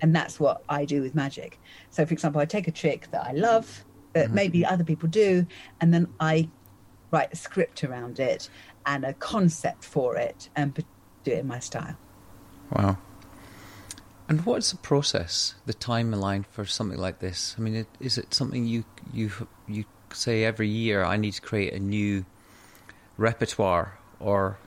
And 0.00 0.14
that's 0.14 0.38
what 0.38 0.62
I 0.68 0.84
do 0.84 1.00
with 1.02 1.14
magic. 1.14 1.58
So, 1.90 2.04
for 2.04 2.12
example, 2.12 2.40
I 2.40 2.44
take 2.44 2.68
a 2.68 2.72
trick 2.72 3.10
that 3.12 3.26
I 3.26 3.32
love, 3.32 3.84
that 4.12 4.26
uh-huh. 4.26 4.34
maybe 4.34 4.64
other 4.64 4.84
people 4.84 5.08
do, 5.08 5.46
and 5.80 5.92
then 5.92 6.08
I 6.20 6.48
write 7.10 7.32
a 7.32 7.36
script 7.36 7.82
around 7.82 8.20
it 8.20 8.50
and 8.84 9.04
a 9.04 9.14
concept 9.14 9.84
for 9.84 10.16
it 10.16 10.50
and 10.54 10.74
do 11.24 11.32
it 11.32 11.38
in 11.38 11.46
my 11.46 11.58
style. 11.58 11.96
Wow. 12.70 12.98
And 14.28 14.44
what's 14.44 14.72
the 14.72 14.76
process, 14.78 15.54
the 15.66 15.74
timeline 15.74 16.44
for 16.50 16.64
something 16.64 16.98
like 16.98 17.20
this? 17.20 17.54
I 17.56 17.60
mean, 17.60 17.86
is 18.00 18.18
it 18.18 18.34
something 18.34 18.66
you 18.66 18.84
you 19.12 19.30
you 19.68 19.84
say 20.12 20.44
every 20.44 20.68
year 20.68 21.04
I 21.04 21.16
need 21.16 21.32
to 21.34 21.40
create 21.40 21.72
a 21.72 21.78
new 21.78 22.24
repertoire, 23.16 23.98
or 24.18 24.58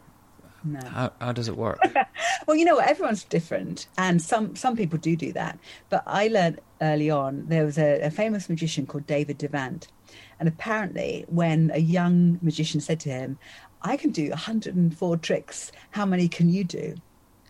no. 0.64 0.80
How, 0.88 1.12
how 1.20 1.32
does 1.32 1.48
it 1.48 1.58
work? 1.58 1.80
well, 2.48 2.58
you 2.58 2.66
know 2.66 2.76
what? 2.76 2.88
Everyone's 2.88 3.24
different, 3.24 3.88
and 3.98 4.22
some 4.22 4.56
some 4.56 4.76
people 4.76 4.98
do 4.98 5.16
do 5.16 5.32
that. 5.34 5.60
But 5.90 6.04
I 6.06 6.28
learned 6.28 6.60
early 6.82 7.10
on 7.10 7.46
there 7.48 7.66
was 7.66 7.78
a, 7.78 8.02
a 8.02 8.12
famous 8.12 8.50
magician 8.50 8.86
called 8.86 9.08
David 9.08 9.38
Devant, 9.38 9.88
and 10.40 10.48
apparently, 10.48 11.26
when 11.28 11.72
a 11.74 11.80
young 11.80 12.40
magician 12.42 12.82
said 12.82 13.00
to 13.02 13.10
him, 13.10 13.38
"I 13.82 13.98
can 13.98 14.12
do 14.12 14.30
104 14.30 15.18
tricks. 15.18 15.72
How 15.92 16.06
many 16.06 16.28
can 16.28 16.50
you 16.50 16.64
do?" 16.64 16.96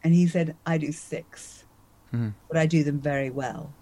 and 0.03 0.14
he 0.14 0.28
said, 0.28 0.55
"I 0.66 0.78
do 0.78 0.91
six, 0.91 1.66
mm. 2.14 2.34
but 2.47 2.57
I 2.57 2.66
do 2.66 2.84
them 2.84 2.99
very 2.99 3.30
well." 3.30 3.74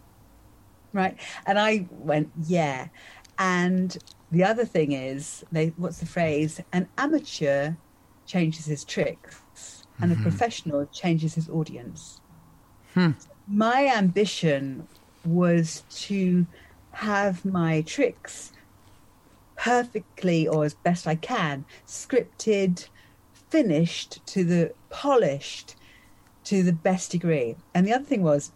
Right, 0.93 1.17
and 1.45 1.59
I 1.59 1.87
went, 1.91 2.31
"Yeah." 2.45 2.87
And 3.39 3.97
the 4.31 4.43
other 4.43 4.65
thing 4.65 4.91
is, 4.91 5.45
they, 5.51 5.67
what's 5.77 5.99
the 5.99 6.05
phrase? 6.05 6.59
An 6.73 6.87
amateur 6.97 7.73
changes 8.27 8.65
his 8.65 8.83
tricks 8.83 9.41
and 9.99 10.11
mm-hmm. 10.11 10.21
a 10.21 10.23
professional 10.23 10.85
changes 10.87 11.33
his 11.33 11.49
audience. 11.49 12.21
Hmm. 12.93 13.11
My 13.47 13.87
ambition 13.87 14.87
was 15.25 15.83
to 15.89 16.45
have 16.91 17.43
my 17.43 17.81
tricks 17.81 18.53
perfectly 19.55 20.47
or 20.47 20.65
as 20.65 20.75
best 20.75 21.07
I 21.07 21.15
can 21.15 21.65
scripted, 21.87 22.87
finished 23.33 24.25
to 24.27 24.43
the 24.43 24.73
polished 24.89 25.75
to 26.45 26.63
the 26.63 26.73
best 26.73 27.11
degree. 27.11 27.55
And 27.73 27.85
the 27.85 27.93
other 27.93 28.05
thing 28.05 28.23
was, 28.23 28.51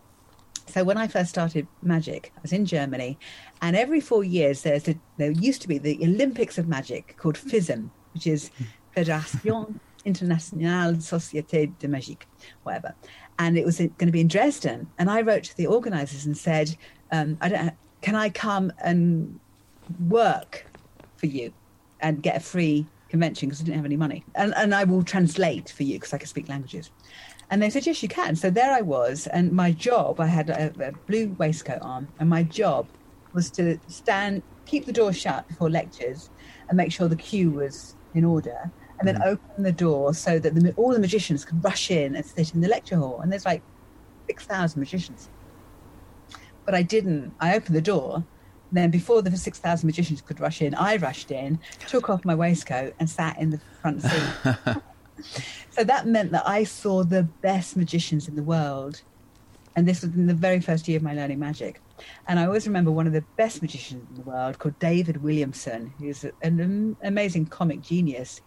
so 0.68 0.84
when 0.84 0.98
I 0.98 1.08
first 1.08 1.30
started 1.32 1.68
magic, 1.82 2.32
I 2.38 2.42
was 2.42 2.54
in 2.54 2.66
Germany, 2.66 3.18
and 3.62 3.76
every 3.76 4.00
four 4.00 4.24
years 4.24 4.62
there's 4.62 4.88
a, 4.88 4.96
there 5.18 5.32
used 5.32 5.62
to 5.64 5.68
be 5.68 5.78
the 5.78 6.00
Olympics 6.02 6.58
of 6.58 6.70
magic 6.70 7.18
called 7.18 7.36
FISM, 7.36 7.90
which 8.14 8.28
is 8.28 8.52
Fédération 8.96 9.74
Internationale 10.06 10.96
Société 10.96 11.72
de 11.80 11.88
Magique, 11.88 12.28
whatever. 12.64 12.94
And 13.40 13.58
it 13.58 13.66
was 13.66 13.78
going 13.78 13.92
to 13.98 14.12
be 14.12 14.22
in 14.22 14.28
Dresden. 14.28 14.88
And 14.98 15.10
I 15.10 15.22
wrote 15.22 15.44
to 15.46 15.58
the 15.58 15.68
organisers 15.68 16.26
and 16.26 16.38
said, 16.38 16.76
um, 17.12 17.38
I 17.42 17.50
don't, 17.50 17.74
can 18.02 18.16
I 18.16 18.30
come 18.30 18.72
and 18.84 19.40
work 20.08 20.66
for 21.18 21.28
you 21.28 21.54
and 22.00 22.22
get 22.22 22.38
a 22.38 22.40
free 22.40 22.86
convention 23.10 23.50
because 23.50 23.62
I 23.62 23.66
didn't 23.66 23.78
have 23.78 23.86
any 23.86 23.98
money? 23.98 24.24
And, 24.36 24.54
and 24.56 24.74
I 24.74 24.84
will 24.84 25.04
translate 25.04 25.70
for 25.70 25.84
you 25.84 25.96
because 25.96 26.14
I 26.14 26.18
can 26.18 26.28
speak 26.28 26.50
languages. 26.50 26.92
And 27.50 27.62
they 27.62 27.70
said, 27.70 27.86
yes, 27.86 28.02
you 28.02 28.10
can. 28.10 28.36
So 28.36 28.50
there 28.50 28.72
I 28.72 28.82
was. 28.82 29.28
And 29.28 29.52
my 29.52 29.72
job, 29.72 30.20
I 30.20 30.28
had 30.28 30.50
a, 30.50 30.74
a 30.80 30.92
blue 31.08 31.36
waistcoat 31.38 31.82
on, 31.82 32.08
and 32.20 32.30
my 32.30 32.44
job 32.44 32.88
was 33.34 33.50
to 33.52 33.78
stand, 33.88 34.42
keep 34.66 34.86
the 34.86 34.94
door 34.94 35.14
shut 35.14 35.48
before 35.48 35.70
lectures 35.70 36.30
and 36.70 36.78
make 36.78 36.92
sure 36.92 37.08
the 37.08 37.16
queue 37.16 37.52
was 37.52 37.96
in 38.14 38.26
order 38.26 38.72
and 39.02 39.08
then 39.08 39.16
mm. 39.16 39.26
open 39.26 39.64
the 39.64 39.72
door 39.72 40.14
so 40.14 40.38
that 40.38 40.54
the, 40.54 40.74
all 40.78 40.94
the 40.94 41.00
magicians 41.00 41.44
could 41.44 41.64
rush 41.64 41.90
in 41.90 42.16
and 42.16 42.24
sit 42.24 42.54
in 42.54 42.62
the 42.62 42.68
lecture 42.68 42.98
hall. 42.98 43.20
And 43.22 43.32
there's 43.32 43.46
like 43.46 43.64
6,000 44.28 44.80
magicians. 44.80 45.28
But 46.66 46.76
I 46.76 46.84
didn't. 46.84 47.34
I 47.40 47.56
opened 47.56 47.76
the 47.76 47.82
door. 47.82 48.24
Then, 48.72 48.92
before 48.92 49.22
the 49.22 49.36
6,000 49.36 49.86
magicians 49.86 50.22
could 50.22 50.40
rush 50.40 50.62
in, 50.62 50.76
I 50.76 50.96
rushed 50.98 51.32
in, 51.32 51.60
took 51.88 52.10
off 52.10 52.24
my 52.24 52.36
waistcoat, 52.36 52.94
and 53.00 53.10
sat 53.10 53.38
in 53.38 53.50
the 53.50 53.60
front 53.82 54.04
seat. 54.04 54.78
so 55.72 55.84
that 55.84 56.08
meant 56.08 56.32
that 56.32 56.48
I 56.48 56.64
saw 56.64 57.04
the 57.04 57.24
best 57.24 57.76
magicians 57.76 58.30
in 58.30 58.36
the 58.36 58.44
world. 58.44 59.02
And 59.76 59.88
this 59.88 60.04
was 60.04 60.14
in 60.14 60.28
the 60.28 60.34
very 60.34 60.62
first 60.62 60.88
year 60.88 60.98
of 60.98 61.04
my 61.04 61.14
learning 61.14 61.40
magic. 61.40 61.82
And 62.28 62.40
I 62.40 62.46
always 62.46 62.68
remember 62.68 62.92
one 62.92 63.08
of 63.08 63.14
the 63.14 63.24
best 63.36 63.62
magicians 63.62 64.08
in 64.10 64.24
the 64.24 64.30
world 64.30 64.60
called 64.60 64.78
David 64.80 65.22
Williamson, 65.22 65.94
who's 66.00 66.24
an 66.42 66.96
amazing 67.04 67.48
comic 67.48 67.82
genius 67.82 68.42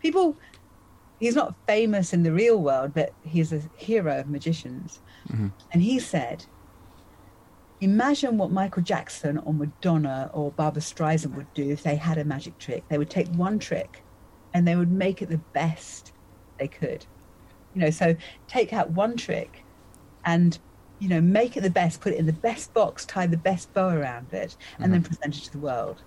people 0.00 0.36
he's 1.18 1.34
not 1.34 1.54
famous 1.66 2.12
in 2.12 2.22
the 2.22 2.32
real 2.32 2.58
world, 2.58 2.92
but 2.94 3.12
he's 3.22 3.52
a 3.52 3.62
hero 3.76 4.20
of 4.20 4.28
magicians. 4.28 5.00
Mm-hmm. 5.28 5.48
And 5.72 5.82
he 5.82 5.98
said, 5.98 6.44
Imagine 7.80 8.38
what 8.38 8.50
Michael 8.50 8.82
Jackson 8.82 9.38
or 9.38 9.54
Madonna 9.54 10.30
or 10.34 10.50
Barbra 10.50 10.82
Streisand 10.82 11.34
would 11.36 11.52
do 11.54 11.70
if 11.70 11.84
they 11.84 11.94
had 11.94 12.18
a 12.18 12.24
magic 12.24 12.58
trick. 12.58 12.82
They 12.88 12.98
would 12.98 13.10
take 13.10 13.28
one 13.28 13.60
trick 13.60 14.02
and 14.52 14.66
they 14.66 14.74
would 14.74 14.90
make 14.90 15.22
it 15.22 15.28
the 15.28 15.38
best 15.52 16.12
they 16.58 16.66
could. 16.66 17.06
You 17.74 17.82
know, 17.82 17.90
so 17.90 18.16
take 18.48 18.72
out 18.72 18.90
one 18.90 19.16
trick 19.16 19.62
and, 20.24 20.58
you 20.98 21.08
know, 21.08 21.20
make 21.20 21.56
it 21.56 21.60
the 21.60 21.70
best, 21.70 22.00
put 22.00 22.14
it 22.14 22.18
in 22.18 22.26
the 22.26 22.32
best 22.32 22.74
box, 22.74 23.06
tie 23.06 23.28
the 23.28 23.36
best 23.36 23.72
bow 23.74 23.90
around 23.90 24.32
it, 24.32 24.56
and 24.78 24.86
mm-hmm. 24.86 24.92
then 24.94 25.02
present 25.04 25.36
it 25.36 25.44
to 25.44 25.52
the 25.52 25.58
world 25.58 26.02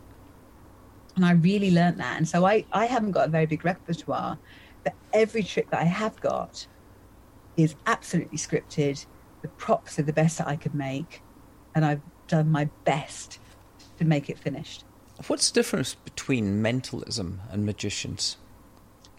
and 1.16 1.26
I 1.26 1.32
really 1.32 1.72
learned 1.72 2.00
that. 2.00 2.18
And 2.18 2.28
so 2.28 2.46
I, 2.46 2.66
I 2.72 2.86
haven't 2.86 3.12
got 3.12 3.28
a 3.28 3.32
very 3.32 3.46
big 3.46 3.66
repertoire, 3.66 4.38
but 4.84 4.94
every 5.14 5.44
trick 5.44 5.70
that 5.72 5.82
I 5.82 5.86
have 5.86 6.20
got 6.22 6.68
is 7.58 7.76
absolutely 7.86 8.38
scripted. 8.38 9.06
The 9.42 9.48
props 9.50 10.00
are 10.00 10.04
the 10.04 10.14
best 10.14 10.38
that 10.38 10.48
I 10.48 10.56
could 10.56 10.76
make, 10.76 11.22
and 11.76 11.84
I've 11.86 12.02
done 12.28 12.52
my 12.52 12.70
best 12.86 13.40
to 13.98 14.06
make 14.06 14.30
it 14.30 14.38
finished. 14.38 14.86
What's 15.28 15.52
the 15.52 15.60
difference 15.60 15.96
between 15.96 16.62
mentalism 16.62 17.42
and 17.52 17.66
magicians? 17.66 18.38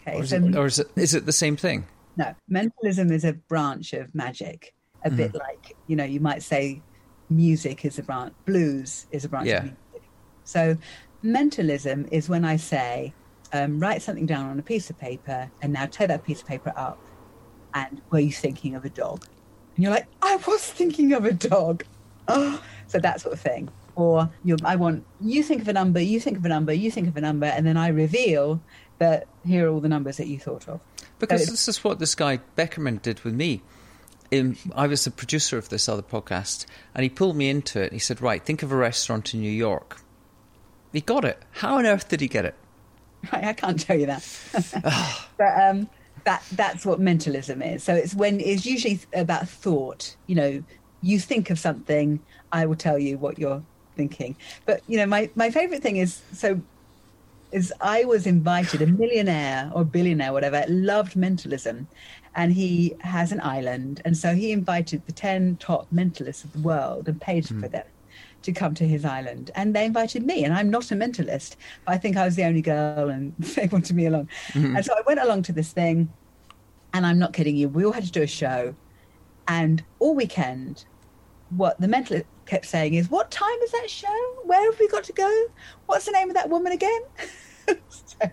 Okay, 0.01 0.17
or, 0.17 0.23
is, 0.23 0.29
so, 0.31 0.37
it, 0.37 0.55
or 0.55 0.65
is, 0.65 0.79
it, 0.79 0.87
is 0.95 1.13
it 1.13 1.25
the 1.25 1.31
same 1.31 1.55
thing? 1.55 1.85
No, 2.17 2.35
mentalism 2.47 3.11
is 3.11 3.23
a 3.23 3.33
branch 3.33 3.93
of 3.93 4.13
magic, 4.13 4.73
a 5.05 5.09
mm. 5.09 5.17
bit 5.17 5.33
like 5.33 5.75
you 5.87 5.95
know 5.95 6.03
you 6.03 6.19
might 6.19 6.43
say 6.43 6.81
music 7.29 7.85
is 7.85 7.97
a 7.99 8.03
branch, 8.03 8.33
blues 8.45 9.07
is 9.11 9.25
a 9.25 9.29
branch 9.29 9.47
yeah. 9.47 9.57
of 9.57 9.63
music. 9.63 10.09
So 10.43 10.77
Mentalism 11.23 12.07
is 12.11 12.29
when 12.29 12.45
I 12.45 12.57
say, 12.57 13.13
um, 13.53 13.79
write 13.79 14.01
something 14.01 14.25
down 14.25 14.49
on 14.49 14.59
a 14.59 14.63
piece 14.63 14.89
of 14.89 14.97
paper 14.97 15.49
and 15.61 15.73
now 15.73 15.85
tear 15.85 16.07
that 16.07 16.23
piece 16.23 16.41
of 16.41 16.47
paper 16.47 16.73
up. 16.75 16.99
And 17.73 18.01
were 18.11 18.19
you 18.19 18.31
thinking 18.31 18.75
of 18.75 18.83
a 18.85 18.89
dog? 18.89 19.25
And 19.75 19.83
you're 19.83 19.93
like, 19.93 20.07
I 20.21 20.35
was 20.47 20.61
thinking 20.61 21.13
of 21.13 21.25
a 21.25 21.33
dog. 21.33 21.83
Oh, 22.27 22.61
so 22.87 22.99
that 22.99 23.21
sort 23.21 23.33
of 23.33 23.39
thing. 23.39 23.69
Or 23.95 24.31
I 24.63 24.75
want 24.75 25.05
you 25.21 25.43
think 25.43 25.61
of 25.61 25.67
a 25.67 25.73
number, 25.73 26.01
you 26.01 26.19
think 26.19 26.37
of 26.37 26.45
a 26.45 26.49
number, 26.49 26.73
you 26.73 26.89
think 26.89 27.07
of 27.07 27.15
a 27.15 27.21
number, 27.21 27.45
and 27.45 27.65
then 27.65 27.77
I 27.77 27.89
reveal 27.89 28.59
that 28.97 29.27
here 29.45 29.67
are 29.67 29.71
all 29.71 29.81
the 29.81 29.89
numbers 29.89 30.17
that 30.17 30.27
you 30.27 30.39
thought 30.39 30.67
of. 30.67 30.79
Because 31.19 31.45
so 31.45 31.51
this 31.51 31.67
is 31.67 31.83
what 31.83 31.99
this 31.99 32.15
guy 32.15 32.39
Beckerman 32.57 33.01
did 33.01 33.19
with 33.21 33.35
me. 33.35 33.61
In, 34.31 34.57
I 34.73 34.87
was 34.87 35.03
the 35.03 35.11
producer 35.11 35.59
of 35.59 35.69
this 35.69 35.87
other 35.87 36.01
podcast, 36.01 36.65
and 36.95 37.03
he 37.03 37.09
pulled 37.09 37.35
me 37.35 37.49
into 37.49 37.79
it. 37.81 37.93
He 37.93 37.99
said, 37.99 38.19
"Right, 38.19 38.43
think 38.43 38.63
of 38.63 38.71
a 38.71 38.75
restaurant 38.75 39.31
in 39.35 39.41
New 39.41 39.51
York." 39.51 40.02
He 40.93 41.01
got 41.01 41.25
it. 41.25 41.41
How 41.51 41.77
on 41.77 41.85
earth 41.85 42.07
did 42.07 42.21
he 42.21 42.27
get 42.27 42.45
it? 42.45 42.55
Right, 43.31 43.43
I 43.43 43.53
can't 43.53 43.79
tell 43.79 43.99
you 43.99 44.05
that. 44.05 44.27
but 45.37 45.61
um, 45.61 45.89
that 46.23 46.43
that's 46.53 46.85
what 46.85 46.99
mentalism 46.99 47.61
is. 47.61 47.83
So 47.83 47.93
it's 47.95 48.13
when 48.13 48.39
it's 48.39 48.65
usually 48.65 48.99
about 49.13 49.49
thought. 49.49 50.15
You 50.27 50.35
know, 50.35 50.63
you 51.01 51.19
think 51.19 51.49
of 51.49 51.59
something, 51.59 52.19
I 52.51 52.65
will 52.65 52.75
tell 52.75 52.99
you 52.99 53.17
what 53.17 53.39
you're 53.39 53.63
thinking. 53.95 54.35
But 54.65 54.81
you 54.87 54.97
know, 54.97 55.07
my 55.07 55.29
my 55.35 55.49
favorite 55.49 55.81
thing 55.81 55.97
is 55.97 56.21
so 56.31 56.61
is 57.51 57.71
I 57.81 58.03
was 58.05 58.25
invited, 58.25 58.81
a 58.81 58.87
millionaire 58.87 59.71
or 59.73 59.85
billionaire, 59.85 60.33
whatever, 60.33 60.65
loved 60.67 61.15
mentalism. 61.15 61.87
And 62.35 62.51
he 62.51 62.95
has 63.01 63.31
an 63.31 63.39
island. 63.41 64.01
And 64.03 64.17
so 64.17 64.33
he 64.33 64.51
invited 64.51 65.05
the 65.05 65.11
10 65.11 65.57
top 65.57 65.85
mentalists 65.93 66.43
of 66.43 66.51
the 66.51 66.59
world 66.59 67.07
and 67.07 67.21
paid 67.21 67.43
mm. 67.43 67.61
for 67.61 67.67
them 67.67 67.85
to 68.43 68.51
come 68.51 68.73
to 68.75 68.87
his 68.87 69.05
island. 69.05 69.51
And 69.55 69.75
they 69.75 69.85
invited 69.85 70.25
me, 70.25 70.43
and 70.43 70.53
I'm 70.53 70.69
not 70.69 70.91
a 70.91 70.95
mentalist, 70.95 71.55
but 71.85 71.93
I 71.93 71.97
think 71.97 72.17
I 72.17 72.25
was 72.25 72.35
the 72.35 72.43
only 72.43 72.61
girl, 72.61 73.09
and 73.09 73.35
they 73.37 73.67
wanted 73.67 73.95
me 73.95 74.05
along. 74.05 74.29
Mm-hmm. 74.49 74.75
And 74.75 74.85
so 74.85 74.93
I 74.93 75.01
went 75.05 75.19
along 75.19 75.43
to 75.43 75.53
this 75.53 75.71
thing, 75.71 76.11
and 76.93 77.05
I'm 77.05 77.19
not 77.19 77.33
kidding 77.33 77.55
you. 77.55 77.69
We 77.69 77.85
all 77.85 77.91
had 77.91 78.05
to 78.05 78.11
do 78.11 78.21
a 78.21 78.27
show, 78.27 78.75
and 79.47 79.83
all 79.99 80.15
weekend, 80.15 80.85
what 81.49 81.79
the 81.79 81.87
mentalist 81.87 82.25
kept 82.45 82.65
saying 82.65 82.93
is, 82.93 83.09
"What 83.09 83.31
time 83.31 83.59
is 83.63 83.71
that 83.71 83.89
show? 83.89 84.35
Where 84.43 84.71
have 84.71 84.79
we 84.79 84.87
got 84.87 85.03
to 85.05 85.13
go? 85.13 85.45
What's 85.87 86.05
the 86.05 86.11
name 86.11 86.29
of 86.29 86.35
that 86.35 86.49
woman 86.49 86.71
again?" 86.71 87.01
so, 87.89 88.31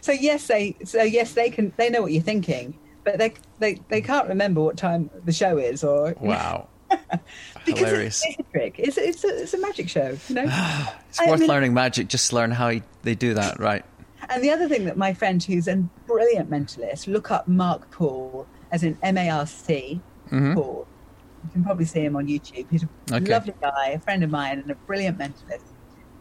so 0.00 0.12
yes, 0.12 0.46
they 0.46 0.76
so 0.84 1.02
yes 1.02 1.32
they 1.32 1.50
can 1.50 1.72
they 1.76 1.90
know 1.90 2.02
what 2.02 2.12
you're 2.12 2.22
thinking, 2.22 2.78
but 3.04 3.18
they 3.18 3.34
they 3.58 3.80
they 3.88 4.00
can't 4.00 4.28
remember 4.28 4.62
what 4.62 4.76
time 4.76 5.10
the 5.24 5.32
show 5.32 5.58
is 5.58 5.84
or 5.84 6.14
wow. 6.20 6.68
because 7.66 7.80
Hilarious. 7.80 8.22
It's, 8.26 8.38
a 8.38 8.42
trick. 8.52 8.74
It's, 8.78 8.98
it's, 8.98 9.24
a, 9.24 9.42
it's 9.42 9.54
a 9.54 9.58
magic 9.58 9.88
show. 9.88 10.16
You 10.28 10.34
know? 10.34 10.42
it's 11.08 11.20
I 11.20 11.28
worth 11.28 11.40
mean, 11.40 11.48
learning 11.48 11.74
magic 11.74 12.08
just 12.08 12.32
learn 12.32 12.50
how 12.50 12.72
they 13.02 13.14
do 13.14 13.34
that, 13.34 13.58
right? 13.58 13.84
And 14.28 14.42
the 14.42 14.50
other 14.50 14.68
thing 14.68 14.84
that 14.86 14.96
my 14.96 15.12
friend, 15.12 15.42
who's 15.42 15.68
a 15.68 15.76
brilliant 16.06 16.50
mentalist, 16.50 17.06
look 17.06 17.30
up 17.30 17.46
Marc 17.46 17.90
Paul 17.90 18.46
as 18.70 18.82
in 18.82 18.98
M 19.02 19.18
A 19.18 19.30
R 19.30 19.46
C 19.46 20.00
mm-hmm. 20.26 20.54
Paul. 20.54 20.86
You 21.44 21.50
can 21.50 21.64
probably 21.64 21.84
see 21.84 22.00
him 22.00 22.16
on 22.16 22.26
YouTube. 22.26 22.66
He's 22.70 22.84
a 22.84 22.88
okay. 23.12 23.30
lovely 23.30 23.54
guy, 23.60 23.88
a 23.88 23.98
friend 23.98 24.24
of 24.24 24.30
mine, 24.30 24.60
and 24.60 24.70
a 24.70 24.74
brilliant 24.74 25.18
mentalist. 25.18 25.72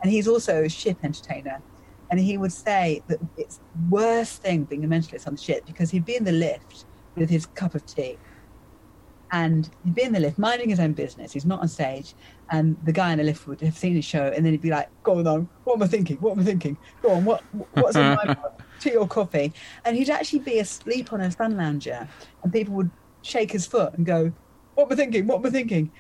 And 0.02 0.12
he's 0.12 0.28
also 0.28 0.64
a 0.64 0.70
ship 0.70 0.98
entertainer. 1.04 1.62
And 2.12 2.20
he 2.20 2.38
would 2.38 2.52
say 2.52 3.02
that 3.08 3.20
it's 3.38 3.58
the 3.58 3.64
worst 3.90 4.42
thing 4.42 4.66
being 4.66 4.84
a 4.84 4.88
mentalist 4.88 5.26
on 5.26 5.36
the 5.36 5.42
ship 5.42 5.66
because 5.66 5.90
he'd 5.90 6.06
be 6.06 6.16
in 6.16 6.26
the 6.26 6.34
lift 6.34 6.86
with 7.16 7.30
his 7.30 7.46
cup 7.46 7.74
of 7.74 7.86
tea 7.86 8.18
and 9.34 9.68
he'd 9.84 9.96
be 9.96 10.04
in 10.04 10.14
the 10.14 10.20
lift 10.20 10.38
minding 10.38 10.70
his 10.70 10.80
own 10.80 10.94
business. 10.94 11.34
He's 11.34 11.44
not 11.46 11.60
on 11.60 11.68
stage. 11.68 12.14
And 12.52 12.78
the 12.84 12.92
guy 12.92 13.12
in 13.12 13.18
the 13.18 13.24
lift 13.24 13.48
would 13.48 13.60
have 13.62 13.76
seen 13.76 13.96
his 13.96 14.06
show 14.06 14.28
and 14.28 14.46
then 14.46 14.54
he'd 14.54 14.62
be 14.62 14.70
like, 14.70 14.88
Go 15.02 15.18
on, 15.28 15.50
what 15.64 15.76
am 15.76 15.84
I 15.84 15.88
thinking? 15.88 16.18
What 16.18 16.34
am 16.34 16.40
I 16.40 16.44
thinking? 16.44 16.78
Go 17.02 17.10
on, 17.14 17.26
what, 17.26 17.42
what's 17.74 17.96
in 17.98 18.04
my 18.16 18.38
tea 18.80 18.96
or 18.96 19.08
coffee? 19.08 19.52
And 19.84 19.98
he'd 19.98 20.10
actually 20.12 20.40
be 20.40 20.60
asleep 20.60 21.12
on 21.12 21.20
a 21.20 21.32
sun 21.32 21.58
lounger 21.58 22.08
and 22.44 22.54
people 22.54 22.76
would 22.76 22.92
shake 23.24 23.52
his 23.52 23.66
foot 23.66 23.94
and 23.96 24.06
go, 24.06 24.32
What 24.76 24.86
am 24.86 24.94
I 24.94 24.96
thinking? 24.96 25.26
What 25.28 25.40
am 25.40 25.46
I 25.48 25.50
thinking? 25.50 25.92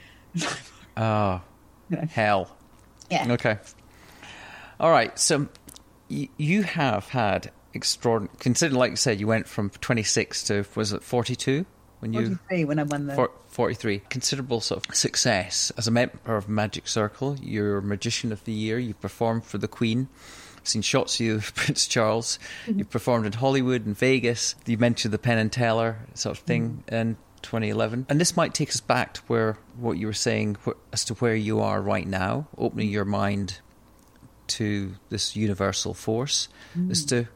oh, 0.96 1.42
you 1.90 1.98
know. 1.98 2.06
hell. 2.10 2.56
Yeah. 3.10 3.32
Okay. 3.32 3.58
All 4.80 4.92
right. 4.92 5.18
So 5.18 5.48
y- 6.10 6.30
you 6.38 6.62
have 6.64 7.10
had 7.10 7.52
extraordinary, 7.74 8.36
considering, 8.40 8.78
like 8.78 8.92
you 8.92 8.98
said, 8.98 9.20
you 9.20 9.26
went 9.26 9.48
from 9.48 9.72
26 9.72 10.44
to, 10.44 10.66
was 10.76 10.94
it 10.94 11.02
42? 11.04 11.66
When 12.04 12.12
you 12.12 12.36
43 12.36 12.66
when 12.66 12.80
I 12.80 12.84
won 12.84 13.08
the 13.08 13.30
43 13.48 14.02
considerable 14.10 14.60
sort 14.60 14.86
of 14.86 14.96
success 14.96 15.72
as 15.78 15.88
a 15.88 15.92
member 15.92 16.36
of 16.36 16.50
Magic 16.50 16.88
Circle. 16.88 17.38
You're 17.42 17.80
Magician 17.80 18.34
of 18.34 18.44
the 18.44 18.52
Year. 18.52 18.78
You've 18.78 19.00
performed 19.00 19.46
for 19.46 19.58
the 19.58 19.70
Queen. 19.70 20.10
I've 20.58 20.68
seen 20.68 20.82
shots 20.82 21.16
of 21.16 21.26
you 21.26 21.36
with 21.36 21.56
Prince 21.56 21.88
Charles. 21.88 22.40
Mm-hmm. 22.66 22.80
You've 22.80 22.90
performed 22.90 23.26
in 23.26 23.32
Hollywood 23.32 23.86
and 23.86 23.98
Vegas. 23.98 24.56
You 24.66 24.78
mentioned 24.78 25.14
the 25.14 25.18
Penn 25.18 25.38
and 25.38 25.52
Teller 25.52 26.00
sort 26.14 26.38
of 26.38 26.44
thing, 26.44 26.84
mm-hmm. 26.86 26.96
and 26.96 27.16
2011. 27.42 28.08
And 28.10 28.20
this 28.20 28.36
might 28.36 28.54
take 28.54 28.70
us 28.70 28.82
back 28.82 29.14
to 29.14 29.22
where 29.28 29.58
what 29.78 29.98
you 29.98 30.08
were 30.08 30.14
saying 30.14 30.58
as 30.92 31.06
to 31.06 31.14
where 31.16 31.36
you 31.36 31.62
are 31.62 31.82
right 31.82 32.08
now, 32.08 32.48
opening 32.58 32.90
your 32.90 33.06
mind 33.06 33.60
to 34.48 34.96
this 35.08 35.38
universal 35.38 35.94
force, 35.94 36.50
mm. 36.78 36.92
as 36.92 37.06
to 37.06 37.28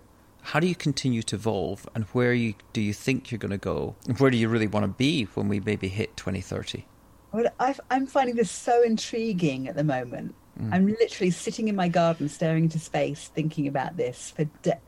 how 0.48 0.62
do 0.62 0.68
you 0.68 0.76
continue 0.76 1.22
to 1.22 1.36
evolve 1.36 1.90
and 1.94 2.06
where 2.14 2.34
you, 2.34 2.54
do 2.72 2.80
you 2.80 2.94
think 2.94 3.30
you're 3.30 3.38
going 3.38 3.52
to 3.52 3.58
go? 3.58 3.98
And 4.08 4.18
where 4.18 4.32
do 4.32 4.38
you 4.38 4.48
really 4.48 4.66
want 4.66 4.86
to 4.86 4.88
be 4.88 5.26
when 5.34 5.50
we 5.50 5.60
maybe 5.60 5.90
hit 5.90 6.16
2030? 6.16 6.86
Well, 7.34 7.48
i 7.60 7.76
am 7.92 8.08
finding 8.08 8.38
this 8.38 8.50
so 8.50 8.82
intriguing 8.82 9.68
at 9.68 9.76
the 9.76 9.84
moment. 9.84 10.34
Mm. 10.58 10.74
I'm 10.74 10.88
literally 10.88 11.32
sitting 11.32 11.68
in 11.68 11.76
my 11.76 11.90
garden 11.90 12.30
staring 12.30 12.64
into 12.64 12.80
space 12.80 13.30
thinking 13.36 13.68
about 13.68 13.98
this 13.98 14.32
for 14.38 14.46
de- 14.62 14.80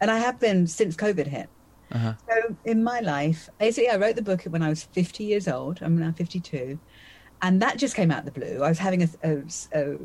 and 0.00 0.10
I 0.10 0.18
have 0.18 0.40
been 0.40 0.66
since 0.66 0.96
COVID 0.96 1.28
hit. 1.28 1.48
Uh-huh. 1.92 2.14
So 2.28 2.56
in 2.64 2.82
my 2.82 2.98
life, 2.98 3.48
basically, 3.60 3.90
I 3.90 3.96
wrote 3.96 4.16
the 4.16 4.22
book 4.22 4.42
when 4.42 4.62
I 4.62 4.68
was 4.68 4.82
50 4.82 5.22
years 5.22 5.46
old. 5.46 5.78
I'm 5.80 5.96
now 5.96 6.10
52, 6.10 6.76
and 7.40 7.62
that 7.62 7.78
just 7.78 7.94
came 7.94 8.10
out 8.10 8.26
of 8.26 8.34
the 8.34 8.40
blue. 8.40 8.64
I 8.64 8.68
was 8.68 8.80
having 8.80 9.04
a, 9.04 9.08
a, 9.22 9.42
a 9.74 9.96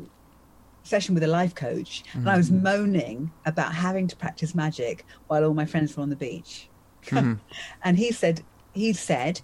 session 0.82 1.14
with 1.14 1.22
a 1.22 1.28
life 1.28 1.54
coach, 1.54 2.04
mm-hmm. 2.08 2.20
and 2.20 2.30
I 2.30 2.36
was 2.36 2.50
mm-hmm. 2.50 2.62
moaning 2.62 3.32
about 3.46 3.74
having 3.74 4.06
to 4.08 4.16
practice 4.16 4.54
magic 4.54 5.04
while 5.28 5.44
all 5.44 5.54
my 5.54 5.66
friends 5.66 5.96
were 5.96 6.02
on 6.02 6.10
the 6.10 6.16
beach. 6.16 6.68
Mm-hmm. 7.06 7.34
and 7.84 7.98
he 7.98 8.12
said, 8.12 8.42
he 8.72 8.92
said, 8.92 9.40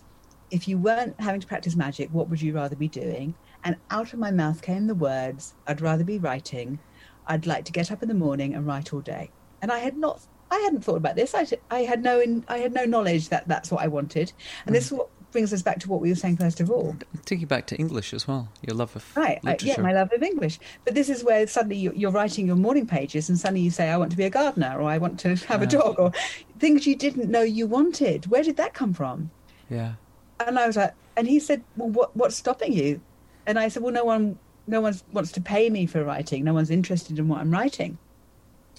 if 0.51 0.68
you 0.68 0.78
weren't 0.78 1.18
having 1.20 1.41
to 1.41 1.47
practice 1.47 1.74
magic, 1.74 2.09
what 2.12 2.28
would 2.28 2.41
you 2.41 2.53
rather 2.53 2.76
be 2.76 2.89
doing? 2.89 3.34
And 3.64 3.76
out 3.91 4.12
of 4.12 4.18
my 4.18 4.30
mouth 4.30 4.62
came 4.62 4.87
the 4.87 4.95
words, 4.95 5.55
I'd 5.66 5.80
rather 5.80 6.05
be 6.05 6.18
writing. 6.18 6.78
I'd 7.26 7.47
like 7.47 7.64
to 7.64 7.72
get 7.72 7.91
up 7.91 8.03
in 8.03 8.09
the 8.09 8.14
morning 8.14 8.55
and 8.55 8.66
write 8.66 8.93
all 8.93 9.01
day. 9.01 9.30
And 9.61 9.72
I 9.72 9.78
had 9.78 9.97
not 9.97 10.20
I 10.51 10.59
hadn't 10.61 10.82
thought 10.82 10.97
about 10.97 11.16
this. 11.16 11.34
I, 11.34 11.47
I 11.70 11.80
had 11.80 12.03
no 12.03 12.20
in, 12.20 12.45
I 12.49 12.59
had 12.59 12.72
no 12.72 12.84
knowledge 12.84 13.30
that 13.30 13.49
that's 13.49 13.70
what 13.70 13.82
I 13.82 13.89
wanted, 13.89 14.32
and 14.64 14.74
mm. 14.74 14.78
this 14.78 14.93
brings 15.37 15.53
us 15.53 15.61
back 15.61 15.78
to 15.78 15.91
what 15.91 16.01
we 16.01 16.09
were 16.09 16.14
saying 16.14 16.39
first 16.39 16.61
of 16.61 16.70
all. 16.70 16.97
Take 17.26 17.43
you 17.43 17.47
back 17.47 17.66
to 17.66 17.76
English 17.76 18.14
as 18.14 18.26
well. 18.26 18.49
Your 18.66 18.74
love 18.74 18.97
of 18.97 19.05
right, 19.14 19.39
I, 19.45 19.59
yeah, 19.61 19.78
my 19.82 19.93
love 19.93 20.11
of 20.11 20.22
English. 20.22 20.59
But 20.87 20.95
this 20.95 21.11
is 21.11 21.22
where 21.22 21.47
suddenly 21.47 21.76
you're, 21.76 21.93
you're, 21.93 22.11
writing 22.11 22.47
your 22.47 22.57
morning 22.57 22.87
pages, 22.87 23.28
and 23.28 23.39
suddenly 23.39 23.61
you 23.61 23.70
say, 23.70 23.91
"I 23.91 23.99
want 23.99 24.11
to 24.12 24.16
be 24.16 24.24
a 24.24 24.30
gardener," 24.30 24.80
or 24.80 24.89
"I 24.89 24.97
want 24.97 25.20
to 25.20 25.34
have 25.34 25.61
a 25.61 25.66
dog," 25.66 25.99
or 25.99 26.11
things 26.59 26.87
you 26.87 26.97
didn't 26.97 27.30
know 27.30 27.43
you 27.43 27.66
wanted. 27.66 28.28
Where 28.28 28.43
did 28.43 28.57
that 28.57 28.72
come 28.72 28.95
from? 28.95 29.30
Yeah. 29.68 29.97
And 30.41 30.59
I 30.59 30.66
was 30.66 30.76
like, 30.76 30.95
and 31.18 31.28
he 31.28 31.39
said, 31.39 31.62
"Well, 31.76 31.91
what 31.91 32.16
what's 32.16 32.37
stopping 32.37 32.72
you?" 32.72 33.03
And 33.45 33.59
I 33.59 33.68
said, 33.68 33.82
"Well, 33.82 33.93
no 33.93 34.07
one." 34.07 34.39
No 34.68 34.80
one 34.80 34.97
wants 35.12 35.30
to 35.32 35.41
pay 35.41 35.70
me 35.70 35.87
for 35.87 36.03
writing. 36.03 36.43
No 36.43 36.53
one's 36.53 36.70
interested 36.70 37.20
in 37.20 37.28
what 37.28 37.41
I'm 37.41 37.53
writing. 37.53 37.99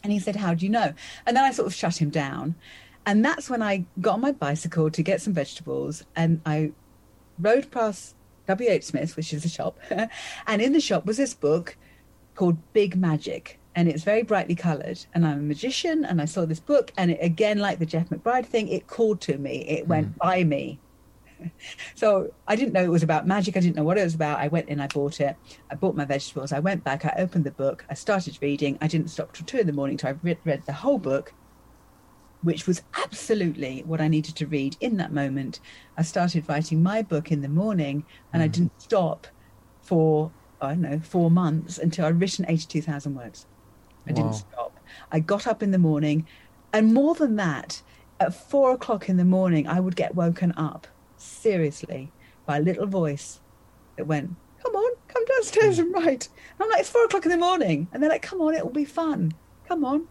And 0.04 0.12
he 0.12 0.20
said, 0.20 0.36
How 0.36 0.54
do 0.54 0.66
you 0.66 0.70
know? 0.70 0.94
And 1.26 1.38
then 1.38 1.46
I 1.46 1.52
sort 1.52 1.66
of 1.66 1.74
shut 1.74 2.02
him 2.02 2.10
down. 2.10 2.56
And 3.08 3.24
that's 3.24 3.50
when 3.50 3.64
I 3.64 3.86
got 4.02 4.16
on 4.16 4.22
my 4.22 4.34
bicycle 4.34 4.92
to 4.92 5.02
get 5.02 5.22
some 5.22 5.32
vegetables 5.32 6.04
and 6.18 6.42
I 6.46 6.74
rode 7.40 7.72
past 7.72 8.16
W.H. 8.48 8.84
Smith, 8.84 9.16
which 9.16 9.32
is 9.32 9.46
a 9.46 9.50
shop. 9.50 9.80
and 10.48 10.62
in 10.62 10.74
the 10.74 10.82
shop 10.82 11.06
was 11.06 11.16
this 11.16 11.34
book 11.34 11.78
called 12.36 12.58
Big 12.74 12.98
Magic. 12.98 13.60
And 13.76 13.88
it's 13.88 14.04
very 14.04 14.24
brightly 14.24 14.56
coloured. 14.56 15.06
And 15.14 15.26
I'm 15.26 15.40
a 15.40 15.44
magician 15.44 16.04
and 16.04 16.22
I 16.22 16.26
saw 16.26 16.46
this 16.46 16.60
book. 16.60 16.92
And 16.98 17.12
it, 17.12 17.20
again, 17.22 17.60
like 17.60 17.80
the 17.80 17.86
Jeff 17.86 18.10
McBride 18.10 18.46
thing, 18.46 18.68
it 18.68 18.88
called 18.88 19.22
to 19.22 19.38
me. 19.38 19.66
It 19.70 19.88
went 19.88 20.10
mm. 20.10 20.18
by 20.18 20.44
me. 20.44 20.78
so 21.96 22.34
I 22.46 22.58
didn't 22.58 22.74
know 22.74 22.84
it 22.84 22.90
was 22.90 23.04
about 23.04 23.26
magic. 23.26 23.56
I 23.56 23.62
didn't 23.62 23.78
know 23.78 23.86
what 23.86 23.98
it 23.98 24.04
was 24.04 24.16
about. 24.16 24.40
I 24.40 24.50
went 24.50 24.68
in, 24.68 24.82
I 24.82 24.88
bought 24.88 25.22
it. 25.22 25.38
I 25.72 25.76
bought 25.76 25.96
my 25.96 26.04
vegetables. 26.04 26.52
I 26.52 26.60
went 26.60 26.84
back, 26.84 27.06
I 27.06 27.14
opened 27.18 27.46
the 27.46 27.52
book. 27.52 27.86
I 27.90 27.94
started 27.94 28.38
reading. 28.42 28.78
I 28.82 28.88
didn't 28.88 29.12
stop 29.12 29.32
till 29.32 29.46
two 29.46 29.60
in 29.60 29.68
the 29.68 29.72
morning. 29.72 29.98
So 29.98 30.10
I 30.10 30.16
read, 30.24 30.40
read 30.44 30.66
the 30.66 30.74
whole 30.74 30.98
book, 30.98 31.34
which 32.48 32.66
was 32.66 32.82
absolutely 33.04 33.84
what 33.86 34.00
I 34.00 34.08
needed 34.08 34.38
to 34.38 34.48
read 34.48 34.78
in 34.80 34.96
that 34.98 35.12
moment. 35.12 35.60
I 35.98 36.02
started 36.02 36.48
writing 36.48 36.82
my 36.82 37.02
book 37.02 37.30
in 37.30 37.42
the 37.42 37.50
morning 37.50 38.06
and 38.32 38.42
mm. 38.42 38.46
I 38.46 38.48
didn't 38.48 38.82
stop 38.82 39.28
for, 39.82 40.32
I 40.62 40.70
don't 40.70 40.82
know, 40.82 41.02
four 41.04 41.30
months 41.30 41.78
until 41.78 42.06
I'd 42.06 42.22
written 42.22 42.46
82,000 42.48 43.16
words. 43.16 43.48
I 44.08 44.12
wow. 44.12 44.16
didn't 44.16 44.34
stop. 44.36 44.80
I 45.12 45.20
got 45.20 45.46
up 45.46 45.62
in 45.62 45.72
the 45.72 45.78
morning. 45.78 46.26
And 46.72 46.94
more 46.94 47.16
than 47.16 47.36
that, 47.36 47.82
at 48.22 48.34
four 48.34 48.72
o'clock 48.72 49.10
in 49.10 49.18
the 49.18 49.26
morning, 49.26 49.68
I 49.68 49.82
would 49.82 49.98
get 49.98 50.16
woken 50.16 50.54
up 50.56 50.88
seriously 51.18 52.14
by 52.46 52.60
a 52.60 52.62
little 52.62 52.88
voice 52.88 53.42
that 53.98 54.08
went, 54.08 54.34
Come 54.64 54.74
on, 54.74 54.94
come 55.10 55.26
downstairs 55.26 55.80
and 55.80 55.94
write. 55.94 56.30
And 56.30 56.62
I'm 56.62 56.70
like, 56.70 56.80
It's 56.80 56.90
four 56.90 57.04
o'clock 57.04 57.26
in 57.26 57.32
the 57.32 57.38
morning. 57.38 57.90
And 57.92 58.02
they're 58.02 58.10
like, 58.10 58.22
Come 58.22 58.40
on, 58.40 58.54
it'll 58.54 58.70
be 58.70 58.86
fun. 58.86 59.34
Come 59.68 59.84
on. 59.84 60.08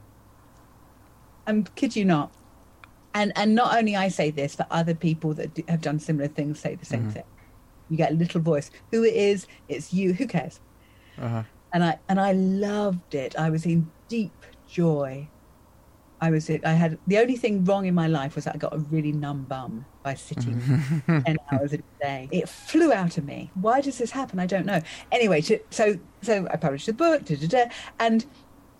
And 1.46 1.72
kid 1.74 1.96
you 1.96 2.04
not. 2.04 2.32
And, 3.14 3.32
and 3.36 3.54
not 3.54 3.76
only 3.76 3.96
I 3.96 4.08
say 4.08 4.30
this, 4.30 4.56
but 4.56 4.66
other 4.70 4.94
people 4.94 5.32
that 5.34 5.54
do, 5.54 5.62
have 5.68 5.80
done 5.80 5.98
similar 5.98 6.28
things 6.28 6.60
say 6.60 6.74
the 6.74 6.84
same 6.84 7.02
mm-hmm. 7.02 7.10
thing. 7.10 7.24
You 7.88 7.96
get 7.96 8.12
a 8.12 8.14
little 8.14 8.40
voice. 8.40 8.70
Who 8.90 9.04
it 9.04 9.14
is, 9.14 9.46
it's 9.68 9.92
you. 9.92 10.12
Who 10.12 10.26
cares? 10.26 10.60
Uh-huh. 11.18 11.44
And 11.72 11.84
I 11.84 11.98
and 12.08 12.20
I 12.20 12.32
loved 12.32 13.14
it. 13.14 13.38
I 13.38 13.48
was 13.50 13.64
in 13.64 13.90
deep 14.08 14.32
joy 14.68 15.28
I 16.20 16.30
was 16.30 16.48
I 16.48 16.70
had 16.70 16.98
the 17.06 17.18
only 17.18 17.36
thing 17.36 17.64
wrong 17.64 17.86
in 17.86 17.94
my 17.94 18.06
life 18.06 18.36
was 18.36 18.44
that 18.44 18.54
I 18.54 18.58
got 18.58 18.74
a 18.74 18.78
really 18.78 19.12
numb 19.12 19.44
bum 19.44 19.84
by 20.02 20.14
sitting 20.14 20.60
ten 21.06 21.36
hours 21.52 21.74
a 21.74 21.78
day. 22.00 22.28
It 22.32 22.48
flew 22.48 22.92
out 22.92 23.18
of 23.18 23.24
me. 23.24 23.50
Why 23.54 23.80
does 23.80 23.98
this 23.98 24.10
happen? 24.10 24.40
I 24.40 24.46
don't 24.46 24.64
know. 24.64 24.80
Anyway, 25.12 25.42
to, 25.42 25.58
so 25.70 25.98
so 26.22 26.48
I 26.50 26.56
published 26.56 26.88
a 26.88 26.94
book, 26.94 27.24
da, 27.24 27.36
da, 27.36 27.46
da, 27.46 27.64
and 27.98 28.24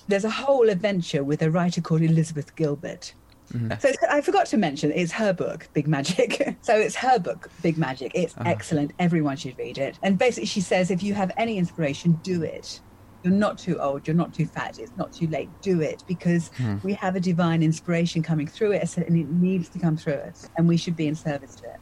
there's 0.09 0.25
a 0.25 0.31
whole 0.31 0.69
adventure 0.69 1.25
with 1.25 1.43
a 1.43 1.51
writer 1.51 1.81
called 1.81 2.03
Elizabeth 2.03 2.55
Gilbert. 2.57 3.15
Mm-hmm. 3.53 3.79
So 3.79 3.93
I 4.11 4.21
forgot 4.21 4.47
to 4.47 4.57
mention 4.57 4.91
it's 4.93 5.13
her 5.13 5.33
book, 5.33 5.69
Big 5.73 5.87
Magic. 5.87 6.57
so 6.63 6.77
it's 6.77 6.97
her 6.97 7.19
book, 7.19 7.49
Big 7.63 7.79
Magic. 7.79 8.13
It's 8.15 8.35
uh-huh. 8.37 8.49
excellent. 8.49 8.93
Everyone 8.99 9.37
should 9.37 9.57
read 9.59 9.79
it. 9.79 9.99
And 10.03 10.19
basically, 10.19 10.47
she 10.47 10.61
says 10.61 10.91
if 10.91 11.03
you 11.03 11.15
have 11.15 11.31
any 11.37 11.59
inspiration, 11.59 12.19
do 12.23 12.43
it. 12.43 12.81
You're 13.23 13.35
not 13.35 13.59
too 13.59 13.79
old, 13.81 14.07
you're 14.07 14.15
not 14.15 14.33
too 14.33 14.47
fat, 14.47 14.79
it's 14.79 14.97
not 14.97 15.13
too 15.13 15.27
late. 15.27 15.49
Do 15.61 15.81
it 15.81 16.05
because 16.07 16.51
hmm. 16.57 16.77
we 16.85 16.93
have 16.95 17.17
a 17.17 17.21
divine 17.21 17.61
inspiration 17.63 18.23
coming 18.23 18.47
through 18.47 18.73
it 18.73 18.97
and 18.97 19.17
it 19.17 19.29
needs 19.29 19.69
to 19.71 19.81
come 19.81 19.97
through 19.97 20.15
us 20.15 20.49
and 20.57 20.69
we 20.69 20.77
should 20.77 20.97
be 20.97 21.09
in 21.09 21.17
service 21.17 21.57
to 21.57 21.65
it. 21.65 21.81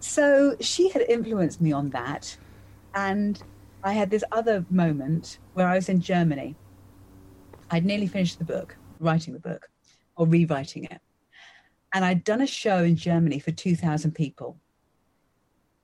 So 0.00 0.56
she 0.60 0.88
had 0.88 1.02
influenced 1.08 1.60
me 1.60 1.72
on 1.72 1.90
that. 1.90 2.36
And 2.94 3.42
I 3.82 3.92
had 3.92 4.10
this 4.10 4.24
other 4.32 4.64
moment 4.70 5.38
where 5.52 5.66
I 5.66 5.74
was 5.74 5.88
in 5.88 6.00
Germany. 6.00 6.56
I'd 7.74 7.84
nearly 7.84 8.06
finished 8.06 8.38
the 8.38 8.44
book, 8.44 8.76
writing 9.00 9.34
the 9.34 9.40
book 9.40 9.68
or 10.14 10.28
rewriting 10.28 10.84
it. 10.84 11.00
And 11.92 12.04
I'd 12.04 12.22
done 12.22 12.40
a 12.40 12.46
show 12.46 12.84
in 12.84 12.94
Germany 12.94 13.40
for 13.40 13.50
2,000 13.50 14.12
people, 14.12 14.60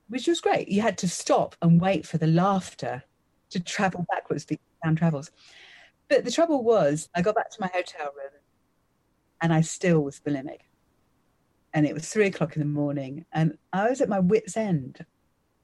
which 0.07 0.28
was 0.28 0.41
great. 0.41 0.68
You 0.68 0.82
had 0.82 0.97
to 0.99 1.09
stop 1.09 1.57
and 1.61 1.80
wait 1.80 2.07
for 2.07 2.16
the 2.16 2.28
laughter 2.28 3.03
to 3.51 3.59
travel 3.59 4.07
backwards 4.09 4.45
because 4.45 4.64
sound 4.84 4.99
travels. 4.99 5.32
But 6.07 6.24
the 6.24 6.30
trouble 6.30 6.62
was, 6.62 7.09
I 7.16 7.22
got 7.22 7.34
back 7.34 7.51
to 7.51 7.61
my 7.61 7.70
hotel 7.74 8.12
room 8.16 8.41
and 9.43 9.53
I 9.53 9.61
still 9.61 10.03
was 10.03 10.20
bulimic. 10.20 10.61
And 11.74 11.86
it 11.86 11.95
was 11.95 12.09
three 12.09 12.26
o'clock 12.26 12.55
in 12.55 12.61
the 12.61 12.66
morning 12.66 13.24
and 13.32 13.59
I 13.72 13.91
was 13.91 14.01
at 14.01 14.09
my 14.09 14.20
wits' 14.20 14.57
end. 14.57 15.05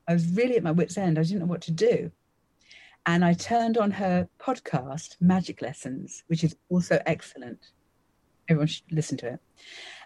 I 0.09 0.15
was 0.15 0.27
really 0.27 0.57
at 0.57 0.65
my 0.65 0.73
wits' 0.73 0.98
end. 0.98 1.20
I 1.20 1.23
didn't 1.23 1.39
know 1.39 1.47
what 1.47 1.62
to 1.62 1.70
do. 1.70 2.11
And 3.07 3.24
I 3.24 3.35
turned 3.35 3.78
on 3.78 3.93
her 3.93 4.28
podcast, 4.39 5.16
Magic 5.20 5.62
Lessons, 5.62 6.24
which 6.27 6.43
is 6.43 6.57
also 6.69 7.01
excellent. 7.07 7.70
Everyone 8.49 8.66
should 8.66 8.91
listen 8.91 9.16
to 9.19 9.35
it. 9.35 9.41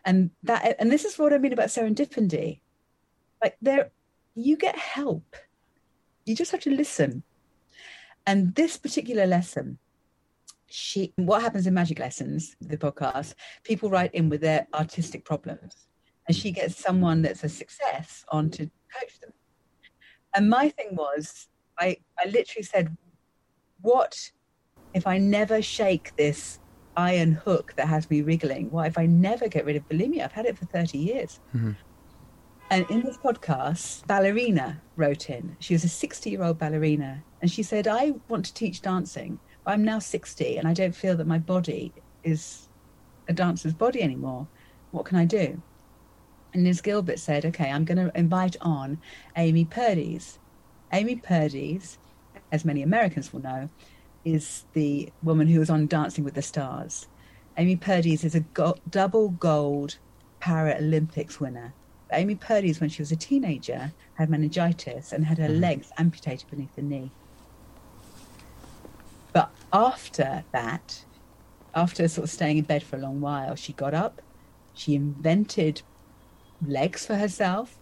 And 0.04 0.30
that 0.42 0.76
and 0.78 0.90
this 0.90 1.04
is 1.04 1.18
what 1.18 1.32
I 1.32 1.38
mean 1.38 1.52
about 1.52 1.68
serendipity. 1.68 2.60
Like 3.42 3.56
there 3.60 3.90
you 4.34 4.56
get 4.56 4.76
help. 4.76 5.36
You 6.26 6.34
just 6.36 6.52
have 6.52 6.60
to 6.60 6.70
listen 6.70 7.22
and 8.26 8.54
this 8.54 8.76
particular 8.76 9.26
lesson, 9.26 9.78
she 10.66 11.12
what 11.16 11.42
happens 11.42 11.66
in 11.66 11.74
magic 11.74 11.98
lessons, 11.98 12.56
the 12.60 12.76
podcast, 12.76 13.34
people 13.64 13.90
write 13.90 14.14
in 14.14 14.28
with 14.28 14.40
their 14.40 14.66
artistic 14.74 15.24
problems. 15.24 15.88
And 16.28 16.36
she 16.36 16.52
gets 16.52 16.76
someone 16.76 17.22
that's 17.22 17.42
a 17.42 17.48
success 17.48 18.24
on 18.28 18.50
to 18.50 18.66
coach 18.66 19.18
them. 19.20 19.32
And 20.34 20.48
my 20.48 20.68
thing 20.68 20.90
was, 20.92 21.48
I, 21.80 21.96
I 22.18 22.28
literally 22.28 22.62
said, 22.62 22.96
What 23.80 24.30
if 24.94 25.06
I 25.06 25.18
never 25.18 25.62
shake 25.62 26.14
this 26.16 26.58
iron 26.96 27.32
hook 27.32 27.74
that 27.76 27.88
has 27.88 28.10
me 28.10 28.22
wriggling? 28.22 28.70
What 28.70 28.86
if 28.86 28.98
I 28.98 29.06
never 29.06 29.48
get 29.48 29.64
rid 29.64 29.76
of 29.76 29.88
bulimia? 29.88 30.24
I've 30.24 30.32
had 30.32 30.46
it 30.46 30.58
for 30.58 30.66
30 30.66 30.98
years. 30.98 31.40
Mm-hmm. 31.54 31.72
And 32.72 32.88
in 32.88 33.02
this 33.02 33.16
podcast, 33.16 34.06
ballerina 34.06 34.80
wrote 34.96 35.28
in. 35.28 35.56
She 35.58 35.74
was 35.74 35.82
a 35.82 35.88
60 35.88 36.30
year 36.30 36.44
old 36.44 36.58
ballerina. 36.58 37.24
And 37.42 37.50
she 37.50 37.62
said, 37.62 37.88
I 37.88 38.14
want 38.28 38.44
to 38.46 38.54
teach 38.54 38.82
dancing, 38.82 39.40
but 39.64 39.72
I'm 39.72 39.84
now 39.84 39.98
60 39.98 40.56
and 40.56 40.68
I 40.68 40.74
don't 40.74 40.94
feel 40.94 41.16
that 41.16 41.26
my 41.26 41.38
body 41.38 41.92
is 42.22 42.68
a 43.28 43.32
dancer's 43.32 43.74
body 43.74 44.02
anymore. 44.02 44.46
What 44.90 45.04
can 45.04 45.16
I 45.16 45.24
do? 45.24 45.60
And 46.52 46.64
Liz 46.64 46.80
Gilbert 46.80 47.18
said, 47.18 47.44
Okay, 47.44 47.70
I'm 47.70 47.84
going 47.84 47.98
to 47.98 48.18
invite 48.18 48.56
on 48.60 48.98
Amy 49.36 49.64
Purdy's. 49.64 50.39
Amy 50.92 51.16
Purdy's, 51.16 51.98
as 52.52 52.64
many 52.64 52.82
Americans 52.82 53.32
will 53.32 53.42
know, 53.42 53.68
is 54.24 54.64
the 54.72 55.10
woman 55.22 55.48
who 55.48 55.60
was 55.60 55.70
on 55.70 55.86
Dancing 55.86 56.24
with 56.24 56.34
the 56.34 56.42
Stars. 56.42 57.08
Amy 57.56 57.76
Purdy's 57.76 58.24
is 58.24 58.34
a 58.34 58.40
go- 58.40 58.76
double 58.90 59.30
gold 59.30 59.98
Paralympics 60.40 61.38
winner 61.40 61.72
Amy 62.12 62.34
Purdy's, 62.34 62.80
when 62.80 62.90
she 62.90 63.02
was 63.02 63.12
a 63.12 63.16
teenager, 63.16 63.92
had 64.14 64.30
meningitis 64.30 65.12
and 65.12 65.24
had 65.24 65.38
her 65.38 65.48
mm-hmm. 65.48 65.60
legs 65.60 65.90
amputated 65.98 66.48
beneath 66.50 66.74
the 66.74 66.82
knee. 66.82 67.10
But 69.32 69.50
after 69.72 70.44
that, 70.52 71.04
after 71.74 72.08
sort 72.08 72.24
of 72.24 72.30
staying 72.30 72.58
in 72.58 72.64
bed 72.64 72.82
for 72.82 72.96
a 72.96 73.00
long 73.00 73.20
while, 73.20 73.54
she 73.54 73.72
got 73.72 73.94
up, 73.94 74.20
she 74.74 74.94
invented 74.94 75.82
legs 76.66 77.06
for 77.06 77.14
herself, 77.14 77.78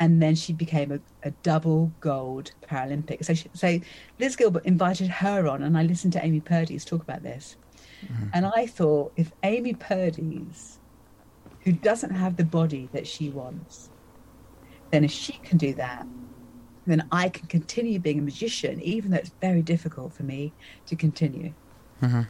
and 0.00 0.22
then 0.22 0.34
she 0.34 0.54
became 0.54 0.90
a, 0.90 1.00
a 1.22 1.30
double 1.42 1.92
gold 2.00 2.52
Paralympic. 2.62 3.22
So, 3.24 3.34
she, 3.34 3.50
so 3.52 3.78
Liz 4.18 4.34
Gilbert 4.34 4.64
invited 4.64 5.08
her 5.08 5.46
on, 5.46 5.62
and 5.62 5.76
I 5.76 5.82
listened 5.82 6.14
to 6.14 6.24
Amy 6.24 6.40
Purdy's 6.40 6.86
talk 6.86 7.02
about 7.02 7.22
this. 7.22 7.56
Mm-hmm. 8.06 8.28
And 8.32 8.46
I 8.46 8.66
thought, 8.66 9.12
if 9.16 9.30
Amy 9.42 9.74
Purdy's, 9.74 10.78
who 11.60 11.72
doesn't 11.72 12.14
have 12.14 12.36
the 12.36 12.44
body 12.44 12.88
that 12.94 13.06
she 13.06 13.28
wants, 13.28 13.90
then 14.90 15.04
if 15.04 15.10
she 15.10 15.34
can 15.34 15.58
do 15.58 15.74
that, 15.74 16.06
then 16.86 17.06
I 17.12 17.28
can 17.28 17.46
continue 17.46 17.98
being 17.98 18.20
a 18.20 18.22
magician, 18.22 18.80
even 18.80 19.10
though 19.10 19.18
it's 19.18 19.32
very 19.42 19.60
difficult 19.60 20.14
for 20.14 20.22
me 20.22 20.54
to 20.86 20.96
continue. 20.96 21.52
Mm-hmm. 22.02 22.22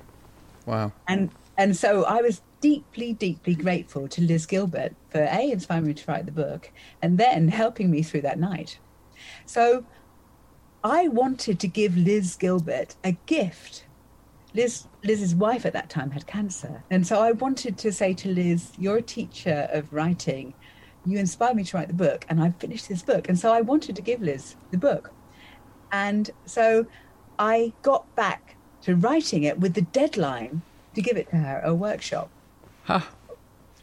Wow. 0.67 0.93
And 1.07 1.31
and 1.61 1.77
so 1.77 2.05
I 2.05 2.23
was 2.23 2.41
deeply, 2.63 3.13
deeply 3.13 3.55
grateful 3.55 4.09
to 4.09 4.23
Liz 4.23 4.47
Gilbert 4.47 4.95
for 5.11 5.25
a 5.25 5.51
inspiring 5.51 5.89
me 5.89 5.93
to 5.93 6.11
write 6.11 6.25
the 6.25 6.33
book, 6.33 6.73
and 7.03 7.19
then 7.19 7.49
helping 7.49 7.91
me 7.91 8.03
through 8.03 8.23
that 8.23 8.39
night. 8.39 8.79
So 9.45 9.85
I 10.83 11.09
wanted 11.09 11.61
to 11.61 11.69
give 11.69 11.99
Liz 11.99 12.35
Gilbert 12.37 12.95
a 13.05 13.13
gift. 13.27 13.85
Liz 14.55 14.87
Liz's 15.05 15.35
wife 15.35 15.67
at 15.67 15.75
that 15.75 15.91
time 15.91 16.13
had 16.13 16.27
cancer, 16.27 16.83
and 16.91 17.07
so 17.07 17.21
I 17.21 17.33
wanted 17.33 17.77
to 17.77 17.93
say 17.93 18.15
to 18.15 18.29
Liz, 18.31 18.73
"You're 18.79 18.97
a 18.97 19.03
teacher 19.03 19.69
of 19.71 19.93
writing. 19.93 20.55
You 21.05 21.19
inspired 21.19 21.57
me 21.57 21.65
to 21.65 21.77
write 21.77 21.89
the 21.89 22.05
book, 22.07 22.25
and 22.31 22.43
I 22.43 22.53
finished 22.53 22.89
this 22.89 23.03
book." 23.03 23.29
And 23.29 23.39
so 23.39 23.53
I 23.53 23.61
wanted 23.61 23.97
to 23.97 24.03
give 24.03 24.23
Liz 24.23 24.57
the 24.71 24.79
book, 24.79 25.13
and 25.93 26.31
so 26.47 26.87
I 27.39 27.75
got 27.83 28.03
back 28.17 28.57
to 28.85 28.97
writing 28.97 29.43
it 29.43 29.61
with 29.61 29.75
the 29.75 29.89
deadline 30.01 30.63
to 31.01 31.09
give 31.09 31.17
it 31.17 31.29
to 31.31 31.37
her 31.37 31.61
a 31.65 31.75
workshop 31.75 32.31
Huh. 32.85 33.01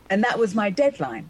and 0.10 0.24
that 0.24 0.38
was 0.40 0.54
my 0.54 0.70
deadline. 0.70 1.30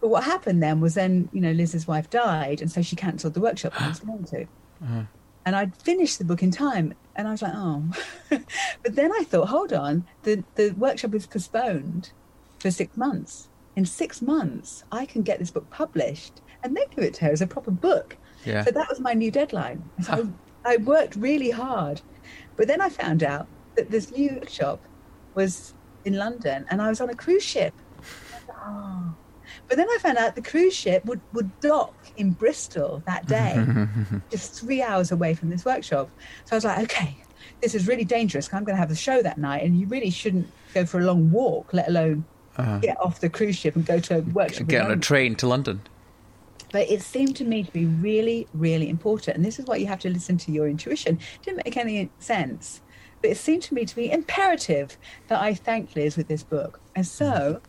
But 0.00 0.08
what 0.08 0.24
happened 0.24 0.62
then 0.62 0.80
was 0.80 0.94
then 0.94 1.28
you 1.32 1.40
know 1.40 1.50
Liz's 1.52 1.86
wife 1.86 2.08
died, 2.10 2.60
and 2.60 2.70
so 2.70 2.82
she 2.82 2.94
cancelled 2.94 3.34
the 3.34 3.40
workshop 3.40 3.72
I 3.80 3.88
was 3.88 4.00
going 4.00 4.24
to. 4.24 4.42
Uh-huh. 4.82 5.02
And 5.44 5.56
I'd 5.56 5.74
finished 5.76 6.18
the 6.18 6.24
book 6.24 6.42
in 6.42 6.50
time, 6.50 6.94
and 7.16 7.26
I 7.26 7.32
was 7.32 7.42
like, 7.42 7.54
oh. 7.54 7.82
but 8.30 8.94
then 8.94 9.10
I 9.12 9.24
thought, 9.24 9.48
hold 9.48 9.72
on, 9.72 10.04
the 10.22 10.44
the 10.54 10.70
workshop 10.70 11.14
is 11.14 11.26
postponed 11.26 12.12
for 12.60 12.70
six 12.70 12.96
months. 12.96 13.48
In 13.74 13.84
six 13.84 14.22
months, 14.22 14.84
I 14.92 15.06
can 15.06 15.22
get 15.22 15.38
this 15.38 15.50
book 15.50 15.68
published 15.70 16.40
and 16.62 16.76
then 16.76 16.84
give 16.94 17.04
it 17.04 17.14
to 17.14 17.24
her 17.24 17.32
as 17.32 17.40
a 17.40 17.46
proper 17.46 17.70
book. 17.70 18.16
Yeah. 18.44 18.64
So 18.64 18.70
that 18.70 18.88
was 18.88 19.00
my 19.00 19.14
new 19.14 19.30
deadline. 19.30 19.82
So 20.02 20.28
I, 20.64 20.74
I 20.74 20.76
worked 20.76 21.16
really 21.16 21.50
hard, 21.50 22.00
but 22.56 22.66
then 22.68 22.80
I 22.80 22.88
found 22.88 23.22
out 23.22 23.46
that 23.76 23.90
this 23.90 24.10
new 24.10 24.30
workshop 24.34 24.80
was 25.38 25.72
in 26.04 26.14
London, 26.16 26.66
and 26.68 26.82
I 26.82 26.88
was 26.88 27.00
on 27.00 27.08
a 27.08 27.14
cruise 27.14 27.44
ship. 27.44 27.72
Oh. 28.50 29.14
But 29.68 29.76
then 29.76 29.86
I 29.88 29.98
found 30.00 30.18
out 30.18 30.34
the 30.34 30.42
cruise 30.42 30.74
ship 30.74 31.04
would, 31.04 31.20
would 31.32 31.60
dock 31.60 31.94
in 32.16 32.32
Bristol 32.32 33.02
that 33.06 33.26
day, 33.26 33.64
just 34.30 34.60
three 34.60 34.82
hours 34.82 35.12
away 35.12 35.34
from 35.34 35.48
this 35.50 35.64
workshop. 35.64 36.10
So 36.44 36.54
I 36.54 36.56
was 36.56 36.64
like, 36.64 36.78
okay, 36.84 37.16
this 37.62 37.74
is 37.74 37.86
really 37.86 38.04
dangerous. 38.04 38.52
I'm 38.52 38.64
going 38.64 38.74
to 38.74 38.80
have 38.80 38.88
the 38.88 38.96
show 38.96 39.22
that 39.22 39.38
night, 39.38 39.62
and 39.62 39.78
you 39.78 39.86
really 39.86 40.10
shouldn't 40.10 40.48
go 40.74 40.84
for 40.84 40.98
a 40.98 41.04
long 41.04 41.30
walk, 41.30 41.72
let 41.72 41.88
alone 41.88 42.24
ah. 42.58 42.78
get 42.78 43.00
off 43.00 43.20
the 43.20 43.30
cruise 43.30 43.56
ship 43.56 43.76
and 43.76 43.86
go 43.86 44.00
to 44.00 44.18
a 44.18 44.20
workshop. 44.20 44.66
Get 44.66 44.84
on 44.84 44.90
a 44.90 44.96
train 44.96 45.36
to 45.36 45.46
London. 45.46 45.82
But 46.72 46.90
it 46.90 47.00
seemed 47.00 47.36
to 47.36 47.44
me 47.44 47.62
to 47.62 47.70
be 47.70 47.86
really, 47.86 48.48
really 48.52 48.88
important. 48.90 49.36
And 49.36 49.44
this 49.46 49.58
is 49.58 49.66
why 49.66 49.76
you 49.76 49.86
have 49.86 50.00
to 50.00 50.10
listen 50.10 50.36
to 50.38 50.52
your 50.52 50.68
intuition. 50.68 51.14
It 51.16 51.44
didn't 51.44 51.64
make 51.64 51.76
any 51.76 52.10
sense. 52.18 52.82
But 53.20 53.30
it 53.30 53.36
seemed 53.36 53.62
to 53.64 53.74
me 53.74 53.84
to 53.84 53.96
be 53.96 54.10
imperative 54.10 54.96
that 55.28 55.40
I 55.40 55.54
thank 55.54 55.96
Liz 55.96 56.16
with 56.16 56.28
this 56.28 56.42
book. 56.42 56.80
And 56.94 57.06
so 57.06 57.60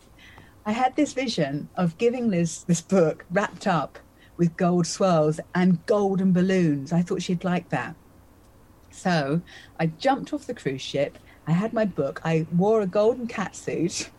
I 0.66 0.72
had 0.72 0.96
this 0.96 1.14
vision 1.14 1.70
of 1.76 1.98
giving 1.98 2.30
Liz 2.30 2.64
this 2.64 2.82
book 2.82 3.26
wrapped 3.32 3.66
up 3.66 3.98
with 4.38 4.56
gold 4.56 4.88
swirls 4.88 5.40
and 5.54 5.86
golden 5.86 6.32
balloons. 6.32 6.94
I 6.94 7.02
thought 7.02 7.22
she'd 7.22 7.44
like 7.44 7.70
that. 7.70 7.96
So 8.92 9.42
I 9.80 9.88
jumped 9.88 10.34
off 10.34 10.48
the 10.48 10.54
cruise 10.54 10.82
ship. 10.82 11.18
I 11.48 11.52
had 11.52 11.74
my 11.74 11.86
book. 11.86 12.22
I 12.24 12.46
wore 12.56 12.82
a 12.82 12.88
golden 12.88 13.28
cat 13.28 13.56
suit 13.56 14.10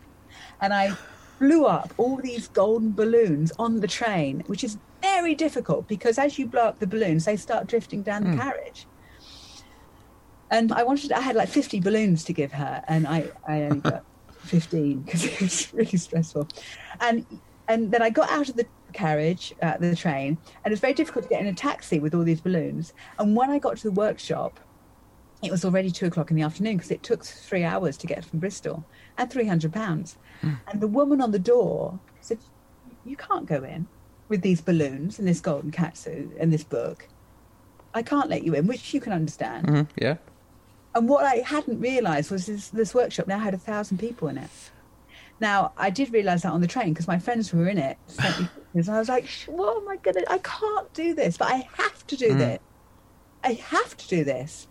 and 0.59 0.73
I 0.73 0.97
blew 1.39 1.65
up 1.65 1.93
all 1.97 2.17
these 2.17 2.47
golden 2.49 2.91
balloons 2.91 3.51
on 3.57 3.79
the 3.79 3.87
train, 3.87 4.43
which 4.47 4.63
is 4.63 4.77
very 5.01 5.33
difficult 5.33 5.87
because 5.87 6.19
as 6.19 6.37
you 6.37 6.45
blow 6.45 6.65
up 6.65 6.79
the 6.79 6.87
balloons, 6.87 7.25
they 7.25 7.35
start 7.35 7.67
drifting 7.67 8.03
down 8.03 8.23
the 8.23 8.31
hmm. 8.31 8.39
carriage. 8.39 8.85
And 10.51 10.71
I 10.73 10.83
wanted, 10.83 11.11
I 11.13 11.21
had 11.21 11.35
like 11.35 11.49
50 11.49 11.79
balloons 11.79 12.23
to 12.25 12.33
give 12.33 12.51
her, 12.51 12.83
and 12.87 13.07
I, 13.07 13.29
I 13.47 13.63
only 13.63 13.79
got 13.93 14.03
15 14.43 15.01
because 15.01 15.23
it 15.25 15.41
was 15.41 15.73
really 15.73 15.97
stressful. 15.97 16.47
And 16.99 17.25
and 17.67 17.91
then 17.91 18.01
I 18.01 18.09
got 18.09 18.29
out 18.29 18.49
of 18.49 18.55
the 18.57 18.67
carriage, 18.91 19.53
uh, 19.61 19.77
the 19.77 19.95
train, 19.95 20.37
and 20.63 20.71
it 20.71 20.71
was 20.71 20.81
very 20.81 20.93
difficult 20.93 21.23
to 21.23 21.29
get 21.29 21.39
in 21.41 21.47
a 21.47 21.53
taxi 21.53 21.99
with 21.99 22.13
all 22.13 22.23
these 22.23 22.41
balloons. 22.41 22.91
And 23.17 23.35
when 23.35 23.49
I 23.49 23.59
got 23.59 23.77
to 23.77 23.83
the 23.83 23.93
workshop, 23.93 24.59
it 25.41 25.51
was 25.51 25.63
already 25.63 25.89
two 25.89 26.07
o'clock 26.07 26.29
in 26.31 26.35
the 26.37 26.43
afternoon 26.43 26.75
because 26.77 26.91
it 26.91 27.01
took 27.01 27.23
three 27.23 27.63
hours 27.63 27.97
to 27.97 28.07
get 28.07 28.25
from 28.25 28.39
Bristol 28.39 28.83
and 29.17 29.31
three 29.31 29.47
hundred 29.47 29.71
pounds. 29.73 30.17
And 30.67 30.81
the 30.81 30.87
woman 30.87 31.21
on 31.21 31.31
the 31.31 31.39
door 31.39 32.01
said, 32.19 32.39
"You 33.05 33.15
can't 33.15 33.45
go 33.45 33.63
in 33.63 33.87
with 34.27 34.41
these 34.41 34.59
balloons 34.61 35.17
and 35.17 35.27
this 35.27 35.39
golden 35.39 35.71
cat 35.71 35.95
suit 35.97 36.33
and 36.39 36.51
this 36.51 36.63
book. 36.65 37.07
I 37.93 38.01
can't 38.03 38.29
let 38.29 38.43
you 38.43 38.53
in," 38.55 38.67
which 38.67 38.93
you 38.93 38.99
can 38.99 39.13
understand. 39.13 39.67
Mhm, 39.67 39.89
Yeah. 40.01 40.17
And 40.93 41.07
what 41.07 41.25
I 41.25 41.35
hadn't 41.45 41.79
realised 41.79 42.31
was 42.31 42.45
this, 42.47 42.69
this 42.69 42.93
workshop 42.93 43.27
now 43.27 43.39
had 43.39 43.53
a 43.53 43.57
thousand 43.57 43.97
people 43.97 44.27
in 44.27 44.37
it. 44.37 44.49
Now 45.39 45.73
I 45.75 45.89
did 45.89 46.13
realise 46.13 46.43
that 46.43 46.51
on 46.51 46.61
the 46.61 46.67
train 46.67 46.89
because 46.89 47.07
my 47.07 47.17
friends 47.17 47.49
who 47.49 47.57
were 47.57 47.67
in 47.67 47.79
it 47.79 47.97
sent 48.05 48.39
me 48.39 48.47
pictures, 48.53 48.87
and 48.87 48.95
I 48.95 48.99
was 48.99 49.09
like, 49.09 49.27
"What 49.47 49.77
am 49.77 49.89
I 49.89 49.97
gonna? 49.97 50.21
I 50.29 50.37
can't 50.37 50.93
do 50.93 51.15
this, 51.15 51.35
but 51.35 51.47
I 51.47 51.67
have 51.77 52.05
to 52.07 52.15
do 52.15 52.29
mm. 52.29 52.37
this. 52.37 52.59
I 53.43 53.53
have 53.53 53.97
to 53.97 54.07
do 54.07 54.23
this." 54.23 54.67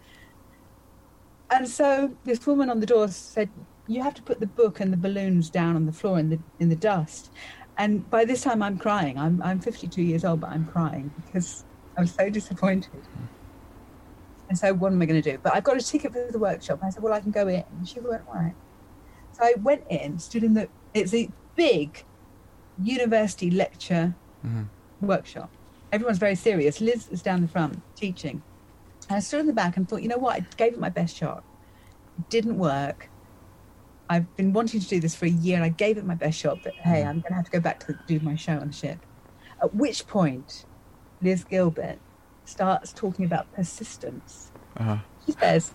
And 1.51 1.69
so 1.69 2.13
this 2.25 2.47
woman 2.47 2.71
on 2.71 2.79
the 2.79 2.87
door 2.87 3.09
said, 3.09 3.51
"You 3.89 4.05
have 4.05 4.15
to 4.15 4.23
put 4.23 4.39
the 4.39 4.47
book 4.47 4.79
and 4.79 4.93
the 4.93 4.97
balloons 4.97 5.51
down 5.51 5.75
on 5.75 5.87
the 5.87 5.93
floor 5.93 6.21
in 6.21 6.31
the 6.31 6.39
in 6.61 6.69
the 6.69 6.77
dust." 6.77 7.33
And 7.77 8.09
by 8.09 8.25
this 8.25 8.43
time, 8.43 8.63
I'm 8.63 8.79
crying. 8.79 9.19
I'm 9.19 9.43
I'm 9.43 9.59
52 9.59 10.01
years 10.03 10.25
old, 10.25 10.41
but 10.41 10.51
I'm 10.51 10.67
crying 10.67 11.11
because 11.27 11.65
I'm 11.97 12.07
so 12.07 12.31
disappointed. 12.31 12.93
And 14.51 14.59
so, 14.59 14.74
what 14.74 14.93
am 14.93 15.01
I 15.01 15.06
going 15.06 15.22
to 15.22 15.32
do? 15.32 15.39
But 15.40 15.55
I've 15.55 15.62
got 15.62 15.77
a 15.77 15.81
ticket 15.81 16.12
for 16.12 16.27
the 16.31 16.39
workshop. 16.39 16.81
And 16.81 16.89
I 16.89 16.90
said, 16.90 17.05
"Well, 17.05 17.12
I 17.12 17.20
can 17.20 17.31
go 17.31 17.47
in." 17.47 17.64
And 17.78 17.89
she 17.89 18.01
went, 18.01 18.22
"All 18.27 18.35
right." 18.35 18.55
So 19.32 19.44
I 19.44 19.55
went 19.62 19.85
in, 19.89 20.18
stood 20.18 20.43
in 20.43 20.55
the. 20.55 20.68
It's 20.93 21.14
a 21.14 21.31
big 21.55 22.05
university 22.82 23.48
lecture 23.48 24.16
mm-hmm. 24.44 24.64
workshop. 25.06 25.51
Everyone's 25.93 26.18
very 26.18 26.35
serious. 26.35 26.81
Liz 26.81 27.09
is 27.10 27.22
down 27.22 27.43
the 27.43 27.48
front 27.48 27.81
teaching. 27.94 28.43
And 29.09 29.16
I 29.16 29.20
stood 29.20 29.40
in 29.40 29.47
the 29.47 29.52
back 29.52 29.77
and 29.77 29.89
thought, 29.89 30.02
you 30.02 30.09
know 30.09 30.18
what? 30.18 30.36
I 30.36 30.47
gave 30.56 30.72
it 30.72 30.81
my 30.81 30.89
best 30.89 31.16
shot. 31.16 31.44
It 32.18 32.28
didn't 32.28 32.59
work. 32.59 33.09
I've 34.09 34.35
been 34.36 34.52
wanting 34.52 34.81
to 34.81 34.89
do 34.89 34.98
this 34.98 35.14
for 35.14 35.27
a 35.27 35.31
year. 35.31 35.56
and 35.56 35.64
I 35.64 35.68
gave 35.68 35.97
it 35.97 36.05
my 36.05 36.16
best 36.16 36.39
shot, 36.39 36.59
but 36.64 36.74
hey, 36.74 37.01
mm-hmm. 37.01 37.09
I'm 37.09 37.20
going 37.20 37.31
to 37.31 37.35
have 37.35 37.44
to 37.44 37.51
go 37.52 37.60
back 37.60 37.86
to 37.86 37.97
do 38.09 38.18
my 38.20 38.35
show 38.35 38.55
on 38.55 38.68
the 38.68 38.72
ship. 38.72 38.98
At 39.62 39.74
which 39.74 40.09
point, 40.09 40.64
Liz 41.22 41.44
Gilbert 41.44 41.98
starts 42.51 42.93
talking 42.93 43.24
about 43.24 43.52
persistence. 43.55 44.51
Uh-huh. 44.77 44.98
She 45.27 45.32
says, 45.32 45.72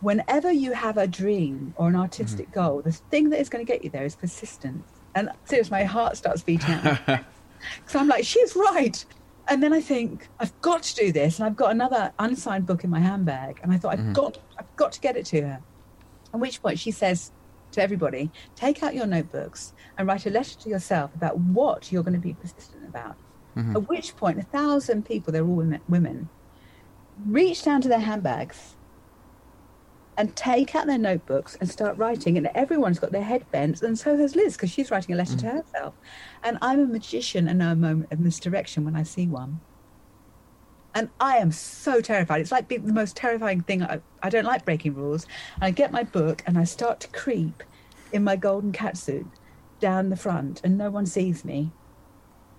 whenever 0.00 0.52
you 0.52 0.72
have 0.72 0.96
a 0.96 1.06
dream 1.06 1.74
or 1.76 1.88
an 1.88 1.96
artistic 1.96 2.52
goal, 2.52 2.82
the 2.82 2.92
thing 2.92 3.30
that 3.30 3.40
is 3.40 3.48
going 3.48 3.64
to 3.64 3.70
get 3.70 3.84
you 3.84 3.90
there 3.90 4.04
is 4.04 4.16
persistence. 4.16 4.88
And 5.14 5.30
seriously, 5.44 5.70
my 5.70 5.84
heart 5.84 6.16
starts 6.16 6.42
beating 6.42 6.74
out. 6.74 7.20
So 7.86 7.98
I'm 7.98 8.08
like, 8.08 8.24
she's 8.26 8.54
right. 8.54 9.02
And 9.48 9.62
then 9.62 9.72
I 9.72 9.80
think 9.80 10.28
I've 10.38 10.58
got 10.60 10.82
to 10.82 10.94
do 10.94 11.12
this, 11.12 11.38
and 11.38 11.46
I've 11.46 11.56
got 11.56 11.70
another 11.70 12.12
unsigned 12.18 12.66
book 12.66 12.84
in 12.84 12.90
my 12.90 13.00
handbag, 13.00 13.60
and 13.62 13.72
I 13.72 13.78
thought 13.78 13.98
I've 13.98 14.12
got, 14.12 14.38
I've 14.58 14.76
got 14.76 14.92
to 14.92 15.00
get 15.00 15.16
it 15.16 15.24
to 15.26 15.40
her. 15.42 15.60
At 16.32 16.40
which 16.40 16.60
point 16.60 16.78
she 16.78 16.90
says 16.90 17.32
to 17.72 17.82
everybody, 17.82 18.30
take 18.54 18.82
out 18.82 18.94
your 18.94 19.06
notebooks 19.06 19.72
and 19.96 20.06
write 20.06 20.26
a 20.26 20.30
letter 20.30 20.58
to 20.60 20.68
yourself 20.68 21.14
about 21.14 21.38
what 21.38 21.92
you're 21.92 22.02
going 22.02 22.14
to 22.14 22.20
be 22.20 22.34
persistent 22.34 22.84
about. 22.86 23.16
At 23.76 23.88
which 23.88 24.16
point, 24.16 24.38
a 24.38 24.42
thousand 24.42 25.04
people, 25.06 25.32
they're 25.32 25.46
all 25.46 25.54
women, 25.54 25.80
women, 25.88 26.28
reach 27.26 27.62
down 27.62 27.80
to 27.82 27.88
their 27.88 28.00
handbags 28.00 28.74
and 30.16 30.34
take 30.36 30.74
out 30.74 30.86
their 30.86 30.98
notebooks 30.98 31.56
and 31.60 31.68
start 31.68 31.96
writing. 31.98 32.36
And 32.36 32.48
everyone's 32.54 32.98
got 32.98 33.12
their 33.12 33.22
head 33.22 33.50
bent, 33.50 33.82
and 33.82 33.98
so 33.98 34.16
has 34.16 34.36
Liz 34.36 34.54
because 34.56 34.70
she's 34.70 34.90
writing 34.90 35.14
a 35.14 35.18
letter 35.18 35.36
to 35.36 35.46
mm. 35.46 35.52
herself. 35.52 35.94
And 36.42 36.58
I'm 36.62 36.80
a 36.80 36.86
magician 36.86 37.48
and 37.48 37.58
know 37.58 37.72
a 37.72 37.76
moment 37.76 38.12
of 38.12 38.20
misdirection 38.20 38.84
when 38.84 38.96
I 38.96 39.02
see 39.02 39.26
one. 39.26 39.60
And 40.94 41.10
I 41.18 41.38
am 41.38 41.50
so 41.50 42.00
terrified. 42.00 42.40
It's 42.40 42.52
like 42.52 42.68
the 42.68 42.78
most 42.78 43.16
terrifying 43.16 43.62
thing. 43.62 43.82
I, 43.82 44.00
I 44.22 44.30
don't 44.30 44.44
like 44.44 44.64
breaking 44.64 44.94
rules. 44.94 45.26
And 45.56 45.64
I 45.64 45.70
get 45.72 45.90
my 45.90 46.04
book 46.04 46.44
and 46.46 46.56
I 46.56 46.64
start 46.64 47.00
to 47.00 47.08
creep 47.08 47.64
in 48.12 48.22
my 48.22 48.36
golden 48.36 48.70
cat 48.70 48.96
suit 48.96 49.26
down 49.80 50.08
the 50.08 50.16
front 50.16 50.60
and 50.62 50.78
no 50.78 50.90
one 50.90 51.04
sees 51.04 51.44
me. 51.44 51.72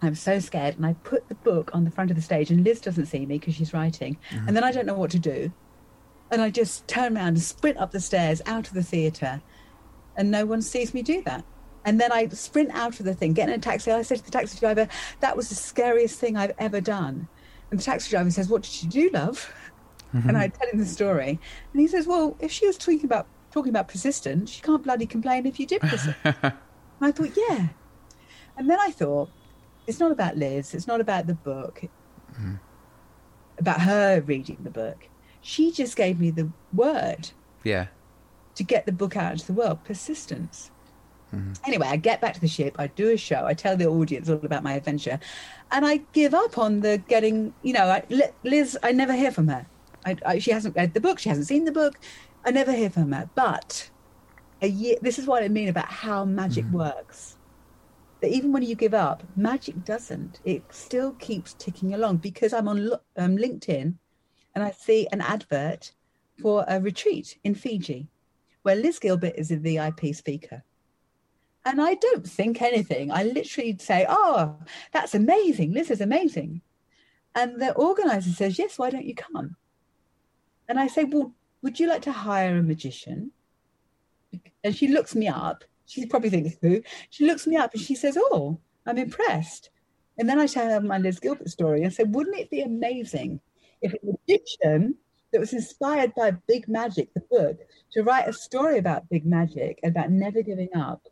I'm 0.05 0.15
so 0.15 0.39
scared. 0.39 0.75
And 0.75 0.85
I 0.85 0.93
put 1.03 1.27
the 1.27 1.35
book 1.35 1.71
on 1.73 1.83
the 1.83 1.91
front 1.91 2.11
of 2.11 2.15
the 2.15 2.21
stage, 2.21 2.51
and 2.51 2.63
Liz 2.63 2.81
doesn't 2.81 3.07
see 3.07 3.25
me 3.25 3.37
because 3.39 3.55
she's 3.55 3.73
writing. 3.73 4.17
Mm-hmm. 4.31 4.47
And 4.47 4.57
then 4.57 4.63
I 4.63 4.71
don't 4.71 4.85
know 4.85 4.95
what 4.95 5.11
to 5.11 5.19
do. 5.19 5.51
And 6.31 6.41
I 6.41 6.49
just 6.49 6.87
turn 6.87 7.15
around 7.15 7.29
and 7.29 7.41
sprint 7.41 7.77
up 7.77 7.91
the 7.91 7.99
stairs 7.99 8.41
out 8.45 8.67
of 8.67 8.73
the 8.73 8.83
theatre, 8.83 9.41
and 10.15 10.31
no 10.31 10.45
one 10.45 10.61
sees 10.61 10.93
me 10.93 11.01
do 11.01 11.21
that. 11.23 11.43
And 11.85 12.01
then 12.01 12.11
I 12.11 12.27
sprint 12.29 12.71
out 12.73 12.99
of 12.99 13.05
the 13.05 13.13
thing, 13.13 13.33
get 13.33 13.47
in 13.47 13.55
a 13.55 13.59
taxi. 13.59 13.91
I 13.91 14.01
said 14.01 14.17
to 14.17 14.25
the 14.25 14.31
taxi 14.31 14.59
driver, 14.59 14.87
That 15.19 15.37
was 15.37 15.49
the 15.49 15.55
scariest 15.55 16.19
thing 16.19 16.35
I've 16.35 16.53
ever 16.57 16.81
done. 16.81 17.27
And 17.69 17.79
the 17.79 17.83
taxi 17.83 18.09
driver 18.09 18.31
says, 18.31 18.49
What 18.49 18.63
did 18.63 18.83
you 18.83 18.89
do, 18.89 19.09
love? 19.13 19.53
And 20.13 20.37
I 20.37 20.47
tell 20.47 20.69
him 20.69 20.79
the 20.79 20.85
story. 20.85 21.39
And 21.73 21.81
he 21.81 21.87
says, 21.87 22.07
Well, 22.07 22.37
if 22.39 22.51
she 22.51 22.65
was 22.65 22.77
talking 22.77 23.03
about 23.05 23.27
talking 23.51 23.69
about 23.69 23.87
persistence, 23.87 24.49
she 24.49 24.61
can't 24.61 24.83
bloody 24.83 25.05
complain 25.05 25.45
if 25.45 25.59
you 25.59 25.67
did 25.67 25.81
persist. 25.81 26.15
and 26.23 26.53
I 27.01 27.11
thought, 27.11 27.31
Yeah. 27.35 27.67
And 28.57 28.69
then 28.69 28.79
I 28.79 28.91
thought, 28.91 29.29
it's 29.87 29.99
not 29.99 30.11
about 30.11 30.37
Liz, 30.37 30.73
it's 30.73 30.87
not 30.87 31.01
about 31.01 31.27
the 31.27 31.33
book, 31.33 31.81
mm-hmm. 32.33 32.55
about 33.59 33.81
her 33.81 34.21
reading 34.21 34.57
the 34.63 34.69
book. 34.69 35.07
She 35.41 35.71
just 35.71 35.95
gave 35.95 36.19
me 36.19 36.31
the 36.31 36.49
word 36.73 37.31
Yeah. 37.63 37.87
to 38.55 38.63
get 38.63 38.85
the 38.85 38.91
book 38.91 39.15
out 39.15 39.33
into 39.33 39.47
the 39.47 39.53
world 39.53 39.83
persistence. 39.83 40.71
Mm-hmm. 41.33 41.53
Anyway, 41.65 41.87
I 41.87 41.97
get 41.97 42.21
back 42.21 42.33
to 42.35 42.41
the 42.41 42.47
ship, 42.47 42.75
I 42.79 42.87
do 42.87 43.11
a 43.11 43.17
show, 43.17 43.45
I 43.45 43.53
tell 43.53 43.75
the 43.75 43.87
audience 43.87 44.29
all 44.29 44.39
about 44.43 44.63
my 44.63 44.73
adventure, 44.73 45.19
and 45.71 45.85
I 45.85 46.01
give 46.13 46.33
up 46.33 46.57
on 46.57 46.81
the 46.81 46.97
getting, 47.07 47.53
you 47.63 47.73
know, 47.73 47.85
I, 47.85 48.31
Liz, 48.43 48.77
I 48.83 48.91
never 48.91 49.13
hear 49.13 49.31
from 49.31 49.47
her. 49.47 49.65
I, 50.05 50.15
I, 50.25 50.39
she 50.39 50.51
hasn't 50.51 50.75
read 50.75 50.93
the 50.93 51.01
book, 51.01 51.19
she 51.19 51.29
hasn't 51.29 51.47
seen 51.47 51.65
the 51.65 51.71
book, 51.71 51.99
I 52.45 52.51
never 52.51 52.71
hear 52.71 52.89
from 52.89 53.11
her. 53.11 53.29
But 53.35 53.89
a 54.61 54.67
year, 54.67 54.97
this 55.01 55.19
is 55.19 55.25
what 55.25 55.43
I 55.43 55.47
mean 55.47 55.67
about 55.67 55.87
how 55.87 56.25
magic 56.25 56.65
mm-hmm. 56.65 56.77
works. 56.77 57.37
That 58.25 58.33
even 58.33 58.51
when 58.51 58.63
you 58.63 58.73
give 58.73 58.95
up, 58.95 59.21
magic 59.35 59.85
doesn't. 59.85 60.39
It 60.45 60.63
still 60.71 61.11
keeps 61.13 61.53
ticking 61.53 61.93
along 61.93 62.17
because 62.17 62.53
I'm 62.53 62.67
on 62.67 62.89
um, 63.17 63.37
LinkedIn 63.37 63.93
and 64.55 64.63
I 64.63 64.71
see 64.71 65.07
an 65.11 65.21
advert 65.21 65.91
for 66.41 66.65
a 66.67 66.81
retreat 66.81 67.37
in 67.43 67.53
Fiji 67.53 68.07
where 68.63 68.75
Liz 68.75 68.97
Gilbert 68.97 69.35
is 69.37 69.51
a 69.51 69.57
VIP 69.57 70.15
speaker. 70.15 70.63
And 71.65 71.79
I 71.79 71.93
don't 71.93 72.27
think 72.27 72.63
anything. 72.63 73.11
I 73.11 73.21
literally 73.25 73.77
say, 73.79 74.07
Oh, 74.09 74.57
that's 74.91 75.13
amazing. 75.13 75.73
Liz 75.73 75.91
is 75.91 76.01
amazing. 76.01 76.61
And 77.35 77.61
the 77.61 77.73
organizer 77.75 78.31
says, 78.31 78.57
Yes, 78.57 78.79
why 78.79 78.89
don't 78.89 79.05
you 79.05 79.13
come? 79.13 79.55
And 80.67 80.79
I 80.79 80.87
say, 80.87 81.03
Well, 81.03 81.35
would 81.61 81.79
you 81.79 81.87
like 81.87 82.01
to 82.01 82.11
hire 82.11 82.57
a 82.57 82.63
magician? 82.63 83.33
And 84.63 84.75
she 84.75 84.87
looks 84.87 85.13
me 85.13 85.27
up. 85.27 85.63
She 85.85 86.05
probably 86.05 86.29
thinks 86.29 86.57
who. 86.61 86.81
She 87.09 87.25
looks 87.25 87.47
me 87.47 87.55
up 87.55 87.73
and 87.73 87.81
she 87.81 87.95
says, 87.95 88.17
Oh, 88.19 88.59
I'm 88.85 88.97
impressed. 88.97 89.69
And 90.17 90.29
then 90.29 90.39
I 90.39 90.47
tell 90.47 90.69
her 90.69 90.81
my 90.81 90.97
Liz 90.97 91.19
Gilbert 91.19 91.49
story 91.49 91.83
and 91.83 91.93
say, 91.93 92.03
Wouldn't 92.03 92.37
it 92.37 92.49
be 92.49 92.61
amazing 92.61 93.39
if 93.81 93.93
a 93.93 93.97
magician 94.03 94.95
that 95.31 95.39
was 95.39 95.53
inspired 95.53 96.13
by 96.15 96.31
Big 96.47 96.67
Magic, 96.67 97.13
the 97.13 97.21
book, 97.29 97.59
to 97.91 98.03
write 98.03 98.27
a 98.27 98.33
story 98.33 98.77
about 98.77 99.09
big 99.09 99.25
magic, 99.25 99.79
about 99.83 100.09
never 100.09 100.41
giving 100.41 100.73
up, 100.75 101.07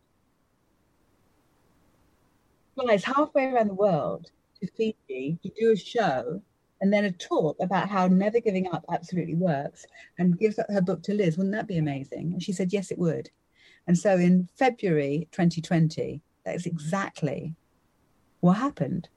flies 2.75 3.03
halfway 3.03 3.45
around 3.45 3.67
the 3.67 3.73
world 3.73 4.31
to 4.61 4.67
Fiji 4.67 5.37
to 5.43 5.49
do 5.59 5.71
a 5.71 5.75
show 5.75 6.41
and 6.81 6.91
then 6.91 7.05
a 7.05 7.11
talk 7.11 7.57
about 7.61 7.89
how 7.89 8.07
never 8.07 8.39
giving 8.39 8.67
up 8.73 8.83
absolutely 8.91 9.35
works 9.35 9.85
and 10.19 10.39
gives 10.39 10.57
her 10.69 10.81
book 10.81 11.01
to 11.03 11.13
Liz. 11.13 11.37
Wouldn't 11.37 11.55
that 11.55 11.67
be 11.67 11.77
amazing? 11.77 12.33
And 12.33 12.43
she 12.43 12.51
said, 12.51 12.73
yes, 12.73 12.91
it 12.91 12.97
would. 12.97 13.29
And 13.87 13.97
so 13.97 14.15
in 14.15 14.47
February 14.55 15.27
2020, 15.31 16.21
that's 16.45 16.65
exactly 16.65 17.55
what 18.39 18.53
happened. 18.53 19.09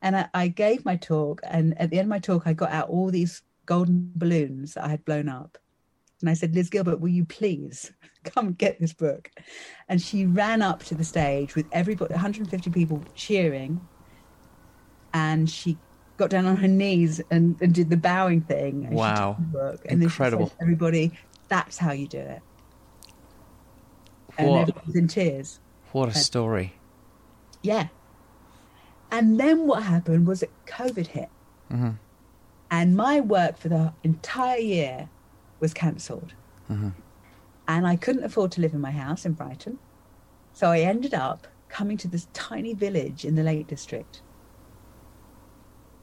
And 0.00 0.16
I, 0.16 0.28
I 0.34 0.48
gave 0.48 0.84
my 0.84 0.96
talk, 0.96 1.40
and 1.44 1.78
at 1.80 1.90
the 1.90 1.98
end 1.98 2.06
of 2.06 2.10
my 2.10 2.18
talk, 2.18 2.42
I 2.46 2.52
got 2.52 2.70
out 2.70 2.88
all 2.88 3.10
these 3.10 3.42
golden 3.66 4.10
balloons 4.16 4.74
that 4.74 4.84
I 4.84 4.88
had 4.88 5.04
blown 5.04 5.28
up. 5.28 5.58
And 6.20 6.30
I 6.30 6.34
said, 6.34 6.54
Liz 6.54 6.70
Gilbert, 6.70 7.00
will 7.00 7.08
you 7.08 7.24
please 7.24 7.92
come 8.24 8.52
get 8.52 8.80
this 8.80 8.92
book? 8.92 9.30
And 9.88 10.00
she 10.00 10.26
ran 10.26 10.62
up 10.62 10.82
to 10.84 10.94
the 10.94 11.04
stage 11.04 11.54
with 11.54 11.66
everybody, 11.72 12.12
150 12.12 12.70
people 12.70 13.02
cheering. 13.14 13.80
And 15.14 15.48
she 15.48 15.76
got 16.16 16.30
down 16.30 16.46
on 16.46 16.56
her 16.56 16.68
knees 16.68 17.20
and, 17.30 17.60
and 17.60 17.74
did 17.74 17.90
the 17.90 17.96
bowing 17.96 18.40
thing. 18.40 18.86
And 18.86 18.94
Wow. 18.94 19.36
She 19.38 19.42
took 19.42 19.52
the 19.52 19.58
book, 19.58 19.86
and 19.88 20.02
then 20.02 20.08
she 20.08 20.14
Incredible. 20.14 20.48
said, 20.48 20.56
everybody, 20.60 21.12
that's 21.48 21.78
how 21.78 21.92
you 21.92 22.08
do 22.08 22.18
it. 22.18 22.42
And 24.38 24.48
What? 24.48 24.60
everybody 24.62 24.86
was 24.86 24.96
in 24.96 25.08
tears. 25.08 25.60
What 25.92 26.08
a 26.08 26.14
story. 26.14 26.74
Yeah. 27.62 27.88
And 29.10 29.38
then 29.38 29.66
what 29.66 29.82
happened 29.82 30.26
was 30.26 30.40
that 30.40 30.50
COVID 30.66 31.08
hit. 31.08 31.28
Mhm. 31.70 31.96
And 32.70 32.96
my 32.96 33.20
work 33.20 33.58
for 33.58 33.68
the 33.68 33.92
entire 34.02 34.58
year 34.58 35.08
was 35.60 35.74
cancelled. 35.74 36.32
And 37.68 37.86
I 37.86 37.96
couldn't 37.96 38.24
afford 38.24 38.50
to 38.52 38.62
live 38.62 38.72
in 38.72 38.80
my 38.80 38.90
house 38.90 39.26
in 39.26 39.32
Brighton. 39.34 39.78
So 40.54 40.70
I 40.70 40.80
ended 40.80 41.12
up 41.12 41.46
coming 41.68 41.98
to 41.98 42.08
this 42.08 42.28
tiny 42.32 42.72
village 42.72 43.24
in 43.26 43.34
the 43.34 43.42
Lake 43.42 43.66
District. 43.66 44.22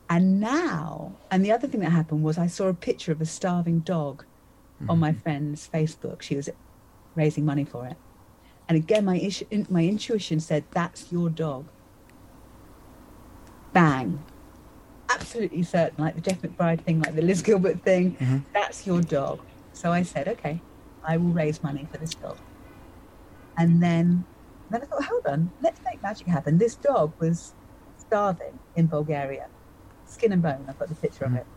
And 0.09 0.39
now, 0.39 1.13
and 1.31 1.43
the 1.43 1.51
other 1.51 1.67
thing 1.67 1.81
that 1.81 1.91
happened 1.91 2.23
was 2.23 2.37
I 2.37 2.47
saw 2.47 2.67
a 2.67 2.73
picture 2.73 3.11
of 3.11 3.19
a 3.21 3.25
starving 3.25 3.79
dog 3.79 4.25
on 4.87 4.99
my 4.99 5.11
friend's 5.11 5.67
Facebook. 5.71 6.21
She 6.21 6.35
was 6.35 6.49
raising 7.15 7.45
money 7.45 7.65
for 7.65 7.85
it. 7.87 7.97
And 8.69 8.77
again, 8.77 9.03
my, 9.03 9.17
ish- 9.17 9.43
my 9.67 9.83
intuition 9.83 10.39
said, 10.39 10.63
that's 10.71 11.11
your 11.11 11.29
dog. 11.29 11.65
Bang. 13.73 14.23
Absolutely 15.11 15.63
certain, 15.63 16.03
like 16.03 16.13
the 16.13 16.21
Jeff 16.21 16.39
McBride 16.43 16.81
thing, 16.81 17.01
like 17.01 17.15
the 17.15 17.23
Liz 17.23 17.41
Gilbert 17.41 17.81
thing, 17.81 18.15
mm-hmm. 18.15 18.37
that's 18.53 18.85
your 18.85 19.01
dog. 19.01 19.39
So 19.73 19.91
I 19.91 20.03
said, 20.03 20.27
okay, 20.27 20.61
I 21.03 21.17
will 21.17 21.31
raise 21.31 21.63
money 21.63 21.87
for 21.91 21.97
this 21.97 22.13
dog. 22.13 22.37
And 23.57 23.81
then, 23.81 24.23
then 24.69 24.83
I 24.83 24.85
thought, 24.85 25.03
hold 25.03 25.25
on, 25.25 25.51
let's 25.61 25.81
make 25.83 26.01
magic 26.03 26.27
happen. 26.27 26.59
This 26.59 26.75
dog 26.75 27.11
was 27.19 27.55
starving 27.97 28.59
in 28.75 28.85
Bulgaria, 28.85 29.47
skin 30.05 30.31
and 30.31 30.43
bone. 30.43 30.63
I've 30.69 30.77
got 30.77 30.89
the 30.89 30.95
picture 30.95 31.25
of 31.25 31.31
mm-hmm. 31.31 31.39
it. 31.39 31.47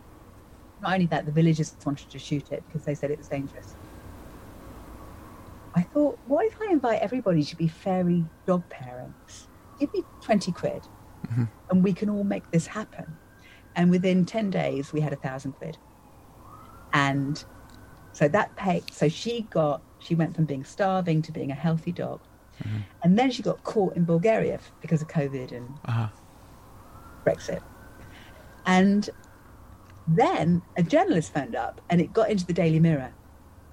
Not 0.81 0.93
only 0.93 1.05
that, 1.07 1.27
the 1.27 1.31
villagers 1.31 1.75
wanted 1.85 2.09
to 2.09 2.17
shoot 2.17 2.51
it 2.51 2.63
because 2.67 2.85
they 2.85 2.95
said 2.95 3.11
it 3.11 3.19
was 3.19 3.27
dangerous. 3.27 3.75
I 5.75 5.81
thought, 5.81 6.19
what 6.27 6.45
if 6.45 6.55
I 6.61 6.71
invite 6.71 7.01
everybody 7.01 7.43
to 7.43 7.55
be 7.55 7.67
fairy 7.67 8.25
dog 8.45 8.67
parents? 8.69 9.47
Give 9.79 9.91
me 9.93 10.03
20 10.21 10.51
quid 10.51 10.87
and 11.69 11.83
we 11.83 11.93
can 11.93 12.09
all 12.09 12.23
make 12.23 12.49
this 12.51 12.67
happen. 12.67 13.17
And 13.75 13.89
within 13.89 14.25
10 14.25 14.49
days, 14.51 14.93
we 14.93 15.01
had 15.01 15.13
a 15.13 15.15
thousand 15.15 15.53
quid. 15.53 15.77
And 16.93 17.43
so 18.11 18.27
that 18.27 18.55
paid, 18.55 18.83
so 18.93 19.07
she 19.09 19.41
got, 19.49 19.81
she 19.99 20.13
went 20.15 20.35
from 20.35 20.45
being 20.45 20.63
starving 20.63 21.21
to 21.23 21.31
being 21.31 21.49
a 21.49 21.55
healthy 21.55 21.91
dog. 21.91 22.21
And 23.03 23.17
then 23.17 23.31
she 23.31 23.41
got 23.41 23.63
caught 23.63 23.95
in 23.95 24.05
Bulgaria 24.05 24.59
because 24.81 25.01
of 25.01 25.07
COVID 25.07 25.51
and 25.51 25.67
Uh-huh. 25.85 26.07
Brexit. 27.25 27.61
And 28.65 29.09
then 30.07 30.61
a 30.77 30.83
journalist 30.83 31.33
phoned 31.33 31.55
up 31.55 31.81
and 31.89 31.99
it 31.99 32.13
got 32.13 32.29
into 32.29 32.45
the 32.45 32.53
Daily 32.53 32.79
Mirror 32.79 33.11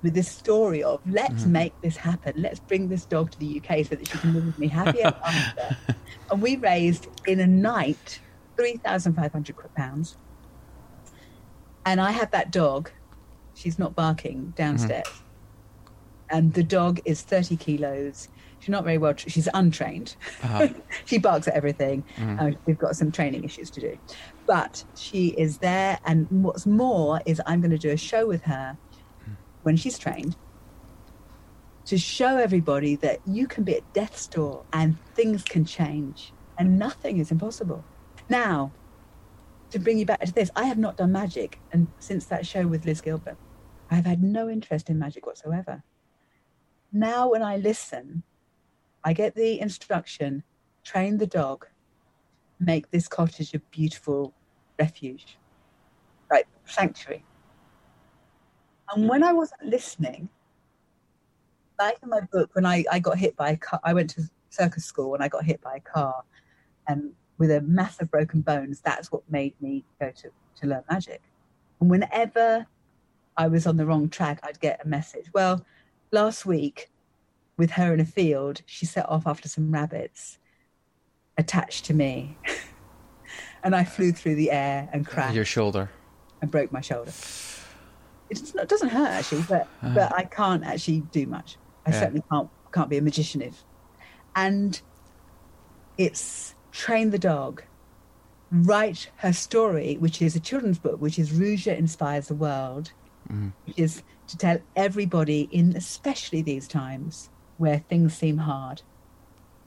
with 0.03 0.15
this 0.15 0.29
story 0.31 0.83
of 0.83 1.01
let's 1.07 1.45
make 1.45 1.79
this 1.83 1.97
happen. 1.97 2.35
Let's 2.37 2.61
bring 2.61 2.89
this 2.89 3.05
dog 3.05 3.31
to 3.33 3.39
the 3.39 3.61
UK 3.61 3.85
so 3.87 3.97
that 3.97 4.09
she 4.09 4.19
can 4.19 4.35
live 4.35 4.47
with 4.47 4.59
me 4.59 4.69
happy 4.69 5.03
ever 5.03 5.21
after. 5.25 5.77
and 6.31 6.43
we 6.43 6.57
raised 6.57 7.09
in 7.27 7.41
a 7.41 7.47
night 7.47 8.21
three 8.57 8.77
thousand 8.79 9.15
five 9.15 9.33
hundred 9.33 9.57
quid 9.57 9.75
pounds. 9.75 10.17
And 11.85 12.01
I 12.01 12.11
had 12.11 12.31
that 12.33 12.51
dog. 12.51 12.91
She's 13.55 13.79
not 13.79 13.95
barking 13.95 14.53
downstairs. 14.57 15.07
And 16.31 16.55
the 16.55 16.63
dog 16.63 17.01
is 17.05 17.23
30 17.23 17.57
kilos. 17.57 18.29
She's 18.61 18.69
not 18.69 18.85
very 18.85 18.99
well, 18.99 19.15
tra- 19.15 19.31
she's 19.31 19.49
untrained. 19.55 20.15
Uh-huh. 20.43 20.69
she 21.07 21.19
barks 21.19 21.49
at 21.49 21.55
everything. 21.55 22.05
Uh, 22.39 22.53
we've 22.67 22.79
got 22.79 22.95
some 22.95 23.11
training 23.11 23.43
issues 23.43 23.71
to 23.71 23.81
do. 23.81 23.99
But 24.47 24.85
she 24.95 25.29
is 25.29 25.59
there. 25.59 25.99
And 26.05 26.29
what's 26.31 26.67
more 26.67 27.21
is 27.27 27.41
I'm 27.47 27.61
going 27.61 27.73
to 27.73 27.79
do 27.79 27.91
a 27.91 27.97
show 27.97 28.27
with 28.27 28.43
her 28.43 28.77
when 29.63 29.77
she's 29.77 29.99
trained 29.99 30.37
to 31.87 31.99
show 31.99 32.37
everybody 32.37 32.97
that 32.97 33.21
you 33.27 33.47
can 33.47 33.65
be 33.65 33.75
at 33.77 33.93
death's 33.93 34.27
door 34.29 34.65
and 34.73 34.97
things 35.15 35.43
can 35.43 35.65
change 35.65 36.33
and 36.59 36.79
nothing 36.79 37.19
is 37.19 37.31
impossible. 37.31 37.85
Now, 38.29 38.73
to 39.71 39.79
bring 39.79 39.99
you 39.99 40.07
back 40.07 40.21
to 40.21 40.33
this, 40.33 40.51
I 40.55 40.65
have 40.65 40.79
not 40.79 40.97
done 40.97 41.13
magic 41.13 41.59
and 41.73 41.89
since 41.99 42.27
that 42.27 42.47
show 42.47 42.67
with 42.67 42.85
Liz 42.85 43.01
Gilbert. 43.01 43.37
I've 43.91 44.07
had 44.07 44.23
no 44.23 44.49
interest 44.49 44.89
in 44.89 44.99
magic 44.99 45.27
whatsoever. 45.27 45.83
Now, 46.93 47.31
when 47.31 47.43
I 47.43 47.57
listen, 47.57 48.23
I 49.03 49.13
get 49.13 49.35
the 49.35 49.61
instruction 49.61 50.45
train 50.85 51.19
the 51.19 51.27
dog, 51.27 51.67
make 52.59 52.91
this 52.91 53.09
cottage 53.09 53.55
a 53.55 53.59
beautiful 53.59 54.35
refuge, 54.79 55.39
right? 56.31 56.45
Sanctuary. 56.65 57.25
And 58.95 59.09
when 59.09 59.23
I 59.23 59.33
wasn't 59.33 59.67
listening, 59.67 60.29
like 61.79 61.99
in 62.03 62.09
my 62.09 62.21
book, 62.21 62.51
when 62.55 62.67
I, 62.67 62.85
I 62.91 62.99
got 62.99 63.19
hit 63.19 63.37
by 63.37 63.51
a 63.51 63.57
car, 63.57 63.81
I 63.85 63.95
went 63.95 64.11
to 64.11 64.23
circus 64.51 64.85
school 64.85 65.15
and 65.15 65.23
I 65.23 65.29
got 65.29 65.45
hit 65.45 65.61
by 65.61 65.77
a 65.77 65.81
car 65.81 66.25
and 66.89 67.13
with 67.39 67.51
a 67.51 67.63
massive 67.63 68.11
broken 68.11 68.43
bones, 68.43 68.81
that's 68.81 69.11
what 69.11 69.23
made 69.31 69.55
me 69.63 69.83
go 69.99 70.11
to, 70.11 70.31
to 70.61 70.67
learn 70.67 70.85
magic. 70.91 71.23
And 71.81 71.91
whenever 71.91 72.67
I 73.37 73.49
was 73.49 73.67
on 73.67 73.79
the 73.79 73.87
wrong 73.87 74.11
track, 74.11 74.41
I'd 74.43 74.61
get 74.61 74.85
a 74.85 74.87
message. 74.87 75.27
Well, 75.33 75.65
last 76.13 76.45
week 76.45 76.91
with 77.57 77.71
her 77.73 77.95
in 77.95 78.01
a 78.01 78.05
field, 78.05 78.61
she 78.67 78.85
set 78.85 79.09
off 79.09 79.27
after 79.27 79.49
some 79.49 79.73
rabbits 79.73 80.39
attached 81.39 81.87
to 81.87 81.95
me. 81.95 82.37
and 83.65 83.75
I 83.75 83.85
flew 83.85 84.13
through 84.13 84.35
the 84.35 84.51
air 84.51 84.91
and 84.93 85.07
crashed. 85.07 85.35
Your 85.35 85.47
shoulder. 85.47 85.89
And 86.43 86.51
broke 86.51 86.73
my 86.73 86.83
shoulder. 86.83 87.13
It's 88.31 88.55
not, 88.55 88.65
it 88.65 88.69
doesn't 88.69 88.89
hurt 88.89 89.09
actually, 89.09 89.45
but 89.49 89.69
uh, 89.83 89.95
but 89.95 90.15
I 90.15 90.25
can't 90.25 90.65
actually 90.65 91.01
do 91.13 91.27
much. 91.27 91.57
I 91.87 91.91
yeah. 91.91 92.01
certainly 92.01 92.23
can't 92.31 92.49
can't 92.73 92.89
be 92.89 92.99
a 92.99 93.03
magician 93.03 93.43
if. 93.43 93.65
And 94.37 94.81
it's 95.99 96.55
train 96.73 97.11
the 97.11 97.19
dog, 97.19 97.63
write 98.51 99.11
her 99.17 99.33
story, 99.33 99.97
which 99.97 100.23
is 100.23 100.37
a 100.37 100.41
children's 100.41 100.79
book, 100.79 101.01
which 101.01 101.19
is 101.19 101.31
Ruja 101.31 101.77
inspires 101.77 102.29
the 102.29 102.35
world, 102.35 102.93
mm. 103.31 103.53
which 103.67 103.79
is 103.79 104.03
to 104.29 104.37
tell 104.37 104.59
everybody 104.77 105.49
in 105.51 105.77
especially 105.77 106.43
these 106.43 106.69
times 106.69 107.31
where 107.59 107.79
things 107.89 108.15
seem 108.15 108.39
hard, 108.39 108.83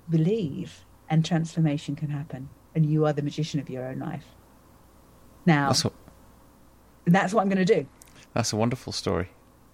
believe 0.09 0.85
and 1.09 1.23
transformation 1.23 1.95
can 1.95 2.09
happen, 2.09 2.49
and 2.73 2.85
you 2.85 3.05
are 3.05 3.13
the 3.13 3.21
magician 3.21 3.59
of 3.59 3.69
your 3.69 3.85
own 3.85 3.99
life. 3.99 4.25
Now, 5.45 5.67
that's 5.67 5.83
what, 5.83 5.93
that's 7.05 7.33
what 7.33 7.41
I'm 7.41 7.49
going 7.49 7.65
to 7.65 7.81
do. 7.81 7.85
That's 8.33 8.53
a 8.53 8.55
wonderful 8.55 8.93
story. 8.93 9.29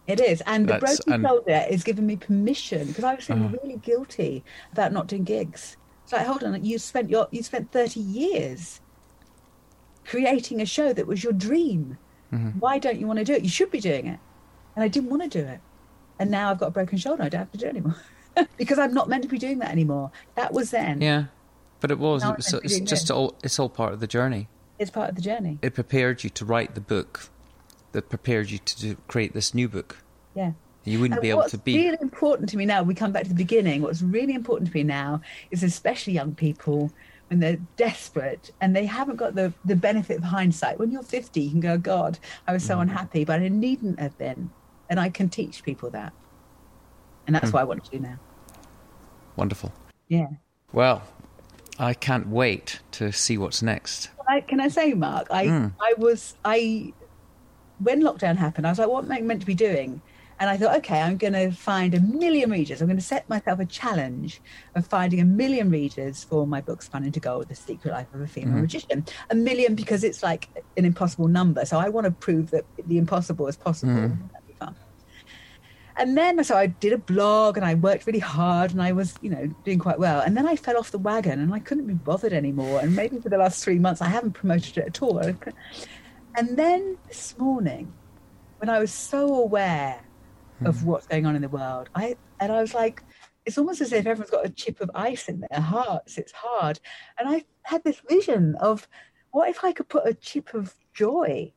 It 0.09 0.19
is, 0.19 0.41
and 0.47 0.67
That's, 0.67 0.81
the 0.81 0.85
broken 1.03 1.13
and... 1.13 1.23
shoulder 1.23 1.65
is 1.69 1.83
giving 1.83 2.07
me 2.07 2.15
permission 2.15 2.87
because 2.87 3.03
I 3.03 3.13
was 3.13 3.25
feeling 3.25 3.45
uh-huh. 3.45 3.57
really 3.61 3.77
guilty 3.77 4.43
about 4.73 4.91
not 4.91 5.05
doing 5.05 5.23
gigs. 5.23 5.77
It's 6.03 6.11
like, 6.11 6.25
hold 6.25 6.43
on, 6.43 6.65
you 6.65 6.79
spent 6.79 7.11
your 7.11 7.27
you 7.29 7.43
spent 7.43 7.71
thirty 7.71 7.99
years 7.99 8.81
creating 10.05 10.61
a 10.61 10.65
show 10.65 10.93
that 10.93 11.05
was 11.05 11.23
your 11.23 11.33
dream. 11.33 11.99
Mm-hmm. 12.33 12.59
Why 12.59 12.79
don't 12.79 12.99
you 12.99 13.05
want 13.05 13.19
to 13.19 13.25
do 13.25 13.33
it? 13.33 13.43
You 13.43 13.49
should 13.49 13.69
be 13.69 13.79
doing 13.79 14.07
it, 14.07 14.19
and 14.75 14.83
I 14.83 14.87
didn't 14.87 15.11
want 15.11 15.21
to 15.21 15.29
do 15.29 15.47
it, 15.47 15.59
and 16.17 16.31
now 16.31 16.49
I've 16.49 16.59
got 16.59 16.69
a 16.69 16.71
broken 16.71 16.97
shoulder. 16.97 17.21
I 17.21 17.29
don't 17.29 17.41
have 17.41 17.51
to 17.51 17.59
do 17.59 17.67
it 17.67 17.69
anymore 17.69 17.95
because 18.57 18.79
I'm 18.79 18.95
not 18.95 19.09
meant 19.09 19.21
to 19.21 19.29
be 19.29 19.37
doing 19.37 19.59
that 19.59 19.69
anymore. 19.69 20.11
That 20.33 20.53
was 20.53 20.71
then. 20.71 21.01
Yeah, 21.01 21.25
but 21.81 21.91
it 21.91 21.99
was. 21.99 22.23
It's, 22.25 22.51
it's 22.53 22.79
just 22.79 23.11
all. 23.11 23.35
It's 23.43 23.59
all 23.59 23.69
part 23.69 23.93
of 23.93 23.99
the 23.99 24.07
journey. 24.07 24.47
It's 24.79 24.89
part 24.89 25.09
of 25.09 25.15
the 25.15 25.21
journey. 25.21 25.59
It 25.61 25.75
prepared 25.75 26.23
you 26.23 26.31
to 26.31 26.45
write 26.45 26.73
the 26.73 26.81
book 26.81 27.29
that 27.91 28.09
prepared 28.09 28.49
you 28.49 28.59
to 28.59 28.95
create 29.07 29.33
this 29.33 29.53
new 29.53 29.67
book. 29.67 29.97
Yeah. 30.35 30.51
You 30.85 30.99
wouldn't 30.99 31.17
and 31.17 31.21
be 31.21 31.29
able 31.29 31.49
to 31.49 31.57
be. 31.57 31.73
What's 31.73 31.85
really 31.85 31.97
important 32.01 32.49
to 32.49 32.57
me 32.57 32.65
now, 32.65 32.83
we 32.83 32.93
come 32.93 33.11
back 33.11 33.23
to 33.23 33.29
the 33.29 33.35
beginning, 33.35 33.81
what's 33.81 34.01
really 34.01 34.33
important 34.33 34.71
to 34.71 34.75
me 34.75 34.83
now 34.83 35.21
is 35.51 35.63
especially 35.63 36.13
young 36.13 36.35
people 36.35 36.91
when 37.29 37.39
they're 37.39 37.59
desperate 37.77 38.51
and 38.59 38.75
they 38.75 38.85
haven't 38.85 39.17
got 39.17 39.35
the, 39.35 39.53
the 39.65 39.75
benefit 39.75 40.17
of 40.17 40.23
hindsight. 40.23 40.79
When 40.79 40.91
you're 40.91 41.03
50, 41.03 41.39
you 41.39 41.51
can 41.51 41.59
go, 41.59 41.77
God, 41.77 42.17
I 42.47 42.53
was 42.53 42.63
so 42.63 42.77
mm. 42.77 42.81
unhappy, 42.81 43.23
but 43.23 43.39
I 43.39 43.49
needn't 43.49 43.99
have 43.99 44.17
been. 44.17 44.49
And 44.89 44.99
I 44.99 45.09
can 45.09 45.29
teach 45.29 45.63
people 45.63 45.91
that. 45.91 46.11
And 47.27 47.35
that's 47.35 47.51
mm. 47.51 47.53
what 47.53 47.61
I 47.61 47.63
want 47.65 47.85
to 47.85 47.91
do 47.91 47.99
now. 47.99 48.17
Wonderful. 49.35 49.71
Yeah. 50.07 50.27
Well, 50.73 51.03
I 51.77 51.93
can't 51.93 52.27
wait 52.27 52.79
to 52.93 53.11
see 53.11 53.37
what's 53.37 53.61
next. 53.61 54.09
Can 54.17 54.25
I, 54.27 54.41
can 54.41 54.59
I 54.59 54.67
say, 54.67 54.93
Mark? 54.93 55.27
I, 55.29 55.45
mm. 55.45 55.73
I 55.79 55.93
was, 55.97 56.35
I 56.43 56.93
when 57.79 58.01
lockdown 58.01 58.37
happened, 58.37 58.67
I 58.67 58.71
was 58.71 58.79
like, 58.79 58.89
what 58.89 59.05
am 59.05 59.11
I 59.11 59.21
meant 59.21 59.41
to 59.41 59.45
be 59.45 59.55
doing? 59.55 60.01
And 60.39 60.49
I 60.49 60.55
thought, 60.55 60.77
okay, 60.77 61.01
I'm 61.01 61.17
going 61.17 61.33
to 61.33 61.51
find 61.51 61.93
a 61.93 61.99
million 61.99 62.49
readers. 62.49 62.79
I'm 62.81 62.87
going 62.87 62.97
to 62.97 63.03
set 63.03 63.27
myself 63.27 63.59
a 63.59 63.65
challenge 63.65 64.41
of 64.73 64.87
finding 64.87 65.19
a 65.19 65.25
million 65.25 65.69
readers 65.69 66.23
for 66.23 66.47
my 66.47 66.61
book, 66.61 66.81
Spun 66.81 67.03
into 67.03 67.19
Gold 67.19 67.49
The 67.49 67.55
Secret 67.55 67.91
Life 67.91 68.07
of 68.13 68.21
a 68.21 68.27
Female 68.27 68.53
mm-hmm. 68.53 68.61
Magician. 68.61 69.05
A 69.29 69.35
million 69.35 69.75
because 69.75 70.05
it's 70.05 70.23
like 70.23 70.47
an 70.77 70.85
impossible 70.85 71.27
number. 71.27 71.65
So 71.65 71.77
I 71.77 71.89
want 71.89 72.05
to 72.05 72.11
prove 72.11 72.51
that 72.51 72.63
the 72.87 72.97
impossible 72.97 73.47
is 73.47 73.57
possible. 73.57 73.91
Mm-hmm. 73.91 74.27
That'd 74.31 74.47
be 74.47 74.53
fun. 74.53 74.75
And 75.97 76.17
then, 76.17 76.41
so 76.45 76.55
I 76.55 76.67
did 76.67 76.93
a 76.93 76.97
blog 76.97 77.57
and 77.57 77.65
I 77.65 77.75
worked 77.75 78.07
really 78.07 78.19
hard 78.19 78.71
and 78.71 78.81
I 78.81 78.93
was, 78.93 79.15
you 79.21 79.29
know, 79.29 79.47
doing 79.65 79.79
quite 79.79 79.99
well. 79.99 80.21
And 80.21 80.37
then 80.37 80.47
I 80.47 80.55
fell 80.55 80.77
off 80.77 80.91
the 80.91 80.99
wagon 80.99 81.41
and 81.41 81.53
I 81.53 81.59
couldn't 81.59 81.87
be 81.87 81.95
bothered 81.95 82.31
anymore. 82.31 82.79
And 82.79 82.95
maybe 82.95 83.19
for 83.19 83.27
the 83.27 83.37
last 83.37 83.61
three 83.61 83.77
months, 83.77 84.01
I 84.01 84.07
haven't 84.07 84.31
promoted 84.31 84.77
it 84.77 84.87
at 84.87 85.01
all. 85.01 85.21
And 86.35 86.57
then 86.57 86.97
this 87.07 87.37
morning, 87.37 87.93
when 88.57 88.69
I 88.69 88.79
was 88.79 88.91
so 88.91 89.35
aware 89.35 90.01
of 90.65 90.81
hmm. 90.81 90.87
what's 90.87 91.07
going 91.07 91.25
on 91.25 91.35
in 91.35 91.41
the 91.41 91.49
world, 91.49 91.89
I 91.95 92.15
and 92.39 92.51
I 92.51 92.61
was 92.61 92.73
like, 92.73 93.03
it's 93.45 93.57
almost 93.57 93.81
as 93.81 93.91
if 93.91 94.05
everyone's 94.05 94.31
got 94.31 94.45
a 94.45 94.49
chip 94.49 94.81
of 94.81 94.91
ice 94.93 95.27
in 95.27 95.43
their 95.49 95.61
hearts. 95.61 96.17
It's 96.17 96.31
hard. 96.31 96.79
And 97.17 97.27
I 97.27 97.43
had 97.63 97.83
this 97.83 98.01
vision 98.07 98.55
of 98.59 98.87
what 99.31 99.49
if 99.49 99.63
I 99.63 99.71
could 99.71 99.89
put 99.89 100.07
a 100.07 100.13
chip 100.13 100.53
of 100.53 100.75
joy 100.93 101.53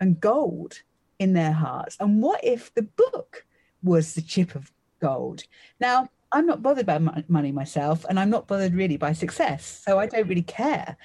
and 0.00 0.20
gold 0.20 0.82
in 1.18 1.32
their 1.32 1.52
hearts? 1.52 1.96
And 2.00 2.22
what 2.22 2.42
if 2.44 2.74
the 2.74 2.82
book 2.82 3.46
was 3.82 4.14
the 4.14 4.22
chip 4.22 4.54
of 4.54 4.72
gold? 5.00 5.44
Now, 5.80 6.08
I'm 6.32 6.46
not 6.46 6.62
bothered 6.62 6.86
by 6.86 6.98
money 7.28 7.52
myself, 7.52 8.04
and 8.08 8.18
I'm 8.18 8.30
not 8.30 8.46
bothered 8.46 8.74
really 8.74 8.96
by 8.96 9.12
success. 9.12 9.82
So 9.84 9.98
I 9.98 10.06
don't 10.06 10.28
really 10.28 10.42
care 10.42 10.96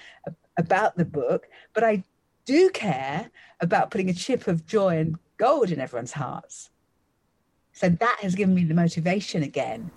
about 0.58 0.98
the 0.98 1.06
book, 1.06 1.48
but 1.74 1.84
I 1.84 2.04
do 2.46 2.70
care 2.70 3.30
about 3.60 3.92
putting 3.92 4.10
a 4.10 4.14
chip 4.14 4.48
of 4.48 4.66
joy 4.66 4.98
and 4.98 5.18
gold 5.38 5.72
in 5.72 5.80
everyone's 5.80 6.14
hearts. 6.14 6.70
So 7.74 7.90
that 7.90 8.18
has 8.22 8.36
given 8.36 8.54
me 8.54 8.64
the 8.64 8.74
motivation 8.74 9.44
again 9.44 9.92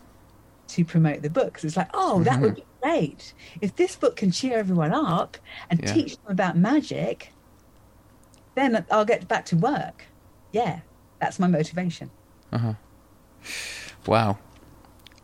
to 0.69 0.85
promote 0.85 1.23
the 1.23 1.31
book. 1.31 1.61
It's 1.63 1.77
like, 1.77 1.91
oh, 1.93 2.23
that 2.23 2.35
mm-hmm. 2.35 2.43
would 2.43 2.55
be 2.57 2.65
great. 2.83 3.35
If 3.61 3.77
this 3.77 3.97
book 3.97 4.17
can 4.17 4.31
cheer 4.31 4.59
everyone 4.59 4.93
up 4.93 5.37
and 5.71 5.81
yeah. 5.81 5.93
teach 5.93 6.17
them 6.17 6.33
about 6.33 6.57
magic, 6.57 7.33
then 8.55 8.85
I'll 8.91 9.05
get 9.05 9.29
back 9.29 9.45
to 9.47 9.57
work. 9.57 10.05
Yeah, 10.53 10.81
that's 11.21 11.39
my 11.39 11.47
motivation. 11.47 12.11
Uh-huh. 12.53 12.75
Wow. 14.07 14.39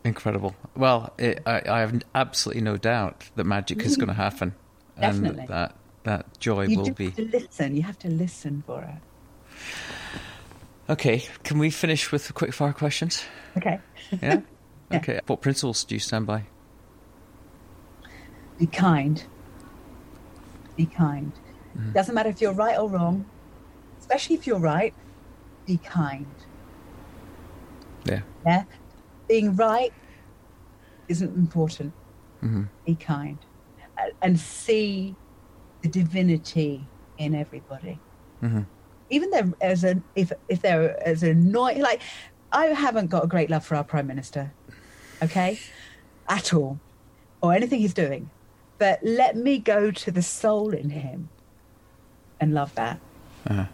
Incredible. 0.03 0.55
Well, 0.75 1.13
it, 1.17 1.41
I, 1.45 1.61
I, 1.67 1.79
have 1.79 2.01
absolutely 2.15 2.63
no 2.63 2.75
doubt 2.77 3.29
that 3.35 3.43
magic 3.45 3.81
is 3.83 3.95
going 3.95 4.07
to 4.09 4.13
happen. 4.13 4.55
Definitely. 4.99 5.41
And 5.41 5.49
that 5.49 5.75
that 6.03 6.39
joy 6.39 6.63
you 6.63 6.79
will 6.79 6.91
be. 6.91 7.05
You 7.05 7.09
have 7.11 7.17
to 7.17 7.37
listen. 7.37 7.75
You 7.75 7.83
have 7.83 7.99
to 7.99 8.09
listen 8.09 8.63
for 8.65 8.81
it. 8.83 9.01
Okay, 10.89 11.23
can 11.43 11.59
we 11.59 11.69
finish 11.69 12.11
with 12.11 12.27
the 12.27 12.33
quick 12.33 12.53
fire 12.53 12.73
questions? 12.73 13.23
Okay. 13.57 13.79
yeah? 14.11 14.41
yeah? 14.91 14.97
Okay. 14.97 15.19
What 15.27 15.41
principles 15.41 15.83
do 15.83 15.95
you 15.95 15.99
stand 15.99 16.27
by? 16.27 16.43
Be 18.57 18.65
kind. 18.65 19.23
Be 20.75 20.85
kind. 20.85 21.31
Mm. 21.77 21.93
Doesn't 21.93 22.13
matter 22.13 22.29
if 22.29 22.41
you're 22.41 22.53
right 22.53 22.77
or 22.77 22.89
wrong, 22.89 23.25
especially 23.99 24.35
if 24.35 24.45
you're 24.45 24.59
right, 24.59 24.93
be 25.65 25.77
kind. 25.77 26.25
Yeah. 28.05 28.21
Yeah. 28.45 28.63
Being 29.27 29.55
right 29.55 29.93
isn't 31.07 31.35
important. 31.35 31.93
Mm-hmm. 32.43 32.63
Be 32.85 32.95
kind. 32.95 33.37
And 34.21 34.39
see 34.39 35.15
the 35.81 35.89
divinity 35.89 36.85
in 37.17 37.35
everybody. 37.35 37.99
Mm-hmm. 38.41 38.61
Even 39.09 39.29
there 39.29 39.51
as 39.61 39.83
a 39.83 40.01
if 40.15 40.31
if 40.47 40.61
they're 40.61 41.01
as 41.07 41.23
annoying 41.23 41.81
like 41.81 42.01
I 42.51 42.67
haven't 42.67 43.07
got 43.07 43.23
a 43.23 43.27
great 43.27 43.49
love 43.49 43.65
for 43.65 43.75
our 43.75 43.83
prime 43.83 44.07
minister, 44.07 44.53
okay, 45.21 45.59
at 46.27 46.53
all, 46.53 46.79
or 47.41 47.53
anything 47.53 47.79
he's 47.79 47.93
doing, 47.93 48.29
but 48.77 48.99
let 49.03 49.35
me 49.35 49.57
go 49.59 49.91
to 49.91 50.11
the 50.11 50.21
soul 50.21 50.73
in 50.73 50.89
him, 50.89 51.29
and 52.39 52.53
love 52.53 52.73
that. 52.75 52.99
Uh-huh. 53.47 53.65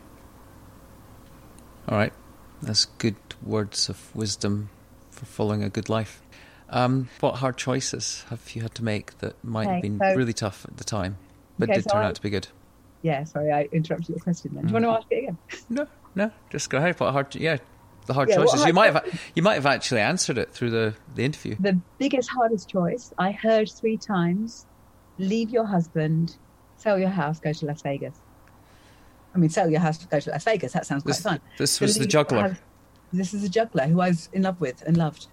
All 1.87 1.97
right, 1.97 2.13
that's 2.61 2.85
good 2.85 3.15
words 3.43 3.89
of 3.89 4.15
wisdom 4.15 4.69
for 5.11 5.25
following 5.25 5.63
a 5.63 5.69
good 5.69 5.89
life. 5.89 6.21
Um, 6.69 7.09
what 7.21 7.35
hard 7.35 7.57
choices 7.57 8.25
have 8.29 8.51
you 8.53 8.61
had 8.61 8.75
to 8.75 8.83
make 8.83 9.17
that 9.19 9.41
might 9.43 9.67
okay, 9.67 9.73
have 9.73 9.81
been 9.81 9.99
so, 9.99 10.15
really 10.15 10.33
tough 10.33 10.65
at 10.65 10.77
the 10.77 10.83
time? 10.83 11.17
But 11.57 11.69
okay, 11.69 11.79
did 11.79 11.83
so 11.83 11.91
turn 11.91 12.03
I, 12.03 12.07
out 12.07 12.15
to 12.15 12.21
be 12.21 12.29
good. 12.29 12.47
Yeah, 13.01 13.23
sorry, 13.23 13.51
I 13.51 13.67
interrupted 13.71 14.09
your 14.09 14.19
question. 14.19 14.51
Then. 14.53 14.65
Do 14.65 14.73
you 14.73 14.79
mm. 14.79 14.85
want 14.85 14.85
to 14.85 15.03
ask 15.03 15.11
it 15.11 15.23
again? 15.23 15.37
No, 15.69 15.87
no, 16.15 16.31
just 16.49 16.69
go 16.69 16.77
ahead. 16.77 16.99
What 16.99 17.11
hard? 17.11 17.35
Yeah, 17.35 17.57
the 18.07 18.13
hard 18.13 18.29
yeah, 18.29 18.37
choices. 18.37 18.65
You 18.65 18.73
might 18.73 18.93
have 18.93 19.21
you 19.35 19.43
might 19.43 19.55
have 19.55 19.65
actually 19.65 20.01
answered 20.01 20.37
it 20.37 20.51
through 20.51 20.71
the 20.71 20.95
the 21.15 21.23
interview. 21.23 21.55
The 21.59 21.79
biggest, 21.97 22.29
hardest 22.29 22.69
choice 22.69 23.13
I 23.17 23.31
heard 23.31 23.69
three 23.69 23.97
times: 23.97 24.65
leave 25.19 25.49
your 25.49 25.65
husband, 25.65 26.37
sell 26.77 26.97
your 26.97 27.09
house, 27.09 27.39
go 27.39 27.53
to 27.53 27.65
Las 27.65 27.81
Vegas. 27.81 28.19
I 29.35 29.37
mean, 29.37 29.49
sell 29.49 29.69
your 29.69 29.81
house, 29.81 30.03
go 30.05 30.19
to 30.19 30.31
Las 30.31 30.43
Vegas. 30.45 30.73
That 30.73 30.85
sounds 30.85 31.03
quite 31.03 31.13
this, 31.13 31.21
fun. 31.21 31.39
This 31.57 31.79
was 31.79 31.95
the 31.95 32.07
juggler. 32.07 32.57
this 33.13 33.33
is 33.33 33.43
a 33.43 33.49
juggler 33.49 33.87
who 33.87 34.01
I 34.01 34.09
was 34.09 34.29
in 34.33 34.41
love 34.43 34.59
with 34.59 34.81
and 34.87 34.97
loved 34.97 35.27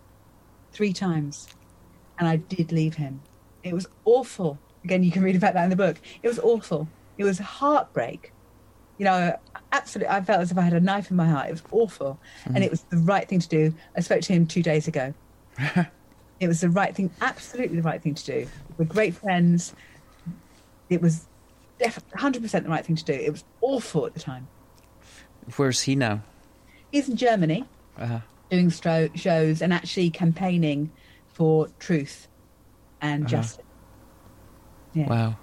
three 0.73 0.93
times, 0.93 1.49
and 2.19 2.29
I 2.29 2.37
did 2.37 2.73
leave 2.73 2.97
him. 2.97 3.23
It 3.63 3.73
was 3.73 3.87
awful. 4.05 4.59
Again, 4.85 5.03
you 5.03 5.11
can 5.11 5.23
read 5.23 5.37
about 5.37 5.55
that 5.55 5.65
in 5.65 5.71
the 5.71 5.77
book. 5.77 5.97
It 6.23 6.29
was 6.29 6.39
awful. 6.39 6.87
It 7.19 7.25
was 7.25 7.39
heartbreak. 7.39 8.33
You 8.99 9.07
know, 9.07 9.37
absolutely. 9.73 10.11
I 10.15 10.21
felt 10.23 10.41
as 10.41 10.51
if 10.53 10.59
I 10.59 10.63
had 10.63 10.73
a 10.75 10.81
knife 10.81 11.11
in 11.11 11.17
my 11.17 11.27
heart. 11.27 11.49
It 11.49 11.53
was 11.53 11.63
awful, 11.73 12.19
mm. 12.45 12.55
and 12.55 12.63
it 12.63 12.71
was 12.71 12.83
the 12.91 12.99
right 12.99 13.27
thing 13.29 13.41
to 13.41 13.49
do. 13.49 13.75
I 13.97 14.01
spoke 14.01 14.21
to 14.23 14.33
him 14.33 14.47
two 14.47 14.63
days 14.63 14.87
ago, 14.89 15.13
It 16.41 16.49
was 16.49 16.61
the 16.61 16.69
right 16.71 16.95
thing, 16.95 17.11
absolutely 17.21 17.77
the 17.77 17.83
right 17.83 18.03
thing 18.03 18.15
to 18.15 18.25
do. 18.25 18.47
We're 18.77 18.85
great 18.87 19.15
friends. 19.15 19.73
It 20.91 21.01
was 21.01 21.27
def- 21.79 22.05
100% 22.11 22.51
the 22.65 22.69
right 22.69 22.85
thing 22.85 22.97
to 22.97 23.05
do. 23.05 23.13
It 23.13 23.31
was 23.31 23.45
awful 23.61 24.05
at 24.07 24.15
the 24.15 24.21
time. 24.21 24.49
Where's 25.57 25.83
he 25.83 25.95
now? 25.95 26.23
He's 26.91 27.09
in 27.09 27.17
Germany 27.17 27.65
Uh, 27.97 28.21
doing 28.51 28.71
stro- 28.71 29.17
shows 29.17 29.63
and 29.63 29.73
actually 29.73 30.11
campaigning 30.11 30.91
for 31.33 31.69
truth 31.79 32.29
and 33.01 33.25
Uh-huh. 33.25 33.31
justice. 33.31 33.64
Yeah. 34.95 35.07
wow. 35.09 35.37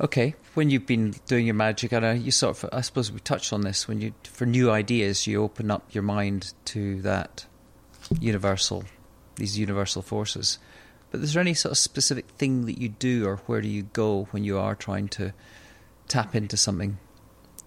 Okay, 0.00 0.34
when 0.54 0.68
you've 0.70 0.86
been 0.86 1.14
doing 1.26 1.46
your 1.46 1.54
magic, 1.54 1.92
I 1.92 2.00
know 2.00 2.12
you 2.12 2.30
sort 2.30 2.62
of, 2.62 2.70
I 2.72 2.82
suppose 2.82 3.10
we 3.10 3.18
touched 3.20 3.52
on 3.52 3.62
this. 3.62 3.88
When 3.88 4.00
you, 4.00 4.12
for 4.24 4.44
new 4.46 4.70
ideas, 4.70 5.26
you 5.26 5.42
open 5.42 5.70
up 5.70 5.94
your 5.94 6.02
mind 6.02 6.52
to 6.66 7.00
that 7.02 7.46
universal, 8.20 8.84
these 9.36 9.58
universal 9.58 10.02
forces. 10.02 10.58
But 11.10 11.20
is 11.20 11.32
there 11.32 11.40
any 11.40 11.54
sort 11.54 11.72
of 11.72 11.78
specific 11.78 12.28
thing 12.30 12.66
that 12.66 12.78
you 12.78 12.90
do, 12.90 13.26
or 13.26 13.36
where 13.46 13.60
do 13.62 13.68
you 13.68 13.84
go 13.94 14.28
when 14.32 14.44
you 14.44 14.58
are 14.58 14.74
trying 14.74 15.08
to 15.08 15.32
tap 16.08 16.34
into 16.34 16.56
something 16.58 16.98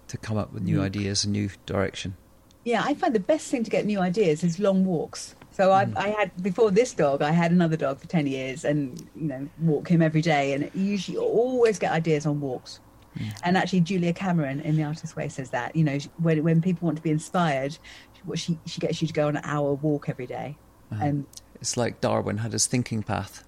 to 0.08 0.16
come 0.16 0.36
up 0.36 0.52
with 0.52 0.62
new 0.62 0.78
Mm. 0.78 0.82
ideas 0.84 1.24
and 1.24 1.32
new 1.32 1.50
direction? 1.66 2.16
Yeah, 2.64 2.82
I 2.84 2.94
find 2.94 3.14
the 3.14 3.20
best 3.20 3.48
thing 3.50 3.64
to 3.64 3.70
get 3.70 3.86
new 3.86 3.98
ideas 3.98 4.44
is 4.44 4.58
long 4.60 4.84
walks. 4.84 5.34
So 5.60 5.72
I, 5.72 5.84
mm. 5.84 5.94
I 5.94 6.08
had 6.08 6.42
before 6.42 6.70
this 6.70 6.94
dog, 6.94 7.20
I 7.20 7.32
had 7.32 7.52
another 7.52 7.76
dog 7.76 8.00
for 8.00 8.06
ten 8.06 8.26
years, 8.26 8.64
and 8.64 8.98
you 9.14 9.28
know, 9.28 9.46
walk 9.60 9.88
him 9.88 10.00
every 10.00 10.22
day, 10.22 10.54
and 10.54 10.70
usually 10.74 11.18
always 11.18 11.78
get 11.78 11.92
ideas 11.92 12.24
on 12.24 12.40
walks. 12.40 12.80
Mm. 13.18 13.32
And 13.44 13.56
actually, 13.58 13.80
Julia 13.80 14.14
Cameron 14.14 14.60
in 14.60 14.78
The 14.78 14.84
Artist's 14.84 15.14
Way 15.14 15.28
says 15.28 15.50
that 15.50 15.76
you 15.76 15.84
know 15.84 15.98
when 16.16 16.42
when 16.44 16.62
people 16.62 16.86
want 16.86 16.96
to 16.96 17.02
be 17.02 17.10
inspired, 17.10 17.76
what 18.24 18.38
she 18.38 18.58
she 18.64 18.80
gets 18.80 19.02
you 19.02 19.08
to 19.08 19.12
go 19.12 19.28
on 19.28 19.36
an 19.36 19.42
hour 19.44 19.74
walk 19.74 20.08
every 20.08 20.26
day, 20.26 20.56
uh-huh. 20.90 21.04
and 21.04 21.26
It's 21.56 21.76
like 21.76 22.00
Darwin 22.00 22.38
had 22.38 22.54
his 22.54 22.66
thinking 22.66 23.02
path. 23.02 23.44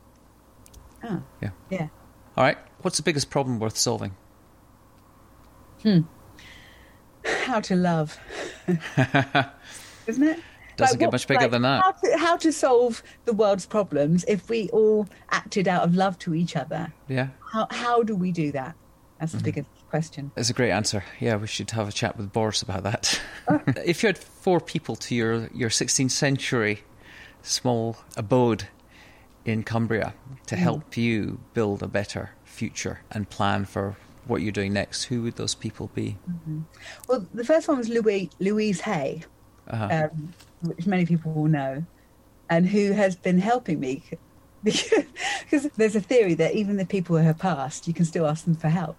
oh, 1.02 1.22
Yeah. 1.40 1.50
yeah, 1.70 1.88
All 2.36 2.44
right, 2.44 2.58
what's 2.82 2.98
the 2.98 3.02
biggest 3.02 3.30
problem 3.30 3.58
worth 3.58 3.78
solving? 3.78 4.14
Hmm, 5.82 6.00
how 7.24 7.60
to 7.60 7.74
love, 7.74 8.18
isn't 10.06 10.24
it? 10.24 10.40
Doesn't 10.82 10.98
get 10.98 11.06
what- 11.06 11.12
much 11.12 11.26
bigger 11.26 11.48
than 11.48 11.62
that. 11.62 11.82
How 11.82 11.92
to, 11.92 12.16
how 12.18 12.36
to 12.38 12.52
solve 12.52 13.02
the 13.24 13.32
world's 13.32 13.66
problems 13.66 14.24
if 14.28 14.48
we 14.48 14.68
all 14.70 15.08
acted 15.30 15.66
out 15.68 15.82
of 15.84 15.94
love 15.94 16.18
to 16.20 16.34
each 16.34 16.56
other? 16.56 16.92
Yeah, 17.08 17.28
How 17.52 17.66
how 17.70 18.02
do 18.02 18.14
we 18.14 18.32
do 18.32 18.52
that? 18.52 18.74
That's 19.18 19.32
the 19.32 19.38
Mm-hmm. 19.38 19.44
biggest 19.44 19.68
question. 19.88 20.32
It's 20.36 20.50
a 20.50 20.54
great 20.54 20.70
answer. 20.72 21.04
Yeah, 21.20 21.36
we 21.36 21.46
should 21.46 21.70
have 21.72 21.86
a 21.88 21.92
chat 21.92 22.16
with 22.16 22.32
Boris 22.32 22.62
about 22.62 22.82
that. 22.84 23.20
if 23.84 24.02
you 24.02 24.08
had 24.08 24.18
four 24.18 24.58
people 24.60 24.96
to 24.96 25.14
your, 25.14 25.48
your 25.54 25.68
16th 25.70 26.10
century 26.10 26.82
small 27.42 27.96
abode 28.16 28.68
in 29.44 29.62
Cumbria 29.64 30.14
to 30.46 30.56
help 30.56 30.96
you 30.96 31.40
build 31.54 31.82
a 31.82 31.88
better 31.88 32.30
future 32.44 33.00
and 33.10 33.28
plan 33.28 33.64
for 33.64 33.96
what 34.26 34.40
you're 34.42 34.52
doing 34.52 34.72
next, 34.72 35.04
who 35.04 35.22
would 35.22 35.36
those 35.36 35.54
people 35.54 35.90
be? 35.94 36.16
Well, 37.08 37.26
the 37.34 37.44
first 37.44 37.68
one 37.68 37.78
was 37.78 37.88
Louis, 37.88 38.30
Louise 38.38 38.80
Hay, 38.82 39.22
Uh-huh. 39.68 40.08
um, 40.12 40.32
which 40.62 40.86
many 40.86 41.06
people 41.06 41.32
will 41.32 41.48
know, 41.48 41.84
and 42.48 42.68
who 42.68 42.92
has 42.92 43.16
been 43.16 43.38
helping 43.38 43.80
me 43.80 44.02
because 44.62 45.68
there's 45.76 45.96
a 45.96 46.00
theory 46.00 46.34
that 46.34 46.54
even 46.54 46.76
the 46.76 46.86
people 46.86 47.16
who 47.16 47.24
have 47.24 47.38
passed, 47.38 47.88
you 47.88 47.94
can 47.94 48.04
still 48.04 48.26
ask 48.26 48.44
them 48.44 48.54
for 48.54 48.68
help. 48.68 48.96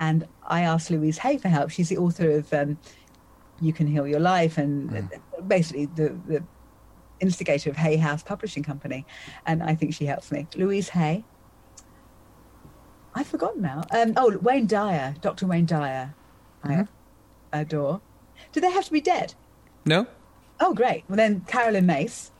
And 0.00 0.26
I 0.44 0.62
asked 0.62 0.90
Louise 0.90 1.18
Hay 1.18 1.38
for 1.38 1.48
help. 1.48 1.70
She's 1.70 1.88
the 1.88 1.98
author 1.98 2.30
of 2.32 2.52
um, 2.52 2.78
"You 3.60 3.72
Can 3.72 3.86
Heal 3.86 4.06
Your 4.06 4.20
Life" 4.20 4.58
and 4.58 5.08
basically 5.46 5.86
the, 5.86 6.18
the 6.26 6.42
instigator 7.20 7.70
of 7.70 7.76
Hay 7.76 7.96
House 7.96 8.22
Publishing 8.22 8.62
Company, 8.62 9.06
and 9.46 9.62
I 9.62 9.74
think 9.74 9.94
she 9.94 10.06
helps 10.06 10.32
me. 10.32 10.46
Louise 10.56 10.90
Hay. 10.90 11.24
I've 13.14 13.26
forgotten 13.26 13.62
now. 13.62 13.82
Um, 13.90 14.12
oh, 14.16 14.36
Wayne 14.38 14.66
Dyer, 14.66 15.14
Dr. 15.20 15.46
Wayne 15.46 15.66
Dyer. 15.66 16.14
I 16.62 16.86
adore. 17.52 18.00
Do 18.52 18.60
they 18.60 18.70
have 18.70 18.84
to 18.84 18.92
be 18.92 19.00
dead? 19.00 19.34
no? 19.84 20.06
Oh, 20.60 20.74
great. 20.74 21.04
Well, 21.08 21.16
then 21.16 21.44
Caroline 21.46 21.86
Myss. 21.86 22.30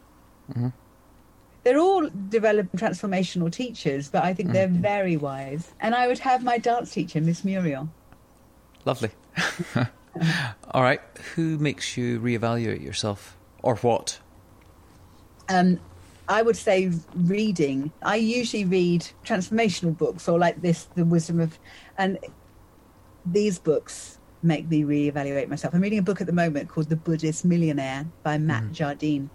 They're 1.64 1.78
all 1.78 2.08
developed 2.28 2.74
transformational 2.76 3.52
teachers, 3.52 4.08
but 4.08 4.24
I 4.24 4.32
think 4.32 4.52
they're 4.52 4.68
very 4.68 5.16
wise. 5.16 5.72
And 5.80 5.94
I 5.94 6.06
would 6.06 6.18
have 6.20 6.42
my 6.42 6.58
dance 6.58 6.92
teacher, 6.92 7.20
Miss 7.20 7.44
Muriel. 7.44 7.88
Lovely. 8.84 9.10
All 10.70 10.82
right, 10.82 11.00
who 11.34 11.58
makes 11.58 11.96
you 11.96 12.20
reevaluate 12.20 12.82
yourself 12.82 13.36
or 13.62 13.76
what? 13.76 14.18
Um, 15.48 15.78
I 16.28 16.42
would 16.42 16.56
say 16.56 16.92
reading. 17.14 17.92
I 18.02 18.16
usually 18.16 18.64
read 18.64 19.06
transformational 19.24 19.96
books 19.96 20.28
or 20.28 20.38
like 20.38 20.60
this, 20.62 20.84
The 20.94 21.04
Wisdom 21.04 21.40
of, 21.40 21.58
and 21.96 22.18
these 23.26 23.58
books 23.58 24.17
make 24.42 24.68
me 24.68 24.82
reevaluate 24.82 25.48
myself. 25.48 25.74
I'm 25.74 25.80
reading 25.80 25.98
a 25.98 26.02
book 26.02 26.20
at 26.20 26.26
the 26.26 26.32
moment 26.32 26.68
called 26.68 26.88
The 26.88 26.96
Buddhist 26.96 27.44
Millionaire 27.44 28.06
by 28.22 28.38
Matt 28.38 28.64
mm. 28.64 28.72
Jardine. 28.72 29.30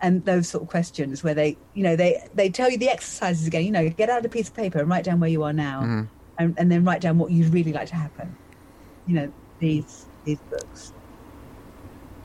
And 0.00 0.24
those 0.24 0.48
sort 0.48 0.64
of 0.64 0.68
questions 0.68 1.22
where 1.22 1.34
they, 1.34 1.56
you 1.74 1.82
know, 1.82 1.94
they, 1.94 2.26
they 2.34 2.50
tell 2.50 2.68
you 2.70 2.76
the 2.76 2.88
exercises 2.88 3.46
again, 3.46 3.64
you 3.64 3.70
know, 3.70 3.88
get 3.88 4.10
out 4.10 4.24
a 4.24 4.28
piece 4.28 4.48
of 4.48 4.54
paper 4.54 4.80
and 4.80 4.88
write 4.88 5.04
down 5.04 5.20
where 5.20 5.30
you 5.30 5.44
are 5.44 5.52
now 5.52 5.82
mm. 5.82 6.08
and, 6.38 6.54
and 6.58 6.72
then 6.72 6.84
write 6.84 7.00
down 7.00 7.18
what 7.18 7.30
you'd 7.30 7.52
really 7.52 7.72
like 7.72 7.88
to 7.88 7.94
happen. 7.94 8.36
You 9.06 9.14
know, 9.14 9.32
these, 9.60 10.06
these 10.24 10.38
books. 10.50 10.92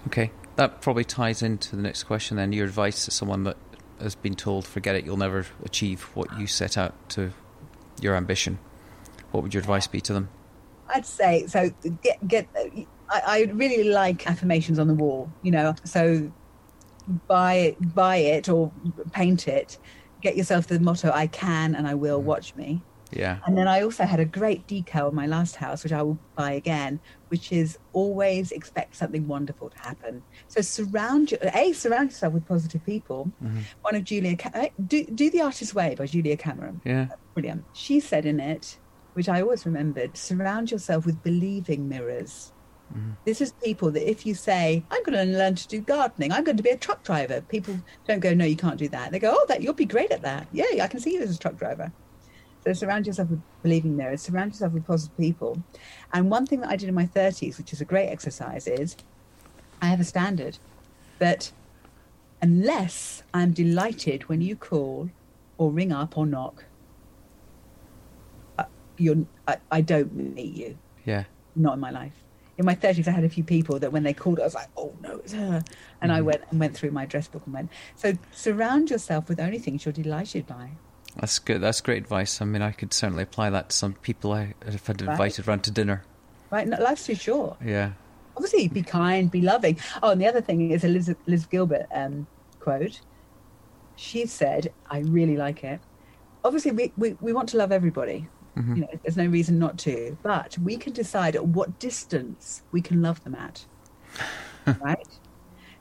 Okay, 0.07 0.31
that 0.55 0.81
probably 0.81 1.03
ties 1.03 1.43
into 1.43 1.75
the 1.75 1.81
next 1.81 2.03
question 2.03 2.37
then. 2.37 2.51
Your 2.51 2.65
advice 2.65 3.05
to 3.05 3.11
someone 3.11 3.43
that 3.43 3.57
has 3.99 4.15
been 4.15 4.35
told, 4.35 4.65
forget 4.65 4.95
it, 4.95 5.05
you'll 5.05 5.17
never 5.17 5.45
achieve 5.63 6.03
what 6.13 6.39
you 6.39 6.47
set 6.47 6.77
out 6.77 7.09
to 7.09 7.31
your 8.01 8.15
ambition. 8.15 8.57
What 9.31 9.43
would 9.43 9.53
your 9.53 9.61
advice 9.61 9.87
be 9.87 10.01
to 10.01 10.13
them? 10.13 10.29
I'd 10.93 11.05
say 11.05 11.47
so. 11.47 11.71
Get 12.03 12.27
get. 12.27 12.47
I, 13.09 13.21
I 13.25 13.41
really 13.53 13.89
like 13.89 14.27
affirmations 14.27 14.79
on 14.79 14.87
the 14.87 14.93
wall. 14.93 15.29
You 15.41 15.51
know, 15.51 15.75
so 15.83 16.31
buy 17.27 17.53
it, 17.55 17.95
buy 17.95 18.17
it 18.17 18.49
or 18.49 18.71
paint 19.11 19.47
it. 19.47 19.77
Get 20.21 20.35
yourself 20.35 20.67
the 20.67 20.79
motto: 20.79 21.11
"I 21.13 21.27
can 21.27 21.75
and 21.75 21.87
I 21.87 21.93
will. 21.93 22.21
Watch 22.21 22.55
me." 22.55 22.81
Yeah. 23.11 23.37
And 23.45 23.57
then 23.57 23.69
I 23.69 23.83
also 23.83 24.03
had 24.03 24.19
a 24.19 24.25
great 24.25 24.67
decal 24.67 25.09
in 25.09 25.15
my 25.15 25.27
last 25.27 25.55
house, 25.55 25.83
which 25.83 25.93
I 25.93 26.01
will 26.01 26.19
buy 26.35 26.51
again, 26.51 26.99
which 27.29 27.53
is 27.53 27.77
always 27.93 28.51
expect 28.51 28.97
something 28.97 29.27
wonderful 29.27 29.69
to 29.69 29.79
happen. 29.79 30.23
So 30.49 30.59
surround 30.59 31.31
you, 31.31 31.37
a 31.41 31.71
surround 31.71 32.09
yourself 32.11 32.33
with 32.33 32.45
positive 32.45 32.85
people. 32.85 33.31
One 33.81 33.95
of 33.95 34.03
Julia, 34.03 34.35
eh, 34.53 34.69
do 34.87 35.05
do 35.05 35.29
the 35.29 35.41
Artist's 35.41 35.73
Way 35.73 35.95
by 35.95 36.05
Julia 36.05 36.35
Cameron 36.35 36.81
Yeah. 36.83 37.07
brilliant. 37.33 37.63
She 37.73 37.99
said 38.01 38.25
in 38.25 38.39
it, 38.41 38.77
which 39.17 39.27
I 39.27 39.41
always 39.41 39.65
remembered, 39.65 40.15
surround 40.15 40.69
yourself 40.69 41.07
with 41.07 41.23
believing 41.23 41.89
mirrors. 41.89 42.53
Mm-hmm. 42.93 43.13
This 43.25 43.41
is 43.41 43.51
people 43.51 43.89
that 43.89 44.07
if 44.07 44.27
you 44.27 44.35
say, 44.35 44.83
I'm 44.91 45.01
going 45.01 45.17
to 45.17 45.37
learn 45.37 45.55
to 45.55 45.67
do 45.67 45.81
gardening, 45.81 46.31
I'm 46.31 46.43
going 46.43 46.55
to 46.55 46.61
be 46.61 46.69
a 46.69 46.77
truck 46.77 47.03
driver, 47.03 47.41
people 47.41 47.79
don't 48.07 48.19
go, 48.19 48.35
no, 48.35 48.45
you 48.45 48.55
can't 48.55 48.77
do 48.77 48.87
that. 48.89 49.11
They 49.11 49.17
go, 49.17 49.33
oh, 49.35 49.45
that 49.47 49.63
you'll 49.63 49.73
be 49.73 49.85
great 49.85 50.11
at 50.11 50.21
that. 50.21 50.45
Yeah, 50.51 50.83
I 50.83 50.87
can 50.87 50.99
see 50.99 51.15
you 51.15 51.21
as 51.21 51.35
a 51.35 51.39
truck 51.39 51.57
driver. 51.57 51.91
So 52.63 52.73
surround 52.73 53.07
yourself 53.07 53.31
with 53.31 53.41
believing 53.63 53.97
mirrors, 53.97 54.21
surround 54.21 54.51
yourself 54.51 54.73
with 54.73 54.85
positive 54.85 55.17
people. 55.17 55.63
And 56.13 56.29
one 56.29 56.45
thing 56.45 56.61
that 56.61 56.69
I 56.69 56.75
did 56.75 56.87
in 56.87 56.93
my 56.93 57.07
30s, 57.07 57.57
which 57.57 57.73
is 57.73 57.81
a 57.81 57.85
great 57.85 58.09
exercise, 58.09 58.67
is 58.67 58.97
I 59.81 59.87
have 59.87 59.99
a 59.99 60.03
standard 60.03 60.59
that 61.17 61.51
unless 62.39 63.23
I'm 63.33 63.51
delighted 63.51 64.29
when 64.29 64.41
you 64.41 64.55
call 64.55 65.09
or 65.57 65.71
ring 65.71 65.91
up 65.91 66.19
or 66.19 66.27
knock, 66.27 66.65
you're, 68.97 69.25
I, 69.47 69.57
I 69.71 69.81
don't 69.81 70.13
meet 70.15 70.55
you. 70.55 70.77
Yeah. 71.05 71.23
Not 71.55 71.73
in 71.75 71.79
my 71.79 71.91
life. 71.91 72.13
In 72.57 72.65
my 72.65 72.75
30s, 72.75 73.07
I 73.07 73.11
had 73.11 73.23
a 73.23 73.29
few 73.29 73.43
people 73.43 73.77
that 73.79 73.91
when 73.91 74.03
they 74.03 74.13
called, 74.13 74.39
I 74.39 74.43
was 74.43 74.55
like, 74.55 74.69
oh 74.77 74.95
no, 75.01 75.17
it's 75.17 75.33
her. 75.33 75.63
And 76.01 76.11
I 76.11 76.21
went 76.21 76.41
and 76.49 76.59
went 76.59 76.75
through 76.75 76.89
my 76.91 77.03
address 77.03 77.27
book 77.27 77.43
and 77.45 77.53
went. 77.53 77.69
So 77.95 78.13
surround 78.31 78.89
yourself 78.89 79.29
with 79.29 79.39
only 79.39 79.59
things 79.59 79.85
you're 79.85 79.93
delighted 79.93 80.47
by. 80.47 80.71
That's 81.19 81.37
good. 81.39 81.61
That's 81.61 81.81
great 81.81 81.97
advice. 81.97 82.41
I 82.41 82.45
mean, 82.45 82.61
I 82.63 82.71
could 82.71 82.93
certainly 82.93 83.23
apply 83.23 83.51
that 83.51 83.69
to 83.69 83.75
some 83.75 83.93
people 83.93 84.31
I, 84.33 84.53
if 84.65 84.89
I'd 84.89 85.01
Right. 85.01 85.11
invited 85.11 85.47
round 85.47 85.63
to 85.65 85.71
dinner. 85.71 86.03
Right? 86.49 86.67
No, 86.67 86.77
life's 86.81 87.05
too 87.05 87.15
short. 87.15 87.57
Yeah. 87.63 87.91
Obviously, 88.35 88.67
be 88.67 88.83
kind, 88.83 89.29
be 89.29 89.41
loving. 89.41 89.77
Oh, 90.01 90.11
and 90.11 90.21
the 90.21 90.27
other 90.27 90.41
thing 90.41 90.71
is 90.71 90.83
a 90.83 90.87
Liz, 90.87 91.13
Liz 91.25 91.45
Gilbert 91.45 91.87
um, 91.91 92.27
quote. 92.59 93.01
She 93.95 94.25
said, 94.27 94.71
I 94.89 94.99
really 94.99 95.37
like 95.37 95.63
it. 95.63 95.79
Obviously, 96.43 96.71
we, 96.71 96.93
we, 96.97 97.13
we 97.19 97.33
want 97.33 97.49
to 97.49 97.57
love 97.57 97.71
everybody. 97.71 98.27
Mm-hmm. 98.57 98.75
You 98.75 98.81
know, 98.81 98.89
there's 99.03 99.17
no 99.17 99.27
reason 99.27 99.59
not 99.59 99.77
to. 99.79 100.17
But 100.23 100.57
we 100.57 100.77
can 100.77 100.93
decide 100.93 101.35
at 101.35 101.45
what 101.45 101.79
distance 101.79 102.63
we 102.71 102.81
can 102.81 103.01
love 103.01 103.23
them 103.23 103.35
at. 103.35 103.65
right? 104.81 105.07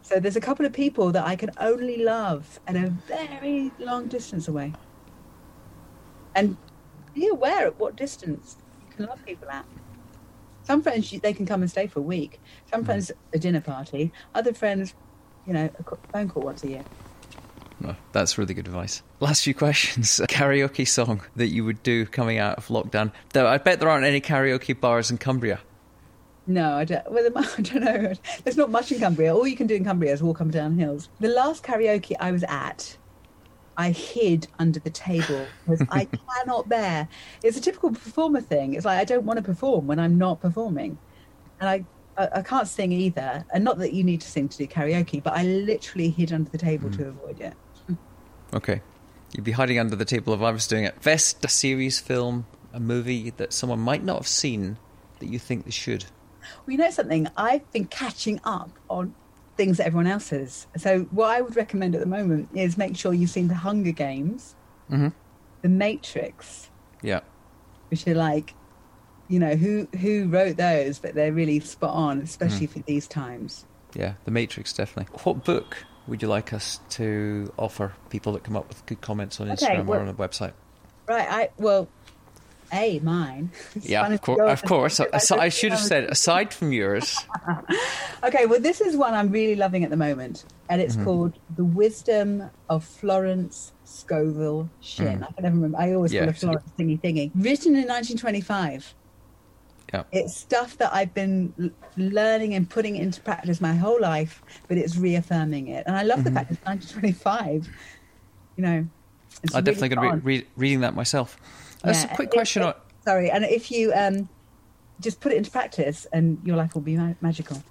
So 0.02 0.20
there's 0.20 0.36
a 0.36 0.40
couple 0.40 0.64
of 0.66 0.72
people 0.72 1.10
that 1.12 1.26
I 1.26 1.34
can 1.34 1.50
only 1.58 2.04
love 2.04 2.60
at 2.66 2.76
a 2.76 2.90
very 3.08 3.72
long 3.78 4.06
distance 4.06 4.46
away. 4.46 4.72
And 6.34 6.56
be 7.14 7.26
aware 7.28 7.66
at 7.66 7.78
what 7.78 7.96
distance 7.96 8.56
you 8.88 8.96
can 8.96 9.06
love 9.06 9.24
people 9.24 9.48
at. 9.48 9.64
Some 10.64 10.82
friends, 10.82 11.10
they 11.10 11.32
can 11.32 11.46
come 11.46 11.62
and 11.62 11.70
stay 11.70 11.86
for 11.86 12.00
a 12.00 12.02
week. 12.02 12.40
Some 12.70 12.80
mm-hmm. 12.80 12.86
friends, 12.86 13.12
a 13.32 13.38
dinner 13.38 13.60
party. 13.60 14.12
Other 14.34 14.52
friends, 14.52 14.94
you 15.46 15.52
know, 15.54 15.70
a 15.78 15.96
phone 16.12 16.28
call 16.28 16.42
once 16.42 16.62
a 16.64 16.68
year. 16.68 16.84
Well, 17.80 17.96
that's 18.12 18.38
really 18.38 18.54
good 18.54 18.66
advice. 18.66 19.02
Last 19.20 19.44
few 19.44 19.54
questions. 19.54 20.18
A 20.20 20.26
karaoke 20.26 20.88
song 20.88 21.22
that 21.36 21.48
you 21.48 21.64
would 21.64 21.82
do 21.82 22.06
coming 22.06 22.38
out 22.38 22.56
of 22.58 22.68
lockdown. 22.68 23.12
Though 23.32 23.46
I 23.46 23.58
bet 23.58 23.80
there 23.80 23.88
aren't 23.88 24.06
any 24.06 24.20
karaoke 24.20 24.78
bars 24.78 25.10
in 25.10 25.18
Cumbria. 25.18 25.60
No, 26.46 26.74
I 26.76 26.84
don't. 26.84 27.10
Well, 27.10 27.26
I 27.58 27.62
don't 27.62 27.82
know. 27.82 28.12
There's 28.44 28.56
not 28.56 28.70
much 28.70 28.92
in 28.92 29.00
Cumbria. 29.00 29.34
All 29.34 29.46
you 29.46 29.56
can 29.56 29.66
do 29.66 29.74
in 29.74 29.84
Cumbria 29.84 30.12
is 30.12 30.22
walk 30.22 30.40
up 30.40 30.46
and 30.46 30.52
down 30.52 30.78
hills. 30.78 31.08
The 31.20 31.28
last 31.28 31.62
karaoke 31.62 32.14
I 32.18 32.30
was 32.30 32.44
at, 32.44 32.96
I 33.76 33.90
hid 33.90 34.46
under 34.58 34.80
the 34.80 34.90
table 34.90 35.46
because 35.66 35.86
I 35.90 36.04
cannot 36.34 36.68
bear. 36.68 37.08
It's 37.42 37.58
a 37.58 37.60
typical 37.60 37.90
performer 37.90 38.40
thing. 38.40 38.74
It's 38.74 38.86
like 38.86 38.98
I 38.98 39.04
don't 39.04 39.24
want 39.24 39.38
to 39.38 39.42
perform 39.42 39.86
when 39.86 39.98
I'm 39.98 40.16
not 40.16 40.40
performing, 40.40 40.96
and 41.60 41.68
I 41.68 41.84
I, 42.16 42.28
I 42.36 42.42
can't 42.42 42.68
sing 42.68 42.92
either. 42.92 43.44
And 43.52 43.64
not 43.64 43.78
that 43.78 43.92
you 43.92 44.04
need 44.04 44.20
to 44.22 44.28
sing 44.30 44.48
to 44.48 44.56
do 44.56 44.66
karaoke, 44.66 45.22
but 45.22 45.34
I 45.34 45.42
literally 45.42 46.10
hid 46.10 46.32
under 46.32 46.50
the 46.50 46.58
table 46.58 46.88
mm. 46.88 46.96
to 46.96 47.08
avoid 47.08 47.40
it. 47.40 47.54
Okay, 48.54 48.80
you'd 49.32 49.44
be 49.44 49.52
hiding 49.52 49.78
under 49.78 49.96
the 49.96 50.04
table 50.04 50.34
if 50.34 50.40
I 50.40 50.50
was 50.50 50.66
doing 50.66 50.84
it. 50.84 51.00
Best 51.02 51.44
a 51.44 51.48
series, 51.48 51.98
film, 52.00 52.46
a 52.72 52.80
movie 52.80 53.30
that 53.30 53.52
someone 53.52 53.80
might 53.80 54.04
not 54.04 54.16
have 54.16 54.28
seen 54.28 54.78
that 55.18 55.26
you 55.26 55.38
think 55.38 55.64
they 55.64 55.70
should. 55.70 56.04
Well, 56.64 56.72
you 56.72 56.78
know 56.78 56.90
something? 56.90 57.28
I've 57.36 57.70
been 57.72 57.86
catching 57.86 58.40
up 58.44 58.70
on 58.88 59.14
things 59.56 59.78
that 59.78 59.86
everyone 59.86 60.06
else 60.06 60.30
has. 60.30 60.66
So, 60.76 61.00
what 61.10 61.30
I 61.30 61.40
would 61.40 61.56
recommend 61.56 61.94
at 61.94 62.00
the 62.00 62.06
moment 62.06 62.50
is 62.54 62.76
make 62.76 62.96
sure 62.96 63.12
you've 63.12 63.30
seen 63.30 63.48
The 63.48 63.54
Hunger 63.54 63.92
Games, 63.92 64.54
mm-hmm. 64.90 65.08
The 65.62 65.68
Matrix. 65.68 66.70
Yeah. 67.02 67.20
Which 67.90 68.06
are 68.06 68.14
like, 68.14 68.54
you 69.28 69.38
know, 69.38 69.56
who 69.56 69.88
who 70.00 70.28
wrote 70.28 70.56
those, 70.56 70.98
but 70.98 71.14
they're 71.14 71.32
really 71.32 71.60
spot 71.60 71.94
on, 71.94 72.20
especially 72.20 72.68
mm. 72.68 72.70
for 72.70 72.78
these 72.80 73.08
times. 73.08 73.64
Yeah, 73.94 74.14
The 74.24 74.30
Matrix, 74.30 74.72
definitely. 74.72 75.12
What 75.24 75.44
book 75.44 75.84
would 76.06 76.22
you 76.22 76.28
like 76.28 76.52
us 76.52 76.80
to 76.90 77.52
offer 77.58 77.92
people 78.10 78.32
that 78.32 78.44
come 78.44 78.56
up 78.56 78.68
with 78.68 78.84
good 78.86 79.00
comments 79.00 79.40
on 79.40 79.48
Instagram 79.48 79.70
okay, 79.70 79.80
well, 79.82 79.98
or 79.98 80.02
on 80.02 80.06
the 80.06 80.14
website? 80.14 80.52
Right. 81.08 81.26
I 81.28 81.48
well, 81.58 81.88
a 82.72 82.98
mine. 83.00 83.50
yeah, 83.82 84.06
of, 84.06 84.20
course. 84.22 84.40
Of 84.50 84.62
course. 84.62 85.00
I 85.00 85.48
should 85.48 85.72
have 85.72 85.80
said 85.80 86.04
aside 86.04 86.52
from 86.52 86.72
yours. 86.72 87.16
okay, 88.24 88.46
well, 88.46 88.60
this 88.60 88.80
is 88.80 88.96
one 88.96 89.14
I'm 89.14 89.30
really 89.30 89.56
loving 89.56 89.84
at 89.84 89.90
the 89.90 89.96
moment, 89.96 90.44
and 90.68 90.80
it's 90.80 90.94
mm-hmm. 90.94 91.04
called 91.04 91.38
"The 91.54 91.64
Wisdom 91.64 92.50
of 92.68 92.84
Florence 92.84 93.72
Scovel 93.84 94.68
Shinn." 94.80 95.20
Mm. 95.20 95.28
I 95.28 95.32
can 95.32 95.42
never 95.44 95.56
remember. 95.56 95.78
I 95.78 95.92
always 95.92 96.12
yeah, 96.12 96.20
call 96.20 96.28
her 96.28 96.34
Florence 96.34 96.70
thingy 96.78 97.00
thingy. 97.00 97.30
Written 97.34 97.74
in 97.74 97.86
1925. 97.88 98.94
Yeah. 99.92 100.02
It's 100.12 100.36
stuff 100.36 100.78
that 100.78 100.92
I've 100.92 101.14
been 101.14 101.72
learning 101.96 102.54
and 102.54 102.68
putting 102.68 102.96
into 102.96 103.20
practice 103.20 103.60
my 103.60 103.74
whole 103.74 104.00
life, 104.00 104.42
but 104.68 104.78
it's 104.78 104.96
reaffirming 104.96 105.68
it. 105.68 105.84
And 105.86 105.96
I 105.96 106.02
love 106.02 106.20
mm-hmm. 106.20 106.34
the 106.34 106.40
fact 106.40 106.50
it's 106.50 106.64
1925. 106.64 107.68
You 108.56 108.62
know, 108.62 108.86
I'm 109.54 109.64
definitely 109.64 109.90
going 109.90 110.10
to 110.10 110.16
be 110.16 110.22
re- 110.22 110.46
reading 110.56 110.80
that 110.80 110.94
myself. 110.94 111.38
That's 111.82 112.04
yeah. 112.04 112.12
a 112.12 112.16
quick 112.16 112.30
question. 112.30 112.62
If, 112.62 112.74
sorry, 113.04 113.30
and 113.30 113.44
if 113.44 113.70
you 113.70 113.92
um, 113.94 114.28
just 115.00 115.20
put 115.20 115.32
it 115.32 115.36
into 115.36 115.50
practice, 115.50 116.06
and 116.12 116.40
your 116.44 116.56
life 116.56 116.74
will 116.74 116.82
be 116.82 116.96
ma- 116.96 117.14
magical. 117.20 117.62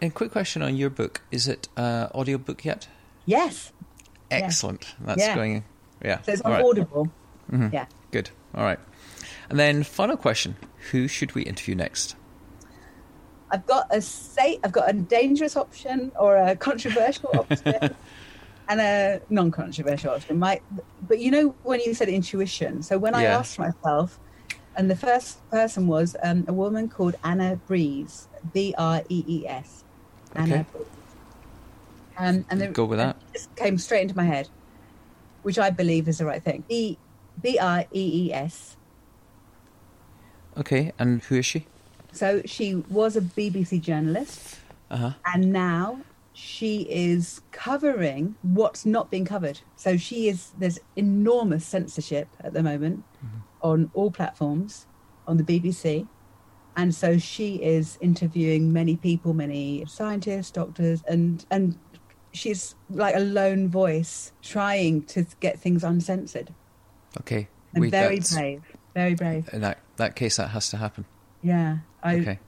And 0.00 0.14
quick 0.14 0.30
question 0.30 0.62
on 0.62 0.76
your 0.76 0.90
book: 0.90 1.22
Is 1.30 1.48
it 1.48 1.68
uh, 1.76 2.08
audiobook 2.14 2.64
yet? 2.64 2.88
Yes. 3.26 3.72
Excellent. 4.30 4.94
That's 5.00 5.20
yeah. 5.20 5.34
going. 5.34 5.64
Yeah. 6.04 6.22
So 6.22 6.32
it's 6.32 6.42
on 6.42 6.52
right. 6.52 6.64
Audible. 6.64 7.10
Mm-hmm. 7.50 7.74
Yeah. 7.74 7.86
Good. 8.10 8.30
All 8.54 8.64
right. 8.64 8.78
And 9.48 9.58
then 9.58 9.82
final 9.82 10.16
question: 10.16 10.56
Who 10.90 11.08
should 11.08 11.34
we 11.34 11.42
interview 11.42 11.74
next? 11.74 12.16
I've 13.50 13.66
got 13.66 13.86
a 13.90 14.00
say. 14.00 14.58
I've 14.64 14.72
got 14.72 14.90
a 14.90 14.92
dangerous 14.92 15.56
option 15.56 16.12
or 16.18 16.36
a 16.36 16.56
controversial 16.56 17.30
option 17.34 17.94
and 18.68 18.80
a 18.80 19.20
non-controversial 19.30 20.10
option. 20.10 20.38
My, 20.38 20.60
but 21.06 21.20
you 21.20 21.30
know 21.30 21.54
when 21.62 21.80
you 21.80 21.94
said 21.94 22.08
intuition. 22.08 22.82
So 22.82 22.98
when 22.98 23.14
I 23.14 23.24
asked 23.24 23.58
myself, 23.58 24.18
and 24.76 24.90
the 24.90 24.96
first 24.96 25.48
person 25.50 25.86
was 25.86 26.16
um, 26.22 26.44
a 26.48 26.52
woman 26.52 26.88
called 26.88 27.16
Anna 27.24 27.58
Brees, 27.68 28.26
B 28.52 28.74
R 28.76 29.02
E 29.08 29.24
E 29.26 29.46
S. 29.46 29.84
Anna 30.34 30.66
okay. 30.74 30.84
Um, 32.18 32.44
and 32.50 32.60
then 32.60 32.72
go 32.72 32.84
with 32.84 32.98
that. 32.98 33.16
Just 33.32 33.54
came 33.56 33.78
straight 33.78 34.02
into 34.02 34.16
my 34.16 34.24
head, 34.24 34.48
which 35.42 35.58
I 35.58 35.70
believe 35.70 36.08
is 36.08 36.18
the 36.18 36.26
right 36.26 36.42
thing. 36.42 36.64
B 36.68 36.98
B 37.42 37.58
R 37.58 37.84
E 37.92 38.26
E 38.26 38.32
S. 38.32 38.75
Okay, 40.58 40.92
and 40.98 41.22
who 41.22 41.36
is 41.36 41.46
she? 41.46 41.66
So 42.12 42.42
she 42.44 42.74
was 42.74 43.16
a 43.16 43.20
BBC 43.20 43.80
journalist, 43.80 44.58
uh-huh. 44.90 45.12
and 45.26 45.52
now 45.52 46.00
she 46.32 46.82
is 46.90 47.40
covering 47.50 48.36
what's 48.42 48.84
not 48.84 49.10
being 49.10 49.24
covered. 49.24 49.60
So 49.76 49.96
she 49.96 50.28
is 50.28 50.52
there's 50.58 50.78
enormous 50.94 51.64
censorship 51.64 52.28
at 52.40 52.52
the 52.52 52.62
moment 52.62 53.04
mm-hmm. 53.24 53.38
on 53.62 53.90
all 53.94 54.10
platforms 54.10 54.86
on 55.26 55.38
the 55.38 55.44
BBC. 55.44 56.06
And 56.76 56.94
so 56.94 57.16
she 57.16 57.56
is 57.56 57.96
interviewing 58.02 58.70
many 58.70 58.96
people, 58.96 59.32
many 59.32 59.86
scientists, 59.86 60.50
doctors, 60.50 61.02
and 61.08 61.44
and 61.50 61.78
she's 62.32 62.74
like 62.90 63.16
a 63.16 63.20
lone 63.20 63.68
voice 63.68 64.32
trying 64.42 65.04
to 65.04 65.26
get 65.40 65.58
things 65.58 65.82
uncensored. 65.82 66.52
Okay. 67.20 67.48
And 67.72 67.80
Wait, 67.80 67.90
very 67.90 68.20
brave. 68.20 68.62
Very 68.94 69.14
brave. 69.14 69.48
In 69.54 69.62
that 69.62 69.78
that 69.96 70.16
case 70.16 70.36
that 70.36 70.48
has 70.48 70.70
to 70.70 70.76
happen. 70.76 71.04
Yeah. 71.42 71.78
I, 72.02 72.16
okay 72.16 72.38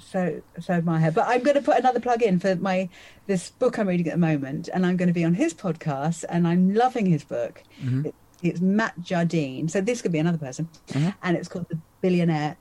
so 0.00 0.42
so 0.60 0.80
my 0.82 0.98
head. 0.98 1.14
But 1.14 1.26
I'm 1.28 1.42
going 1.42 1.56
to 1.56 1.62
put 1.62 1.78
another 1.78 2.00
plug 2.00 2.22
in 2.22 2.38
for 2.38 2.56
my 2.56 2.88
this 3.26 3.50
book 3.50 3.78
I'm 3.78 3.88
reading 3.88 4.08
at 4.08 4.14
the 4.14 4.18
moment, 4.18 4.68
and 4.72 4.86
I'm 4.86 4.96
going 4.96 5.08
to 5.08 5.12
be 5.12 5.24
on 5.24 5.34
his 5.34 5.54
podcast, 5.54 6.24
and 6.28 6.46
I'm 6.46 6.74
loving 6.74 7.06
his 7.06 7.24
book. 7.24 7.62
Mm-hmm. 7.82 8.06
It, 8.06 8.14
it's 8.42 8.60
Matt 8.60 9.00
Jardine, 9.00 9.68
so 9.68 9.80
this 9.80 10.02
could 10.02 10.12
be 10.12 10.18
another 10.18 10.38
person, 10.38 10.68
mm-hmm. 10.88 11.10
and 11.22 11.36
it's 11.36 11.48
called 11.48 11.68
the 11.68 11.78
Billionaire. 12.00 12.56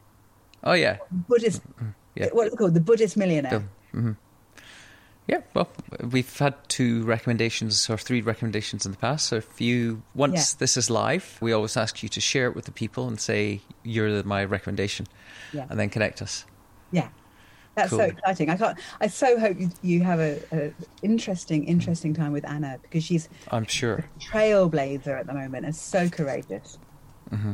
Oh 0.63 0.73
yeah, 0.73 0.97
Buddhist. 1.11 1.61
Mm-hmm. 1.63 1.89
Yeah. 2.15 2.27
What 2.31 2.47
is 2.47 2.53
it 2.53 2.57
called? 2.57 2.73
The 2.73 2.81
Buddhist 2.81 3.17
Millionaire. 3.17 3.67
Mm-hmm. 3.93 4.11
Yeah, 5.27 5.41
well, 5.53 5.67
we've 6.11 6.37
had 6.37 6.55
two 6.69 7.03
recommendations 7.03 7.89
or 7.89 7.97
three 7.97 8.21
recommendations 8.21 8.85
in 8.85 8.93
the 8.93 8.97
past. 8.97 9.25
So 9.27 9.35
if 9.37 9.59
you 9.59 10.01
once 10.15 10.53
yeah. 10.53 10.57
this 10.59 10.77
is 10.77 10.89
live, 10.89 11.37
we 11.41 11.51
always 11.51 11.75
ask 11.75 12.01
you 12.01 12.07
to 12.09 12.21
share 12.21 12.47
it 12.47 12.55
with 12.55 12.63
the 12.63 12.71
people 12.71 13.07
and 13.09 13.19
say 13.19 13.61
you're 13.83 14.23
my 14.23 14.45
recommendation, 14.45 15.05
yeah. 15.51 15.67
and 15.69 15.77
then 15.77 15.89
connect 15.89 16.21
us. 16.21 16.45
Yeah. 16.91 17.09
That's 17.75 17.91
cool. 17.91 17.99
so 17.99 18.05
exciting. 18.05 18.49
I 18.49 18.57
can't. 18.57 18.79
I 18.99 19.07
so 19.07 19.39
hope 19.39 19.59
you, 19.59 19.69
you 19.83 20.01
have 20.01 20.19
a, 20.19 20.41
a, 20.51 20.73
interesting, 21.03 21.65
interesting 21.65 22.11
time 22.11 22.31
with 22.31 22.43
Anna 22.43 22.79
because 22.81 23.03
she's. 23.03 23.29
I'm 23.51 23.65
sure. 23.65 24.03
trailblazer 24.19 25.19
at 25.19 25.27
the 25.27 25.33
moment 25.33 25.65
and 25.65 25.75
so 25.75 26.09
courageous. 26.09 26.79
Mm-hmm. 27.29 27.53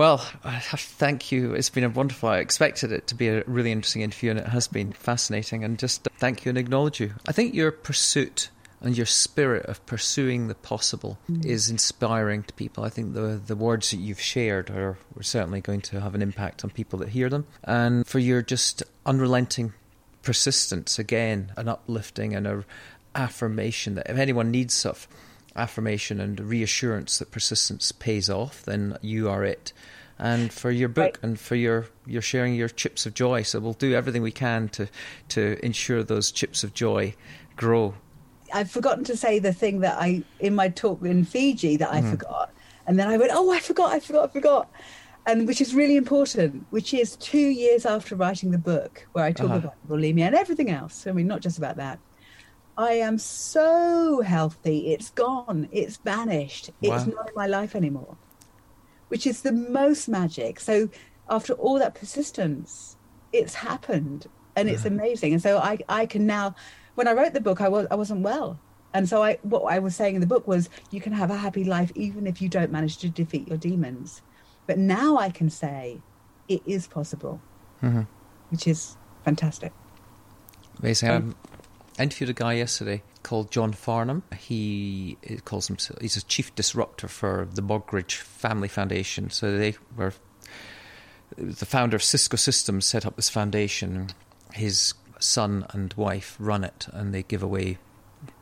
Well, 0.00 0.26
I 0.42 0.52
have 0.52 0.80
to 0.80 0.94
thank 0.94 1.30
you. 1.30 1.52
It's 1.52 1.68
been 1.68 1.84
a 1.84 1.90
wonderful. 1.90 2.30
I 2.30 2.38
expected 2.38 2.90
it 2.90 3.06
to 3.08 3.14
be 3.14 3.28
a 3.28 3.44
really 3.44 3.70
interesting 3.70 4.00
interview, 4.00 4.30
and 4.30 4.38
it 4.38 4.46
has 4.46 4.66
been 4.66 4.94
fascinating. 4.94 5.62
And 5.62 5.78
just 5.78 6.08
thank 6.16 6.46
you 6.46 6.48
and 6.48 6.56
acknowledge 6.56 7.00
you. 7.00 7.12
I 7.28 7.32
think 7.32 7.52
your 7.52 7.70
pursuit 7.70 8.48
and 8.80 8.96
your 8.96 9.04
spirit 9.04 9.66
of 9.66 9.84
pursuing 9.84 10.48
the 10.48 10.54
possible 10.54 11.18
mm. 11.30 11.44
is 11.44 11.68
inspiring 11.68 12.44
to 12.44 12.54
people. 12.54 12.82
I 12.82 12.88
think 12.88 13.12
the 13.12 13.38
the 13.46 13.54
words 13.54 13.90
that 13.90 13.98
you've 13.98 14.22
shared 14.22 14.70
are, 14.70 14.96
are 15.18 15.22
certainly 15.22 15.60
going 15.60 15.82
to 15.82 16.00
have 16.00 16.14
an 16.14 16.22
impact 16.22 16.64
on 16.64 16.70
people 16.70 16.98
that 17.00 17.10
hear 17.10 17.28
them, 17.28 17.44
and 17.64 18.06
for 18.06 18.20
your 18.20 18.40
just 18.40 18.82
unrelenting 19.04 19.74
persistence 20.22 20.98
again, 20.98 21.52
an 21.58 21.68
uplifting 21.68 22.34
and 22.34 22.46
a 22.46 22.64
affirmation 23.14 23.96
that 23.96 24.08
if 24.08 24.16
anyone 24.16 24.50
needs 24.50 24.72
stuff, 24.72 25.06
affirmation 25.56 26.20
and 26.20 26.40
reassurance 26.40 27.18
that 27.18 27.30
persistence 27.30 27.92
pays 27.92 28.30
off, 28.30 28.62
then 28.62 28.96
you 29.02 29.28
are 29.28 29.44
it. 29.44 29.72
And 30.18 30.52
for 30.52 30.70
your 30.70 30.88
book 30.88 31.16
right. 31.16 31.18
and 31.22 31.40
for 31.40 31.54
your 31.54 31.86
your 32.06 32.20
sharing 32.20 32.54
your 32.54 32.68
chips 32.68 33.06
of 33.06 33.14
joy, 33.14 33.42
so 33.42 33.58
we'll 33.58 33.72
do 33.72 33.94
everything 33.94 34.20
we 34.20 34.32
can 34.32 34.68
to 34.70 34.88
to 35.30 35.58
ensure 35.64 36.02
those 36.02 36.30
chips 36.30 36.62
of 36.62 36.74
joy 36.74 37.14
grow 37.56 37.94
I've 38.52 38.70
forgotten 38.70 39.04
to 39.04 39.16
say 39.16 39.38
the 39.38 39.52
thing 39.52 39.80
that 39.80 39.96
I 40.00 40.22
in 40.38 40.54
my 40.54 40.68
talk 40.68 41.02
in 41.02 41.24
Fiji 41.24 41.76
that 41.76 41.92
I 41.92 42.00
mm. 42.00 42.10
forgot, 42.10 42.50
and 42.86 42.98
then 42.98 43.08
I 43.08 43.16
went, 43.16 43.30
oh, 43.32 43.50
I 43.50 43.60
forgot, 43.60 43.92
I 43.92 44.00
forgot, 44.00 44.30
I 44.30 44.32
forgot, 44.32 44.70
and 45.26 45.46
which 45.46 45.60
is 45.60 45.74
really 45.74 45.96
important. 45.96 46.66
Which 46.70 46.92
is 46.94 47.16
two 47.16 47.38
years 47.38 47.86
after 47.86 48.16
writing 48.16 48.50
the 48.50 48.58
book, 48.58 49.06
where 49.12 49.24
I 49.24 49.32
talk 49.32 49.50
uh-huh. 49.50 49.58
about 49.58 49.88
bulimia 49.88 50.26
and 50.26 50.34
everything 50.34 50.70
else. 50.70 51.06
I 51.06 51.12
mean, 51.12 51.26
not 51.26 51.40
just 51.40 51.58
about 51.58 51.76
that. 51.76 51.98
I 52.80 52.92
am 52.92 53.18
so 53.18 54.22
healthy. 54.22 54.94
It's 54.94 55.10
gone. 55.10 55.68
It's 55.70 55.98
vanished. 55.98 56.70
Wow. 56.80 56.96
It's 56.96 57.06
not 57.06 57.28
in 57.28 57.34
my 57.36 57.46
life 57.46 57.76
anymore. 57.76 58.16
Which 59.08 59.26
is 59.26 59.42
the 59.42 59.52
most 59.52 60.08
magic. 60.08 60.60
So 60.60 60.88
after 61.28 61.52
all 61.52 61.78
that 61.78 61.94
persistence, 61.94 62.96
it's 63.34 63.54
happened 63.54 64.28
and 64.56 64.70
it's 64.70 64.86
uh-huh. 64.86 64.94
amazing. 64.94 65.34
And 65.34 65.42
so 65.42 65.58
I, 65.58 65.76
I 65.90 66.06
can 66.06 66.26
now 66.26 66.54
when 66.94 67.06
I 67.06 67.12
wrote 67.12 67.34
the 67.34 67.40
book, 67.40 67.60
I 67.60 67.68
was 67.68 67.86
I 67.90 67.96
wasn't 67.96 68.22
well, 68.22 68.58
and 68.94 69.08
so 69.08 69.22
I 69.22 69.38
what 69.42 69.62
I 69.64 69.78
was 69.78 69.94
saying 69.94 70.14
in 70.14 70.20
the 70.22 70.26
book 70.26 70.48
was 70.48 70.70
you 70.90 71.00
can 71.00 71.12
have 71.12 71.30
a 71.30 71.36
happy 71.36 71.64
life 71.64 71.92
even 71.94 72.26
if 72.26 72.40
you 72.42 72.48
don't 72.48 72.72
manage 72.72 72.96
to 72.98 73.08
defeat 73.08 73.46
your 73.46 73.58
demons. 73.58 74.22
But 74.66 74.78
now 74.78 75.18
I 75.18 75.30
can 75.30 75.50
say 75.50 76.00
it 76.48 76.62
is 76.66 76.86
possible, 76.86 77.40
mm-hmm. 77.82 78.02
which 78.50 78.66
is 78.66 78.96
fantastic. 79.24 79.72
Amazing. 80.80 81.10
Um, 81.10 81.36
I 82.00 82.04
interviewed 82.04 82.30
a 82.30 82.32
guy 82.32 82.54
yesterday 82.54 83.02
called 83.22 83.50
John 83.50 83.74
Farnham. 83.74 84.22
He 84.38 85.18
eh, 85.22 85.36
calls 85.44 85.66
himself 85.66 86.00
he's 86.00 86.16
a 86.16 86.24
chief 86.24 86.54
disruptor 86.54 87.08
for 87.08 87.46
the 87.52 87.60
Morgridge 87.60 88.14
Family 88.14 88.68
Foundation. 88.68 89.28
So 89.28 89.58
they 89.58 89.74
were 89.94 90.14
the 91.36 91.66
founder 91.66 91.96
of 91.96 92.02
Cisco 92.02 92.38
Systems 92.38 92.86
set 92.86 93.04
up 93.04 93.16
this 93.16 93.28
foundation. 93.28 94.08
His 94.54 94.94
son 95.18 95.66
and 95.74 95.92
wife 95.92 96.38
run 96.38 96.64
it, 96.64 96.88
and 96.90 97.12
they 97.12 97.22
give 97.22 97.42
away 97.42 97.76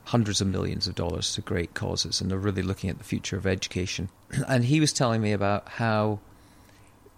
hundreds 0.05 0.41
of 0.41 0.47
millions 0.47 0.87
of 0.87 0.95
dollars 0.95 1.35
to 1.35 1.41
great 1.41 1.75
causes, 1.75 2.21
and 2.21 2.31
they're 2.31 2.39
really 2.39 2.63
looking 2.63 2.91
at 2.91 2.99
the 2.99 3.05
future 3.05 3.37
of 3.37 3.45
education. 3.45 4.09
And 4.47 4.67
he 4.67 4.79
was 4.79 4.93
telling 4.93 5.21
me 5.21 5.33
about 5.33 5.69
how 5.69 6.21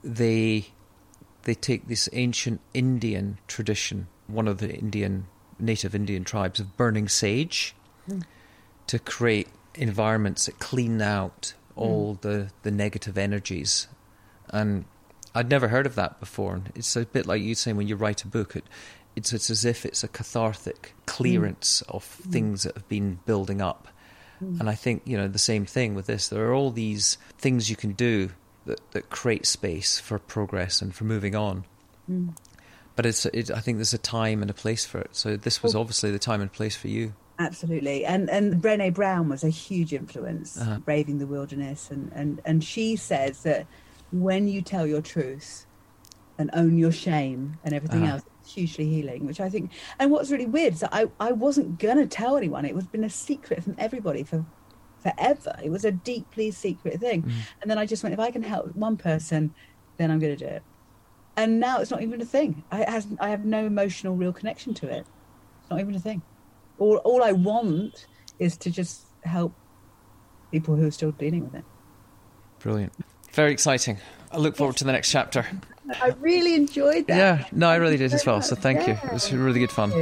they 0.03 0.69
they 1.43 1.55
take 1.55 1.87
this 1.87 2.09
ancient 2.15 2.63
Indian 2.73 3.37
tradition, 3.47 4.07
one 4.27 4.49
of 4.49 4.57
the 4.57 4.75
Indian 4.75 5.27
native 5.61 5.95
Indian 5.95 6.25
tribes 6.25 6.61
of 6.61 6.77
burning 6.77 7.09
sage, 7.09 7.75
mm. 8.09 8.23
to 8.87 8.99
create 8.99 9.49
environments 9.75 10.47
that 10.47 10.59
clean 10.59 11.01
out 11.01 11.55
all 11.77 12.17
mm. 12.17 12.21
the 12.23 12.51
the 12.63 12.71
negative 12.71 13.17
energies, 13.17 13.89
and 14.49 14.85
I'd 15.35 15.49
never 15.49 15.69
heard 15.69 15.87
of 15.87 15.95
that 15.95 16.21
before. 16.21 16.55
And 16.55 16.73
it's 16.75 16.97
a 16.97 17.05
bit 17.05 17.27
like 17.27 17.43
you 17.43 17.55
saying 17.55 17.77
when 17.77 17.89
you 17.89 17.97
write 17.97 18.25
a 18.25 18.29
book, 18.29 18.57
it, 18.57 18.65
it's 19.17 19.33
it's 19.33 19.51
as 19.51 19.65
if 19.65 19.85
it's 19.85 20.05
a 20.05 20.09
cathartic 20.09 20.95
clearance 21.07 21.83
mm. 21.87 21.95
of 21.95 22.05
things 22.05 22.65
that 22.65 22.75
have 22.75 22.89
been 22.89 23.21
building 23.27 23.61
up. 23.61 23.89
Mm. 24.43 24.61
And 24.61 24.71
I 24.71 24.75
think 24.75 25.03
you 25.05 25.17
know 25.17 25.29
the 25.29 25.39
same 25.39 25.67
thing 25.67 25.95
with 25.95 26.07
this. 26.07 26.29
There 26.29 26.47
are 26.49 26.55
all 26.55 26.71
these 26.71 27.19
things 27.39 27.71
you 27.71 27.77
can 27.77 27.93
do 27.93 28.31
that 28.67 28.81
that 28.93 29.11
create 29.11 29.47
space 29.47 29.99
for 29.99 30.19
progress 30.19 30.83
and 30.83 30.95
for 30.95 31.05
moving 31.05 31.35
on. 31.35 31.65
Mm. 32.11 32.35
But 32.97 33.07
it's 33.07 33.27
it, 33.27 33.51
I 33.51 33.61
think 33.61 33.79
there's 33.79 33.95
a 33.95 33.99
time 33.99 34.43
and 34.43 34.51
a 34.51 34.55
place 34.55 34.85
for 34.85 34.99
it. 34.99 35.11
So 35.13 35.37
this 35.37 35.63
was 35.63 35.75
obviously 35.75 36.11
the 36.11 36.19
time 36.19 36.41
and 36.41 36.53
place 36.53 36.77
for 36.77 36.89
you. 36.89 37.15
Absolutely, 37.39 38.05
and 38.05 38.29
and 38.29 38.63
Brené 38.63 38.93
Brown 38.93 39.29
was 39.29 39.43
a 39.45 39.49
huge 39.49 39.95
influence, 39.95 40.61
uh-huh. 40.61 40.79
braving 40.79 41.19
the 41.19 41.27
wilderness, 41.27 41.91
and 41.91 42.13
and 42.15 42.41
and 42.45 42.63
she 42.63 42.97
says 42.97 43.43
that 43.45 43.67
when 44.13 44.49
you 44.49 44.61
tell 44.61 44.87
your 44.87 45.01
truth 45.01 45.67
and 46.37 46.51
own 46.53 46.77
your 46.77 46.93
shame 46.93 47.59
and 47.65 47.73
everything 47.73 48.03
uh-huh. 48.03 48.15
else, 48.15 48.23
it's 48.43 48.53
hugely 48.53 48.87
healing, 48.87 49.27
which 49.27 49.41
I 49.41 49.49
think. 49.49 49.71
And 49.99 50.11
what's 50.11 50.31
really 50.31 50.47
weird 50.47 50.75
is 50.75 50.81
that 50.81 50.93
I, 50.93 51.07
I 51.19 51.33
wasn't 51.33 51.79
going 51.79 51.99
to 51.99 52.07
tell 52.07 52.37
anyone. 52.37 52.65
It 52.65 52.75
was 52.75 52.87
been 52.87 53.05
a 53.05 53.11
secret 53.11 53.63
from 53.63 53.77
everybody 53.79 54.23
for 54.23 54.45
forever. 55.03 55.57
It 55.63 55.71
was 55.71 55.85
a 55.85 55.93
deeply 55.93 56.51
secret 56.51 57.01
thing. 57.01 57.23
Mm. 57.23 57.33
And 57.63 57.71
then 57.71 57.79
I 57.79 57.87
just 57.87 58.03
went, 58.03 58.13
if 58.13 58.21
I 58.21 58.31
can 58.31 58.43
help 58.43 58.75
one 58.75 58.97
person, 58.97 59.55
then 59.97 60.11
I'm 60.11 60.19
going 60.19 60.37
to 60.37 60.45
do 60.45 60.51
it. 60.51 60.63
And 61.41 61.59
now 61.59 61.81
it's 61.81 61.91
not 61.91 62.03
even 62.03 62.21
a 62.21 62.27
thing. 62.27 62.63
I, 62.71 62.85
has, 62.91 63.07
I 63.19 63.31
have 63.31 63.47
no 63.47 63.65
emotional 63.65 64.15
real 64.15 64.31
connection 64.31 64.75
to 64.75 64.89
it. 64.89 65.07
It's 65.63 65.71
not 65.71 65.81
even 65.81 65.95
a 65.95 65.99
thing. 65.99 66.21
All, 66.79 66.97
all 66.99 67.23
I 67.23 67.33
want 67.33 68.07
is 68.39 68.59
to 68.59 68.71
just 68.71 69.07
help 69.25 69.55
people 70.53 70.77
who 70.77 70.87
are 70.87 70.91
still 70.91 71.13
dealing 71.13 71.45
with 71.45 71.55
it. 71.55 71.65
Brilliant. 72.59 72.93
Very 73.33 73.53
exciting. 73.53 73.97
I 74.31 74.37
look 74.37 74.55
forward 74.55 74.77
to 74.77 74.85
the 74.85 74.93
next 74.93 75.11
chapter. 75.11 75.47
I 76.03 76.09
really 76.21 76.55
enjoyed 76.55 77.07
that. 77.07 77.17
Yeah, 77.17 77.45
no, 77.53 77.71
I 77.71 77.77
really 77.77 77.97
did 77.97 78.13
as 78.13 78.27
well. 78.27 78.43
So 78.43 78.55
thank 78.55 78.81
yeah. 78.81 79.01
you. 79.03 79.09
It 79.09 79.13
was 79.15 79.33
really 79.33 79.61
good 79.61 79.73
fun. 79.73 79.93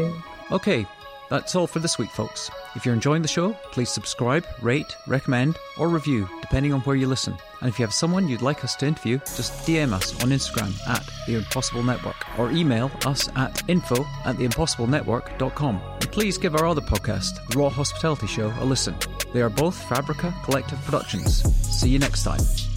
Okay, 0.51 0.86
that's 1.29 1.55
all 1.55 1.67
for 1.67 1.79
this 1.79 1.99
week, 1.99 2.11
folks. 2.11 2.51
If 2.75 2.85
you're 2.85 2.95
enjoying 2.95 3.23
the 3.23 3.29
show, 3.29 3.53
please 3.73 3.91
subscribe, 3.91 4.47
rate, 4.63 4.97
recommend, 5.07 5.57
or 5.79 5.89
review, 5.89 6.29
depending 6.41 6.73
on 6.73 6.81
where 6.81 6.97
you 6.97 7.07
listen. 7.07 7.37
And 7.61 7.69
if 7.69 7.79
you 7.79 7.85
have 7.85 7.95
someone 7.95 8.29
you'd 8.29 8.43
like 8.43 8.65
us 8.65 8.77
to 8.77 8.87
interview, 8.87 9.19
just 9.19 9.67
DM 9.67 9.93
us 9.93 10.13
on 10.23 10.31
Instagram 10.31 10.75
at 10.89 11.09
The 11.27 11.37
Impossible 11.37 11.83
Network 11.83 12.17
or 12.39 12.51
email 12.51 12.91
us 13.05 13.29
at 13.37 13.63
info 13.69 14.05
at 14.25 14.37
theimpossiblenetwork.com. 14.37 15.81
And 16.01 16.13
please 16.13 16.39
give 16.39 16.55
our 16.55 16.67
other 16.67 16.81
podcast, 16.81 17.47
The 17.49 17.59
Raw 17.59 17.69
Hospitality 17.69 18.27
Show, 18.27 18.53
a 18.61 18.65
listen. 18.65 18.95
They 19.33 19.43
are 19.43 19.51
both 19.51 19.81
Fabrica 19.89 20.35
Collective 20.45 20.81
Productions. 20.85 21.43
See 21.65 21.89
you 21.89 21.99
next 21.99 22.25
time. 22.25 22.68